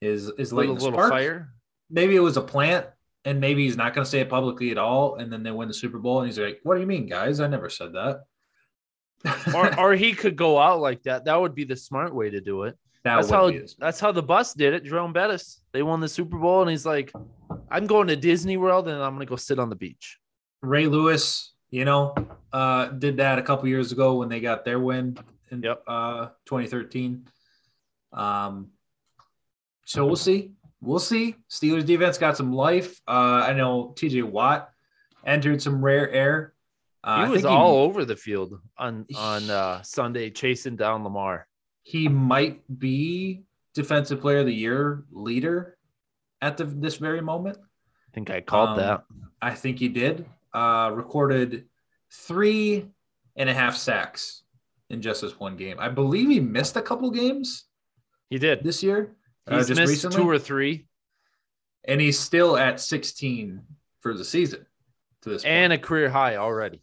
is 0.00 0.30
is 0.38 0.52
lighting 0.52 0.76
a 0.76 0.80
little 0.80 1.08
fire. 1.08 1.50
Maybe 1.90 2.14
it 2.14 2.20
was 2.20 2.36
a 2.36 2.42
plant 2.42 2.86
and 3.24 3.40
maybe 3.40 3.64
he's 3.64 3.76
not 3.76 3.94
going 3.94 4.04
to 4.04 4.10
say 4.10 4.20
it 4.20 4.30
publicly 4.30 4.70
at 4.70 4.78
all. 4.78 5.16
And 5.16 5.32
then 5.32 5.42
they 5.42 5.50
win 5.50 5.68
the 5.68 5.74
Super 5.74 5.98
Bowl, 5.98 6.20
and 6.20 6.28
he's 6.28 6.38
like, 6.38 6.60
"What 6.62 6.74
do 6.74 6.80
you 6.80 6.86
mean, 6.86 7.06
guys? 7.06 7.40
I 7.40 7.46
never 7.46 7.68
said 7.68 7.92
that." 7.92 8.24
or, 9.54 9.78
or 9.80 9.94
he 9.94 10.12
could 10.12 10.36
go 10.36 10.58
out 10.58 10.80
like 10.80 11.02
that. 11.04 11.24
That 11.24 11.40
would 11.40 11.54
be 11.54 11.64
the 11.64 11.76
smart 11.76 12.14
way 12.14 12.30
to 12.30 12.40
do 12.40 12.64
it. 12.64 12.76
That 13.04 13.16
that's 13.16 13.30
how 13.30 13.52
that's 13.78 14.00
how 14.00 14.12
the 14.12 14.22
bus 14.22 14.54
did 14.54 14.74
it. 14.74 14.84
Jerome 14.84 15.12
Bettis. 15.12 15.60
They 15.72 15.82
won 15.82 16.00
the 16.00 16.08
Super 16.08 16.38
Bowl, 16.38 16.62
and 16.62 16.70
he's 16.70 16.86
like, 16.86 17.12
"I'm 17.70 17.86
going 17.86 18.08
to 18.08 18.16
Disney 18.16 18.56
World, 18.56 18.88
and 18.88 19.02
I'm 19.02 19.14
going 19.14 19.26
to 19.26 19.30
go 19.30 19.36
sit 19.36 19.58
on 19.58 19.68
the 19.68 19.76
beach." 19.76 20.18
Ray 20.62 20.86
Lewis, 20.86 21.54
you 21.70 21.84
know, 21.84 22.14
uh, 22.52 22.86
did 22.86 23.18
that 23.18 23.38
a 23.38 23.42
couple 23.42 23.68
years 23.68 23.92
ago 23.92 24.16
when 24.16 24.28
they 24.28 24.40
got 24.40 24.64
their 24.64 24.80
win 24.80 25.16
in 25.50 25.62
yep. 25.62 25.82
uh, 25.86 26.26
2013. 26.46 27.26
Um, 28.12 28.70
so 29.84 30.04
we'll 30.04 30.16
see 30.16 30.52
we'll 30.80 30.98
see. 30.98 31.36
Steelers 31.50 31.84
defense 31.84 32.18
got 32.18 32.36
some 32.36 32.52
life. 32.52 33.00
Uh, 33.06 33.44
I 33.46 33.52
know 33.52 33.94
TJ 33.96 34.24
Watt 34.24 34.70
entered 35.26 35.62
some 35.62 35.84
rare 35.84 36.10
air. 36.10 36.54
Uh, 37.04 37.26
he 37.26 37.30
was 37.30 37.44
all 37.44 37.74
he, 37.74 37.90
over 37.90 38.04
the 38.04 38.16
field 38.16 38.60
on 38.76 39.06
on 39.16 39.48
uh, 39.48 39.82
Sunday 39.82 40.30
chasing 40.30 40.76
down 40.76 41.04
Lamar. 41.04 41.46
He 41.82 42.08
might 42.08 42.60
be 42.78 43.44
defensive 43.74 44.20
player 44.20 44.38
of 44.38 44.46
the 44.46 44.54
year 44.54 45.04
leader 45.10 45.78
at 46.42 46.56
the, 46.56 46.64
this 46.64 46.96
very 46.96 47.20
moment. 47.20 47.56
I 47.58 48.14
think 48.14 48.30
I 48.30 48.40
called 48.40 48.70
um, 48.70 48.76
that. 48.78 49.04
I 49.40 49.54
think 49.54 49.78
he 49.78 49.88
did. 49.88 50.26
Uh, 50.52 50.90
recorded 50.92 51.66
three 52.10 52.88
and 53.36 53.48
a 53.48 53.54
half 53.54 53.76
sacks 53.76 54.42
in 54.90 55.00
just 55.00 55.22
this 55.22 55.38
one 55.38 55.56
game. 55.56 55.76
I 55.78 55.88
believe 55.88 56.28
he 56.28 56.40
missed 56.40 56.76
a 56.76 56.82
couple 56.82 57.10
games. 57.10 57.64
He 58.30 58.38
did 58.38 58.64
this 58.64 58.82
year. 58.82 59.14
Uh, 59.48 59.56
he's 59.56 59.70
uh, 59.70 59.74
missed 59.74 59.90
recently. 59.90 60.16
two 60.16 60.28
or 60.28 60.38
three, 60.38 60.86
and 61.84 62.00
he's 62.00 62.18
still 62.18 62.56
at 62.56 62.80
16 62.80 63.62
for 64.00 64.14
the 64.14 64.24
season 64.24 64.66
to 65.22 65.28
this 65.30 65.44
and 65.44 65.70
point. 65.70 65.82
a 65.82 65.86
career 65.86 66.10
high 66.10 66.36
already. 66.36 66.82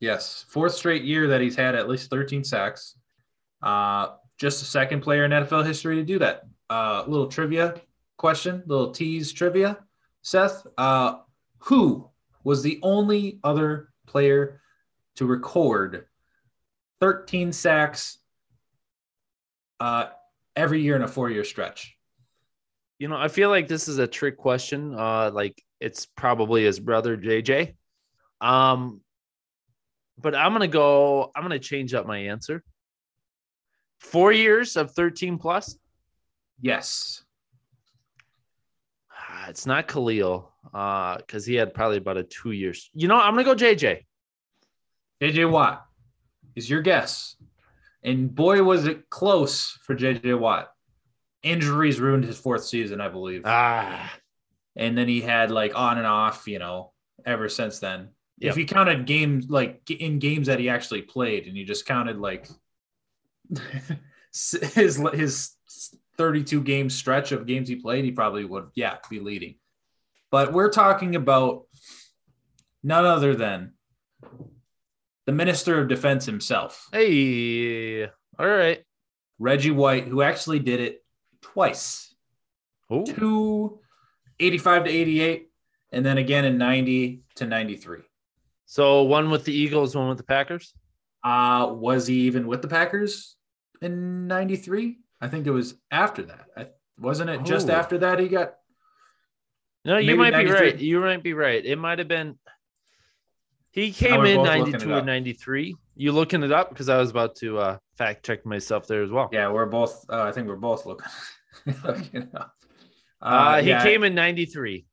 Yes, 0.00 0.44
fourth 0.48 0.74
straight 0.74 1.04
year 1.04 1.28
that 1.28 1.40
he's 1.40 1.56
had 1.56 1.74
at 1.74 1.88
least 1.88 2.10
13 2.10 2.42
sacks. 2.44 2.96
Uh, 3.62 4.08
just 4.38 4.58
the 4.58 4.66
second 4.66 5.00
player 5.02 5.24
in 5.24 5.30
NFL 5.30 5.64
history 5.64 5.96
to 5.96 6.02
do 6.02 6.18
that. 6.18 6.42
Uh, 6.68 7.04
little 7.06 7.28
trivia 7.28 7.74
question, 8.16 8.62
little 8.66 8.90
tease 8.90 9.32
trivia. 9.32 9.78
Seth, 10.22 10.66
uh, 10.76 11.18
who 11.58 12.08
was 12.42 12.62
the 12.62 12.80
only 12.82 13.38
other 13.44 13.90
player 14.06 14.60
to 15.16 15.26
record 15.26 16.06
13 17.00 17.52
sacks 17.52 18.18
uh, 19.80 20.06
every 20.56 20.82
year 20.82 20.96
in 20.96 21.02
a 21.02 21.08
four 21.08 21.30
year 21.30 21.44
stretch? 21.44 21.96
You 22.98 23.08
know, 23.08 23.16
I 23.16 23.28
feel 23.28 23.48
like 23.48 23.68
this 23.68 23.88
is 23.88 23.98
a 23.98 24.06
trick 24.06 24.36
question. 24.36 24.94
Uh, 24.94 25.30
like 25.32 25.62
it's 25.80 26.06
probably 26.06 26.64
his 26.64 26.78
brother 26.78 27.16
JJ. 27.16 27.74
Um, 28.40 29.00
but 30.18 30.34
I'm 30.34 30.52
gonna 30.52 30.68
go. 30.68 31.30
I'm 31.34 31.42
gonna 31.42 31.58
change 31.58 31.94
up 31.94 32.06
my 32.06 32.18
answer. 32.18 32.62
Four 34.00 34.32
years 34.32 34.76
of 34.76 34.92
13 34.92 35.38
plus. 35.38 35.76
Yes. 36.60 37.22
Ah, 39.10 39.46
it's 39.48 39.66
not 39.66 39.88
Khalil, 39.88 40.52
uh, 40.74 41.16
because 41.18 41.46
he 41.46 41.54
had 41.54 41.74
probably 41.74 41.98
about 41.98 42.16
a 42.16 42.24
two 42.24 42.52
years. 42.52 42.90
You 42.94 43.08
know, 43.08 43.16
I'm 43.16 43.34
gonna 43.34 43.44
go 43.44 43.54
JJ. 43.54 44.04
JJ 45.20 45.50
Watt 45.50 45.84
is 46.54 46.68
your 46.68 46.82
guess. 46.82 47.36
And 48.02 48.34
boy, 48.34 48.62
was 48.62 48.86
it 48.86 49.08
close 49.10 49.78
for 49.82 49.94
JJ 49.94 50.38
Watt. 50.38 50.72
Injuries 51.42 52.00
ruined 52.00 52.24
his 52.24 52.38
fourth 52.38 52.64
season, 52.64 53.00
I 53.00 53.08
believe. 53.08 53.42
Ah. 53.44 54.12
And 54.76 54.96
then 54.96 55.08
he 55.08 55.20
had 55.20 55.50
like 55.50 55.72
on 55.74 55.98
and 55.98 56.06
off, 56.06 56.46
you 56.46 56.58
know, 56.58 56.92
ever 57.24 57.48
since 57.48 57.78
then. 57.78 58.08
Yep. 58.38 58.50
If 58.50 58.56
you 58.56 58.66
counted 58.66 59.06
games 59.06 59.48
like 59.48 59.88
in 59.90 60.18
games 60.18 60.46
that 60.46 60.58
he 60.58 60.68
actually 60.68 61.02
played 61.02 61.46
and 61.46 61.56
you 61.56 61.64
just 61.64 61.86
counted 61.86 62.18
like 62.18 62.48
his 64.32 65.00
his 65.12 65.50
32 66.16 66.62
game 66.62 66.90
stretch 66.90 67.32
of 67.32 67.46
games 67.46 67.68
he 67.68 67.76
played, 67.76 68.04
he 68.04 68.12
probably 68.12 68.44
would, 68.44 68.68
yeah, 68.74 68.96
be 69.10 69.20
leading. 69.20 69.56
But 70.30 70.52
we're 70.52 70.70
talking 70.70 71.14
about 71.14 71.64
none 72.82 73.04
other 73.04 73.34
than 73.34 73.74
the 75.26 75.32
Minister 75.32 75.80
of 75.80 75.88
Defense 75.88 76.26
himself. 76.26 76.88
Hey, 76.92 78.04
all 78.04 78.46
right. 78.46 78.82
Reggie 79.38 79.70
White, 79.70 80.04
who 80.04 80.22
actually 80.22 80.58
did 80.58 80.80
it 80.80 81.04
twice. 81.40 82.14
Ooh. 82.92 83.04
Two 83.04 83.80
85 84.40 84.84
to 84.84 84.90
88, 84.90 85.48
and 85.92 86.04
then 86.04 86.18
again 86.18 86.44
in 86.44 86.58
90 86.58 87.22
to 87.36 87.46
93. 87.46 88.00
So 88.66 89.02
one 89.02 89.30
with 89.30 89.44
the 89.44 89.52
Eagles, 89.52 89.94
one 89.94 90.08
with 90.08 90.18
the 90.18 90.24
Packers? 90.24 90.74
Uh, 91.22 91.68
was 91.72 92.06
he 92.06 92.22
even 92.22 92.46
with 92.46 92.62
the 92.62 92.68
Packers 92.68 93.36
in 93.80 94.26
93? 94.26 94.98
I 95.20 95.28
think 95.28 95.46
it 95.46 95.50
was 95.50 95.74
after 95.90 96.22
that. 96.22 96.46
I, 96.56 96.66
wasn't 96.98 97.30
it 97.30 97.44
just 97.44 97.68
after 97.70 97.98
that 97.98 98.18
he 98.18 98.28
got 98.28 98.54
No, 99.84 99.98
you 99.98 100.16
might 100.16 100.30
93? 100.30 100.58
be 100.58 100.64
right. 100.64 100.78
You 100.78 101.00
might 101.00 101.22
be 101.22 101.32
right. 101.34 101.64
It 101.64 101.78
might 101.78 101.98
have 101.98 102.08
been 102.08 102.38
he 103.72 103.90
came 103.90 104.24
in 104.26 104.42
92 104.42 104.94
and 104.94 105.06
93. 105.06 105.74
You 105.96 106.12
looking 106.12 106.42
it 106.42 106.52
up? 106.52 106.68
Because 106.68 106.88
I 106.88 106.98
was 106.98 107.10
about 107.10 107.36
to 107.36 107.58
uh, 107.58 107.78
fact 107.96 108.24
check 108.24 108.44
myself 108.44 108.86
there 108.86 109.02
as 109.02 109.10
well. 109.10 109.30
Yeah, 109.32 109.50
we're 109.50 109.66
both, 109.66 110.04
uh, 110.10 110.22
I 110.22 110.32
think 110.32 110.46
we're 110.46 110.56
both 110.56 110.84
looking, 110.86 111.06
looking 111.84 112.28
up. 112.34 112.54
Uh, 113.20 113.24
uh, 113.24 113.62
he 113.62 113.70
yeah. 113.70 113.82
came 113.82 114.04
in 114.04 114.14
93. 114.14 114.84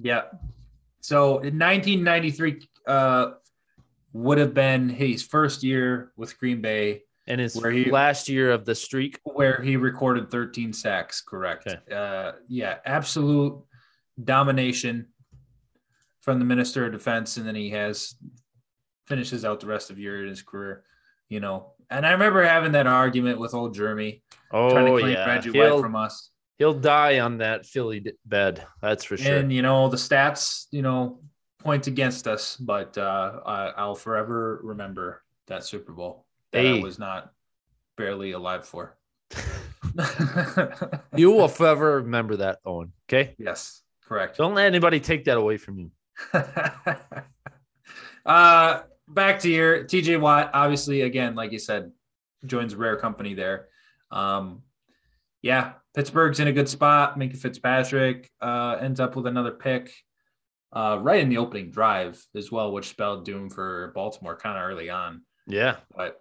Yeah. 0.00 0.22
So 1.00 1.38
in 1.38 1.58
1993, 1.58 2.66
uh, 2.86 3.32
would 4.14 4.38
have 4.38 4.54
been 4.54 4.88
his 4.88 5.22
first 5.22 5.62
year 5.62 6.12
with 6.16 6.38
Green 6.38 6.62
Bay, 6.62 7.02
And 7.26 7.40
his 7.40 7.54
he- 7.62 7.90
last 7.90 8.28
year 8.28 8.52
of 8.52 8.64
the 8.64 8.74
streak. 8.74 9.20
where 9.24 9.60
he 9.60 9.76
recorded 9.76 10.30
13 10.30 10.72
sacks. 10.72 11.20
Correct. 11.20 11.66
Okay. 11.66 11.94
Uh, 11.94 12.32
yeah, 12.48 12.76
absolute 12.86 13.60
domination 14.22 15.08
from 16.24 16.38
the 16.38 16.44
Minister 16.44 16.86
of 16.86 16.92
Defense, 16.92 17.36
and 17.36 17.46
then 17.46 17.54
he 17.54 17.70
has 17.70 18.14
finishes 19.06 19.44
out 19.44 19.60
the 19.60 19.66
rest 19.66 19.90
of 19.90 19.98
year 19.98 20.22
in 20.22 20.28
his 20.28 20.42
career. 20.42 20.82
You 21.28 21.40
know, 21.40 21.72
and 21.90 22.06
I 22.06 22.12
remember 22.12 22.42
having 22.42 22.72
that 22.72 22.86
argument 22.86 23.38
with 23.38 23.54
old 23.54 23.74
Jeremy 23.74 24.22
trying 24.50 24.86
to 24.86 24.92
Oh 24.92 24.98
claim 24.98 25.12
yeah, 25.12 25.34
White 25.34 25.44
he'll, 25.44 25.80
from 25.80 25.96
us. 25.96 26.30
he'll 26.58 26.74
die 26.74 27.20
on 27.20 27.38
that 27.38 27.66
Philly 27.66 28.04
bed. 28.24 28.64
That's 28.80 29.04
for 29.04 29.16
sure. 29.16 29.36
And 29.36 29.52
you 29.52 29.62
know 29.62 29.88
the 29.88 29.96
stats, 29.96 30.66
you 30.70 30.82
know, 30.82 31.20
point 31.60 31.86
against 31.86 32.26
us, 32.26 32.56
but 32.56 32.96
uh, 32.98 33.40
I, 33.44 33.66
I'll 33.76 33.94
forever 33.94 34.60
remember 34.62 35.22
that 35.46 35.64
Super 35.64 35.92
Bowl 35.92 36.26
that 36.52 36.62
Hey. 36.62 36.78
I 36.78 36.82
was 36.82 36.98
not 36.98 37.32
barely 37.96 38.32
alive 38.32 38.66
for. 38.66 38.96
you 41.16 41.30
will 41.30 41.48
forever 41.48 41.96
remember 41.96 42.36
that, 42.36 42.58
Owen. 42.64 42.92
Okay, 43.08 43.34
yes, 43.38 43.82
correct. 44.06 44.36
don't 44.36 44.54
let 44.54 44.66
anybody 44.66 45.00
take 45.00 45.24
that 45.24 45.36
away 45.36 45.56
from 45.56 45.78
you. 45.78 45.90
uh, 48.26 48.82
back 49.08 49.40
to 49.40 49.50
your 49.50 49.84
TJ 49.84 50.20
Watt. 50.20 50.50
Obviously, 50.54 51.02
again, 51.02 51.34
like 51.34 51.52
you 51.52 51.58
said, 51.58 51.92
joins 52.46 52.74
rare 52.74 52.96
company 52.96 53.34
there. 53.34 53.68
Um, 54.10 54.62
yeah, 55.42 55.72
Pittsburgh's 55.94 56.40
in 56.40 56.48
a 56.48 56.52
good 56.52 56.68
spot. 56.68 57.18
Minkah 57.18 57.36
Fitzpatrick 57.36 58.30
uh, 58.40 58.78
ends 58.80 59.00
up 59.00 59.16
with 59.16 59.26
another 59.26 59.52
pick 59.52 59.92
uh, 60.72 60.98
right 61.00 61.20
in 61.20 61.28
the 61.28 61.38
opening 61.38 61.70
drive 61.70 62.22
as 62.34 62.50
well, 62.50 62.72
which 62.72 62.88
spelled 62.88 63.24
doom 63.24 63.48
for 63.50 63.92
Baltimore 63.94 64.36
kind 64.36 64.58
of 64.58 64.64
early 64.64 64.90
on. 64.90 65.22
Yeah, 65.46 65.76
But 65.94 66.18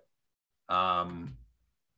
um, 0.70 1.38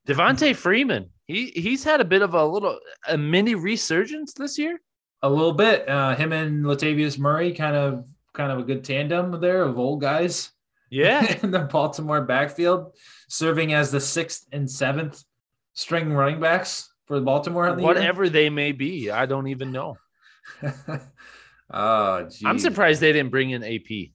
Devonta 0.07 0.55
Freeman. 0.55 1.09
He 1.27 1.47
he's 1.47 1.83
had 1.83 2.01
a 2.01 2.05
bit 2.05 2.21
of 2.21 2.35
a 2.35 2.45
little 2.45 2.79
a 3.07 3.17
mini 3.17 3.55
resurgence 3.55 4.33
this 4.33 4.59
year. 4.59 4.79
A 5.25 5.29
little 5.29 5.53
bit, 5.53 5.89
uh, 5.89 6.15
him 6.15 6.31
and 6.31 6.63
Latavius 6.63 7.17
Murray 7.17 7.51
kind 7.51 7.75
of 7.75 8.05
kind 8.33 8.51
of 8.51 8.59
a 8.59 8.63
good 8.63 8.83
tandem 8.83 9.39
there 9.41 9.63
of 9.63 9.79
old 9.79 10.01
guys. 10.01 10.51
Yeah, 10.91 11.37
in 11.43 11.49
the 11.51 11.59
Baltimore 11.59 12.21
backfield, 12.21 12.93
serving 13.27 13.73
as 13.73 13.91
the 13.91 13.99
sixth 13.99 14.45
and 14.51 14.69
seventh 14.69 15.23
string 15.73 16.13
running 16.13 16.39
backs 16.39 16.89
for 17.07 17.19
Baltimore. 17.21 17.71
the 17.71 17.77
year. 17.77 17.85
whatever 17.85 18.29
they 18.29 18.49
may 18.49 18.71
be, 18.71 19.09
I 19.09 19.25
don't 19.25 19.47
even 19.47 19.71
know. 19.71 19.97
oh, 21.71 22.23
geez. 22.23 22.43
I'm 22.45 22.59
surprised 22.59 23.01
they 23.01 23.11
didn't 23.11 23.31
bring 23.31 23.49
in 23.49 23.63
AP. 23.63 24.11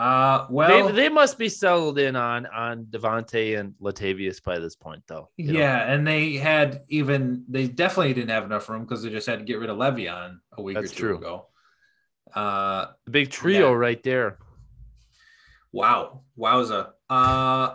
Uh, 0.00 0.46
well, 0.48 0.86
they, 0.88 0.92
they 0.94 1.08
must 1.10 1.36
be 1.36 1.48
settled 1.50 1.98
in 1.98 2.16
on 2.16 2.46
on 2.46 2.84
Devonta 2.86 3.58
and 3.60 3.74
Latavius 3.82 4.42
by 4.42 4.58
this 4.58 4.74
point, 4.74 5.02
though. 5.06 5.28
you 5.36 5.52
know? 5.52 5.58
yeah, 5.58 5.92
and 5.92 6.06
they 6.06 6.34
had 6.34 6.82
even 6.88 7.44
they 7.48 7.66
definitely 7.68 8.14
didn't 8.14 8.30
have 8.30 8.44
enough 8.44 8.66
room 8.70 8.82
because 8.84 9.02
they 9.02 9.10
just 9.10 9.26
had 9.26 9.40
to 9.40 9.44
get 9.44 9.58
rid 9.58 9.68
of 9.68 9.76
Le'Veon 9.76 10.38
a 10.56 10.62
week 10.62 10.76
That's 10.76 10.92
or 10.92 10.94
two 10.94 11.00
true. 11.08 11.16
ago. 11.18 11.46
Uh, 12.34 12.86
the 13.04 13.10
big 13.10 13.30
trio 13.30 13.70
Yeah. 13.70 13.76
right 13.76 14.02
there. 14.02 14.38
Wow. 15.72 16.22
Wowza. 16.38 16.92
Uh 17.10 17.74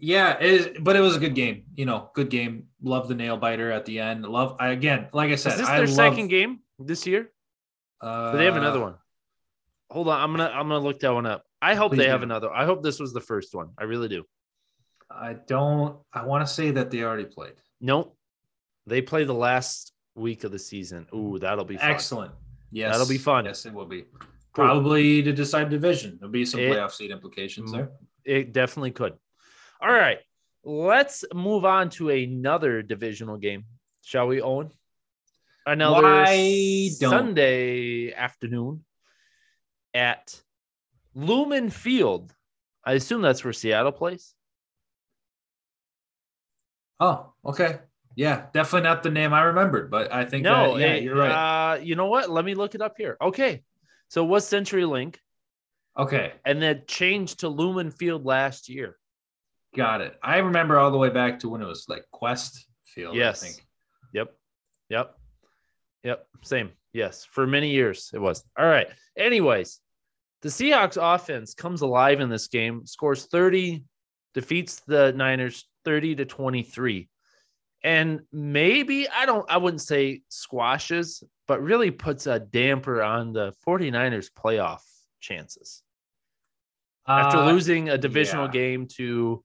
yeah, 0.00 0.38
it 0.38 0.46
is, 0.52 0.68
but 0.80 0.94
it 0.94 1.00
was 1.00 1.16
a 1.16 1.18
good 1.18 1.34
game. 1.34 1.64
You 1.74 1.86
know, 1.86 2.10
good 2.14 2.30
game. 2.30 2.68
Love 2.80 3.08
the 3.08 3.16
nail 3.16 3.36
biter 3.36 3.72
at 3.72 3.84
the 3.84 3.98
end. 3.98 4.24
Love 4.24 4.54
I 4.60 4.68
again, 4.68 5.08
like 5.12 5.32
I 5.32 5.34
said, 5.34 5.54
Is 5.54 5.58
this 5.58 5.68
I 5.68 5.78
their 5.78 5.86
love, 5.86 5.96
second 5.96 6.28
game 6.28 6.60
this 6.78 7.04
year? 7.04 7.32
Uh, 8.00 8.30
Or 8.32 8.36
they 8.36 8.44
have 8.44 8.56
another 8.56 8.78
one. 8.80 8.94
Hold 9.90 10.08
on, 10.08 10.20
I'm 10.20 10.30
gonna 10.36 10.50
I'm 10.50 10.68
gonna 10.68 10.80
look 10.80 11.00
that 11.00 11.12
one 11.12 11.26
up. 11.26 11.44
I 11.62 11.74
hope 11.74 11.92
Please 11.92 11.98
they 11.98 12.08
have 12.08 12.22
another. 12.22 12.50
I 12.52 12.66
hope 12.66 12.82
this 12.82 13.00
was 13.00 13.12
the 13.12 13.20
first 13.20 13.54
one. 13.54 13.70
I 13.78 13.84
really 13.84 14.08
do. 14.08 14.24
I 15.10 15.34
don't 15.46 15.98
I 16.12 16.24
want 16.24 16.46
to 16.46 16.52
say 16.52 16.70
that 16.72 16.90
they 16.90 17.02
already 17.02 17.24
played. 17.24 17.54
Nope. 17.80 18.16
They 18.86 19.00
play 19.02 19.24
the 19.24 19.34
last 19.34 19.92
week 20.14 20.44
of 20.44 20.52
the 20.52 20.58
season. 20.58 21.06
Ooh, 21.14 21.38
that'll 21.38 21.64
be 21.64 21.76
fun. 21.76 21.90
Excellent. 21.90 22.32
Yes. 22.70 22.92
That'll 22.92 23.08
be 23.08 23.18
fun. 23.18 23.46
Yes, 23.46 23.64
it 23.64 23.72
will 23.72 23.86
be. 23.86 24.02
Cool. 24.02 24.64
Probably 24.64 25.22
to 25.22 25.32
decide 25.32 25.70
division. 25.70 26.18
There'll 26.20 26.32
be 26.32 26.44
some 26.44 26.60
It- 26.60 26.72
playoff 26.72 26.92
seed 26.92 27.10
implications 27.10 27.72
there. 27.72 27.90
It 28.24 28.52
definitely 28.52 28.90
could. 28.90 29.14
All 29.80 29.92
right. 29.92 30.18
Let's 30.64 31.24
move 31.32 31.64
on 31.64 31.88
to 31.90 32.10
another 32.10 32.82
divisional 32.82 33.38
game. 33.38 33.64
Shall 34.02 34.26
we, 34.26 34.42
Owen? 34.42 34.70
Another 35.64 36.26
Sunday 36.90 38.12
afternoon 38.12 38.84
at 39.98 40.40
Lumen 41.14 41.68
Field. 41.68 42.32
I 42.84 42.92
assume 42.94 43.20
that's 43.20 43.44
where 43.44 43.52
Seattle 43.52 43.92
plays. 43.92 44.34
Oh, 47.00 47.32
okay. 47.44 47.80
Yeah, 48.16 48.46
definitely 48.52 48.88
not 48.88 49.02
the 49.02 49.10
name 49.10 49.32
I 49.32 49.42
remembered, 49.42 49.90
but 49.90 50.12
I 50.12 50.24
think 50.24 50.42
No, 50.44 50.74
that, 50.74 50.80
yeah, 50.80 50.92
it- 50.94 51.02
you're 51.04 51.16
right. 51.16 51.74
Uh, 51.74 51.80
you 51.80 51.94
know 51.94 52.06
what? 52.06 52.30
Let 52.30 52.44
me 52.44 52.54
look 52.54 52.74
it 52.74 52.80
up 52.82 52.94
here. 52.96 53.16
Okay. 53.20 53.62
So 54.08 54.24
it 54.24 54.28
was 54.28 54.46
CenturyLink 54.48 55.16
okay, 55.96 56.32
and 56.44 56.62
then 56.62 56.84
changed 56.86 57.40
to 57.40 57.48
Lumen 57.48 57.90
Field 57.90 58.24
last 58.24 58.68
year. 58.68 58.96
got 59.76 60.00
it. 60.00 60.18
I 60.22 60.38
remember 60.38 60.78
all 60.78 60.90
the 60.90 60.96
way 60.96 61.10
back 61.10 61.40
to 61.40 61.48
when 61.50 61.60
it 61.60 61.66
was 61.66 61.84
like 61.88 62.04
Qwest 62.12 62.64
Field. 62.86 63.14
Yes. 63.14 63.42
I 63.42 63.46
think. 63.48 63.66
Yep. 64.14 64.34
Yep. 64.88 65.14
Yep. 66.04 66.26
Same. 66.42 66.70
Yes. 66.94 67.26
For 67.26 67.46
many 67.46 67.70
years 67.70 68.10
it 68.14 68.18
was. 68.18 68.42
All 68.58 68.64
right. 68.66 68.88
Anyways, 69.16 69.78
the 70.42 70.48
Seahawks 70.48 70.96
offense 71.00 71.54
comes 71.54 71.82
alive 71.82 72.20
in 72.20 72.28
this 72.28 72.48
game, 72.48 72.86
scores 72.86 73.26
30, 73.26 73.84
defeats 74.34 74.80
the 74.86 75.12
Niners 75.12 75.66
30 75.84 76.16
to 76.16 76.24
23. 76.24 77.08
And 77.84 78.20
maybe 78.32 79.08
I 79.08 79.24
don't 79.26 79.48
I 79.50 79.56
wouldn't 79.56 79.82
say 79.82 80.22
squashes, 80.28 81.22
but 81.46 81.62
really 81.62 81.90
puts 81.90 82.26
a 82.26 82.40
damper 82.40 83.02
on 83.02 83.32
the 83.32 83.52
49ers 83.66 84.30
playoff 84.36 84.80
chances. 85.20 85.82
After 87.06 87.38
Uh, 87.38 87.52
losing 87.52 87.88
a 87.88 87.96
divisional 87.98 88.46
yeah. 88.46 88.52
game 88.52 88.86
to 88.96 89.44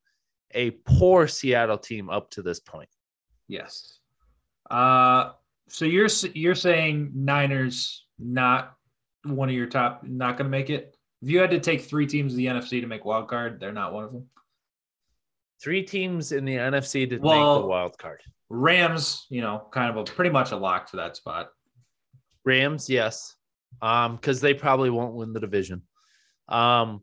a 0.51 0.71
poor 0.71 1.27
Seattle 1.27 1.77
team 1.77 2.09
up 2.09 2.29
to 2.31 2.41
this 2.41 2.59
point. 2.59 2.89
Yes. 3.47 3.99
Uh, 4.69 5.31
so 5.69 5.85
you're 5.85 6.09
you're 6.33 6.55
saying 6.55 7.11
Niners 7.15 8.05
not 8.19 8.75
one 9.23 9.49
of 9.49 9.55
your 9.55 9.67
top, 9.67 10.03
not 10.03 10.37
going 10.37 10.45
to 10.45 10.49
make 10.49 10.69
it. 10.69 10.95
If 11.21 11.29
you 11.29 11.39
had 11.39 11.51
to 11.51 11.59
take 11.59 11.81
three 11.81 12.05
teams 12.05 12.33
of 12.33 12.37
the 12.37 12.47
NFC 12.47 12.81
to 12.81 12.87
make 12.87 13.05
wild 13.05 13.27
card, 13.27 13.59
they're 13.59 13.71
not 13.71 13.93
one 13.93 14.03
of 14.03 14.11
them. 14.11 14.27
Three 15.61 15.83
teams 15.83 16.33
in 16.33 16.43
the 16.43 16.55
NFC 16.55 17.09
to 17.09 17.15
make 17.15 17.21
the 17.21 17.65
wild 17.65 17.97
card. 17.97 18.21
Rams, 18.49 19.25
you 19.29 19.41
know, 19.41 19.67
kind 19.71 19.89
of 19.89 19.97
a 19.97 20.03
pretty 20.03 20.29
much 20.29 20.51
a 20.51 20.57
lock 20.57 20.89
for 20.89 20.97
that 20.97 21.15
spot. 21.15 21.49
Rams, 22.43 22.89
yes, 22.89 23.35
um, 23.81 24.17
because 24.17 24.41
they 24.41 24.53
probably 24.53 24.89
won't 24.89 25.13
win 25.13 25.31
the 25.31 25.39
division. 25.39 25.83
Um, 26.49 27.01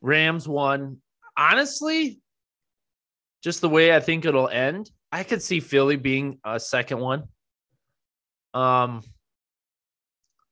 Rams 0.00 0.48
won. 0.48 0.98
Honestly, 1.36 2.20
just 3.42 3.60
the 3.60 3.68
way 3.68 3.94
I 3.94 4.00
think 4.00 4.24
it'll 4.24 4.48
end, 4.48 4.90
I 5.12 5.22
could 5.22 5.42
see 5.42 5.60
Philly 5.60 5.96
being 5.96 6.40
a 6.44 6.58
second 6.58 6.98
one. 6.98 7.24
Um, 8.54 9.02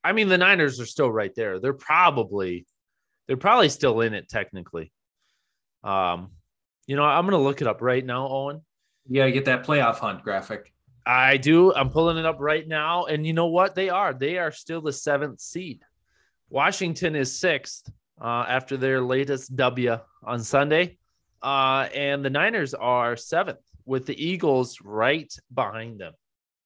I 0.04 0.12
mean, 0.12 0.28
the 0.28 0.38
Niners 0.38 0.80
are 0.80 0.86
still 0.86 1.10
right 1.10 1.34
there. 1.34 1.58
They're 1.58 1.72
probably, 1.72 2.66
they're 3.26 3.36
probably 3.36 3.70
still 3.70 4.02
in 4.02 4.14
it 4.14 4.28
technically. 4.28 4.92
Um, 5.82 6.32
you 6.86 6.96
know, 6.96 7.04
I'm 7.04 7.24
gonna 7.24 7.38
look 7.42 7.62
it 7.62 7.66
up 7.66 7.80
right 7.80 8.04
now, 8.04 8.28
Owen. 8.28 8.60
You 9.08 9.22
to 9.22 9.32
get 9.32 9.46
that 9.46 9.66
playoff 9.66 9.96
hunt 9.96 10.22
graphic. 10.22 10.72
I 11.06 11.36
do. 11.36 11.74
I'm 11.74 11.90
pulling 11.90 12.16
it 12.16 12.24
up 12.24 12.36
right 12.40 12.66
now. 12.66 13.04
And 13.04 13.26
you 13.26 13.34
know 13.34 13.46
what? 13.46 13.74
They 13.74 13.90
are. 13.90 14.14
They 14.14 14.38
are 14.38 14.50
still 14.50 14.80
the 14.80 14.92
seventh 14.92 15.40
seed. 15.40 15.82
Washington 16.48 17.14
is 17.14 17.38
sixth 17.38 17.90
uh, 18.20 18.46
after 18.48 18.76
their 18.76 19.02
latest 19.02 19.54
W 19.56 19.98
on 20.22 20.40
Sunday. 20.42 20.98
Uh, 21.42 21.88
and 21.94 22.24
the 22.24 22.30
Niners 22.30 22.72
are 22.72 23.16
seventh 23.16 23.58
with 23.84 24.06
the 24.06 24.24
Eagles 24.24 24.78
right 24.82 25.32
behind 25.52 26.00
them 26.00 26.14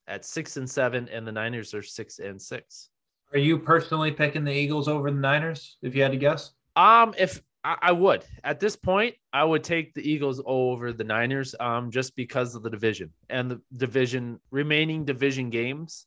at 0.06 0.24
six 0.24 0.56
and 0.56 0.70
seven. 0.70 1.08
And 1.08 1.26
the 1.26 1.32
Niners 1.32 1.74
are 1.74 1.82
six 1.82 2.20
and 2.20 2.40
six. 2.40 2.90
Are 3.32 3.38
you 3.38 3.58
personally 3.58 4.10
picking 4.10 4.44
the 4.44 4.52
Eagles 4.52 4.88
over 4.88 5.10
the 5.10 5.18
Niners? 5.18 5.76
If 5.82 5.94
you 5.94 6.02
had 6.02 6.12
to 6.12 6.18
guess, 6.18 6.52
Um, 6.76 7.14
if 7.18 7.42
I, 7.64 7.76
I 7.82 7.92
would 7.92 8.24
at 8.44 8.60
this 8.60 8.76
point, 8.76 9.16
I 9.32 9.44
would 9.44 9.64
take 9.64 9.92
the 9.94 10.08
Eagles 10.08 10.40
over 10.46 10.92
the 10.92 11.04
Niners, 11.04 11.54
um, 11.60 11.90
just 11.90 12.16
because 12.16 12.54
of 12.54 12.62
the 12.62 12.70
division 12.70 13.12
and 13.28 13.50
the 13.50 13.60
division 13.76 14.40
remaining 14.50 15.04
division 15.04 15.50
games. 15.50 16.06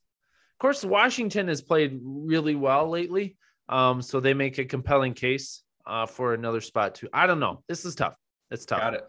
Of 0.55 0.59
course, 0.59 0.83
Washington 0.83 1.47
has 1.47 1.61
played 1.61 1.99
really 2.03 2.55
well 2.55 2.89
lately, 2.89 3.35
um, 3.69 4.01
so 4.01 4.19
they 4.19 4.33
make 4.33 4.57
a 4.57 4.65
compelling 4.65 5.13
case 5.13 5.63
uh, 5.85 6.05
for 6.05 6.33
another 6.33 6.61
spot 6.61 6.95
too. 6.95 7.09
I 7.13 7.27
don't 7.27 7.39
know. 7.39 7.63
This 7.67 7.85
is 7.85 7.95
tough. 7.95 8.15
It's 8.49 8.65
tough. 8.65 8.79
got 8.79 8.93
it. 8.95 9.03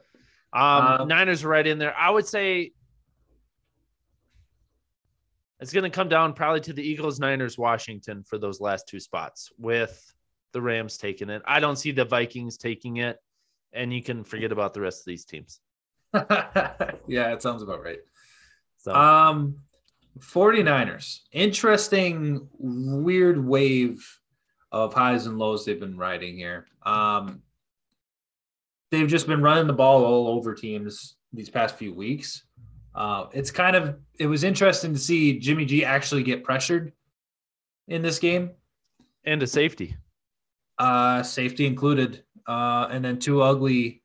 Um, 0.53 1.01
Um, 1.03 1.09
Niners 1.09 1.45
right 1.45 1.67
in 1.67 1.79
there. 1.79 1.97
I 1.97 2.11
would 2.11 2.27
say 2.27 2.73
it's 5.63 5.73
going 5.73 5.85
to 5.85 5.91
come 5.91 6.09
down 6.09 6.33
probably 6.33 6.61
to 6.63 6.73
the 6.73 6.83
Eagles, 6.83 7.21
Niners, 7.21 7.57
Washington 7.57 8.25
for 8.25 8.37
those 8.37 8.61
last 8.61 8.89
two 8.89 8.99
spots, 8.99 9.53
with 9.59 10.13
the 10.53 10.61
Rams 10.61 10.99
taking 10.99 11.31
it. 11.31 11.41
I 11.47 11.61
don't 11.61 11.77
see 11.77 11.93
the 11.93 12.05
Vikings 12.05 12.59
taking 12.59 12.97
it, 12.97 13.19
and 13.73 13.95
you 13.95 14.03
can 14.03 14.25
forget 14.25 14.51
about 14.51 14.75
the 14.75 14.81
rest 14.81 15.03
of 15.03 15.07
these 15.07 15.25
teams. 15.25 15.61
yeah, 16.15 17.33
it 17.33 17.41
sounds 17.43 17.63
about 17.63 17.83
right. 17.83 18.01
So 18.77 18.93
Um 18.93 19.59
49ers. 20.19 21.21
Interesting 21.31 22.49
weird 22.59 23.43
wave 23.43 24.05
of 24.73 24.93
highs 24.93 25.27
and 25.27 25.39
lows 25.39 25.65
they've 25.65 25.79
been 25.79 25.97
riding 25.97 26.37
here. 26.37 26.67
Um 26.83 27.41
they've 28.91 29.09
just 29.09 29.29
been 29.29 29.43
running 29.43 29.69
the 29.69 29.73
ball 29.73 30.05
all 30.05 30.27
over 30.27 30.55
teams 30.55 31.17
these 31.33 31.49
past 31.49 31.77
few 31.77 31.95
weeks. 31.95 32.43
Uh, 32.95 33.27
it's 33.33 33.51
kind 33.51 33.75
of 33.77 33.97
it 34.19 34.27
was 34.27 34.45
interesting 34.45 34.93
to 34.93 34.99
see 34.99 35.39
Jimmy 35.39 35.65
G 35.65 35.85
actually 35.85 36.23
get 36.23 36.45
pressured 36.45 36.93
in 37.89 38.03
this 38.03 38.19
game. 38.19 38.51
and 39.25 39.43
a 39.43 39.47
safety. 39.47 39.97
Uh 40.79 41.23
safety 41.23 41.67
included. 41.67 42.25
Uh 42.47 42.89
and 42.91 43.05
then 43.05 43.19
two 43.19 43.41
ugly 43.43 44.03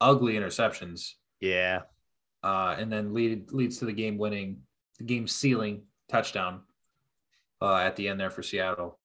ugly 0.00 0.34
interceptions. 0.34 1.12
Yeah. 1.40 1.82
uh, 2.42 2.76
and 2.78 2.92
then 2.92 3.12
lead, 3.14 3.50
leads 3.52 3.78
to 3.78 3.84
the 3.86 3.92
game 3.92 4.18
winning, 4.18 4.58
the 4.98 5.04
game 5.04 5.26
sealing 5.26 5.82
touchdown 6.08 6.60
uh, 7.60 7.76
at 7.76 7.96
the 7.96 8.08
end 8.08 8.20
there 8.20 8.30
for 8.30 8.42
Seattle. 8.42 8.98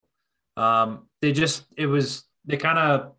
Um, 0.56 1.08
they 1.20 1.32
just, 1.32 1.64
it 1.76 1.86
was, 1.86 2.24
they 2.44 2.56
kind 2.56 2.78
of, 2.78 3.12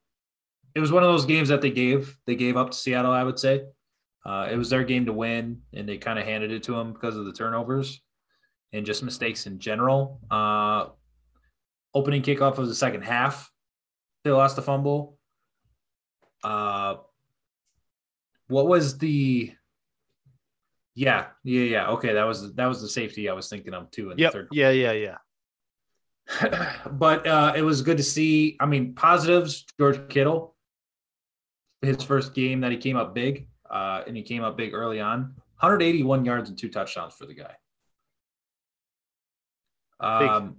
it 0.75 0.79
was 0.79 0.91
one 0.91 1.03
of 1.03 1.09
those 1.09 1.25
games 1.25 1.49
that 1.49 1.61
they 1.61 1.71
gave, 1.71 2.17
they 2.25 2.35
gave 2.35 2.57
up 2.57 2.71
to 2.71 2.77
Seattle, 2.77 3.11
I 3.11 3.23
would 3.23 3.37
say. 3.39 3.63
Uh, 4.25 4.47
it 4.49 4.55
was 4.55 4.69
their 4.69 4.83
game 4.83 5.05
to 5.05 5.13
win, 5.13 5.61
and 5.73 5.87
they 5.87 5.97
kind 5.97 6.17
of 6.17 6.25
handed 6.25 6.51
it 6.51 6.63
to 6.63 6.71
them 6.73 6.93
because 6.93 7.17
of 7.17 7.25
the 7.25 7.33
turnovers 7.33 8.01
and 8.71 8.85
just 8.85 9.03
mistakes 9.03 9.45
in 9.47 9.59
general. 9.59 10.19
Uh, 10.31 10.87
opening 11.93 12.21
kickoff 12.21 12.57
of 12.57 12.67
the 12.67 12.75
second 12.75 13.01
half, 13.03 13.51
they 14.23 14.31
lost 14.31 14.55
the 14.55 14.61
fumble. 14.61 15.17
Uh, 16.43 16.95
what 18.47 18.67
was 18.67 18.97
the 18.97 19.53
yeah, 20.95 21.27
yeah, 21.43 21.63
yeah. 21.63 21.87
Okay, 21.89 22.13
that 22.13 22.23
was 22.23 22.53
that 22.53 22.67
was 22.67 22.81
the 22.81 22.89
safety 22.89 23.27
I 23.29 23.33
was 23.33 23.49
thinking 23.49 23.73
of 23.73 23.89
too 23.91 24.11
in 24.11 24.17
Yep. 24.17 24.31
the 24.31 24.37
third. 24.39 24.47
Yeah. 24.51 24.69
Yeah. 24.69 24.91
Yeah. 24.91 25.17
but 26.91 27.25
uh, 27.27 27.53
it 27.55 27.63
was 27.63 27.81
good 27.81 27.97
to 27.97 28.03
see. 28.03 28.55
I 28.59 28.65
mean, 28.65 28.93
positives. 28.93 29.65
George 29.79 30.07
Kittle, 30.09 30.55
his 31.81 32.03
first 32.03 32.33
game 32.33 32.61
that 32.61 32.71
he 32.71 32.77
came 32.77 32.95
up 32.95 33.13
big, 33.15 33.47
uh, 33.73 34.03
and 34.07 34.15
he 34.15 34.21
came 34.23 34.43
up 34.43 34.55
big 34.55 34.73
early 34.73 35.01
on. 35.01 35.33
181 35.59 36.23
yards 36.25 36.49
and 36.49 36.57
two 36.57 36.69
touchdowns 36.69 37.13
for 37.15 37.25
the 37.25 37.33
guy. 37.33 37.55
Um, 39.99 40.57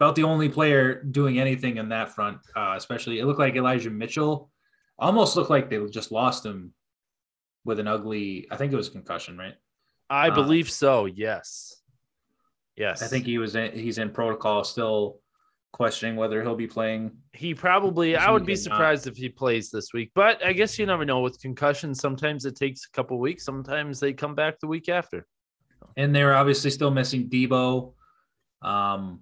about 0.00 0.16
the 0.16 0.24
only 0.24 0.48
player 0.48 1.02
doing 1.02 1.38
anything 1.38 1.76
in 1.78 1.88
that 1.90 2.10
front, 2.14 2.38
uh, 2.56 2.74
especially 2.76 3.18
it 3.20 3.24
looked 3.26 3.38
like 3.38 3.54
Elijah 3.54 3.90
Mitchell. 3.90 4.50
Almost 4.98 5.36
looked 5.36 5.50
like 5.50 5.70
they 5.70 5.84
just 5.86 6.12
lost 6.12 6.44
him 6.44 6.72
with 7.64 7.78
an 7.78 7.88
ugly. 7.88 8.46
I 8.50 8.56
think 8.56 8.72
it 8.72 8.76
was 8.76 8.88
concussion, 8.88 9.38
right? 9.38 9.54
I 10.10 10.28
Uh, 10.28 10.34
believe 10.34 10.70
so. 10.70 11.06
Yes. 11.06 11.80
Yes. 12.76 13.02
I 13.02 13.06
think 13.06 13.24
he 13.24 13.38
was 13.38 13.54
in, 13.54 13.72
he's 13.72 13.98
in 13.98 14.10
protocol 14.10 14.64
still, 14.64 15.20
questioning 15.74 16.14
whether 16.14 16.40
he'll 16.40 16.54
be 16.54 16.68
playing. 16.68 17.10
he 17.32 17.52
probably. 17.52 18.14
I 18.16 18.30
would 18.30 18.46
be 18.46 18.52
weekend, 18.52 18.68
not. 18.68 18.76
surprised 18.76 19.06
if 19.08 19.16
he 19.16 19.28
plays 19.28 19.70
this 19.70 19.92
week, 19.92 20.12
but 20.14 20.42
I 20.46 20.52
guess 20.52 20.78
you 20.78 20.86
never 20.86 21.04
know 21.04 21.20
with 21.20 21.40
concussions. 21.40 21.98
Sometimes 22.00 22.44
it 22.44 22.54
takes 22.54 22.86
a 22.86 22.90
couple 22.92 23.18
weeks. 23.18 23.44
Sometimes 23.44 23.98
they 23.98 24.12
come 24.12 24.36
back 24.36 24.60
the 24.60 24.68
week 24.68 24.88
after. 24.88 25.26
And 25.96 26.14
they're 26.14 26.34
obviously 26.36 26.70
still 26.70 26.92
missing 26.92 27.28
Deebo, 27.28 27.92
um, 28.62 29.20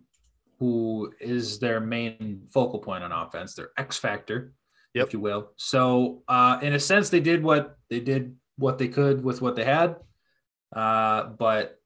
who 0.58 1.12
is 1.20 1.58
their 1.58 1.80
main 1.80 2.42
focal 2.52 2.80
point 2.80 3.02
on 3.02 3.12
offense, 3.12 3.54
their 3.54 3.70
X 3.78 3.96
factor, 3.96 4.52
Yep. 4.94 5.06
if 5.06 5.12
you 5.14 5.20
will. 5.20 5.52
So, 5.56 6.22
uh, 6.28 6.58
in 6.60 6.74
a 6.74 6.78
sense, 6.78 7.08
they 7.08 7.20
did 7.20 7.42
what 7.42 7.78
they 7.88 8.00
did 8.00 8.36
what 8.58 8.76
they 8.76 8.88
could 8.88 9.24
with 9.24 9.40
what 9.40 9.56
they 9.56 9.64
had, 9.64 9.96
uh, 10.76 11.24
but 11.38 11.78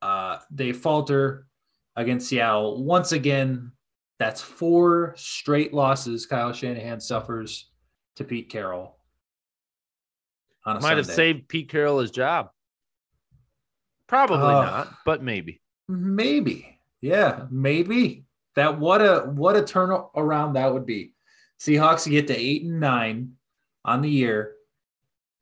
uh, 0.00 0.38
they 0.50 0.72
falter 0.72 1.46
against 1.96 2.28
Seattle 2.28 2.84
once 2.84 3.12
again. 3.12 3.72
That's 4.18 4.40
four 4.40 5.14
straight 5.16 5.74
losses 5.74 6.24
Kyle 6.26 6.52
Shanahan 6.52 7.00
suffers 7.00 7.70
to 8.16 8.24
Pete 8.24 8.48
Carroll. 8.48 8.96
Might 10.64 10.96
have 10.96 11.06
saved 11.06 11.48
Pete 11.48 11.68
Carroll 11.68 11.98
his 11.98 12.10
job. 12.10 12.50
Probably 14.08 14.38
Oh. 14.38 14.62
not, 14.62 14.94
but 15.04 15.22
maybe. 15.22 15.60
Maybe. 15.88 16.80
Yeah, 17.00 17.46
maybe. 17.50 18.24
That 18.54 18.78
what 18.78 19.00
a 19.02 19.20
what 19.34 19.54
a 19.56 19.62
turn 19.62 19.90
around 20.16 20.54
that 20.54 20.72
would 20.72 20.86
be. 20.86 21.12
Seahawks 21.60 22.08
get 22.10 22.26
to 22.28 22.36
eight 22.36 22.62
and 22.64 22.80
nine 22.80 23.36
on 23.84 24.00
the 24.02 24.10
year, 24.10 24.54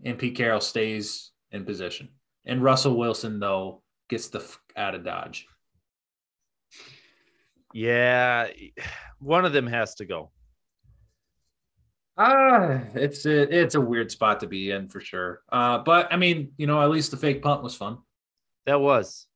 and 0.04 0.18
Pete 0.18 0.36
Carroll 0.36 0.60
stays 0.60 1.30
in 1.52 1.64
position. 1.64 2.08
And 2.44 2.62
Russell 2.62 2.96
Wilson, 2.96 3.38
though, 3.40 3.82
gets 4.08 4.28
the 4.28 4.40
f- 4.40 4.60
out 4.76 4.94
of 4.94 5.04
Dodge. 5.04 5.46
Yeah, 7.74 8.46
one 9.18 9.44
of 9.44 9.52
them 9.52 9.66
has 9.66 9.96
to 9.96 10.06
go. 10.06 10.30
Ah, 12.16 12.80
it's 12.94 13.26
a 13.26 13.42
it's 13.62 13.74
a 13.74 13.80
weird 13.80 14.10
spot 14.10 14.40
to 14.40 14.46
be 14.46 14.70
in 14.70 14.88
for 14.88 15.00
sure. 15.00 15.42
Uh, 15.50 15.78
but 15.78 16.12
I 16.12 16.16
mean, 16.16 16.52
you 16.56 16.68
know, 16.68 16.80
at 16.80 16.88
least 16.88 17.10
the 17.10 17.16
fake 17.16 17.42
punt 17.42 17.62
was 17.62 17.74
fun. 17.74 17.98
That 18.66 18.80
was, 18.80 19.26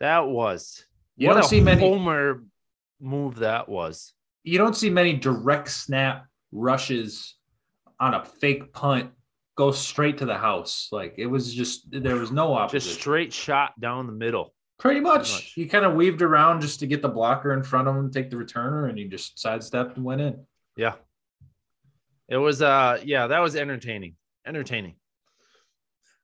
that 0.00 0.26
was. 0.26 0.84
You 1.16 1.28
what 1.28 1.34
don't 1.34 1.44
a 1.44 1.48
see 1.48 1.60
many 1.60 1.80
homer 1.80 2.44
move 3.00 3.36
that 3.36 3.68
was. 3.68 4.12
you 4.42 4.58
don't 4.58 4.76
see 4.76 4.90
many 4.90 5.14
direct 5.14 5.70
snap 5.70 6.26
rushes 6.50 7.36
on 8.00 8.14
a 8.14 8.24
fake 8.24 8.72
punt 8.72 9.10
go 9.56 9.70
straight 9.70 10.18
to 10.18 10.26
the 10.26 10.36
house. 10.36 10.88
Like 10.90 11.14
it 11.18 11.26
was 11.26 11.54
just 11.54 11.88
there 11.90 12.16
was 12.16 12.32
no 12.32 12.54
opposition. 12.54 12.88
Just 12.88 13.00
straight 13.00 13.32
shot 13.32 13.78
down 13.78 14.06
the 14.08 14.12
middle. 14.12 14.54
Pretty 14.78 15.00
much. 15.00 15.32
much. 15.32 15.52
He 15.54 15.66
kind 15.66 15.84
of 15.84 15.94
weaved 15.94 16.22
around 16.22 16.60
just 16.60 16.80
to 16.80 16.86
get 16.86 17.02
the 17.02 17.08
blocker 17.08 17.52
in 17.52 17.62
front 17.62 17.88
of 17.88 17.96
him, 17.96 18.10
take 18.10 18.30
the 18.30 18.36
returner, 18.36 18.88
and 18.88 18.96
he 18.96 19.04
just 19.04 19.38
sidestepped 19.38 19.96
and 19.96 20.04
went 20.04 20.20
in. 20.20 20.46
Yeah. 20.76 20.94
It 22.28 22.36
was 22.36 22.62
uh 22.62 23.00
yeah, 23.04 23.26
that 23.28 23.40
was 23.40 23.56
entertaining. 23.56 24.14
Entertaining. 24.46 24.94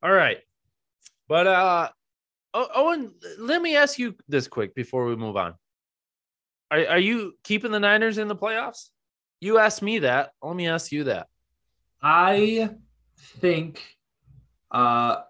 All 0.02 0.12
right. 0.12 0.38
But 1.28 1.46
uh 1.46 1.88
Owen, 2.54 3.14
let 3.38 3.60
me 3.60 3.76
ask 3.76 3.98
you 3.98 4.14
this 4.28 4.46
quick 4.46 4.74
before 4.74 5.06
we 5.06 5.16
move 5.16 5.36
on. 5.36 5.54
Are 6.70 6.86
are 6.86 6.98
you 6.98 7.34
keeping 7.42 7.72
the 7.72 7.80
Niners 7.80 8.18
in 8.18 8.28
the 8.28 8.36
playoffs? 8.36 8.90
You 9.40 9.58
asked 9.58 9.82
me 9.82 10.00
that. 10.00 10.30
Let 10.42 10.54
me 10.54 10.68
ask 10.68 10.92
you 10.92 11.04
that. 11.04 11.26
I 12.00 12.70
think, 13.40 13.82
uh, 14.70 15.22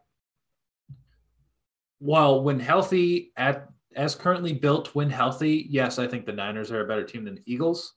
well, 2.01 2.43
when 2.43 2.61
healthy, 2.61 3.33
at 3.37 3.69
as 3.97 4.15
currently 4.15 4.53
built, 4.53 4.95
when 4.95 5.09
healthy, 5.11 5.67
yes, 5.69 5.99
I 5.99 6.07
think 6.07 6.27
the 6.27 6.33
Niners 6.33 6.73
are 6.73 6.85
a 6.85 6.89
better 6.89 7.05
team 7.05 7.25
than 7.25 7.37
the 7.37 7.43
Eagles. 7.47 7.95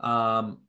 Um, 0.00 0.62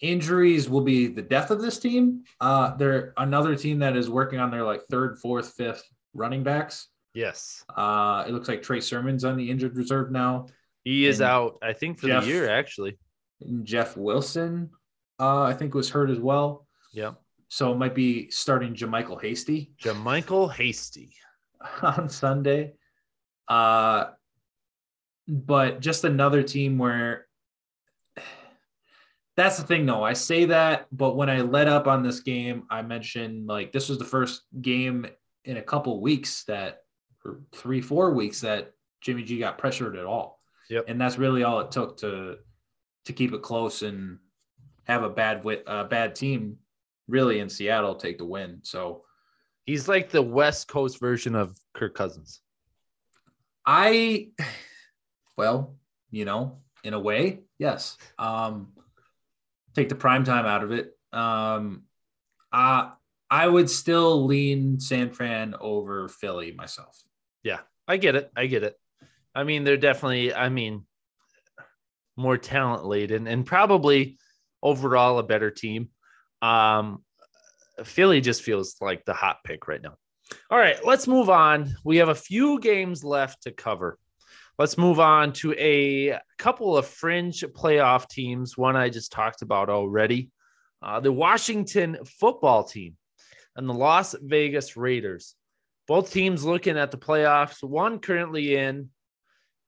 injuries 0.00 0.68
will 0.68 0.82
be 0.82 1.08
the 1.08 1.22
death 1.22 1.50
of 1.50 1.60
this 1.60 1.78
team. 1.78 2.22
Uh, 2.40 2.76
they're 2.76 3.12
another 3.16 3.56
team 3.56 3.80
that 3.80 3.96
is 3.96 4.08
working 4.08 4.38
on 4.38 4.50
their 4.50 4.62
like 4.62 4.82
third, 4.90 5.18
fourth, 5.18 5.54
fifth 5.54 5.82
running 6.14 6.42
backs. 6.44 6.88
Yes. 7.14 7.64
Uh, 7.74 8.24
it 8.28 8.32
looks 8.32 8.48
like 8.48 8.62
Trey 8.62 8.80
Sermon's 8.80 9.24
on 9.24 9.36
the 9.36 9.50
injured 9.50 9.76
reserve 9.76 10.12
now. 10.12 10.46
He 10.84 11.06
is 11.06 11.20
And 11.20 11.28
out, 11.28 11.58
I 11.62 11.72
think, 11.72 11.98
for 11.98 12.06
Jeff- 12.06 12.22
the 12.22 12.30
year, 12.30 12.48
actually. 12.48 12.98
And 13.40 13.64
Jeff 13.64 13.96
Wilson, 13.96 14.70
uh, 15.18 15.42
I 15.42 15.54
think, 15.54 15.74
was 15.74 15.90
hurt 15.90 16.10
as 16.10 16.18
well. 16.18 16.66
Yep. 16.92 17.20
So 17.48 17.72
it 17.72 17.76
might 17.76 17.94
be 17.94 18.30
starting 18.30 18.74
JaMycal 18.74 19.20
Hasty 19.20 19.72
JaMycal 19.82 20.52
Hasty. 20.52 21.14
on 21.82 22.08
Sunday. 22.08 22.74
Uh, 23.48 24.06
but 25.26 25.80
just 25.80 26.04
another 26.04 26.42
team 26.42 26.78
where 26.78 27.26
that's 29.36 29.58
the 29.58 29.66
thing, 29.66 29.86
though. 29.86 30.02
I 30.02 30.12
say 30.14 30.46
that, 30.46 30.86
but 30.92 31.16
when 31.16 31.30
I 31.30 31.42
led 31.42 31.68
up 31.68 31.86
on 31.86 32.02
this 32.02 32.20
game, 32.20 32.64
I 32.70 32.82
mentioned 32.82 33.46
like 33.46 33.72
this 33.72 33.88
was 33.88 33.98
the 33.98 34.04
first 34.04 34.42
game 34.60 35.06
in 35.44 35.56
a 35.56 35.62
couple 35.62 36.00
weeks 36.00 36.44
that, 36.44 36.82
or 37.24 37.40
three, 37.54 37.80
four 37.80 38.12
weeks 38.12 38.40
that 38.42 38.72
Jimmy 39.00 39.22
G 39.22 39.38
got 39.38 39.58
pressured 39.58 39.96
at 39.96 40.06
all. 40.06 40.40
Yep. 40.70 40.84
And 40.88 41.00
that's 41.00 41.18
really 41.18 41.44
all 41.44 41.60
it 41.60 41.70
took 41.70 41.98
to 41.98 42.36
to 43.06 43.12
keep 43.14 43.32
it 43.32 43.40
close 43.40 43.82
and 43.82 44.18
have 44.84 45.02
a 45.02 45.08
bad 45.08 45.42
wit, 45.42 45.64
a 45.66 45.84
bad 45.84 46.14
team, 46.14 46.58
really 47.06 47.40
in 47.40 47.48
Seattle 47.48 47.94
take 47.94 48.18
the 48.18 48.24
win. 48.24 48.60
So 48.62 49.04
He's 49.68 49.86
like 49.86 50.08
the 50.08 50.22
West 50.22 50.66
Coast 50.66 50.98
version 50.98 51.34
of 51.34 51.54
Kirk 51.74 51.94
Cousins. 51.94 52.40
I, 53.66 54.28
well, 55.36 55.76
you 56.10 56.24
know, 56.24 56.60
in 56.84 56.94
a 56.94 56.98
way, 56.98 57.40
yes. 57.58 57.98
Um, 58.18 58.68
take 59.74 59.90
the 59.90 59.94
prime 59.94 60.24
time 60.24 60.46
out 60.46 60.64
of 60.64 60.72
it. 60.72 60.96
Um, 61.12 61.82
uh, 62.50 62.92
I 63.30 63.46
would 63.46 63.68
still 63.68 64.24
lean 64.24 64.80
San 64.80 65.10
Fran 65.10 65.54
over 65.60 66.08
Philly 66.08 66.52
myself. 66.52 66.98
Yeah, 67.42 67.58
I 67.86 67.98
get 67.98 68.14
it. 68.14 68.32
I 68.34 68.46
get 68.46 68.62
it. 68.62 68.74
I 69.34 69.44
mean, 69.44 69.64
they're 69.64 69.76
definitely, 69.76 70.32
I 70.32 70.48
mean, 70.48 70.86
more 72.16 72.38
talent 72.38 72.86
laden, 72.86 73.28
and 73.28 73.44
probably 73.44 74.16
overall 74.62 75.18
a 75.18 75.22
better 75.22 75.50
team. 75.50 75.90
Um, 76.40 77.04
Philly 77.84 78.20
just 78.20 78.42
feels 78.42 78.76
like 78.80 79.04
the 79.04 79.14
hot 79.14 79.38
pick 79.44 79.68
right 79.68 79.82
now. 79.82 79.94
All 80.50 80.58
right, 80.58 80.84
let's 80.84 81.06
move 81.06 81.30
on. 81.30 81.74
We 81.84 81.98
have 81.98 82.08
a 82.08 82.14
few 82.14 82.60
games 82.60 83.02
left 83.02 83.44
to 83.44 83.50
cover. 83.50 83.98
Let's 84.58 84.76
move 84.76 84.98
on 85.00 85.32
to 85.34 85.52
a 85.54 86.18
couple 86.36 86.76
of 86.76 86.86
fringe 86.86 87.44
playoff 87.56 88.08
teams. 88.08 88.58
One 88.58 88.76
I 88.76 88.88
just 88.88 89.12
talked 89.12 89.42
about 89.42 89.70
already 89.70 90.30
uh, 90.82 91.00
the 91.00 91.12
Washington 91.12 91.98
football 92.04 92.64
team 92.64 92.96
and 93.56 93.68
the 93.68 93.74
Las 93.74 94.14
Vegas 94.20 94.76
Raiders. 94.76 95.34
Both 95.86 96.12
teams 96.12 96.44
looking 96.44 96.76
at 96.76 96.90
the 96.90 96.98
playoffs, 96.98 97.62
one 97.62 97.98
currently 97.98 98.56
in, 98.56 98.90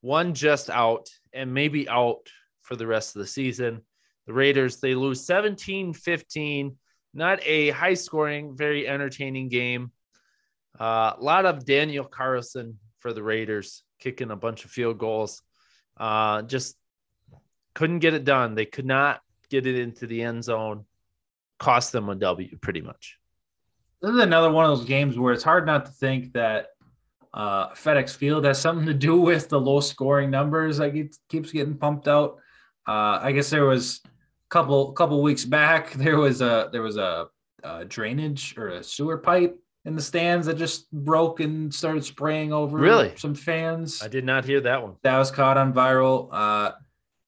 one 0.01 0.33
just 0.33 0.69
out, 0.69 1.09
and 1.33 1.53
maybe 1.53 1.89
out 1.89 2.27
for 2.61 2.75
the 2.75 2.87
rest 2.87 3.15
of 3.15 3.21
the 3.21 3.27
season. 3.27 3.81
The 4.27 4.33
Raiders, 4.33 4.77
they 4.77 4.93
lose 4.93 5.25
17 5.25 5.93
15. 5.93 6.77
Not 7.13 7.39
a 7.45 7.69
high 7.71 7.95
scoring, 7.95 8.55
very 8.55 8.87
entertaining 8.87 9.49
game. 9.49 9.91
Uh, 10.79 11.13
a 11.17 11.21
lot 11.21 11.45
of 11.45 11.65
Daniel 11.65 12.05
Carlson 12.05 12.79
for 12.99 13.13
the 13.13 13.23
Raiders, 13.23 13.83
kicking 13.99 14.31
a 14.31 14.35
bunch 14.35 14.63
of 14.65 14.71
field 14.71 14.97
goals. 14.97 15.41
Uh, 15.97 16.41
just 16.43 16.77
couldn't 17.73 17.99
get 17.99 18.13
it 18.13 18.23
done. 18.23 18.55
They 18.55 18.65
could 18.65 18.85
not 18.85 19.21
get 19.49 19.67
it 19.67 19.77
into 19.77 20.07
the 20.07 20.21
end 20.21 20.43
zone. 20.43 20.85
Cost 21.59 21.91
them 21.91 22.09
a 22.09 22.15
W, 22.15 22.57
pretty 22.61 22.81
much. 22.81 23.17
This 24.01 24.11
is 24.11 24.19
another 24.19 24.51
one 24.51 24.65
of 24.65 24.77
those 24.77 24.87
games 24.87 25.19
where 25.19 25.33
it's 25.33 25.43
hard 25.43 25.65
not 25.65 25.85
to 25.85 25.91
think 25.91 26.33
that 26.33 26.67
uh, 27.33 27.69
FedEx 27.69 28.15
Field 28.15 28.45
has 28.45 28.59
something 28.59 28.85
to 28.87 28.93
do 28.93 29.19
with 29.21 29.49
the 29.49 29.59
low 29.59 29.79
scoring 29.79 30.31
numbers. 30.31 30.79
Like 30.79 30.95
it 30.95 31.15
keeps 31.29 31.51
getting 31.51 31.77
pumped 31.77 32.07
out. 32.07 32.37
Uh, 32.87 33.19
I 33.21 33.31
guess 33.31 33.49
there 33.49 33.65
was 33.65 34.01
couple 34.51 34.91
couple 34.91 35.21
weeks 35.23 35.45
back 35.45 35.93
there 35.93 36.17
was 36.17 36.41
a 36.41 36.69
there 36.71 36.83
was 36.83 36.97
a, 36.97 37.27
a 37.63 37.85
drainage 37.85 38.55
or 38.57 38.67
a 38.67 38.83
sewer 38.83 39.17
pipe 39.17 39.57
in 39.85 39.95
the 39.95 40.01
stands 40.01 40.45
that 40.45 40.57
just 40.57 40.91
broke 40.91 41.39
and 41.39 41.73
started 41.73 42.05
spraying 42.05 42.53
over 42.53 42.77
really 42.77 43.13
some 43.17 43.33
fans. 43.33 44.03
I 44.03 44.07
did 44.07 44.25
not 44.25 44.45
hear 44.45 44.61
that 44.61 44.83
one. 44.83 44.95
That 45.01 45.17
was 45.17 45.31
caught 45.31 45.57
on 45.57 45.73
viral. 45.73 46.29
Uh, 46.31 46.73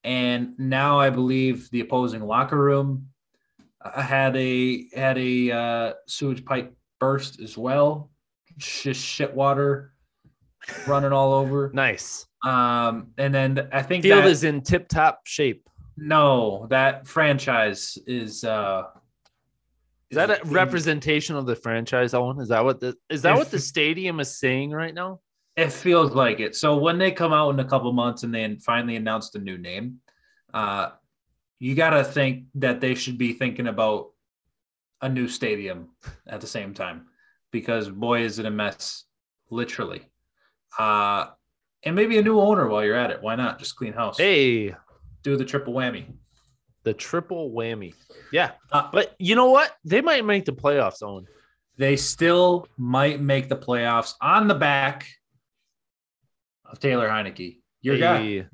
and 0.04 0.54
now 0.60 1.00
I 1.00 1.10
believe 1.10 1.70
the 1.72 1.80
opposing 1.80 2.22
locker 2.22 2.58
room 2.58 3.08
uh, 3.84 4.02
had 4.02 4.36
a 4.36 4.88
had 4.94 5.18
a 5.18 5.52
uh, 5.52 5.94
sewage 6.08 6.46
pipe 6.46 6.76
burst 7.00 7.40
as 7.40 7.58
well. 7.58 8.12
Just 8.58 9.02
shit 9.02 9.34
water 9.34 9.94
running 10.86 11.12
all 11.12 11.34
over. 11.34 11.72
Nice. 11.74 12.28
Um, 12.46 13.14
and 13.18 13.34
then 13.34 13.70
I 13.72 13.82
think 13.82 14.04
field 14.04 14.26
that, 14.26 14.30
is 14.30 14.44
in 14.44 14.62
tip 14.62 14.90
top 14.90 15.22
shape. 15.24 15.70
No, 15.96 16.68
that 16.70 17.08
franchise 17.08 17.98
is 18.08 18.44
uh 18.44 18.84
is 20.10 20.16
that 20.18 20.30
a 20.30 20.46
representation 20.46 21.36
of 21.36 21.46
the 21.46 21.56
franchise, 21.56 22.14
Owen? 22.14 22.40
Is 22.40 22.50
that 22.50 22.64
what 22.64 22.80
the 22.80 22.96
is 23.10 23.22
that 23.24 23.32
If- 23.34 23.38
what 23.38 23.52
the 23.52 23.60
stadium 23.60 24.20
is 24.20 24.38
saying 24.38 24.72
right 24.72 24.94
now? 24.94 25.22
It 25.56 25.72
feels 25.72 26.14
like 26.14 26.40
it. 26.40 26.56
So 26.56 26.78
when 26.78 26.98
they 26.98 27.12
come 27.12 27.32
out 27.32 27.52
in 27.52 27.60
a 27.60 27.66
couple 27.66 27.92
months 27.94 28.24
and 28.24 28.34
they 28.34 28.56
finally 28.66 28.96
announce 28.96 29.36
a 29.36 29.40
new 29.40 29.60
name, 29.60 30.00
uh, 30.52 30.90
you 31.60 31.76
got 31.76 31.92
to 31.92 32.04
think 32.04 32.46
that 32.56 32.82
they 32.82 32.96
should 32.96 33.20
be 33.20 33.34
thinking 33.34 33.68
about 33.68 34.14
a 35.02 35.10
new 35.10 35.28
stadium 35.28 35.90
at 36.26 36.42
the 36.42 36.48
same 36.48 36.74
time, 36.74 37.06
because 37.52 37.88
boy 37.88 38.22
is 38.24 38.40
it 38.40 38.48
a 38.48 38.50
mess, 38.50 39.04
literally. 39.52 40.02
Uh, 40.80 41.28
and 41.84 41.96
maybe 41.96 42.18
a 42.18 42.24
new 42.24 42.40
owner 42.40 42.68
while 42.68 42.84
you're 42.84 42.96
at 42.96 43.12
it. 43.12 43.22
Why 43.22 43.36
not 43.36 43.60
just 43.60 43.76
clean 43.76 43.94
house? 43.94 44.18
Hey, 44.18 44.74
do 45.24 45.38
the 45.38 45.46
triple 45.46 45.74
whammy. 45.74 46.06
the 46.84 46.94
triple 46.94 47.52
whammy. 47.52 47.94
Yeah. 48.32 48.52
Uh, 48.72 48.90
But 48.92 49.16
you 49.20 49.36
know 49.36 49.50
what? 49.52 49.72
They 49.86 50.02
might 50.02 50.26
make 50.26 50.44
the 50.46 50.52
playoffs, 50.52 51.02
Owen. 51.02 51.26
they 51.78 51.96
still 51.96 52.68
might 52.78 53.22
make 53.22 53.48
the 53.50 53.56
playoffs 53.56 54.14
on 54.22 54.48
the 54.48 54.56
back 54.56 55.08
of 56.66 56.80
Taylor 56.80 57.08
Heinicke. 57.08 57.60
Your 57.82 57.98
guy 57.98 58.48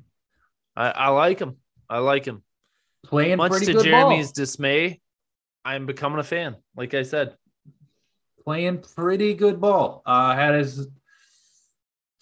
I, 0.76 0.90
I 0.90 1.08
like 1.08 1.38
him. 1.40 1.56
I 1.88 1.98
like 1.98 2.24
him. 2.24 2.42
playing 3.04 3.38
Much 3.38 3.50
pretty 3.50 3.66
to 3.66 3.72
good 3.74 3.84
Jeremy's 3.84 4.28
ball. 4.28 4.32
dismay, 4.36 5.00
I'm 5.64 5.86
becoming 5.86 6.18
a 6.20 6.24
fan. 6.24 6.56
Like 6.76 6.94
I 6.94 7.02
said, 7.02 7.34
playing 8.44 8.78
pretty 8.96 9.34
good 9.34 9.60
ball. 9.60 10.02
Uh, 10.06 10.34
had 10.34 10.54
his 10.54 10.86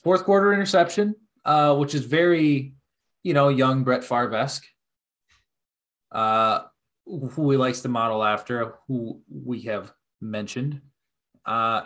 fourth 0.03 0.25
quarter 0.25 0.53
interception, 0.55 1.15
uh, 1.45 1.77
which 1.77 1.95
is 1.95 2.05
very, 2.07 2.73
you 3.23 3.35
know, 3.35 3.49
young 3.49 3.85
Brett 3.85 4.05
Favre-esque. 4.05 4.67
Uh, 6.11 6.61
who 7.07 7.51
he 7.51 7.57
likes 7.57 7.81
to 7.81 7.89
model 7.89 8.23
after, 8.23 8.75
who 8.87 9.21
we 9.29 9.63
have 9.63 9.93
mentioned. 10.21 10.81
Uh, 11.47 11.83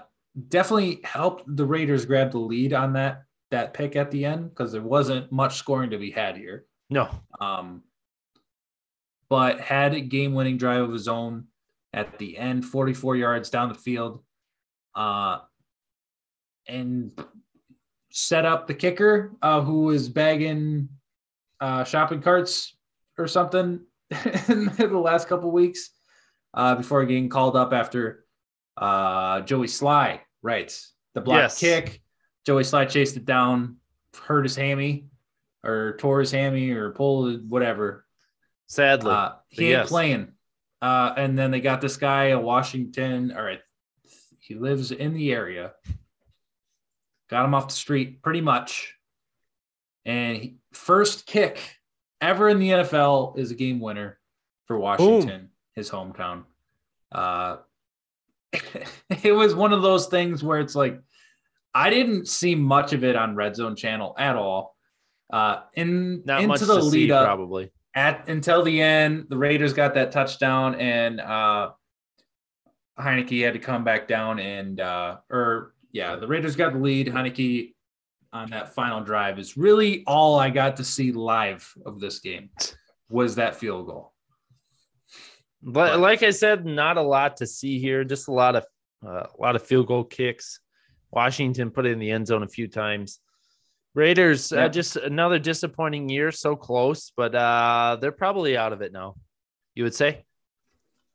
definitely 0.49 1.01
helped 1.05 1.45
the 1.47 1.65
Raiders 1.65 2.05
grab 2.07 2.33
the 2.33 2.39
lead 2.39 2.73
on 2.73 2.95
that 2.95 3.25
that 3.51 3.75
pick 3.75 3.97
at 3.97 4.11
the 4.11 4.25
end 4.25 4.49
because 4.49 4.73
there 4.73 4.83
wasn't 4.83 5.31
much 5.31 5.57
scoring 5.57 5.91
to 5.91 5.99
be 5.99 6.11
had 6.11 6.37
here. 6.37 6.65
no. 6.91 7.09
Um, 7.41 7.83
but 9.29 9.61
had 9.61 9.95
a 9.95 10.01
game 10.01 10.35
winning 10.35 10.59
drive 10.59 10.83
of 10.83 10.93
his 10.93 11.09
own 11.09 11.47
at 11.93 12.19
the 12.19 12.37
end, 12.37 12.65
44 12.65 13.17
yards 13.17 13.51
down 13.51 13.69
the 13.69 13.75
field. 13.75 14.23
Uh, 14.95 15.39
and 16.69 17.13
set 18.11 18.45
up 18.45 18.67
the 18.67 18.75
kicker 18.75 19.33
uh, 19.41 19.63
who 19.63 19.83
was 19.85 20.09
bagging 20.09 20.89
uh, 21.63 21.85
shopping 21.85 22.21
carts 22.21 22.77
or 23.17 23.29
something 23.29 23.81
in 24.49 24.67
the 24.77 25.01
last 25.03 25.29
couple 25.29 25.51
weeks 25.53 25.91
uh, 26.55 26.75
before 26.75 27.05
getting 27.05 27.29
called 27.29 27.57
up 27.57 27.73
after 27.73 28.25
uh, 28.77 29.41
Joey 29.43 29.69
Slye, 29.69 30.19
right? 30.43 30.77
The 31.15 31.21
block 31.21 31.39
Yes. 31.39 31.61
kick. 31.61 32.03
Joey 32.45 32.65
Slye 32.65 32.89
chased 32.91 33.17
it 33.17 33.25
down, 33.25 33.77
hurt 34.25 34.43
his 34.43 34.57
hammy 34.57 35.07
or 35.63 35.97
tore 35.99 36.19
his 36.19 36.33
hammy 36.33 36.71
or 36.71 36.91
pulled 36.91 37.49
whatever. 37.49 38.05
Sadly. 38.67 39.13
Uh, 39.13 39.33
he 39.49 39.67
ain't 39.67 39.71
yes. 39.71 39.89
playing. 39.89 40.33
Uh, 40.81 41.15
and 41.17 41.39
then 41.39 41.53
they 41.53 41.61
got 41.61 41.81
this 41.81 41.97
guy 41.97 42.27
a 42.29 42.41
Washington. 42.41 43.33
All 43.37 43.43
right, 43.43 43.61
he 44.41 44.57
lives 44.57 44.91
in 44.91 45.15
the 45.15 45.33
area. 45.33 45.73
Got 47.31 47.45
him 47.45 47.55
off 47.55 47.69
the 47.69 47.75
street 47.75 48.21
pretty 48.21 48.41
much. 48.41 48.95
And 50.05 50.37
he, 50.37 50.57
first 50.73 51.27
kick 51.27 51.61
ever 52.20 52.49
in 52.49 52.59
the 52.59 52.70
NFL 52.70 53.39
is 53.39 53.51
a 53.51 53.55
game 53.55 53.81
winner 53.81 54.19
for 54.66 54.78
Washington, 54.78 55.51
his 55.74 55.90
hometown. 55.90 56.44
Uh, 57.11 57.59
it 59.23 59.32
was 59.32 59.55
one 59.55 59.73
of 59.73 59.82
those 59.82 60.07
things 60.07 60.43
where 60.43 60.61
it's 60.61 60.74
like 60.74 61.01
I 61.74 61.90
didn't 61.90 62.28
see 62.28 62.55
much 62.55 62.93
of 62.93 63.05
it 63.05 63.16
on 63.16 63.35
Red 63.35 63.57
Zone 63.57 63.77
Channel 63.77 64.15
at 64.19 64.36
all. 64.36 64.77
Uh, 65.32 65.62
in 65.74 66.23
Not 66.24 66.43
into 66.43 66.66
the 66.66 66.77
to 66.77 66.82
see, 66.82 66.90
lead 66.90 67.11
up, 67.12 67.24
probably. 67.24 67.73
at 67.94 68.28
until 68.28 68.62
the 68.62 68.82
end, 68.82 69.27
the 69.31 69.36
Raiders 69.36 69.73
got 69.73 69.94
that 69.94 70.12
touchdown, 70.12 70.74
and 70.74 71.20
uh, 71.20 71.70
Heinicke 72.99 73.43
had 73.43 73.55
to 73.55 73.59
come 73.59 73.85
back 73.85 74.07
down 74.07 74.39
and 74.39 74.78
uh, 74.81 75.16
or 75.31 75.74
yeah, 75.90 76.16
the 76.16 76.27
Raiders 76.27 76.57
got 76.57 76.74
the 76.74 76.78
lead. 76.78 77.09
Heinicke 77.09 77.73
on 78.33 78.51
that 78.51 78.75
final 78.75 79.01
drive 79.03 79.39
is 79.39 79.57
really 79.57 80.03
all 80.07 80.39
I 80.39 80.51
got 80.51 80.77
to 80.79 80.85
see 80.85 81.13
live 81.13 81.71
of 81.85 82.01
this 82.01 82.19
game 82.21 82.51
was 83.09 83.35
that 83.37 83.57
field 83.57 83.87
goal. 83.87 84.13
But 85.63 86.01
like 86.01 86.23
I 86.23 86.31
said, 86.31 86.65
not 86.65 86.97
a 86.97 87.03
lot 87.03 87.37
to 87.39 87.47
see 87.47 87.79
here. 87.79 88.05
Just 88.05 88.29
a 88.29 88.33
lot 88.33 88.57
of 88.57 88.65
uh, 89.07 89.27
a 89.39 89.41
lot 89.41 89.55
of 89.57 89.63
field 89.63 89.87
goal 89.87 90.05
kicks. 90.05 90.61
Washington 91.11 91.71
put 91.71 91.87
it 91.87 91.93
in 91.93 91.99
the 91.99 92.11
end 92.11 92.27
zone 92.27 92.43
a 92.43 92.49
few 92.49 92.67
times. 92.69 93.21
Raiders 93.95 94.51
Yeah. 94.51 94.65
uh, 94.65 94.69
just 94.71 94.97
another 94.97 95.39
disappointing 95.39 96.09
year, 96.09 96.33
so 96.33 96.57
close, 96.57 97.13
but 97.17 97.35
uh, 97.35 97.99
they're 98.01 98.11
probably 98.13 98.57
out 98.57 98.73
of 98.73 98.81
it 98.81 98.93
now. 98.93 99.17
You 99.75 99.85
would 99.85 99.95
say? 99.95 100.25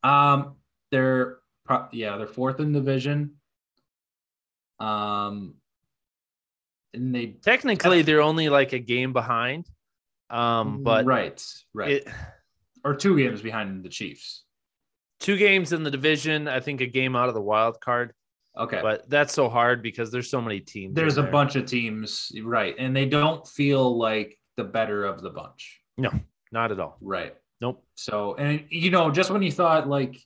Um, 0.04 0.56
they're 0.92 1.40
pro- 1.66 1.88
yeah, 1.92 2.18
they're 2.18 2.28
fourth 2.28 2.60
in 2.60 2.72
division. 2.74 3.36
Um, 4.80 5.56
and 6.94 7.14
they 7.14 7.28
Technically, 7.42 8.02
they're 8.02 8.22
only 8.22 8.50
like 8.50 8.74
a 8.74 8.80
game 8.80 9.14
behind. 9.14 9.68
Um, 10.30 10.84
but 10.84 11.06
right, 11.06 11.42
right, 11.74 11.92
it, 11.92 12.08
or 12.84 12.94
two 12.96 13.18
games 13.18 13.42
behind 13.42 13.84
the 13.84 13.90
Chiefs. 13.90 14.44
two 15.20 15.38
games 15.38 15.72
in 15.72 15.84
the 15.84 15.92
division. 15.92 16.48
I 16.48 16.60
think 16.60 16.82
a 16.82 16.86
game 16.86 17.16
out 17.16 17.30
of 17.30 17.34
the 17.36 17.42
wild 17.42 17.80
card, 17.80 18.14
Okay, 18.58 18.80
but 18.82 19.10
that's 19.10 19.34
so 19.34 19.48
hard 19.48 19.82
because 19.82 20.12
there's 20.12 20.30
so 20.30 20.42
many 20.42 20.60
teams. 20.60 20.96
there's 20.96 21.18
a 21.18 21.22
there. 21.22 21.32
bunch 21.32 21.56
of 21.56 21.66
teams, 21.66 22.30
right, 22.44 22.76
and 22.78 22.94
they 22.96 23.06
don't 23.06 23.48
feel 23.48 23.98
like 23.98 24.38
the 24.58 24.66
better 24.66 25.06
of 25.06 25.22
the 25.22 25.30
bunch, 25.30 25.80
No, 25.98 26.12
not 26.52 26.72
at 26.74 26.80
all. 26.80 26.98
right? 27.00 27.34
Nope. 27.62 27.84
So, 27.96 28.36
and 28.36 28.66
you 28.70 28.92
know, 28.92 29.10
just 29.12 29.30
when 29.32 29.42
you 29.44 29.52
thought 29.52 29.88
like, 29.88 30.18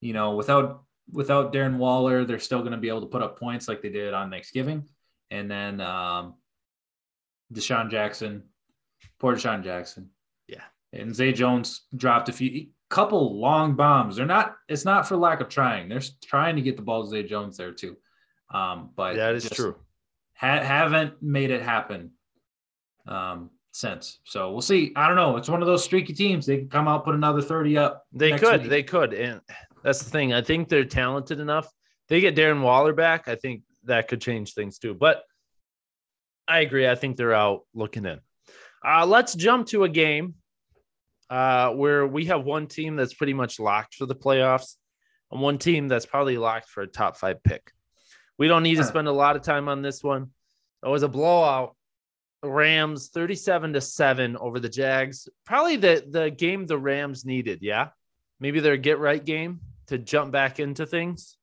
you 0.00 0.12
know, 0.14 0.34
without 0.34 0.82
without 1.12 1.52
Darren 1.52 1.76
Waller, 1.76 2.24
they're 2.24 2.38
still 2.38 2.60
going 2.60 2.72
to 2.72 2.78
be 2.78 2.88
able 2.88 3.00
to 3.02 3.06
put 3.08 3.20
up 3.20 3.38
points 3.38 3.68
like 3.68 3.82
they 3.82 3.90
did 3.90 4.14
on 4.14 4.30
Thanksgiving, 4.30 4.88
and 5.30 5.50
then 5.50 5.80
um, 5.80 6.34
DeSean 7.52 7.90
Jackson, 7.90 8.44
poor 9.18 9.36
DeSean 9.36 9.62
Jackson, 9.64 10.10
Yeah. 10.48 10.62
And 10.92 11.14
Zay 11.14 11.32
Jones 11.32 11.82
dropped 11.96 12.28
a 12.28 12.32
few 12.32 12.68
couple 12.88 13.38
long 13.38 13.74
bombs. 13.74 14.16
They're 14.16 14.26
not 14.26 14.56
it's 14.68 14.84
not 14.84 15.06
for 15.06 15.16
lack 15.16 15.40
of 15.40 15.48
trying. 15.48 15.88
They're 15.88 16.02
trying 16.24 16.56
to 16.56 16.62
get 16.62 16.76
the 16.76 16.82
ball 16.82 17.04
to 17.04 17.08
Zay 17.10 17.22
Jones 17.22 17.56
there 17.56 17.72
too. 17.72 17.96
Um, 18.52 18.90
but 18.96 19.16
that 19.16 19.34
is 19.34 19.48
true. 19.48 19.76
Ha- 20.34 20.62
haven't 20.62 21.22
made 21.22 21.50
it 21.50 21.62
happen 21.62 22.10
um, 23.06 23.50
since. 23.72 24.18
So 24.24 24.50
we'll 24.50 24.60
see. 24.60 24.92
I 24.96 25.06
don't 25.06 25.16
know. 25.16 25.36
It's 25.36 25.48
one 25.48 25.62
of 25.62 25.66
those 25.66 25.84
streaky 25.84 26.12
teams. 26.12 26.46
They 26.46 26.58
can 26.58 26.68
come 26.68 26.88
out 26.88 27.04
put 27.04 27.14
another 27.14 27.42
30 27.42 27.78
up. 27.78 28.06
They 28.12 28.36
could. 28.36 28.62
Week. 28.62 28.70
They 28.70 28.82
could. 28.82 29.14
And 29.14 29.40
that's 29.84 30.02
the 30.02 30.10
thing. 30.10 30.32
I 30.32 30.42
think 30.42 30.68
they're 30.68 30.84
talented 30.84 31.38
enough. 31.38 31.70
They 32.08 32.20
get 32.20 32.34
Darren 32.34 32.62
Waller 32.62 32.92
back. 32.92 33.28
I 33.28 33.36
think 33.36 33.62
that 33.84 34.08
could 34.08 34.20
change 34.20 34.54
things 34.54 34.78
too. 34.78 34.94
But 34.94 35.22
I 36.46 36.60
agree. 36.60 36.88
I 36.88 36.94
think 36.94 37.16
they're 37.16 37.34
out 37.34 37.62
looking 37.74 38.06
in. 38.06 38.20
Uh, 38.84 39.06
let's 39.06 39.34
jump 39.34 39.66
to 39.68 39.84
a 39.84 39.88
game 39.88 40.34
uh, 41.28 41.70
where 41.70 42.06
we 42.06 42.26
have 42.26 42.44
one 42.44 42.66
team 42.66 42.96
that's 42.96 43.14
pretty 43.14 43.34
much 43.34 43.60
locked 43.60 43.94
for 43.94 44.06
the 44.06 44.14
playoffs 44.14 44.76
and 45.30 45.40
one 45.40 45.58
team 45.58 45.86
that's 45.86 46.06
probably 46.06 46.38
locked 46.38 46.68
for 46.68 46.82
a 46.82 46.86
top 46.86 47.16
five 47.16 47.42
pick. 47.42 47.70
We 48.38 48.48
don't 48.48 48.62
need 48.62 48.76
to 48.76 48.84
spend 48.84 49.06
a 49.06 49.12
lot 49.12 49.36
of 49.36 49.42
time 49.42 49.68
on 49.68 49.82
this 49.82 50.02
one. 50.02 50.30
It 50.84 50.88
was 50.88 51.02
a 51.02 51.08
blowout. 51.08 51.76
Rams 52.42 53.10
37 53.10 53.74
to 53.74 53.80
7 53.82 54.36
over 54.38 54.58
the 54.58 54.68
Jags. 54.68 55.28
Probably 55.44 55.76
the, 55.76 56.04
the 56.08 56.30
game 56.30 56.66
the 56.66 56.78
Rams 56.78 57.26
needed. 57.26 57.58
Yeah. 57.60 57.88
Maybe 58.40 58.60
their 58.60 58.78
get 58.78 58.98
right 58.98 59.22
game 59.22 59.60
to 59.88 59.98
jump 59.98 60.32
back 60.32 60.58
into 60.58 60.86
things. 60.86 61.36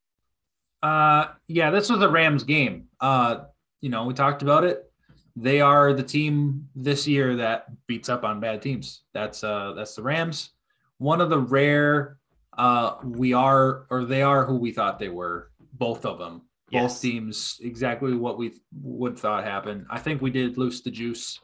Uh, 0.81 1.27
yeah, 1.47 1.69
this 1.71 1.89
was 1.89 1.99
the 1.99 2.09
Rams 2.09 2.43
game. 2.43 2.85
Uh, 2.99 3.45
you 3.81 3.89
know, 3.89 4.05
we 4.05 4.13
talked 4.13 4.41
about 4.41 4.63
it 4.63 4.87
they 5.37 5.61
are 5.61 5.93
the 5.93 6.03
team 6.03 6.67
this 6.75 7.07
year 7.07 7.35
that 7.35 7.67
beats 7.85 8.09
up 8.09 8.23
on 8.23 8.39
bad 8.39 8.61
teams. 8.61 9.03
That's 9.13 9.43
uh 9.43 9.73
that's 9.75 9.95
the 9.95 10.01
Rams. 10.01 10.49
One 10.97 11.21
of 11.21 11.29
the 11.29 11.39
rare 11.39 12.17
uh 12.57 12.95
we 13.03 13.33
are 13.33 13.85
or 13.91 14.05
they 14.05 14.23
are 14.23 14.45
who 14.45 14.55
we 14.55 14.71
thought 14.71 14.97
they 14.97 15.09
were. 15.09 15.51
Both 15.73 16.05
of 16.05 16.17
them. 16.17 16.41
Yes. 16.71 16.93
Both 16.93 17.01
teams 17.03 17.59
exactly 17.61 18.15
what 18.15 18.39
we 18.39 18.53
would 18.81 19.17
thought 19.17 19.43
happened. 19.43 19.85
I 19.91 19.99
think 19.99 20.23
we 20.23 20.31
did 20.31 20.57
lose 20.57 20.81
the 20.81 20.89
juice. 20.89 21.39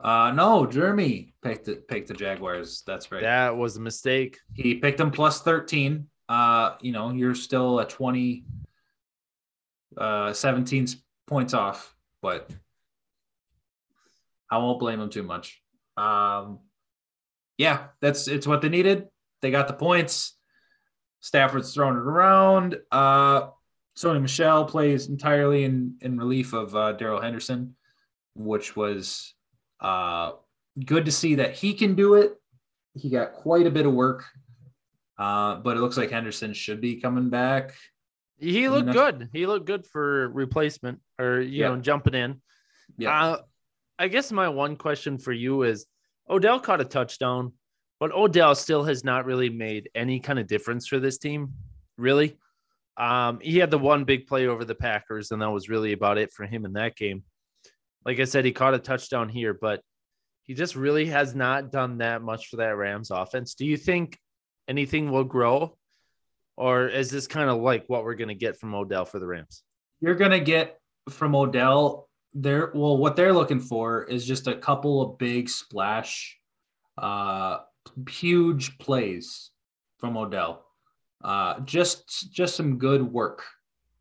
Uh 0.00 0.32
no, 0.34 0.64
Jeremy 0.64 1.34
picked 1.42 1.68
it, 1.68 1.86
picked 1.86 2.08
the 2.08 2.14
Jaguars. 2.14 2.82
That's 2.86 3.12
right. 3.12 3.20
That 3.20 3.54
was 3.54 3.76
a 3.76 3.80
mistake. 3.80 4.38
He 4.54 4.76
picked 4.76 4.96
them 4.96 5.10
plus 5.10 5.42
13. 5.42 6.06
Uh, 6.32 6.76
you 6.80 6.92
know, 6.92 7.10
you're 7.10 7.34
still 7.34 7.78
at 7.78 7.90
20 7.90 8.46
uh 9.98 10.32
17 10.32 10.86
points 11.26 11.52
off, 11.52 11.94
but 12.22 12.50
I 14.50 14.56
won't 14.56 14.80
blame 14.80 14.98
them 14.98 15.10
too 15.10 15.22
much. 15.22 15.60
Um, 15.98 16.60
yeah, 17.58 17.88
that's 18.00 18.28
it's 18.28 18.46
what 18.46 18.62
they 18.62 18.70
needed. 18.70 19.08
They 19.42 19.50
got 19.50 19.68
the 19.68 19.74
points. 19.74 20.34
Stafford's 21.20 21.74
throwing 21.74 21.96
it 21.96 22.00
around. 22.00 22.78
Uh, 22.90 23.48
Sony 23.94 24.22
Michel 24.22 24.64
plays 24.64 25.10
entirely 25.10 25.64
in 25.64 25.96
in 26.00 26.16
relief 26.16 26.54
of 26.54 26.74
uh, 26.74 26.92
Darrell 26.92 27.20
Henderson, 27.20 27.76
which 28.34 28.74
was 28.74 29.34
uh, 29.80 30.32
good 30.82 31.04
to 31.04 31.12
see 31.12 31.34
that 31.34 31.52
he 31.52 31.74
can 31.74 31.94
do 31.94 32.14
it. 32.14 32.32
He 32.94 33.10
got 33.10 33.34
quite 33.34 33.66
a 33.66 33.70
bit 33.70 33.84
of 33.84 33.92
work, 33.92 34.24
uh, 35.22 35.54
but 35.54 35.76
it 35.76 35.80
looks 35.80 35.96
like 35.96 36.10
Henderson 36.10 36.52
should 36.52 36.80
be 36.80 37.00
coming 37.00 37.30
back. 37.30 37.74
He 38.38 38.68
looked 38.68 38.90
good. 38.90 39.28
He 39.32 39.46
looked 39.46 39.66
good 39.66 39.86
for 39.86 40.28
replacement 40.30 40.98
or 41.16 41.40
you 41.40 41.60
yeah. 41.60 41.68
know 41.68 41.76
jumping 41.76 42.14
in. 42.14 42.42
Yeah. 42.98 43.24
Uh, 43.24 43.38
I 44.00 44.08
guess 44.08 44.32
my 44.32 44.48
one 44.48 44.74
question 44.74 45.18
for 45.18 45.32
you 45.32 45.62
is 45.62 45.86
Odell 46.28 46.58
caught 46.58 46.80
a 46.80 46.84
touchdown, 46.84 47.52
but 48.00 48.10
Odell 48.10 48.56
still 48.56 48.82
has 48.82 49.04
not 49.04 49.24
really 49.24 49.48
made 49.48 49.90
any 49.94 50.18
kind 50.18 50.40
of 50.40 50.48
difference 50.48 50.88
for 50.88 50.98
this 50.98 51.18
team, 51.18 51.52
really. 51.96 52.36
Um, 52.96 53.38
he 53.40 53.58
had 53.58 53.70
the 53.70 53.78
one 53.78 54.02
big 54.02 54.26
play 54.26 54.48
over 54.48 54.64
the 54.64 54.74
Packers, 54.74 55.30
and 55.30 55.40
that 55.40 55.52
was 55.52 55.68
really 55.68 55.92
about 55.92 56.18
it 56.18 56.32
for 56.32 56.46
him 56.46 56.64
in 56.64 56.72
that 56.72 56.96
game. 56.96 57.22
Like 58.04 58.18
I 58.18 58.24
said, 58.24 58.44
he 58.44 58.50
caught 58.50 58.74
a 58.74 58.80
touchdown 58.80 59.28
here, 59.28 59.54
but 59.54 59.82
he 60.42 60.54
just 60.54 60.74
really 60.74 61.06
has 61.06 61.32
not 61.32 61.70
done 61.70 61.98
that 61.98 62.22
much 62.22 62.48
for 62.48 62.56
that 62.56 62.76
Rams 62.76 63.12
offense. 63.12 63.54
Do 63.54 63.64
you 63.64 63.76
think 63.76 64.18
anything 64.68 65.10
will 65.10 65.24
grow, 65.24 65.76
or 66.56 66.88
is 66.88 67.10
this 67.10 67.26
kind 67.26 67.50
of 67.50 67.60
like 67.60 67.84
what 67.88 68.04
we're 68.04 68.14
going 68.14 68.28
to 68.28 68.34
get 68.34 68.58
from 68.58 68.74
Odell 68.74 69.04
for 69.04 69.18
the 69.18 69.26
Rams? 69.26 69.62
You're 70.00 70.14
going 70.14 70.32
to 70.32 70.40
get 70.40 70.78
from 71.10 71.34
Odell 71.34 72.08
they're 72.34 72.70
well 72.74 72.96
what 72.96 73.16
they're 73.16 73.32
looking 73.32 73.60
for 73.60 74.04
is 74.04 74.26
just 74.26 74.46
a 74.46 74.56
couple 74.56 75.02
of 75.02 75.18
big 75.18 75.48
splash 75.48 76.38
uh 76.98 77.58
huge 78.08 78.78
plays 78.78 79.50
from 79.98 80.16
Odell. 80.16 80.64
Uh 81.22 81.60
just 81.60 82.32
just 82.32 82.56
some 82.56 82.78
good 82.78 83.02
work 83.02 83.44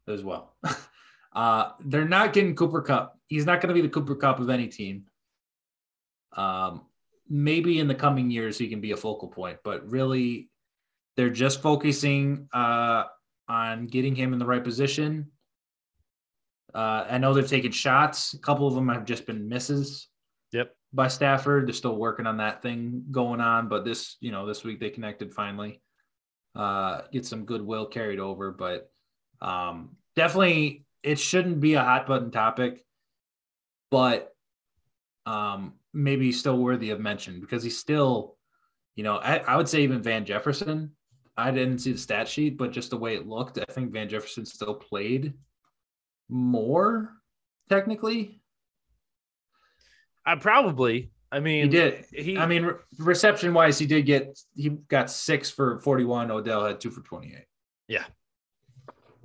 as 0.07 0.23
well. 0.23 0.55
uh 1.33 1.71
they're 1.85 2.07
not 2.07 2.33
getting 2.33 2.55
Cooper 2.55 2.81
Kupp. 2.81 3.17
He's 3.27 3.45
not 3.45 3.61
going 3.61 3.69
to 3.69 3.73
be 3.73 3.81
the 3.81 3.93
Cooper 3.93 4.15
Kupp 4.15 4.39
of 4.39 4.49
any 4.49 4.67
team. 4.67 5.05
Um 6.35 6.81
maybe 7.29 7.79
in 7.79 7.88
the 7.88 7.95
coming 7.95 8.31
years 8.31 8.57
he 8.57 8.67
can 8.67 8.81
be 8.81 8.91
a 8.91 8.97
focal 8.97 9.27
point, 9.27 9.59
but 9.63 9.89
really 9.89 10.49
they're 11.22 11.30
just 11.30 11.61
focusing 11.61 12.48
uh 12.52 13.03
on 13.48 13.85
getting 13.85 14.15
him 14.15 14.34
in 14.34 14.39
the 14.39 14.45
right 14.45 14.64
position 14.64 15.27
uh, 16.73 17.06
I 17.10 17.18
know 17.18 17.34
they've 17.34 17.48
taken 17.48 17.72
shots. 17.72 18.34
A 18.34 18.39
couple 18.39 18.68
of 18.68 18.76
them 18.76 18.89
have 18.89 19.06
just 19.06 19.26
been 19.26 19.49
misses. 19.49 20.07
Yep. 20.53 20.73
By 20.93 21.07
Stafford, 21.07 21.68
they're 21.68 21.73
still 21.73 21.95
working 21.95 22.27
on 22.27 22.38
that 22.38 22.61
thing 22.61 23.06
going 23.11 23.41
on. 23.41 23.68
But 23.68 23.85
this, 23.85 24.18
you 24.19 24.31
know, 24.31 24.45
this 24.45 24.64
week 24.64 24.80
they 24.80 24.89
connected 24.89 25.34
finally. 25.34 25.81
Uh, 26.56 27.02
get 27.11 27.26
some 27.26 27.45
goodwill 27.45 27.85
carried 27.85 28.19
over, 28.19 28.52
but 28.52 28.89
um, 29.41 29.95
definitely 30.15 30.85
it 31.02 31.18
shouldn't 31.18 31.61
be 31.61 31.76
a 31.76 31.84
hot 31.84 32.07
button 32.07 32.30
topic, 32.30 32.84
but 33.89 34.34
um, 35.26 35.73
maybe 35.93 36.31
still 36.34 36.57
worthy 36.57 36.89
of 36.89 36.99
mention 36.99 37.39
because 37.39 37.64
he's 37.64 37.77
still, 37.77 38.35
you 38.95 39.03
know, 39.03 39.15
I, 39.15 39.38
I 39.38 39.56
would 39.56 39.69
say 39.69 39.84
even 39.84 40.03
Van 40.03 40.26
Jefferson. 40.26 40.91
I 41.37 41.51
didn't 41.51 41.79
see 41.79 41.93
the 41.93 41.97
stat 41.97 42.27
sheet, 42.27 42.57
but 42.57 42.71
just 42.71 42.89
the 42.89 42.97
way 42.97 43.15
it 43.15 43.27
looked, 43.27 43.57
I 43.57 43.71
think 43.71 43.91
Van 43.91 44.09
Jefferson 44.09 44.45
still 44.45 44.75
played 44.75 45.33
more 46.29 47.13
technically. 47.69 48.41
I 50.25 50.35
probably. 50.35 51.11
I 51.31 51.39
mean, 51.39 51.63
he 51.63 51.69
did. 51.69 52.05
He, 52.11 52.37
I 52.37 52.45
mean, 52.45 52.63
re- 52.63 52.75
reception 52.99 53.53
wise, 53.53 53.79
he 53.79 53.85
did 53.85 54.05
get. 54.05 54.37
He 54.53 54.69
got 54.69 55.09
six 55.09 55.49
for 55.49 55.79
forty-one. 55.79 56.29
Odell 56.29 56.65
had 56.65 56.81
two 56.81 56.91
for 56.91 57.01
twenty-eight. 57.01 57.45
Yeah, 57.87 58.03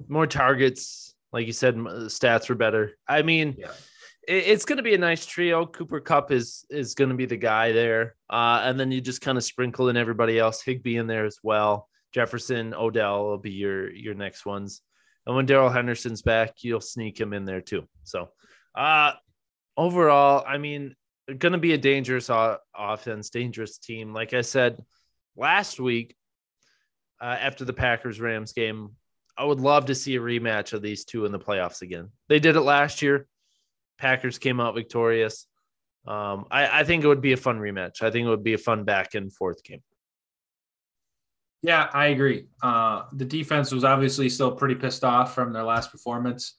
more 0.06 0.26
targets. 0.26 1.14
Like 1.32 1.46
you 1.46 1.52
said, 1.52 1.74
stats 1.74 2.48
were 2.48 2.54
better. 2.54 2.92
I 3.08 3.22
mean, 3.22 3.56
yeah. 3.58 3.72
it, 4.26 4.46
it's 4.46 4.64
going 4.64 4.76
to 4.76 4.84
be 4.84 4.94
a 4.94 4.98
nice 4.98 5.26
trio. 5.26 5.66
Cooper 5.66 6.00
Kupp 6.00 6.30
is 6.30 6.64
is 6.70 6.94
going 6.94 7.10
to 7.10 7.16
be 7.16 7.26
the 7.26 7.36
guy 7.36 7.72
there, 7.72 8.14
uh, 8.30 8.60
and 8.62 8.78
then 8.78 8.92
you 8.92 9.00
just 9.00 9.20
kind 9.20 9.36
of 9.36 9.42
sprinkle 9.42 9.88
in 9.88 9.96
everybody 9.96 10.38
else. 10.38 10.62
Higbee 10.62 10.96
in 10.96 11.08
there 11.08 11.26
as 11.26 11.40
well. 11.42 11.88
Jefferson, 12.12 12.74
Odell 12.74 13.24
will 13.24 13.38
be 13.38 13.52
your 13.52 13.90
your 13.92 14.14
next 14.14 14.46
ones. 14.46 14.82
And 15.26 15.34
when 15.34 15.46
Darrell 15.46 15.70
Henderson's 15.70 16.22
back, 16.22 16.54
you'll 16.62 16.80
sneak 16.80 17.20
him 17.20 17.32
in 17.32 17.44
there 17.44 17.60
too. 17.60 17.88
So, 18.04 18.28
uh, 18.76 19.12
overall, 19.76 20.44
I 20.46 20.58
mean, 20.58 20.94
going 21.26 21.52
to 21.52 21.58
be 21.58 21.72
a 21.72 21.78
dangerous 21.78 22.30
offense, 22.76 23.30
dangerous 23.30 23.78
team. 23.78 24.12
Like 24.12 24.34
I 24.34 24.42
said 24.42 24.78
last 25.36 25.80
week, 25.80 26.14
uh, 27.20 27.36
after 27.40 27.64
the 27.64 27.72
Packers 27.72 28.20
Rams 28.20 28.52
game, 28.52 28.90
I 29.36 29.44
would 29.44 29.60
love 29.60 29.86
to 29.86 29.94
see 29.94 30.16
a 30.16 30.20
rematch 30.20 30.72
of 30.72 30.82
these 30.82 31.04
two 31.04 31.24
in 31.24 31.32
the 31.32 31.38
playoffs 31.38 31.82
again. 31.82 32.10
They 32.28 32.38
did 32.38 32.56
it 32.56 32.60
last 32.60 33.02
year. 33.02 33.26
Packers 33.98 34.38
came 34.38 34.60
out 34.60 34.74
victorious. 34.74 35.46
Um, 36.06 36.46
I, 36.50 36.80
I 36.80 36.84
think 36.84 37.02
it 37.02 37.08
would 37.08 37.20
be 37.20 37.32
a 37.32 37.36
fun 37.36 37.58
rematch. 37.58 38.02
I 38.02 38.10
think 38.10 38.26
it 38.26 38.30
would 38.30 38.44
be 38.44 38.54
a 38.54 38.58
fun 38.58 38.84
back 38.84 39.14
and 39.14 39.32
forth 39.32 39.64
game. 39.64 39.82
Yeah, 41.62 41.88
I 41.92 42.08
agree. 42.08 42.46
Uh, 42.62 43.04
the 43.12 43.24
defense 43.24 43.72
was 43.72 43.84
obviously 43.84 44.28
still 44.28 44.52
pretty 44.52 44.74
pissed 44.74 45.04
off 45.04 45.34
from 45.34 45.52
their 45.52 45.64
last 45.64 45.90
performance, 45.90 46.58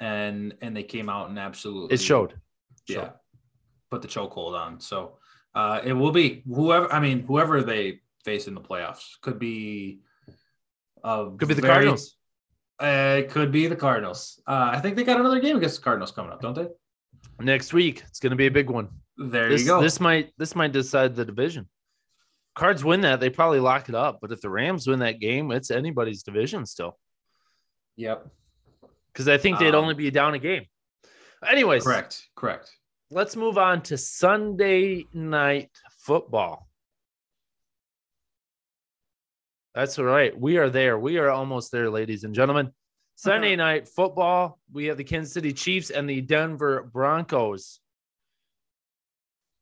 and 0.00 0.54
and 0.60 0.76
they 0.76 0.82
came 0.82 1.08
out 1.08 1.28
and 1.28 1.38
absolutely 1.38 1.94
it 1.94 2.00
showed. 2.00 2.34
Yeah, 2.86 2.96
showed. 2.96 3.12
put 3.90 4.02
the 4.02 4.08
chokehold 4.08 4.54
on. 4.54 4.80
So 4.80 5.18
uh, 5.54 5.80
it 5.84 5.92
will 5.92 6.12
be 6.12 6.42
whoever. 6.46 6.92
I 6.92 7.00
mean, 7.00 7.20
whoever 7.20 7.62
they 7.62 8.00
face 8.24 8.46
in 8.46 8.54
the 8.54 8.60
playoffs 8.60 9.20
could 9.20 9.38
be. 9.38 10.00
Could 11.04 11.38
be 11.38 11.54
the 11.54 11.60
very, 11.60 11.74
Cardinals. 11.74 12.16
Uh, 12.80 13.16
it 13.18 13.30
could 13.30 13.52
be 13.52 13.66
the 13.66 13.76
Cardinals. 13.76 14.40
Uh, 14.46 14.70
I 14.72 14.80
think 14.80 14.96
they 14.96 15.04
got 15.04 15.20
another 15.20 15.38
game 15.38 15.56
against 15.56 15.76
the 15.76 15.82
Cardinals 15.82 16.12
coming 16.12 16.32
up, 16.32 16.40
don't 16.40 16.54
they? 16.54 16.66
Next 17.40 17.72
week, 17.72 18.02
it's 18.08 18.20
going 18.20 18.30
to 18.30 18.36
be 18.36 18.46
a 18.46 18.50
big 18.50 18.70
one. 18.70 18.88
There 19.16 19.50
this, 19.50 19.62
you 19.62 19.66
go. 19.66 19.82
This 19.82 20.00
might 20.00 20.32
this 20.38 20.54
might 20.54 20.72
decide 20.72 21.14
the 21.14 21.24
division. 21.24 21.68
Cards 22.54 22.84
win 22.84 23.00
that, 23.00 23.20
they 23.20 23.30
probably 23.30 23.60
lock 23.60 23.88
it 23.88 23.94
up. 23.94 24.18
But 24.20 24.32
if 24.32 24.40
the 24.40 24.50
Rams 24.50 24.86
win 24.86 25.00
that 25.00 25.18
game, 25.18 25.50
it's 25.50 25.70
anybody's 25.70 26.22
division 26.22 26.66
still. 26.66 26.98
Yep. 27.96 28.28
Because 29.12 29.28
I 29.28 29.38
think 29.38 29.58
they'd 29.58 29.74
um, 29.74 29.82
only 29.82 29.94
be 29.94 30.10
down 30.10 30.34
a 30.34 30.38
game. 30.38 30.66
Anyways, 31.46 31.84
correct, 31.84 32.28
correct. 32.36 32.70
Let's 33.10 33.36
move 33.36 33.58
on 33.58 33.82
to 33.82 33.98
Sunday 33.98 35.04
night 35.12 35.70
football. 35.98 36.68
That's 39.74 39.98
all 39.98 40.04
right. 40.04 40.38
We 40.38 40.56
are 40.58 40.70
there. 40.70 40.98
We 40.98 41.18
are 41.18 41.30
almost 41.30 41.72
there, 41.72 41.90
ladies 41.90 42.24
and 42.24 42.34
gentlemen. 42.34 42.70
Sunday 43.16 43.56
night 43.56 43.88
football. 43.88 44.58
We 44.72 44.86
have 44.86 44.96
the 44.96 45.04
Kansas 45.04 45.32
City 45.32 45.52
Chiefs 45.52 45.90
and 45.90 46.08
the 46.08 46.20
Denver 46.20 46.88
Broncos. 46.92 47.80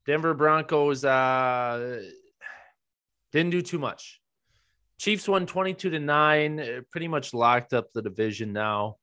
Denver 0.06 0.34
Broncos 0.34 1.04
uh, 1.04 2.02
didn't 3.32 3.50
do 3.50 3.62
too 3.62 3.78
much. 3.78 4.20
Chiefs 4.98 5.26
won 5.26 5.46
22 5.46 5.90
to 5.90 5.98
9, 5.98 6.60
uh, 6.60 6.80
pretty 6.90 7.08
much 7.08 7.34
locked 7.34 7.72
up 7.72 7.92
the 7.92 8.02
division 8.02 8.52
now 8.52 8.96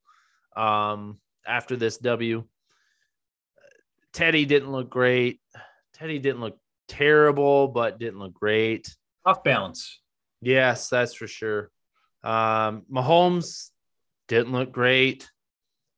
um, 0.56 1.20
after 1.46 1.76
this 1.76 1.98
W. 1.98 2.46
Teddy 4.14 4.46
didn't 4.46 4.72
look 4.72 4.90
great. 4.90 5.42
Teddy 5.94 6.20
didn't 6.20 6.42
look 6.42 6.58
terrible, 6.88 7.68
but 7.68 8.00
didn't 8.00 8.20
look 8.20 8.34
great. 8.34 8.96
Off 9.26 9.44
balance. 9.44 10.00
Yes, 10.42 10.90
that's 10.90 11.14
for 11.14 11.28
sure. 11.28 11.70
Um, 12.24 12.84
Mahomes 12.92 13.70
didn't 14.28 14.54
look 14.54 14.72
great. 14.72 15.30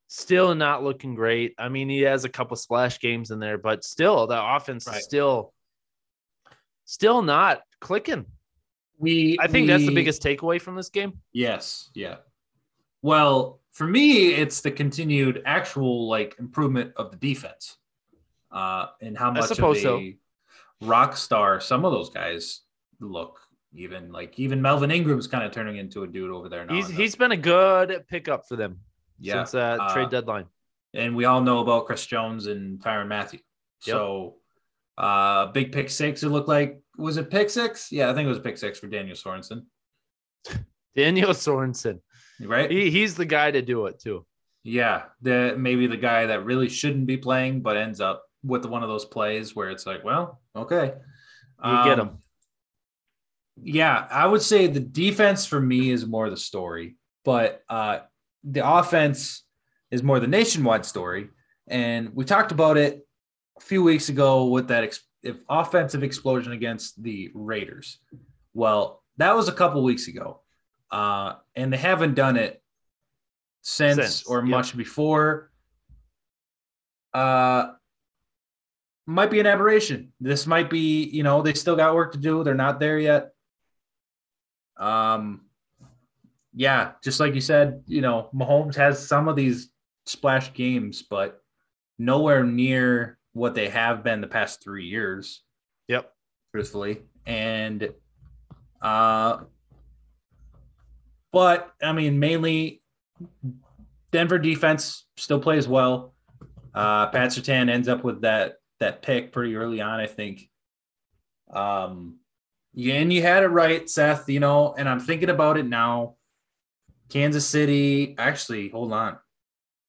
Still 0.08 0.56
not 0.56 0.84
looking 0.84 1.16
great. 1.16 1.54
I 1.58 1.70
mean, 1.70 1.88
he 1.90 2.02
has 2.02 2.26
a 2.26 2.30
couple 2.30 2.58
splash 2.58 3.00
games 3.00 3.32
in 3.32 3.40
there, 3.40 3.58
but 3.58 3.84
still, 3.84 4.28
the 4.28 4.44
offense 4.44 4.88
Right. 4.88 4.98
is 4.98 5.04
still, 5.04 5.54
still 6.86 7.22
not 7.22 7.62
clicking. 7.82 8.26
We 8.98 9.38
I 9.40 9.48
think 9.48 9.68
that's 9.68 9.86
the 9.86 9.94
biggest 9.94 10.22
takeaway 10.24 10.62
from 10.62 10.76
this 10.76 10.90
game. 10.90 11.20
Yes, 11.34 11.90
yeah. 11.94 12.18
Well, 13.02 13.60
for 13.72 13.88
me, 13.88 14.34
it's 14.34 14.62
the 14.62 14.72
continued 14.72 15.42
actual 15.46 16.08
like 16.08 16.36
improvement 16.40 16.94
of 16.96 17.12
the 17.12 17.18
defense, 17.18 17.78
uh, 18.52 18.88
and 19.02 19.18
how 19.18 19.32
much 19.32 19.50
of 19.50 19.56
suppose 19.56 19.80
a 19.80 19.82
so. 19.82 20.12
rock 20.82 21.18
star 21.18 21.60
some 21.60 21.84
of 21.84 21.92
those 21.92 22.10
guys 22.10 22.62
look. 23.00 23.40
Even 23.74 24.12
like 24.12 24.38
even 24.38 24.62
Melvin 24.62 24.92
Ingram's 24.92 25.28
kind 25.28 25.44
of 25.46 25.52
turning 25.52 25.78
into 25.78 26.04
a 26.04 26.08
dude 26.08 26.30
over 26.30 26.50
there 26.50 26.66
now. 26.66 26.76
He's 26.76 26.90
he's 26.90 27.16
been 27.16 27.32
a 27.32 27.38
good 27.38 28.06
pickup 28.08 28.48
for 28.48 28.58
them 28.58 28.82
yeah, 29.18 29.46
since 29.46 29.56
uh, 29.56 29.78
Uh, 29.80 29.94
trade 29.94 30.10
deadline. 30.10 30.46
and 30.94 31.16
we 31.16 31.24
all 31.24 31.42
know 31.42 31.60
about 31.60 31.86
Chris 31.86 32.06
Jones 32.06 32.48
and 32.48 32.80
Tyrann 32.82 33.08
Mathieu. 33.08 33.40
Yep. 33.86 33.96
So, 33.96 34.36
uh, 35.02 35.48
big 35.52 35.72
pick 35.72 35.90
six. 35.90 36.24
It 36.24 36.30
looked 36.30 36.48
like 36.48 36.80
was 36.98 37.18
it 37.18 37.30
pick 37.32 37.50
six? 37.50 37.92
Yeah, 37.92 38.10
I 38.10 38.14
think 38.14 38.26
it 38.28 38.30
was 38.30 38.40
pick 38.40 38.58
six 38.58 38.80
for 38.80 38.88
Daniel 38.88 39.16
Sorensen. 39.16 39.64
Daniel 40.96 41.30
Sorensen, 41.32 42.00
Right? 42.40 42.70
he, 42.70 42.92
he's 42.92 43.16
the 43.16 43.26
guy 43.26 43.52
to 43.52 43.62
do 43.62 43.86
it 43.88 44.00
too. 44.00 44.26
Yeah, 44.64 45.04
the 45.22 45.56
maybe 45.58 45.88
the 45.88 45.98
guy 45.98 46.28
that 46.28 46.46
really 46.46 46.70
shouldn't 46.70 47.08
be 47.08 47.18
playing, 47.18 47.62
but 47.62 47.78
ends 47.78 48.00
up 48.00 48.24
with 48.44 48.66
one 48.66 48.84
of 48.84 48.90
those 48.90 49.06
plays 49.06 49.56
where 49.56 49.70
it's 49.72 49.86
like, 49.86 50.04
well, 50.04 50.40
okay, 50.56 50.94
You 51.64 51.84
get 51.84 52.00
Um, 52.00 52.08
him. 52.10 52.18
Yeah, 53.64 54.08
I 54.10 54.26
would 54.26 54.42
say 54.42 54.68
the 54.68 54.80
defense 54.80 55.46
for 55.46 55.60
me 55.60 55.92
is 55.92 56.06
more 56.06 56.30
the 56.30 56.38
story, 56.38 56.96
but 57.26 57.62
uh, 57.70 58.00
the 58.44 58.68
offense 58.68 59.44
is 59.92 60.02
more 60.04 60.20
the 60.20 60.28
nationwide 60.28 60.86
story. 60.86 61.30
And 61.68 62.14
we 62.16 62.26
talked 62.26 62.52
about 62.52 62.78
it 62.78 63.06
a 63.62 63.64
few 63.64 63.84
weeks 63.84 64.10
ago 64.10 64.46
with 64.46 64.68
that 64.70 64.84
ex- 64.84 65.06
if 65.24 65.38
offensive 65.50 66.04
explosion 66.04 66.52
against 66.52 67.02
the 67.02 67.32
Raiders. 67.34 68.00
Well, 68.54 69.04
that 69.18 69.36
was 69.36 69.48
a 69.48 69.54
couple 69.54 69.84
weeks 69.84 70.08
ago, 70.08 70.42
uh, 70.90 71.36
and 71.56 71.72
they 71.72 71.78
haven't 71.78 72.16
done 72.16 72.38
it 72.38 72.62
since, 73.62 73.98
Since, 73.98 74.24
or 74.24 74.40
yep. 74.40 74.48
much 74.48 74.76
before. 74.76 75.52
Uh, 77.14 77.74
might 79.06 79.30
be 79.30 79.40
an 79.40 79.46
aberration. 79.46 80.14
This 80.20 80.48
might 80.48 80.70
be, 80.70 81.04
you 81.04 81.24
know, 81.24 81.42
they 81.42 81.54
still 81.54 81.76
got 81.76 81.96
work 81.96 82.14
to 82.14 82.18
do. 82.18 82.44
They're 82.44 82.56
not 82.56 82.80
there 82.80 82.98
yet. 82.98 83.32
Um, 84.78 85.42
yeah, 86.54 86.94
just 87.04 87.20
like 87.20 87.36
you 87.36 87.42
said, 87.42 87.84
you 87.86 88.02
know, 88.02 88.30
Mahomes 88.34 88.76
has 88.76 89.06
some 89.06 89.28
of 89.28 89.36
these 89.36 89.70
splash 90.06 90.54
games, 90.54 91.04
but 91.04 91.42
nowhere 92.00 92.44
near 92.44 93.18
what 93.34 93.56
they 93.56 93.70
have 93.70 94.04
been 94.04 94.22
the 94.22 94.28
past 94.28 94.64
three 94.64 94.86
years, 94.86 95.44
Yep. 95.88 96.14
truthfully. 96.54 97.02
And, 97.26 97.94
uh, 98.82 99.40
but 101.32 101.74
I 101.82 101.94
mean, 101.94 102.20
mainly 102.20 102.82
Denver 104.12 104.40
defense 104.40 105.06
still 105.18 105.40
plays 105.40 105.68
well. 105.68 106.14
Uh, 106.74 107.08
Pat 107.08 107.30
Surtain 107.30 107.70
ends 107.70 107.88
up 107.88 108.04
with 108.04 108.22
that 108.22 108.56
that 108.80 109.02
pick 109.02 109.32
pretty 109.32 109.56
early 109.56 109.80
on, 109.82 110.00
I 110.00 110.08
think. 110.08 110.50
Um, 111.54 112.18
yeah, 112.74 112.96
and 112.96 113.12
you 113.14 113.22
had 113.22 113.44
it 113.44 113.48
right, 113.48 113.90
Seth. 113.90 114.28
You 114.30 114.40
know, 114.40 114.74
and 114.78 114.90
I'm 114.90 115.00
thinking 115.00 115.30
about 115.30 115.58
it 115.58 115.66
now. 115.66 116.16
Kansas 117.10 117.46
City, 117.46 118.16
actually, 118.18 118.70
hold 118.70 118.94
on. 118.94 119.18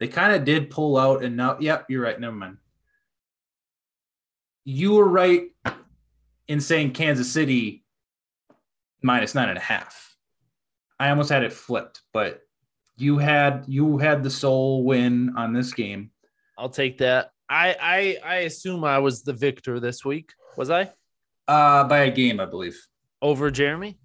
They 0.01 0.09
kind 0.09 0.35
of 0.35 0.45
did 0.45 0.71
pull 0.71 0.99
out, 0.99 1.23
and 1.23 1.37
now, 1.37 1.57
yep, 1.61 1.87
you're 1.89 2.03
right. 2.03 2.19
Never 2.19 2.35
mind. 2.35 2.57
You 4.65 4.95
were 4.95 5.09
right 5.09 5.45
in 6.49 6.61
saying 6.61 6.93
Kansas 6.93 7.31
City 7.33 7.85
minus 9.03 9.35
nine 9.35 9.49
and 9.49 9.59
a 9.59 9.63
half. 9.63 10.17
I 11.01 11.11
almost 11.11 11.31
had 11.31 11.43
it 11.43 11.53
flipped, 11.53 12.03
but 12.13 12.41
you 12.97 13.19
had 13.19 13.65
you 13.67 13.99
had 13.99 14.23
the 14.23 14.31
sole 14.31 14.85
win 14.85 15.35
on 15.37 15.53
this 15.53 15.73
game. 15.73 16.11
I'll 16.57 16.69
take 16.69 16.99
that. 16.99 17.31
I 17.49 17.77
I 17.81 18.19
I 18.25 18.35
assume 18.41 18.85
I 18.85 18.99
was 18.99 19.23
the 19.23 19.33
victor 19.33 19.81
this 19.81 20.05
week. 20.05 20.31
Was 20.57 20.71
I 20.71 20.93
Uh, 21.49 21.85
by 21.85 22.01
a 22.01 22.11
game, 22.11 22.39
I 22.39 22.45
believe. 22.47 22.79
over 23.21 23.51
Jeremy? 23.51 23.99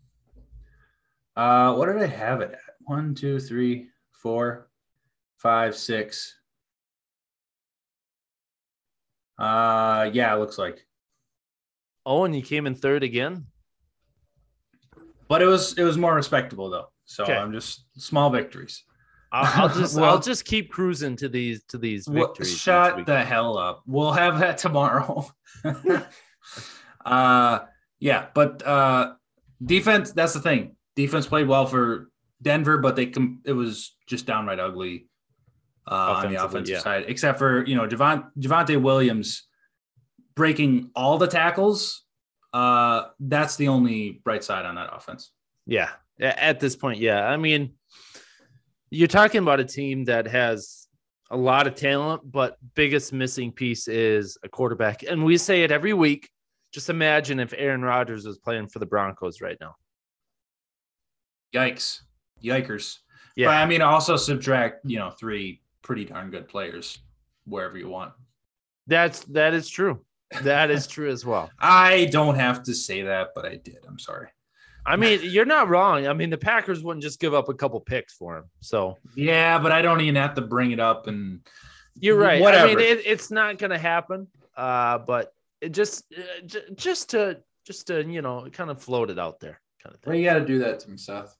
Uh, 1.35 1.75
what 1.75 1.85
did 1.85 1.97
I 2.01 2.07
have 2.07 2.41
it 2.41 2.51
at? 2.53 2.59
One, 2.85 3.13
two, 3.13 3.39
three, 3.39 3.89
four, 4.11 4.69
five, 5.37 5.75
six. 5.75 6.36
Uh, 9.37 10.09
yeah, 10.13 10.33
it 10.35 10.39
looks 10.39 10.57
like. 10.57 10.85
Oh, 12.05 12.23
and 12.23 12.35
you 12.35 12.41
came 12.41 12.65
in 12.67 12.75
third 12.75 13.03
again. 13.03 13.45
But 15.27 15.41
it 15.41 15.45
was 15.45 15.77
it 15.77 15.83
was 15.83 15.97
more 15.97 16.15
respectable 16.15 16.69
though. 16.69 16.87
So 17.05 17.23
Okay. 17.23 17.35
I'm 17.35 17.51
just 17.51 17.85
small 17.97 18.29
victories. 18.29 18.83
I'll, 19.31 19.63
I'll 19.69 19.75
just 19.81 19.95
Well- 19.95 20.05
I'll 20.11 20.19
just 20.21 20.45
keep 20.45 20.71
cruising 20.71 21.15
to 21.17 21.27
these 21.29 21.63
to 21.65 21.77
these 21.77 22.07
victories. 22.07 22.49
next 22.49 22.61
shut 22.61 23.05
the 23.05 23.23
hell 23.23 23.57
up. 23.57 23.83
We'll 23.85 24.13
have 24.13 24.39
that 24.39 24.57
tomorrow. 24.65 25.27
uh 27.05 27.59
yeah, 27.99 28.27
but 28.33 28.65
uh 28.65 29.13
defense, 29.63 30.11
that's 30.11 30.33
the 30.33 30.39
thing. 30.39 30.75
Defense 30.95 31.27
played 31.27 31.47
well 31.47 31.65
for 31.65 32.09
Denver, 32.41 32.77
but 32.77 32.95
they 32.95 33.07
com- 33.07 33.41
it 33.45 33.53
was 33.53 33.95
just 34.07 34.25
downright 34.25 34.59
ugly 34.59 35.06
uh, 35.87 36.21
on 36.23 36.33
the 36.33 36.43
offensive 36.43 36.75
yeah. 36.75 36.79
side, 36.79 37.05
except 37.07 37.39
for 37.39 37.65
you 37.65 37.75
know 37.75 37.87
Javon 37.87 38.29
Javonte 38.39 38.81
Williams 38.81 39.47
breaking 40.35 40.91
all 40.95 41.17
the 41.17 41.27
tackles. 41.27 42.03
Uh, 42.53 43.07
that's 43.19 43.55
the 43.55 43.67
only 43.67 44.21
bright 44.23 44.43
side 44.43 44.65
on 44.65 44.75
that 44.75 44.89
offense. 44.93 45.31
Yeah, 45.65 45.89
at 46.19 46.59
this 46.59 46.75
point, 46.75 46.99
yeah. 46.99 47.25
I 47.25 47.37
mean, 47.37 47.73
you're 48.89 49.07
talking 49.07 49.41
about 49.41 49.59
a 49.59 49.65
team 49.65 50.05
that 50.05 50.27
has 50.27 50.87
a 51.29 51.37
lot 51.37 51.67
of 51.67 51.75
talent, 51.75 52.21
but 52.29 52.57
biggest 52.75 53.11
missing 53.11 53.51
piece 53.51 53.87
is 53.87 54.37
a 54.43 54.49
quarterback. 54.49 55.03
And 55.03 55.25
we 55.25 55.37
say 55.37 55.63
it 55.63 55.71
every 55.71 55.93
week. 55.93 56.29
Just 56.73 56.89
imagine 56.89 57.39
if 57.39 57.53
Aaron 57.57 57.81
Rodgers 57.81 58.25
was 58.25 58.37
playing 58.37 58.69
for 58.69 58.79
the 58.79 58.85
Broncos 58.85 59.41
right 59.41 59.57
now. 59.59 59.75
Yikes, 61.53 62.01
yikers. 62.43 62.97
Yeah. 63.35 63.47
But 63.47 63.55
I 63.55 63.65
mean, 63.65 63.81
also 63.81 64.15
subtract 64.15 64.85
you 64.85 64.99
know 64.99 65.11
three 65.11 65.61
pretty 65.87 66.03
darn 66.03 66.29
good 66.29 66.49
players 66.49 66.99
wherever 67.45 67.77
you 67.77 67.87
want. 67.87 68.11
That's 68.87 69.21
that 69.25 69.53
is 69.53 69.69
true. 69.69 70.01
That 70.43 70.69
is 70.69 70.85
true 70.95 71.09
as 71.09 71.25
well. 71.25 71.49
I 71.57 72.05
don't 72.11 72.35
have 72.35 72.61
to 72.63 72.75
say 72.75 73.03
that, 73.03 73.29
but 73.33 73.45
I 73.45 73.55
did. 73.55 73.77
I'm 73.87 73.97
sorry. 73.97 74.27
I 74.85 74.95
mean, 74.95 75.19
you're 75.23 75.45
not 75.45 75.67
wrong. 75.69 76.07
I 76.07 76.13
mean, 76.13 76.29
the 76.29 76.37
Packers 76.37 76.81
wouldn't 76.81 77.03
just 77.03 77.19
give 77.19 77.33
up 77.33 77.49
a 77.49 77.53
couple 77.53 77.79
picks 77.81 78.13
for 78.13 78.37
him. 78.37 78.45
So 78.61 78.97
Yeah, 79.15 79.59
but 79.59 79.71
I 79.71 79.81
don't 79.81 79.99
even 80.01 80.15
have 80.15 80.35
to 80.35 80.41
bring 80.41 80.71
it 80.71 80.79
up. 80.79 81.07
And 81.07 81.39
you're 81.99 82.17
right. 82.17 82.39
I 82.39 82.41
Whatever. 82.41 82.67
mean, 82.67 82.79
it, 82.79 83.01
it's 83.05 83.31
not 83.31 83.57
going 83.57 83.71
to 83.71 83.77
happen. 83.77 84.27
Uh, 84.55 84.97
but 84.99 85.33
it 85.61 85.69
just 85.69 86.05
uh, 86.17 86.61
just 86.75 87.09
to 87.11 87.39
just 87.65 87.87
to 87.87 88.03
you 88.03 88.21
know 88.21 88.47
kind 88.51 88.69
of 88.69 88.81
float 88.81 89.09
it 89.09 89.19
out 89.19 89.39
there, 89.39 89.59
kind 89.83 89.93
of 89.93 90.01
thing. 90.01 90.11
Well, 90.11 90.19
you 90.19 90.25
got 90.25 90.39
to 90.39 90.45
do 90.45 90.59
that 90.59 90.79
to 90.81 90.89
me, 90.89 90.97
Seth. 90.97 91.35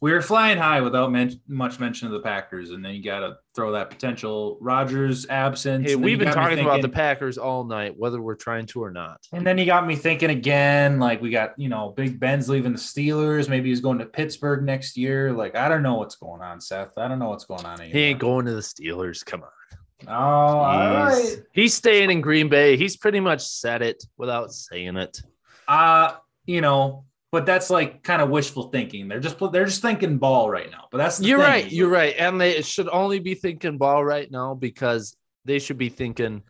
We 0.00 0.12
were 0.12 0.20
flying 0.20 0.58
high 0.58 0.82
without 0.82 1.10
men- 1.10 1.40
much 1.48 1.80
mention 1.80 2.06
of 2.06 2.12
the 2.12 2.20
Packers, 2.20 2.70
and 2.70 2.84
then 2.84 2.94
you 2.94 3.02
got 3.02 3.20
to 3.20 3.38
throw 3.54 3.72
that 3.72 3.88
potential 3.88 4.58
Rodgers 4.60 5.26
absence. 5.30 5.88
Hey, 5.88 5.96
we've 5.96 6.18
been 6.18 6.34
talking 6.34 6.58
about 6.58 6.82
the 6.82 6.88
Packers 6.88 7.38
all 7.38 7.64
night, 7.64 7.98
whether 7.98 8.20
we're 8.20 8.34
trying 8.34 8.66
to 8.66 8.82
or 8.82 8.90
not. 8.90 9.26
And 9.32 9.46
then 9.46 9.56
you 9.56 9.64
got 9.64 9.86
me 9.86 9.96
thinking 9.96 10.28
again, 10.28 10.98
like 10.98 11.22
we 11.22 11.30
got, 11.30 11.58
you 11.58 11.70
know, 11.70 11.94
Big 11.96 12.20
Ben's 12.20 12.46
leaving 12.48 12.72
the 12.72 12.78
Steelers. 12.78 13.48
Maybe 13.48 13.70
he's 13.70 13.80
going 13.80 13.98
to 13.98 14.04
Pittsburgh 14.04 14.64
next 14.64 14.98
year. 14.98 15.32
Like, 15.32 15.56
I 15.56 15.66
don't 15.66 15.82
know 15.82 15.94
what's 15.94 16.16
going 16.16 16.42
on, 16.42 16.60
Seth. 16.60 16.98
I 16.98 17.08
don't 17.08 17.18
know 17.18 17.30
what's 17.30 17.46
going 17.46 17.64
on 17.64 17.80
anymore. 17.80 17.98
He 17.98 18.04
ain't 18.04 18.18
going 18.18 18.44
to 18.44 18.52
the 18.52 18.60
Steelers. 18.60 19.24
Come 19.24 19.44
on. 19.44 19.48
Oh, 20.06 20.12
all 20.12 21.08
He's, 21.08 21.36
right. 21.36 21.42
he's 21.52 21.72
staying 21.72 22.10
in 22.10 22.20
Green 22.20 22.50
Bay. 22.50 22.76
He's 22.76 22.98
pretty 22.98 23.18
much 23.18 23.40
said 23.40 23.80
it 23.80 24.04
without 24.18 24.52
saying 24.52 24.98
it. 24.98 25.22
Uh, 25.66 26.16
you 26.44 26.60
know, 26.60 27.05
but 27.32 27.46
that's 27.46 27.70
like 27.70 28.02
kind 28.02 28.22
of 28.22 28.30
wishful 28.30 28.70
thinking. 28.70 29.08
They're 29.08 29.20
just 29.20 29.38
they're 29.52 29.64
just 29.64 29.82
thinking 29.82 30.18
ball 30.18 30.48
right 30.50 30.70
now. 30.70 30.88
But 30.90 30.98
that's 30.98 31.18
the 31.18 31.26
You're 31.26 31.38
thing. 31.38 31.46
right. 31.48 31.72
You're 31.72 31.88
right. 31.88 32.14
And 32.18 32.40
they 32.40 32.62
should 32.62 32.88
only 32.88 33.18
be 33.18 33.34
thinking 33.34 33.78
ball 33.78 34.04
right 34.04 34.30
now 34.30 34.54
because 34.54 35.16
they 35.44 35.58
should 35.58 35.78
be 35.78 35.88
thinking, 35.88 36.42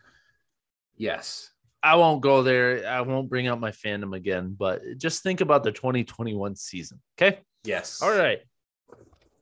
Yes. 0.97 1.51
I 1.83 1.95
won't 1.95 2.21
go 2.21 2.41
there. 2.41 2.87
I 2.89 3.01
won't 3.01 3.29
bring 3.29 3.47
up 3.47 3.59
my 3.59 3.71
fandom 3.71 4.15
again, 4.15 4.55
but 4.57 4.81
just 4.97 5.21
think 5.23 5.41
about 5.41 5.63
the 5.63 5.71
2021 5.71 6.55
season. 6.55 6.99
Okay. 7.19 7.39
Yes. 7.63 8.01
All 8.01 8.11
right. 8.17 8.39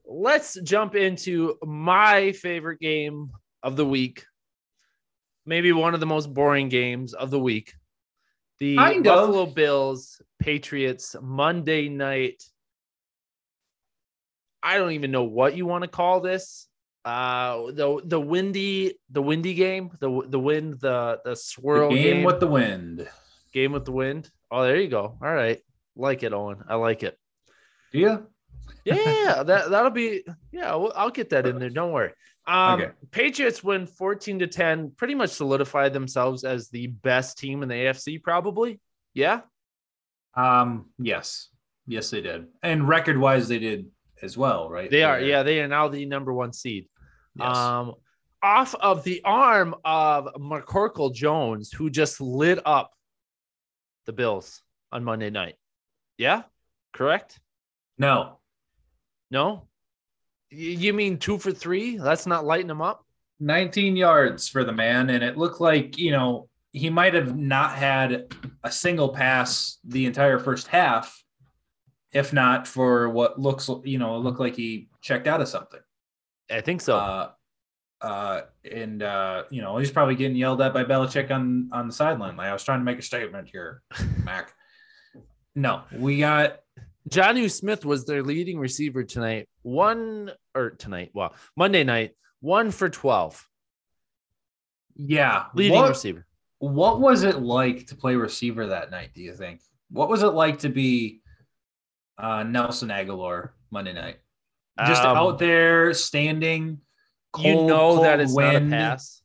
Let's 0.06 0.60
jump 0.62 0.96
into 0.96 1.56
my 1.66 2.34
favorite 2.34 2.80
game 2.80 3.32
of 3.64 3.76
the 3.76 3.86
week. 3.86 4.26
Maybe 5.46 5.72
one 5.72 5.94
of 5.94 6.00
the 6.00 6.06
most 6.06 6.32
boring 6.34 6.70
games 6.70 7.14
of 7.14 7.32
the 7.32 7.40
week. 7.40 7.74
The 8.60 8.76
Kind 8.76 9.06
of. 9.08 9.14
Buffalo 9.16 9.46
Bills 9.46 10.22
Patriots 10.40 11.16
Monday 11.22 11.90
night. 11.90 12.44
I 14.64 14.78
don't 14.78 14.94
even 14.94 15.12
know 15.12 15.24
what 15.24 15.56
you 15.56 15.66
want 15.66 15.84
to 15.84 15.88
call 15.88 16.22
this. 16.22 16.68
Uh 17.04 17.70
the 17.72 18.02
the 18.04 18.20
windy 18.20 18.98
the 19.12 19.22
windy 19.22 19.54
game, 19.54 19.92
the 20.00 20.24
the 20.28 20.40
wind, 20.40 20.80
the 20.80 21.20
the 21.24 21.32
The 21.32 21.36
swirl 21.36 21.90
game, 21.92 22.02
game, 22.18 22.24
with 22.24 22.40
the 22.40 22.48
wind. 22.48 23.08
game 23.54 23.74
with 23.74 23.86
the 23.86 23.92
wind. 23.92 24.30
Oh, 24.50 24.64
there 24.64 24.78
you 24.80 24.88
go. 24.88 25.16
All 25.22 25.34
right. 25.34 25.60
Like 25.96 26.24
it, 26.24 26.34
Owen. 26.34 26.64
I 26.68 26.76
like 26.76 27.04
it. 27.04 27.18
Do 27.92 28.00
you? 28.00 28.28
Yeah, 28.86 29.44
that 29.44 29.70
that'll 29.70 29.92
be 29.92 30.24
yeah. 30.52 30.74
I'll 30.76 31.12
get 31.12 31.30
that 31.30 31.46
in 31.46 31.60
there. 31.60 31.70
Don't 31.70 31.92
worry. 31.92 32.12
Um, 32.48 32.80
Okay. 32.82 32.92
Patriots 33.12 33.64
win 33.64 33.88
fourteen 33.88 34.40
to 34.40 34.48
ten, 34.48 34.92
pretty 34.92 35.16
much 35.16 35.32
solidified 35.32 35.94
themselves 35.94 36.44
as 36.44 36.70
the 36.70 36.88
best 36.88 37.38
team 37.38 37.64
in 37.64 37.70
the 37.70 37.76
AFC. 37.76 38.22
Probably, 38.22 38.80
yeah. 39.14 39.42
Um. 40.36 40.90
Yes. 41.00 41.50
Yes, 41.88 42.10
they 42.10 42.22
did. 42.22 42.48
And 42.64 42.88
record 42.88 43.18
wise, 43.18 43.48
they 43.48 43.60
did 43.60 43.88
as 44.22 44.38
well, 44.38 44.70
right? 44.70 44.90
They 44.90 45.04
are, 45.04 45.20
They're- 45.20 45.30
yeah. 45.30 45.44
They 45.44 45.62
are 45.62 45.68
now 45.68 45.88
the 45.88 46.06
number 46.06 46.34
one 46.34 46.52
seed. 46.54 46.88
Yes. 47.36 47.56
Um, 47.56 47.94
off 48.42 48.76
of 48.76 49.04
the 49.04 49.22
arm 49.24 49.76
of 49.84 50.30
McCorkle 50.36 51.14
Jones, 51.14 51.72
who 51.72 51.90
just 51.90 52.22
lit 52.22 52.60
up 52.66 52.92
the 54.06 54.14
Bills 54.14 54.62
on 54.92 55.04
Monday 55.04 55.30
night. 55.30 55.56
Yeah, 56.18 56.44
correct. 56.94 57.40
no. 57.98 58.40
No, 59.32 59.68
you 60.50 60.94
mean 60.94 61.18
two 61.18 61.38
for 61.38 61.52
three? 61.52 61.98
That's 61.98 62.26
not 62.26 62.46
lighting 62.46 62.68
them 62.68 62.82
up. 62.82 63.06
19 63.40 63.96
yards 63.96 64.48
for 64.48 64.64
the 64.64 64.72
man, 64.72 65.10
and 65.10 65.24
it 65.24 65.38
looked 65.38 65.60
like 65.60 65.98
you 65.98 66.12
know 66.12 66.48
he 66.72 66.90
might 66.90 67.14
have 67.14 67.38
not 67.38 67.72
had 67.72 68.34
a 68.64 68.72
single 68.72 69.10
pass 69.10 69.78
the 69.84 70.06
entire 70.06 70.40
first 70.40 70.68
half, 70.68 71.24
if 72.12 72.34
not 72.34 72.68
for 72.68 73.10
what 73.10 73.40
looks 73.40 73.70
you 73.84 73.98
know 73.98 74.16
it 74.16 74.20
looked 74.20 74.40
like 74.40 74.56
he 74.56 74.88
checked 75.02 75.28
out 75.28 75.42
of 75.42 75.48
something. 75.48 75.82
I 76.50 76.62
think 76.62 76.82
so. 76.82 76.98
Uh, 76.98 77.30
uh, 78.02 78.42
and 78.70 79.02
uh, 79.04 79.44
you 79.50 79.62
know 79.62 79.78
he's 79.78 79.92
probably 79.92 80.16
getting 80.16 80.38
yelled 80.38 80.62
at 80.62 80.74
by 80.74 80.84
Belichick 80.84 81.32
on 81.32 81.70
on 81.74 81.88
the 81.88 81.94
sideline. 81.94 82.38
Like 82.38 82.48
I 82.48 82.54
was 82.54 82.64
trying 82.64 82.80
to 82.80 82.86
make 82.86 83.00
a 83.00 83.04
statement 83.04 83.50
here, 83.52 83.82
Mac. 84.24 84.54
No, 85.56 85.84
we 85.94 86.20
got 86.20 86.60
Jonnu 87.10 87.52
Smith 87.52 87.86
was 87.86 88.06
their 88.06 88.24
leading 88.24 88.58
receiver 88.60 89.04
tonight. 89.04 89.48
One 89.62 90.32
or 90.56 90.72
tonight, 90.72 91.12
well, 91.14 91.34
Monday 91.56 91.84
night, 91.84 92.12
one 92.40 92.72
for 92.72 92.90
12. 92.90 93.48
yeah. 94.96 95.46
Leading 95.54 95.78
what, 95.78 95.90
receiver. 95.90 96.26
what 96.60 97.00
was 97.00 97.24
it 97.24 97.40
like 97.42 97.88
to 97.88 97.96
play 97.96 98.16
receiver 98.16 98.68
that 98.68 98.92
night? 98.92 99.12
Do 99.14 99.22
you 99.22 99.34
think? 99.34 99.62
What 99.92 100.10
was 100.10 100.24
it 100.24 100.28
like 100.30 100.60
to 100.60 100.70
be 100.70 101.22
uh, 102.18 102.44
Nelson 102.44 102.90
Agholor 102.90 103.50
Monday 103.72 103.94
night? 103.94 104.18
Just 104.86 105.04
Um, 105.04 105.16
out 105.18 105.40
there 105.40 105.94
standing. 105.94 106.68
you 107.38 107.54
cold, 107.54 107.68
know 107.70 108.02
that 108.04 108.20
it's 108.20 108.36
not 108.36 108.56
a 108.56 108.62
pass. 108.62 109.22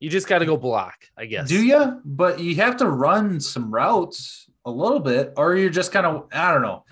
You 0.00 0.10
just 0.10 0.28
got 0.28 0.38
to 0.40 0.46
go 0.46 0.56
block, 0.56 0.94
I 1.16 1.26
guess. 1.26 1.48
Do 1.48 1.62
you? 1.64 2.00
But 2.04 2.40
you 2.40 2.56
have 2.56 2.78
to 2.78 2.86
run 2.88 3.40
some 3.40 3.70
routes 3.72 4.45
a 4.66 4.70
little 4.70 5.00
bit, 5.00 5.32
or 5.38 5.56
you're 5.56 5.70
just 5.70 5.92
kind 5.92 6.04
of 6.04 6.26
I 6.32 6.52
don't 6.52 6.62
know. 6.62 6.84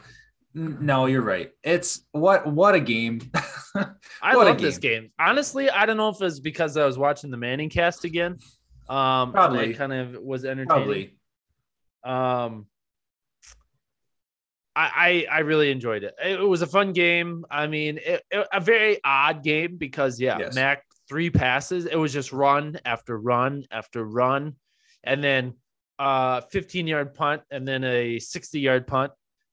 No, 0.55 1.07
you're 1.07 1.21
right. 1.23 1.51
It's 1.63 2.03
what 2.13 2.47
what 2.47 2.75
a 2.77 2.81
game. 2.81 3.21
I 4.23 4.37
What 4.37 4.47
a 4.47 4.51
love 4.51 4.61
this 4.61 4.79
game. 4.79 5.11
Honestly, 5.19 5.69
I 5.69 5.85
don't 5.85 5.97
know 5.97 6.09
if 6.11 6.23
it's 6.23 6.39
because 6.41 6.77
I 6.77 6.87
was 6.87 6.97
watching 6.97 7.31
the 7.31 7.37
ManningCast 7.37 8.05
again. 8.05 8.39
Um, 8.89 9.33
Probably. 9.33 9.75
kind 9.75 9.93
of 9.93 10.15
was 10.23 10.45
entertaining. 10.45 10.67
Probably. 10.69 11.19
Um, 12.05 12.67
I, 14.77 15.27
I 15.31 15.37
I 15.37 15.39
really 15.41 15.71
enjoyed 15.71 16.05
it. 16.05 16.15
It 16.25 16.41
was 16.41 16.63
a 16.63 16.67
fun 16.67 16.93
game. 16.93 17.45
I 17.51 17.67
mean, 17.67 17.99
it, 17.99 18.23
it- 18.31 18.49
a 18.53 18.61
very 18.61 19.01
odd 19.05 19.43
game 19.43 19.77
because 19.77 20.21
yeah, 20.21 20.39
Yes. 20.39 20.55
Mac 20.55 20.85
three 21.09 21.31
passes. 21.31 21.87
It 21.87 21.97
was 21.97 22.13
just 22.13 22.33
run 22.33 22.79
after 22.85 23.19
run 23.19 23.65
after 23.71 24.05
run, 24.05 24.55
and 25.03 25.23
then 25.23 25.55
uh 25.99 26.41
15 26.43 26.87
yard 26.87 27.15
punt 27.15 27.43
and 27.51 27.67
then 27.67 27.85
a 27.85 28.19
60 28.19 28.61
yard 28.61 28.87
punt, 28.87 29.13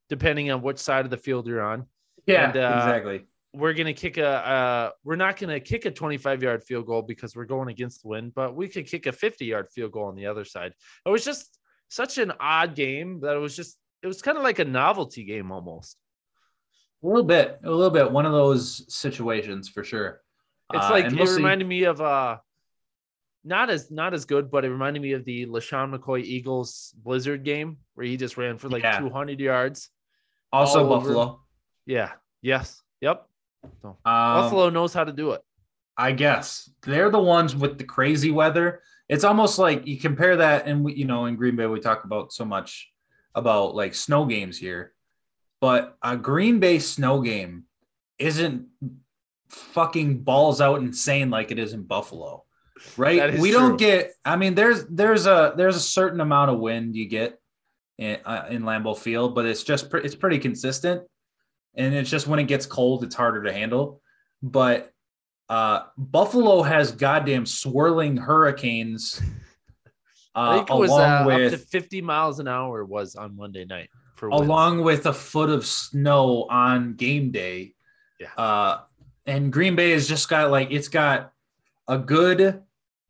depending 0.10 0.52
on 0.52 0.62
which 0.62 0.78
side 0.80 1.06
of 1.06 1.12
the 1.12 1.18
field 1.18 1.48
you're 1.48 1.62
on. 1.62 1.86
Yeah, 2.26 2.48
And, 2.50 2.58
uh, 2.58 2.82
exactly. 2.86 3.26
We're 3.54 3.74
gonna 3.74 3.94
kick 3.94 4.18
a 4.18 4.26
uh 4.28 4.90
we're 5.04 5.18
not 5.18 5.38
gonna 5.38 5.60
kick 5.60 5.86
a 5.86 5.92
25 5.92 6.42
yard 6.42 6.64
field 6.64 6.86
goal 6.86 7.02
because 7.02 7.36
we're 7.36 7.46
going 7.46 7.68
against 7.70 8.02
the 8.04 8.08
wind, 8.08 8.34
but 8.34 8.56
we 8.56 8.68
could 8.70 8.88
kick 8.88 9.08
a 9.08 9.12
50 9.12 9.46
yard 9.46 9.68
field 9.70 9.92
goal 9.92 10.06
on 10.06 10.16
the 10.16 10.26
other 10.28 10.46
side. 10.46 10.74
It 11.06 11.10
was 11.10 11.26
just 11.26 11.58
such 11.90 12.18
an 12.18 12.32
odd 12.40 12.76
game 12.76 13.20
that 13.22 13.36
it 13.36 13.40
was 13.40 13.56
just 13.56 13.78
it 14.02 14.08
was 14.08 14.22
kind 14.22 14.38
of 14.38 14.44
like 14.44 14.60
a 14.60 14.66
novelty 14.66 15.24
game 15.26 15.52
almost. 15.52 15.98
A 17.04 17.08
little 17.08 17.24
bit, 17.24 17.60
a 17.64 17.70
little 17.70 17.90
bit. 17.90 18.10
One 18.12 18.26
of 18.26 18.32
those 18.32 18.86
situations 18.94 19.68
for 19.68 19.84
sure. 19.84 20.22
It's 20.74 20.86
Uh, 20.86 20.90
like 20.92 21.06
and 21.06 21.14
it 21.14 21.18
we'll 21.20 21.28
see. 21.28 21.36
reminded 21.36 21.68
me 21.68 21.84
of 21.84 22.00
uh 22.00 22.38
not 23.44 23.70
as 23.70 23.90
not 23.92 24.14
as 24.14 24.26
good, 24.26 24.52
but 24.52 24.64
it 24.66 24.70
reminded 24.70 25.02
me 25.02 25.14
of 25.14 25.26
the 25.26 25.46
LeSean 25.48 25.96
McCoy 25.96 26.24
Eagles 26.24 26.94
Blizzard 27.04 27.44
game 27.44 27.78
where 27.96 28.06
he 28.06 28.18
just 28.18 28.38
ran 28.38 28.58
for 28.58 28.70
like 28.70 28.84
Yeah. 28.84 29.00
200 29.00 29.40
yards. 29.40 29.90
also 30.54 30.86
all 30.86 30.94
over. 30.94 31.08
Buffalo. 31.08 31.42
Yeah. 31.86 32.12
Yes. 32.42 32.82
Yep. 33.02 33.28
So 33.82 33.90
Um, 33.90 33.96
Buffalo 34.06 34.70
knows 34.70 34.94
how 34.94 35.04
to 35.04 35.12
do 35.14 35.32
it. 35.32 35.42
I 35.98 36.12
guess 36.12 36.70
they're 36.84 37.10
the 37.10 37.20
ones 37.20 37.56
with 37.56 37.78
the 37.78 37.84
crazy 37.84 38.32
weather. 38.32 38.82
It's 39.10 39.24
almost 39.24 39.60
like 39.60 39.86
you 39.88 39.98
compare 40.00 40.38
that, 40.38 40.66
and 40.68 40.84
we, 40.84 40.94
you 40.94 41.06
know, 41.06 41.26
in 41.26 41.36
Green 41.36 41.56
Bay 41.56 41.68
we 41.68 41.80
talk 41.80 42.06
about 42.06 42.32
so 42.34 42.46
much 42.46 42.92
about 43.36 43.76
like 43.76 43.94
snow 43.94 44.26
games 44.26 44.58
here, 44.58 44.94
but 45.60 45.98
a 46.04 46.16
Green 46.18 46.60
Bay 46.60 46.80
snow 46.80 47.22
game 47.22 47.66
isn't 48.20 48.68
fucking 49.50 50.20
balls 50.24 50.62
out 50.62 50.80
insane 50.82 51.30
like 51.30 51.52
it 51.52 51.60
is 51.60 51.74
in 51.74 51.84
Buffalo, 51.84 52.46
right? 52.98 53.38
We 53.40 53.52
true. 53.52 53.60
don't 53.60 53.78
get. 53.78 54.12
I 54.26 54.36
mean, 54.36 54.56
there's 54.56 54.86
there's 54.88 55.26
a 55.26 55.54
there's 55.56 55.76
a 55.76 55.80
certain 55.82 56.22
amount 56.22 56.52
of 56.52 56.60
wind 56.60 56.96
you 56.96 57.08
get 57.08 57.40
in, 57.98 58.18
uh, 58.26 58.48
in 58.50 58.64
Lambeau 58.64 58.98
Field, 58.98 59.36
but 59.36 59.46
it's 59.46 59.64
just 59.64 59.90
pre- 59.90 60.04
it's 60.04 60.16
pretty 60.16 60.40
consistent, 60.40 61.04
and 61.76 61.94
it's 61.94 62.10
just 62.10 62.28
when 62.28 62.40
it 62.40 62.46
gets 62.46 62.66
cold, 62.66 63.04
it's 63.04 63.16
harder 63.16 63.44
to 63.44 63.54
handle. 63.54 64.02
But 64.42 64.92
uh, 65.50 65.84
Buffalo 65.98 66.62
has 66.64 66.92
goddamn 66.92 67.46
swirling 67.46 68.18
hurricanes. 68.18 69.22
I 70.34 70.48
Uh, 70.48 70.56
think 70.58 70.70
it 70.70 70.76
was 70.76 70.92
uh, 70.92 70.94
along 70.94 71.32
up 71.32 71.38
to 71.38 71.44
with 71.58 71.66
50 71.66 72.02
miles 72.02 72.40
an 72.40 72.48
hour 72.48 72.86
was 72.86 73.16
on 73.16 73.36
Monday 73.36 73.66
night 73.66 73.90
for 74.16 74.30
along 74.30 74.82
with 74.82 75.06
a 75.06 75.12
foot 75.14 75.50
of 75.50 75.66
snow 75.66 76.48
on 76.50 76.94
game 76.94 77.32
day. 77.32 77.74
Yeah. 78.18 78.30
Uh, 78.38 78.80
and 79.26 79.52
Green 79.52 79.76
Bay 79.76 79.92
has 79.92 80.08
just 80.08 80.30
got 80.30 80.50
like 80.50 80.70
it's 80.72 80.88
got 80.88 81.34
a 81.90 81.98
good 81.98 82.62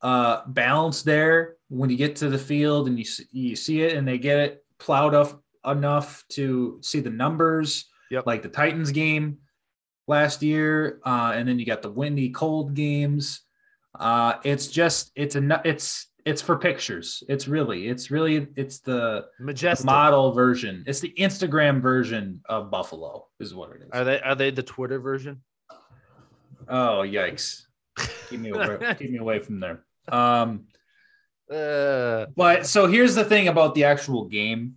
uh, 0.02 0.42
balance 0.48 1.04
there 1.04 1.56
when 1.70 1.90
you 1.90 1.98
get 1.98 2.16
to 2.18 2.30
the 2.30 2.38
field 2.38 2.88
and 2.88 2.98
you 2.98 3.06
see, 3.06 3.26
you 3.32 3.56
see 3.56 3.82
it 3.82 3.96
and 3.96 4.08
they 4.08 4.18
get 4.18 4.38
it 4.40 4.66
plowed 4.78 5.14
up 5.14 5.42
enough 5.66 6.24
to 6.30 6.80
see 6.82 7.00
the 7.00 7.10
numbers. 7.10 7.86
Yep. 8.10 8.26
Like 8.26 8.42
the 8.42 8.50
Titans 8.50 8.92
game 8.92 9.38
last 10.08 10.44
year, 10.44 11.00
uh, 11.06 11.32
and 11.34 11.48
then 11.48 11.60
you 11.60 11.66
got 11.66 11.82
the 11.82 11.90
windy, 11.90 12.30
cold 12.30 12.74
games. 12.74 13.42
Uh, 13.98 14.34
it's 14.44 14.68
just 14.68 15.12
it's 15.16 15.36
a 15.36 15.62
it's 15.64 16.08
it's 16.26 16.42
for 16.42 16.58
pictures. 16.58 17.24
It's 17.30 17.48
really 17.48 17.88
it's 17.88 18.12
really 18.12 18.48
it's 18.56 18.80
the 18.80 19.28
Majestic. 19.40 19.86
model 19.86 20.34
version. 20.34 20.84
It's 20.86 21.00
the 21.00 21.14
Instagram 21.18 21.82
version 21.82 22.42
of 22.50 22.70
Buffalo, 22.70 23.28
is 23.40 23.56
what 23.56 23.72
it 23.72 23.84
is. 23.84 23.90
Are 23.94 24.04
they 24.04 24.20
are 24.22 24.36
they 24.36 24.52
the 24.52 24.64
Twitter 24.64 25.00
version? 25.00 25.42
oh 26.68 27.04
yikes! 27.06 27.64
Keep 28.30 28.42
me 28.42 28.50
away, 28.50 28.96
keep 29.00 29.12
me 29.12 29.18
away 29.18 29.40
from 29.40 29.60
there. 29.60 29.86
Um, 30.08 30.66
Uh, 31.52 32.28
but 32.38 32.66
so 32.66 32.88
here's 32.88 33.14
the 33.14 33.26
thing 33.26 33.50
about 33.50 33.76
the 33.76 33.84
actual 33.84 34.24
game. 34.24 34.76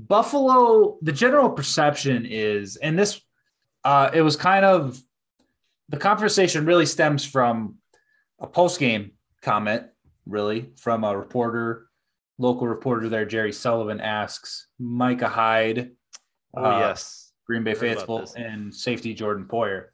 Buffalo, 0.00 0.98
the 1.02 1.12
general 1.12 1.48
perception 1.50 2.26
is, 2.28 2.74
and 2.74 2.98
this, 2.98 3.20
uh, 3.84 4.10
it 4.12 4.20
was 4.20 4.34
kind 4.34 4.64
of 4.64 5.00
the 5.88 5.96
conversation 5.96 6.66
really 6.66 6.84
stems 6.84 7.24
from 7.24 7.76
a 8.40 8.48
post 8.48 8.80
game 8.80 9.12
comment, 9.40 9.84
really 10.26 10.70
from 10.78 11.04
a 11.04 11.16
reporter 11.16 11.86
local 12.38 12.66
reporter 12.66 13.08
there, 13.08 13.26
Jerry 13.26 13.52
Sullivan, 13.52 14.00
asks 14.00 14.66
Micah 14.80 15.28
Hyde, 15.28 15.92
Oh 16.54 16.64
Uh, 16.64 16.78
yes. 16.80 17.32
Green 17.46 17.62
Bay 17.62 17.74
faithful, 17.74 18.24
and 18.36 18.74
safety 18.74 19.14
Jordan 19.14 19.44
Poyer. 19.44 19.86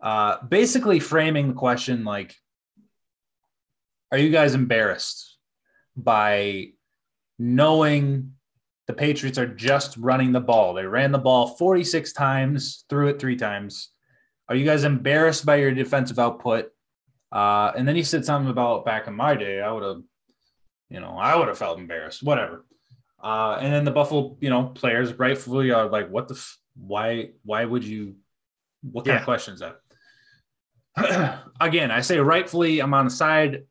Uh, 0.00 0.42
basically 0.44 1.00
framing 1.00 1.48
the 1.48 1.54
question 1.54 2.04
like, 2.04 2.34
are 4.16 4.18
you 4.18 4.30
guys 4.30 4.54
embarrassed 4.54 5.36
by 5.94 6.68
knowing 7.38 8.32
the 8.86 8.94
Patriots 8.94 9.36
are 9.36 9.46
just 9.46 9.94
running 9.98 10.32
the 10.32 10.40
ball? 10.40 10.72
They 10.72 10.86
ran 10.86 11.12
the 11.12 11.18
ball 11.18 11.48
46 11.48 12.14
times, 12.14 12.86
threw 12.88 13.08
it 13.08 13.20
three 13.20 13.36
times. 13.36 13.90
Are 14.48 14.54
you 14.56 14.64
guys 14.64 14.84
embarrassed 14.84 15.44
by 15.44 15.56
your 15.56 15.70
defensive 15.72 16.18
output? 16.18 16.70
Uh, 17.30 17.72
and 17.76 17.86
then 17.86 17.94
he 17.94 18.02
said 18.02 18.24
something 18.24 18.50
about 18.50 18.86
back 18.86 19.06
in 19.06 19.14
my 19.14 19.34
day, 19.34 19.60
I 19.60 19.70
would 19.70 19.82
have, 19.82 20.00
you 20.88 21.00
know, 21.00 21.18
I 21.18 21.36
would 21.36 21.48
have 21.48 21.58
felt 21.58 21.78
embarrassed, 21.78 22.22
whatever. 22.22 22.64
Uh, 23.22 23.58
and 23.60 23.70
then 23.70 23.84
the 23.84 23.90
Buffalo, 23.90 24.38
you 24.40 24.48
know, 24.48 24.64
players 24.68 25.12
rightfully 25.12 25.72
are 25.72 25.90
like, 25.90 26.08
what 26.08 26.28
the, 26.28 26.36
f- 26.36 26.56
why, 26.74 27.32
why 27.44 27.66
would 27.66 27.84
you, 27.84 28.14
what 28.80 29.04
kind 29.04 29.16
Yeah. 29.16 29.18
of 29.18 29.24
question 29.26 29.52
is 29.52 29.60
that? 30.96 31.42
Again, 31.60 31.90
I 31.90 32.00
say 32.00 32.18
rightfully, 32.18 32.80
I'm 32.80 32.94
on 32.94 33.04
the 33.04 33.10
side 33.10 33.64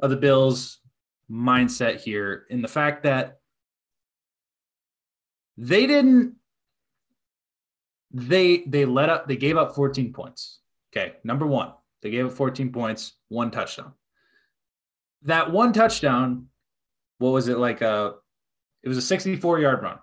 of 0.00 0.10
the 0.10 0.16
Bills 0.16 0.78
mindset 1.30 2.00
here 2.00 2.46
in 2.50 2.62
the 2.62 2.68
fact 2.68 3.04
that 3.04 3.38
they 5.56 5.86
didn't, 5.86 6.34
they, 8.12 8.58
they 8.66 8.84
let 8.84 9.08
up, 9.08 9.28
they 9.28 9.36
gave 9.36 9.56
up 9.56 9.74
14 9.74 10.12
points. 10.12 10.58
Okay. 10.92 11.14
Number 11.22 11.46
one, 11.46 11.72
they 12.02 12.10
gave 12.10 12.26
up 12.26 12.32
14 12.32 12.72
points, 12.72 13.12
one 13.28 13.50
touchdown. 13.50 13.92
That 15.22 15.52
one 15.52 15.72
touchdown, 15.72 16.46
what 17.18 17.30
was 17.30 17.48
it 17.48 17.58
like 17.58 17.82
a 17.82 18.14
it 18.82 18.88
was 18.88 18.96
a 18.96 19.02
64 19.02 19.60
yard 19.60 19.82
run. 19.82 19.98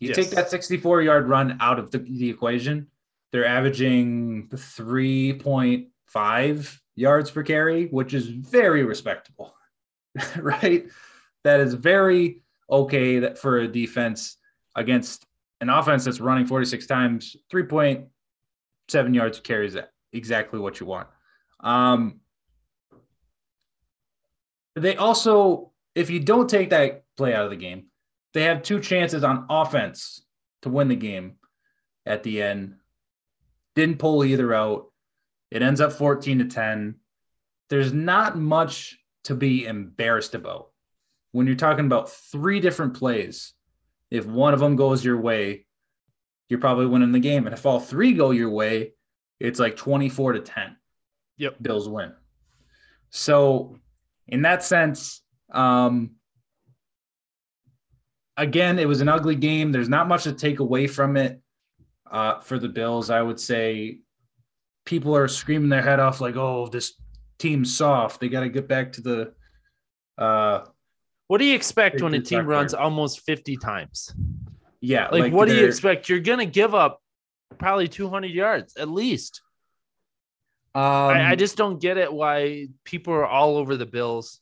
You 0.00 0.08
Yes. 0.08 0.16
take 0.16 0.30
that 0.30 0.50
64 0.50 1.02
yard 1.02 1.28
run 1.28 1.56
out 1.60 1.78
of 1.78 1.92
the, 1.92 1.98
the 1.98 2.28
equation, 2.28 2.88
they're 3.30 3.46
averaging 3.46 4.48
3.5 4.48 6.78
yards 6.98 7.30
per 7.30 7.42
carry, 7.42 7.86
which 7.86 8.14
is 8.14 8.28
very 8.28 8.84
respectable, 8.84 9.54
right? 10.36 10.86
That 11.44 11.60
is 11.60 11.74
very 11.74 12.42
okay 12.70 13.20
that 13.20 13.38
for 13.38 13.58
a 13.58 13.68
defense 13.68 14.36
against 14.74 15.24
an 15.60 15.70
offense 15.70 16.04
that's 16.04 16.20
running 16.20 16.46
46 16.46 16.86
times, 16.86 17.36
3.7 17.52 19.14
yards 19.14 19.40
carries 19.40 19.74
that 19.74 19.92
exactly 20.12 20.58
what 20.58 20.80
you 20.80 20.86
want. 20.86 21.08
Um, 21.60 22.20
they 24.76 24.96
also, 24.96 25.72
if 25.94 26.10
you 26.10 26.20
don't 26.20 26.48
take 26.48 26.70
that 26.70 27.04
play 27.16 27.34
out 27.34 27.44
of 27.44 27.50
the 27.50 27.56
game, 27.56 27.86
they 28.34 28.44
have 28.44 28.62
two 28.62 28.80
chances 28.80 29.24
on 29.24 29.46
offense 29.50 30.22
to 30.62 30.68
win 30.68 30.88
the 30.88 30.96
game 30.96 31.36
at 32.06 32.22
the 32.22 32.42
end. 32.42 32.76
Didn't 33.74 33.98
pull 33.98 34.24
either 34.24 34.54
out. 34.54 34.86
It 35.50 35.62
ends 35.62 35.80
up 35.80 35.92
14 35.92 36.40
to 36.40 36.44
10. 36.44 36.96
There's 37.70 37.92
not 37.92 38.38
much 38.38 38.98
to 39.24 39.34
be 39.34 39.66
embarrassed 39.66 40.34
about. 40.34 40.70
When 41.32 41.46
you're 41.46 41.56
talking 41.56 41.86
about 41.86 42.10
three 42.10 42.60
different 42.60 42.94
plays, 42.94 43.52
if 44.10 44.26
one 44.26 44.54
of 44.54 44.60
them 44.60 44.76
goes 44.76 45.04
your 45.04 45.20
way, 45.20 45.66
you're 46.48 46.60
probably 46.60 46.86
winning 46.86 47.12
the 47.12 47.20
game. 47.20 47.46
And 47.46 47.54
if 47.54 47.66
all 47.66 47.80
three 47.80 48.14
go 48.14 48.30
your 48.30 48.50
way, 48.50 48.92
it's 49.38 49.60
like 49.60 49.76
24 49.76 50.32
to 50.32 50.40
10. 50.40 50.76
Yep. 51.36 51.56
Bills 51.60 51.88
win. 51.88 52.12
So, 53.10 53.76
in 54.26 54.42
that 54.42 54.62
sense, 54.62 55.22
um, 55.52 56.12
again, 58.36 58.78
it 58.78 58.88
was 58.88 59.00
an 59.00 59.08
ugly 59.08 59.36
game. 59.36 59.72
There's 59.72 59.88
not 59.88 60.08
much 60.08 60.24
to 60.24 60.32
take 60.32 60.60
away 60.60 60.86
from 60.86 61.16
it 61.16 61.40
uh, 62.10 62.40
for 62.40 62.58
the 62.58 62.68
Bills. 62.68 63.10
I 63.10 63.22
would 63.22 63.38
say 63.38 64.00
people 64.88 65.14
are 65.14 65.28
screaming 65.28 65.68
their 65.68 65.82
head 65.82 66.00
off 66.00 66.18
like, 66.18 66.36
"Oh, 66.36 66.66
this 66.66 66.94
team's 67.38 67.76
soft. 67.76 68.20
They 68.20 68.30
got 68.30 68.40
to 68.40 68.48
get 68.48 68.66
back 68.66 68.92
to 68.94 69.02
the." 69.02 69.34
Uh, 70.16 70.64
What 71.26 71.38
do 71.38 71.44
you 71.44 71.54
expect 71.54 72.00
when 72.00 72.14
a 72.14 72.20
team 72.20 72.46
runs 72.46 72.72
almost 72.72 73.20
50 73.20 73.58
times? 73.58 74.14
yeah, 74.80 75.08
Like, 75.08 75.32
what 75.32 75.46
do 75.48 75.54
you 75.54 75.66
expect? 75.66 76.08
You're 76.08 76.20
gonna 76.20 76.46
give 76.46 76.74
up 76.74 77.02
probably 77.58 77.86
200 77.86 78.30
yards 78.30 78.76
at 78.76 78.88
least. 78.88 79.42
Um, 80.74 80.82
I, 80.82 81.32
I 81.32 81.34
just 81.36 81.56
don't 81.56 81.80
get 81.80 81.98
it 81.98 82.10
why 82.10 82.68
people 82.84 83.12
are 83.12 83.26
all 83.26 83.56
over 83.58 83.76
the 83.76 83.86
Bills. 83.86 84.40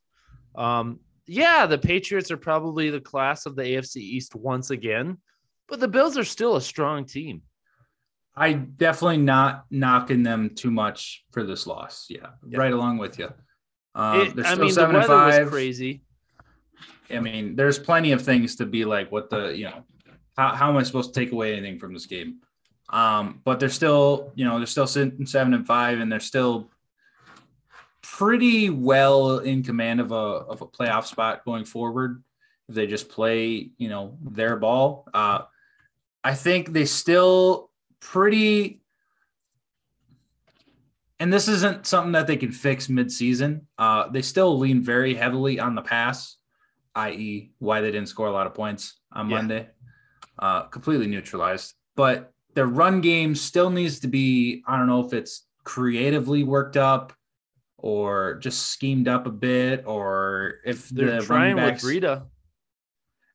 Um, 0.54 1.00
yeah, 1.26 1.66
the 1.66 1.78
Patriots 1.78 2.30
are 2.30 2.36
probably 2.36 2.90
the 2.90 3.00
class 3.00 3.46
of 3.46 3.56
the 3.56 3.62
AFC 3.62 3.96
East 3.96 4.36
once 4.36 4.70
again, 4.70 5.18
but 5.66 5.80
the 5.80 5.88
Bills 5.88 6.16
are 6.16 6.24
still 6.24 6.54
a 6.56 6.60
strong 6.60 7.04
team. 7.04 7.42
I 8.36 8.52
definitely 8.52 9.18
not 9.18 9.64
knocking 9.70 10.22
them 10.22 10.50
too 10.54 10.70
much 10.70 11.24
for 11.32 11.42
this 11.44 11.66
loss. 11.66 12.06
Yeah, 12.10 12.30
Yeah. 12.46 12.58
right 12.58 12.72
along 12.72 12.98
with 12.98 13.18
you. 13.18 13.32
Um, 13.94 14.20
It- 14.20 14.36
they're 14.36 14.44
I 14.44 14.52
still 14.54 14.64
mean, 14.66 14.74
the 14.74 14.98
and 14.98 15.06
five. 15.06 15.48
crazy. 15.48 16.02
I 17.10 17.20
mean, 17.20 17.56
there's 17.56 17.78
plenty 17.78 18.12
of 18.12 18.20
things 18.22 18.56
to 18.56 18.66
be 18.66 18.84
like, 18.84 19.10
what 19.10 19.30
the, 19.30 19.56
you 19.56 19.64
know, 19.64 19.84
how, 20.36 20.54
how 20.54 20.68
am 20.68 20.76
I 20.76 20.82
supposed 20.82 21.14
to 21.14 21.20
take 21.20 21.32
away 21.32 21.56
anything 21.56 21.78
from 21.78 21.94
this 21.94 22.04
game? 22.06 22.40
Um, 22.90 23.40
but 23.44 23.58
they're 23.58 23.68
still, 23.70 24.32
you 24.34 24.44
know, 24.44 24.58
they're 24.58 24.66
still 24.66 24.86
sitting 24.86 25.24
seven 25.26 25.54
and 25.54 25.66
five, 25.66 25.98
and 26.00 26.10
they're 26.12 26.20
still 26.20 26.70
pretty 28.02 28.70
well 28.70 29.38
in 29.38 29.62
command 29.62 30.00
of 30.00 30.12
a 30.12 30.14
of 30.14 30.62
a 30.62 30.66
playoff 30.66 31.04
spot 31.06 31.44
going 31.44 31.64
forward. 31.64 32.22
If 32.68 32.74
they 32.74 32.86
just 32.86 33.08
play, 33.08 33.70
you 33.78 33.88
know, 33.88 34.18
their 34.22 34.56
ball. 34.56 35.08
Uh, 35.14 35.42
I 36.22 36.34
think 36.34 36.72
they 36.72 36.84
still 36.84 37.70
pretty 38.12 38.80
and 41.18 41.32
this 41.32 41.48
isn't 41.48 41.86
something 41.86 42.12
that 42.12 42.26
they 42.26 42.36
can 42.36 42.52
fix 42.52 42.88
mid-season. 42.90 43.66
Uh, 43.78 44.08
they 44.08 44.20
still 44.22 44.58
lean 44.58 44.82
very 44.82 45.14
heavily 45.14 45.58
on 45.58 45.74
the 45.74 45.80
pass, 45.80 46.36
i.e., 46.94 47.52
why 47.58 47.80
they 47.80 47.90
didn't 47.90 48.08
score 48.10 48.26
a 48.28 48.32
lot 48.32 48.46
of 48.46 48.52
points 48.54 49.00
on 49.12 49.30
Yeah. 49.30 49.36
Monday. 49.36 49.68
Uh, 50.38 50.62
completely 50.64 51.06
neutralized, 51.06 51.72
but 51.96 52.32
their 52.54 52.66
run 52.66 53.00
game 53.00 53.34
still 53.34 53.70
needs 53.70 54.00
to 54.00 54.08
be. 54.08 54.62
I 54.66 54.76
don't 54.76 54.86
know 54.86 55.04
if 55.04 55.14
it's 55.14 55.46
creatively 55.64 56.44
worked 56.44 56.76
up 56.76 57.14
or 57.78 58.34
just 58.42 58.66
schemed 58.70 59.08
up 59.08 59.26
a 59.26 59.30
bit, 59.30 59.84
or 59.86 60.56
if 60.66 60.90
They're 60.90 61.20
the 61.20 61.26
trying 61.26 61.40
running 61.40 61.56
with 61.56 61.64
backs. 61.74 61.84
Rita. 61.84 62.24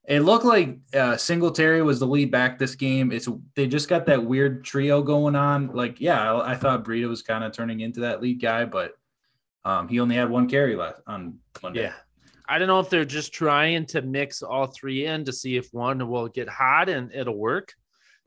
It 0.08 0.20
looked 0.20 0.44
like 0.44 0.78
uh, 0.94 1.16
Singletary 1.16 1.82
was 1.82 2.00
the 2.00 2.06
lead 2.06 2.30
back 2.30 2.58
this 2.58 2.74
game. 2.74 3.12
It's 3.12 3.28
they 3.54 3.66
just 3.66 3.88
got 3.88 4.06
that 4.06 4.24
weird 4.24 4.64
trio 4.64 5.02
going 5.02 5.36
on. 5.36 5.68
Like, 5.68 6.00
yeah, 6.00 6.32
I, 6.32 6.52
I 6.52 6.56
thought 6.56 6.84
Breida 6.84 7.08
was 7.08 7.22
kind 7.22 7.44
of 7.44 7.52
turning 7.52 7.80
into 7.80 8.00
that 8.00 8.20
lead 8.20 8.40
guy, 8.40 8.64
but 8.64 8.94
um, 9.64 9.88
he 9.88 10.00
only 10.00 10.16
had 10.16 10.28
one 10.28 10.48
carry 10.48 10.74
left 10.74 11.02
on 11.06 11.38
Monday. 11.62 11.82
Yeah. 11.82 11.92
I 12.48 12.58
don't 12.58 12.68
know 12.68 12.80
if 12.80 12.90
they're 12.90 13.04
just 13.04 13.32
trying 13.32 13.86
to 13.86 14.02
mix 14.02 14.42
all 14.42 14.66
three 14.66 15.06
in 15.06 15.24
to 15.24 15.32
see 15.32 15.56
if 15.56 15.68
one 15.72 16.08
will 16.08 16.28
get 16.28 16.48
hot 16.48 16.88
and 16.88 17.12
it'll 17.14 17.38
work. 17.38 17.72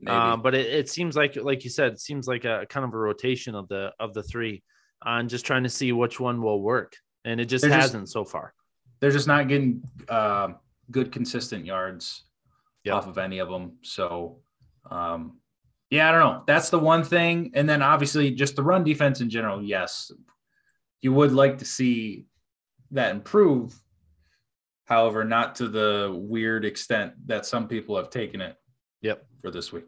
Um, 0.06 0.42
but 0.42 0.54
it, 0.54 0.66
it 0.66 0.90
seems 0.90 1.16
like, 1.16 1.36
like 1.36 1.64
you 1.64 1.70
said, 1.70 1.92
it 1.92 2.00
seems 2.00 2.26
like 2.26 2.44
a 2.44 2.66
kind 2.68 2.84
of 2.84 2.92
a 2.92 2.98
rotation 2.98 3.54
of 3.54 3.66
the 3.68 3.92
of 3.98 4.12
the 4.12 4.22
three, 4.22 4.62
on 5.02 5.28
just 5.28 5.46
trying 5.46 5.62
to 5.62 5.70
see 5.70 5.92
which 5.92 6.20
one 6.20 6.42
will 6.42 6.60
work, 6.60 6.96
and 7.24 7.40
it 7.40 7.46
just 7.46 7.62
They're 7.62 7.72
hasn't 7.72 8.10
so 8.10 8.24
far. 8.24 8.52
They're 9.00 9.10
just 9.10 9.26
not 9.26 9.48
getting 9.48 9.82
uh, 10.08 10.48
good, 10.90 11.12
consistent 11.12 11.64
yards 11.64 12.24
Yep. 12.84 12.94
off 12.94 13.06
of 13.08 13.18
any 13.18 13.38
of 13.38 13.48
them. 13.48 13.78
So, 13.82 14.42
um, 14.90 15.40
yeah, 15.90 16.08
I 16.08 16.12
don't 16.12 16.20
know. 16.20 16.42
That's 16.46 16.70
the 16.70 16.78
one 16.78 17.02
thing. 17.02 17.50
And 17.54 17.68
then 17.68 17.82
obviously, 17.82 18.30
just 18.32 18.54
the 18.56 18.62
run 18.62 18.84
defense 18.84 19.20
in 19.20 19.28
general. 19.30 19.62
Yes, 19.62 20.10
you 21.02 21.12
would 21.12 21.32
like 21.32 21.58
to 21.58 21.64
see 21.64 22.26
that 22.92 23.10
improve. 23.10 23.80
However, 24.84 25.24
not 25.24 25.56
to 25.56 25.68
the 25.68 26.12
weird 26.16 26.64
extent 26.64 27.14
that 27.26 27.44
some 27.46 27.66
people 27.66 27.96
have 27.96 28.08
taken 28.10 28.40
it 28.40 28.56
Yep. 29.02 29.26
for 29.40 29.50
this 29.50 29.72
week. 29.72 29.86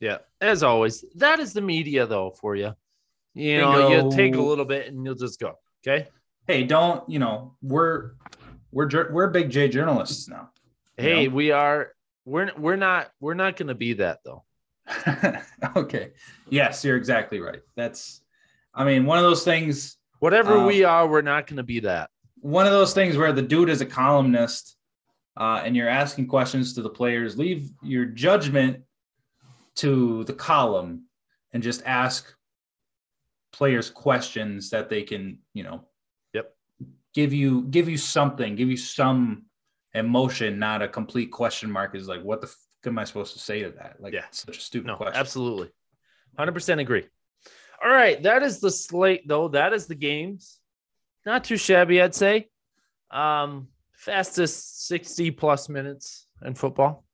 Yeah, 0.00 0.18
as 0.40 0.62
always, 0.62 1.02
that 1.14 1.40
is 1.40 1.54
the 1.54 1.62
media 1.62 2.06
though 2.06 2.30
for 2.30 2.54
you. 2.56 2.74
You 3.32 3.58
know, 3.62 3.88
you 3.88 4.10
take 4.14 4.34
a 4.34 4.40
little 4.42 4.66
bit 4.66 4.86
and 4.88 5.04
you'll 5.04 5.14
just 5.14 5.40
go. 5.40 5.58
Okay. 5.86 6.08
Hey, 6.46 6.64
don't 6.64 7.08
you 7.08 7.18
know 7.18 7.56
we're 7.62 8.12
we're 8.74 9.10
we're 9.10 9.28
big 9.28 9.50
J 9.50 9.68
journalists 9.68 10.28
now. 10.28 10.50
Hey, 10.96 11.24
Yeah. 11.24 11.28
we 11.28 11.50
are. 11.52 11.92
We're 12.26 12.50
we're 12.56 12.76
not 12.76 13.10
we're 13.20 13.34
not 13.34 13.56
going 13.56 13.68
to 13.68 13.74
be 13.74 13.94
that 13.94 14.20
though. 14.24 14.44
okay. 15.76 16.10
Yes, 16.50 16.84
you're 16.84 16.96
exactly 16.96 17.40
right. 17.40 17.60
That's, 17.76 18.20
I 18.74 18.84
mean, 18.84 19.06
one 19.06 19.18
of 19.18 19.24
those 19.24 19.44
things. 19.44 19.96
Whatever 20.20 20.58
Um, 20.58 20.66
we 20.66 20.84
are, 20.84 21.06
we're 21.06 21.22
not 21.22 21.46
going 21.46 21.56
to 21.58 21.62
be 21.62 21.80
that. 21.80 22.10
One 22.40 22.66
of 22.66 22.72
those 22.72 22.92
things 22.94 23.16
where 23.16 23.32
the 23.32 23.42
dude 23.42 23.68
is 23.70 23.80
a 23.80 23.86
columnist, 23.86 24.76
uh, 25.36 25.62
and 25.64 25.74
you're 25.76 25.88
asking 25.88 26.26
questions 26.28 26.74
to 26.74 26.82
the 26.82 26.90
players. 26.90 27.38
Leave 27.38 27.70
your 27.82 28.04
judgment 28.04 28.82
to 29.76 30.24
the 30.24 30.32
column, 30.34 31.04
and 31.52 31.62
just 31.62 31.82
ask 31.84 32.32
players 33.52 33.88
questions 33.90 34.70
that 34.70 34.88
they 34.88 35.02
can, 35.02 35.38
you 35.54 35.62
know. 35.62 35.84
Give 37.14 37.32
you 37.32 37.62
give 37.62 37.88
you 37.88 37.96
something, 37.96 38.56
give 38.56 38.68
you 38.68 38.76
some 38.76 39.44
emotion, 39.94 40.58
not 40.58 40.82
a 40.82 40.88
complete 40.88 41.30
question 41.30 41.70
mark. 41.70 41.94
Is 41.94 42.08
like, 42.08 42.22
what 42.22 42.40
the 42.40 42.48
f- 42.48 42.56
am 42.86 42.98
I 42.98 43.04
supposed 43.04 43.32
to 43.34 43.38
say 43.38 43.62
to 43.62 43.70
that? 43.70 43.96
Like, 44.00 44.12
Yeah. 44.12 44.24
such 44.32 44.58
a 44.58 44.60
stupid 44.60 44.88
No, 44.88 44.96
question. 44.96 45.16
absolutely. 45.16 45.70
100% 46.36 46.80
agree. 46.80 47.04
All 47.82 47.90
right. 47.90 48.20
That 48.22 48.42
is 48.42 48.60
the 48.60 48.70
slate, 48.70 49.26
though. 49.28 49.48
That 49.48 49.72
is 49.72 49.86
the 49.86 49.94
games. 49.94 50.58
Not 51.24 51.44
too 51.44 51.56
shabby, 51.56 52.02
I'd 52.02 52.14
say. 52.14 52.48
Um, 53.10 53.68
fastest 53.92 54.86
60 54.88 55.30
plus 55.30 55.68
minutes 55.68 56.26
in 56.44 56.54
football. 56.54 57.04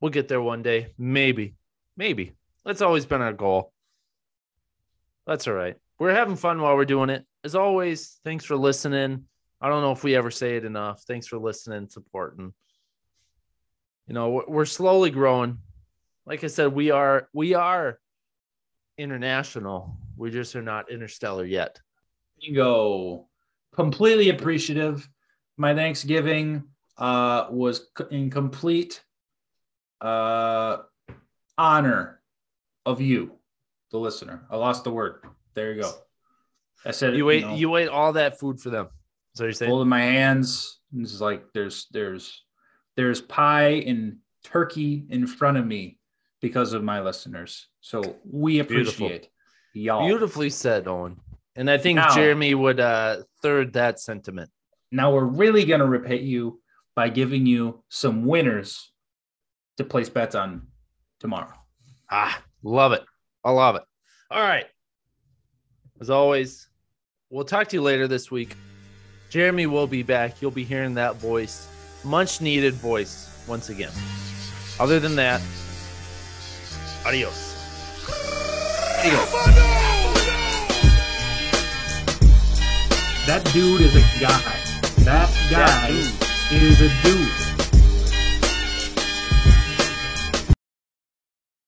We'll 0.00 0.10
get 0.10 0.28
there 0.28 0.42
one 0.42 0.62
day. 0.62 0.92
Maybe. 0.98 1.54
Maybe. 1.96 2.32
That's 2.64 2.82
always 2.82 3.06
been 3.06 3.22
our 3.22 3.32
goal. 3.32 3.72
That's 5.26 5.46
all 5.46 5.54
right. 5.54 5.76
We're 5.98 6.12
having 6.14 6.36
fun 6.36 6.60
while 6.60 6.76
we're 6.76 6.84
doing 6.84 7.08
it. 7.10 7.24
As 7.44 7.54
always, 7.54 8.18
thanks 8.24 8.44
for 8.44 8.56
listening. 8.56 9.24
I 9.60 9.68
don't 9.68 9.82
know 9.82 9.92
if 9.92 10.04
we 10.04 10.14
ever 10.16 10.30
say 10.30 10.56
it 10.56 10.64
enough. 10.64 11.02
Thanks 11.06 11.26
for 11.26 11.38
listening, 11.38 11.88
supporting. 11.88 12.52
You 14.06 14.14
know, 14.14 14.44
we're- 14.46 14.66
slowly 14.66 15.10
growing. 15.10 15.58
Like 16.26 16.44
I 16.44 16.48
said, 16.48 16.72
we 16.72 16.90
are 16.90 17.28
we 17.32 17.54
are 17.54 17.98
international. 18.98 19.96
We 20.16 20.30
just 20.30 20.54
are 20.56 20.62
not 20.62 20.90
interstellar 20.90 21.44
yet. 21.44 21.80
you 22.38 22.54
go 22.54 23.28
completely 23.74 24.28
appreciative 24.30 25.08
my 25.56 25.74
thanksgiving 25.74 26.64
uh 26.98 27.46
was 27.50 27.88
in 28.10 28.28
complete 28.30 29.02
uh 30.02 30.78
honor 31.58 32.20
of 32.84 33.00
you 33.00 33.32
the 33.90 33.98
listener 33.98 34.44
i 34.50 34.56
lost 34.56 34.84
the 34.84 34.90
word 34.90 35.24
there 35.54 35.72
you 35.72 35.80
go 35.82 35.90
i 36.84 36.90
said 36.90 37.16
You 37.16 37.30
ate 37.30 37.44
know, 37.44 37.54
you 37.54 37.76
ate 37.76 37.88
all 37.88 38.12
that 38.14 38.38
food 38.38 38.60
for 38.60 38.70
them. 38.70 38.88
So 39.36 39.44
you're 39.44 39.52
saying 39.52 39.70
holding 39.70 39.88
my 39.88 40.00
hands 40.00 40.80
this 40.92 41.12
is 41.12 41.20
like 41.20 41.44
there's 41.52 41.86
there's 41.92 42.42
there's 42.96 43.20
pie 43.20 43.82
and 43.86 44.16
turkey 44.44 45.04
in 45.10 45.26
front 45.26 45.58
of 45.58 45.66
me 45.66 45.98
because 46.40 46.72
of 46.72 46.82
my 46.82 47.00
listeners 47.00 47.68
so 47.80 48.00
we 48.30 48.62
Beautiful. 48.62 49.06
appreciate 49.06 49.28
y'all 49.74 50.06
beautifully 50.06 50.48
said, 50.50 50.88
Owen. 50.88 51.20
And 51.54 51.70
I 51.70 51.76
think 51.78 51.96
Now- 51.96 52.14
Jeremy 52.14 52.54
would 52.54 52.80
uh 52.80 53.22
third 53.42 53.74
that 53.74 54.00
sentiment. 54.00 54.50
Now 54.90 55.12
we're 55.12 55.24
really 55.24 55.64
going 55.64 55.80
to 55.80 55.86
repay 55.86 56.20
you 56.20 56.60
by 56.94 57.08
giving 57.10 57.44
you 57.44 57.82
some 57.90 58.24
winners 58.24 58.90
to 59.76 59.84
place 59.84 60.08
bets 60.08 60.34
on 60.34 60.68
tomorrow. 61.20 61.52
Ah, 62.10 62.42
love 62.62 62.92
it. 62.92 63.04
I 63.44 63.50
love 63.50 63.76
it. 63.76 63.82
All 64.30 64.40
right. 64.40 64.66
As 66.00 66.08
always, 66.08 66.68
we'll 67.30 67.44
talk 67.44 67.68
to 67.68 67.76
you 67.76 67.82
later 67.82 68.06
this 68.08 68.30
week. 68.30 68.56
Jeremy 69.28 69.66
will 69.66 69.86
be 69.86 70.02
back. 70.02 70.40
You'll 70.40 70.50
be 70.50 70.64
hearing 70.64 70.94
that 70.94 71.16
voice, 71.16 71.68
much 72.04 72.40
needed 72.40 72.74
voice 72.74 73.28
once 73.46 73.68
again. 73.68 73.92
Other 74.78 75.00
than 75.00 75.16
that, 75.16 75.40
adios. 77.04 77.54
That 83.26 83.44
dude 83.52 83.80
is 83.80 83.96
a 83.96 84.20
guy. 84.20 84.40
That 85.04 85.30
guy 85.50 85.88
That 86.50 86.62
is 86.62 86.80
a 86.80 86.88
dude. 87.02 87.55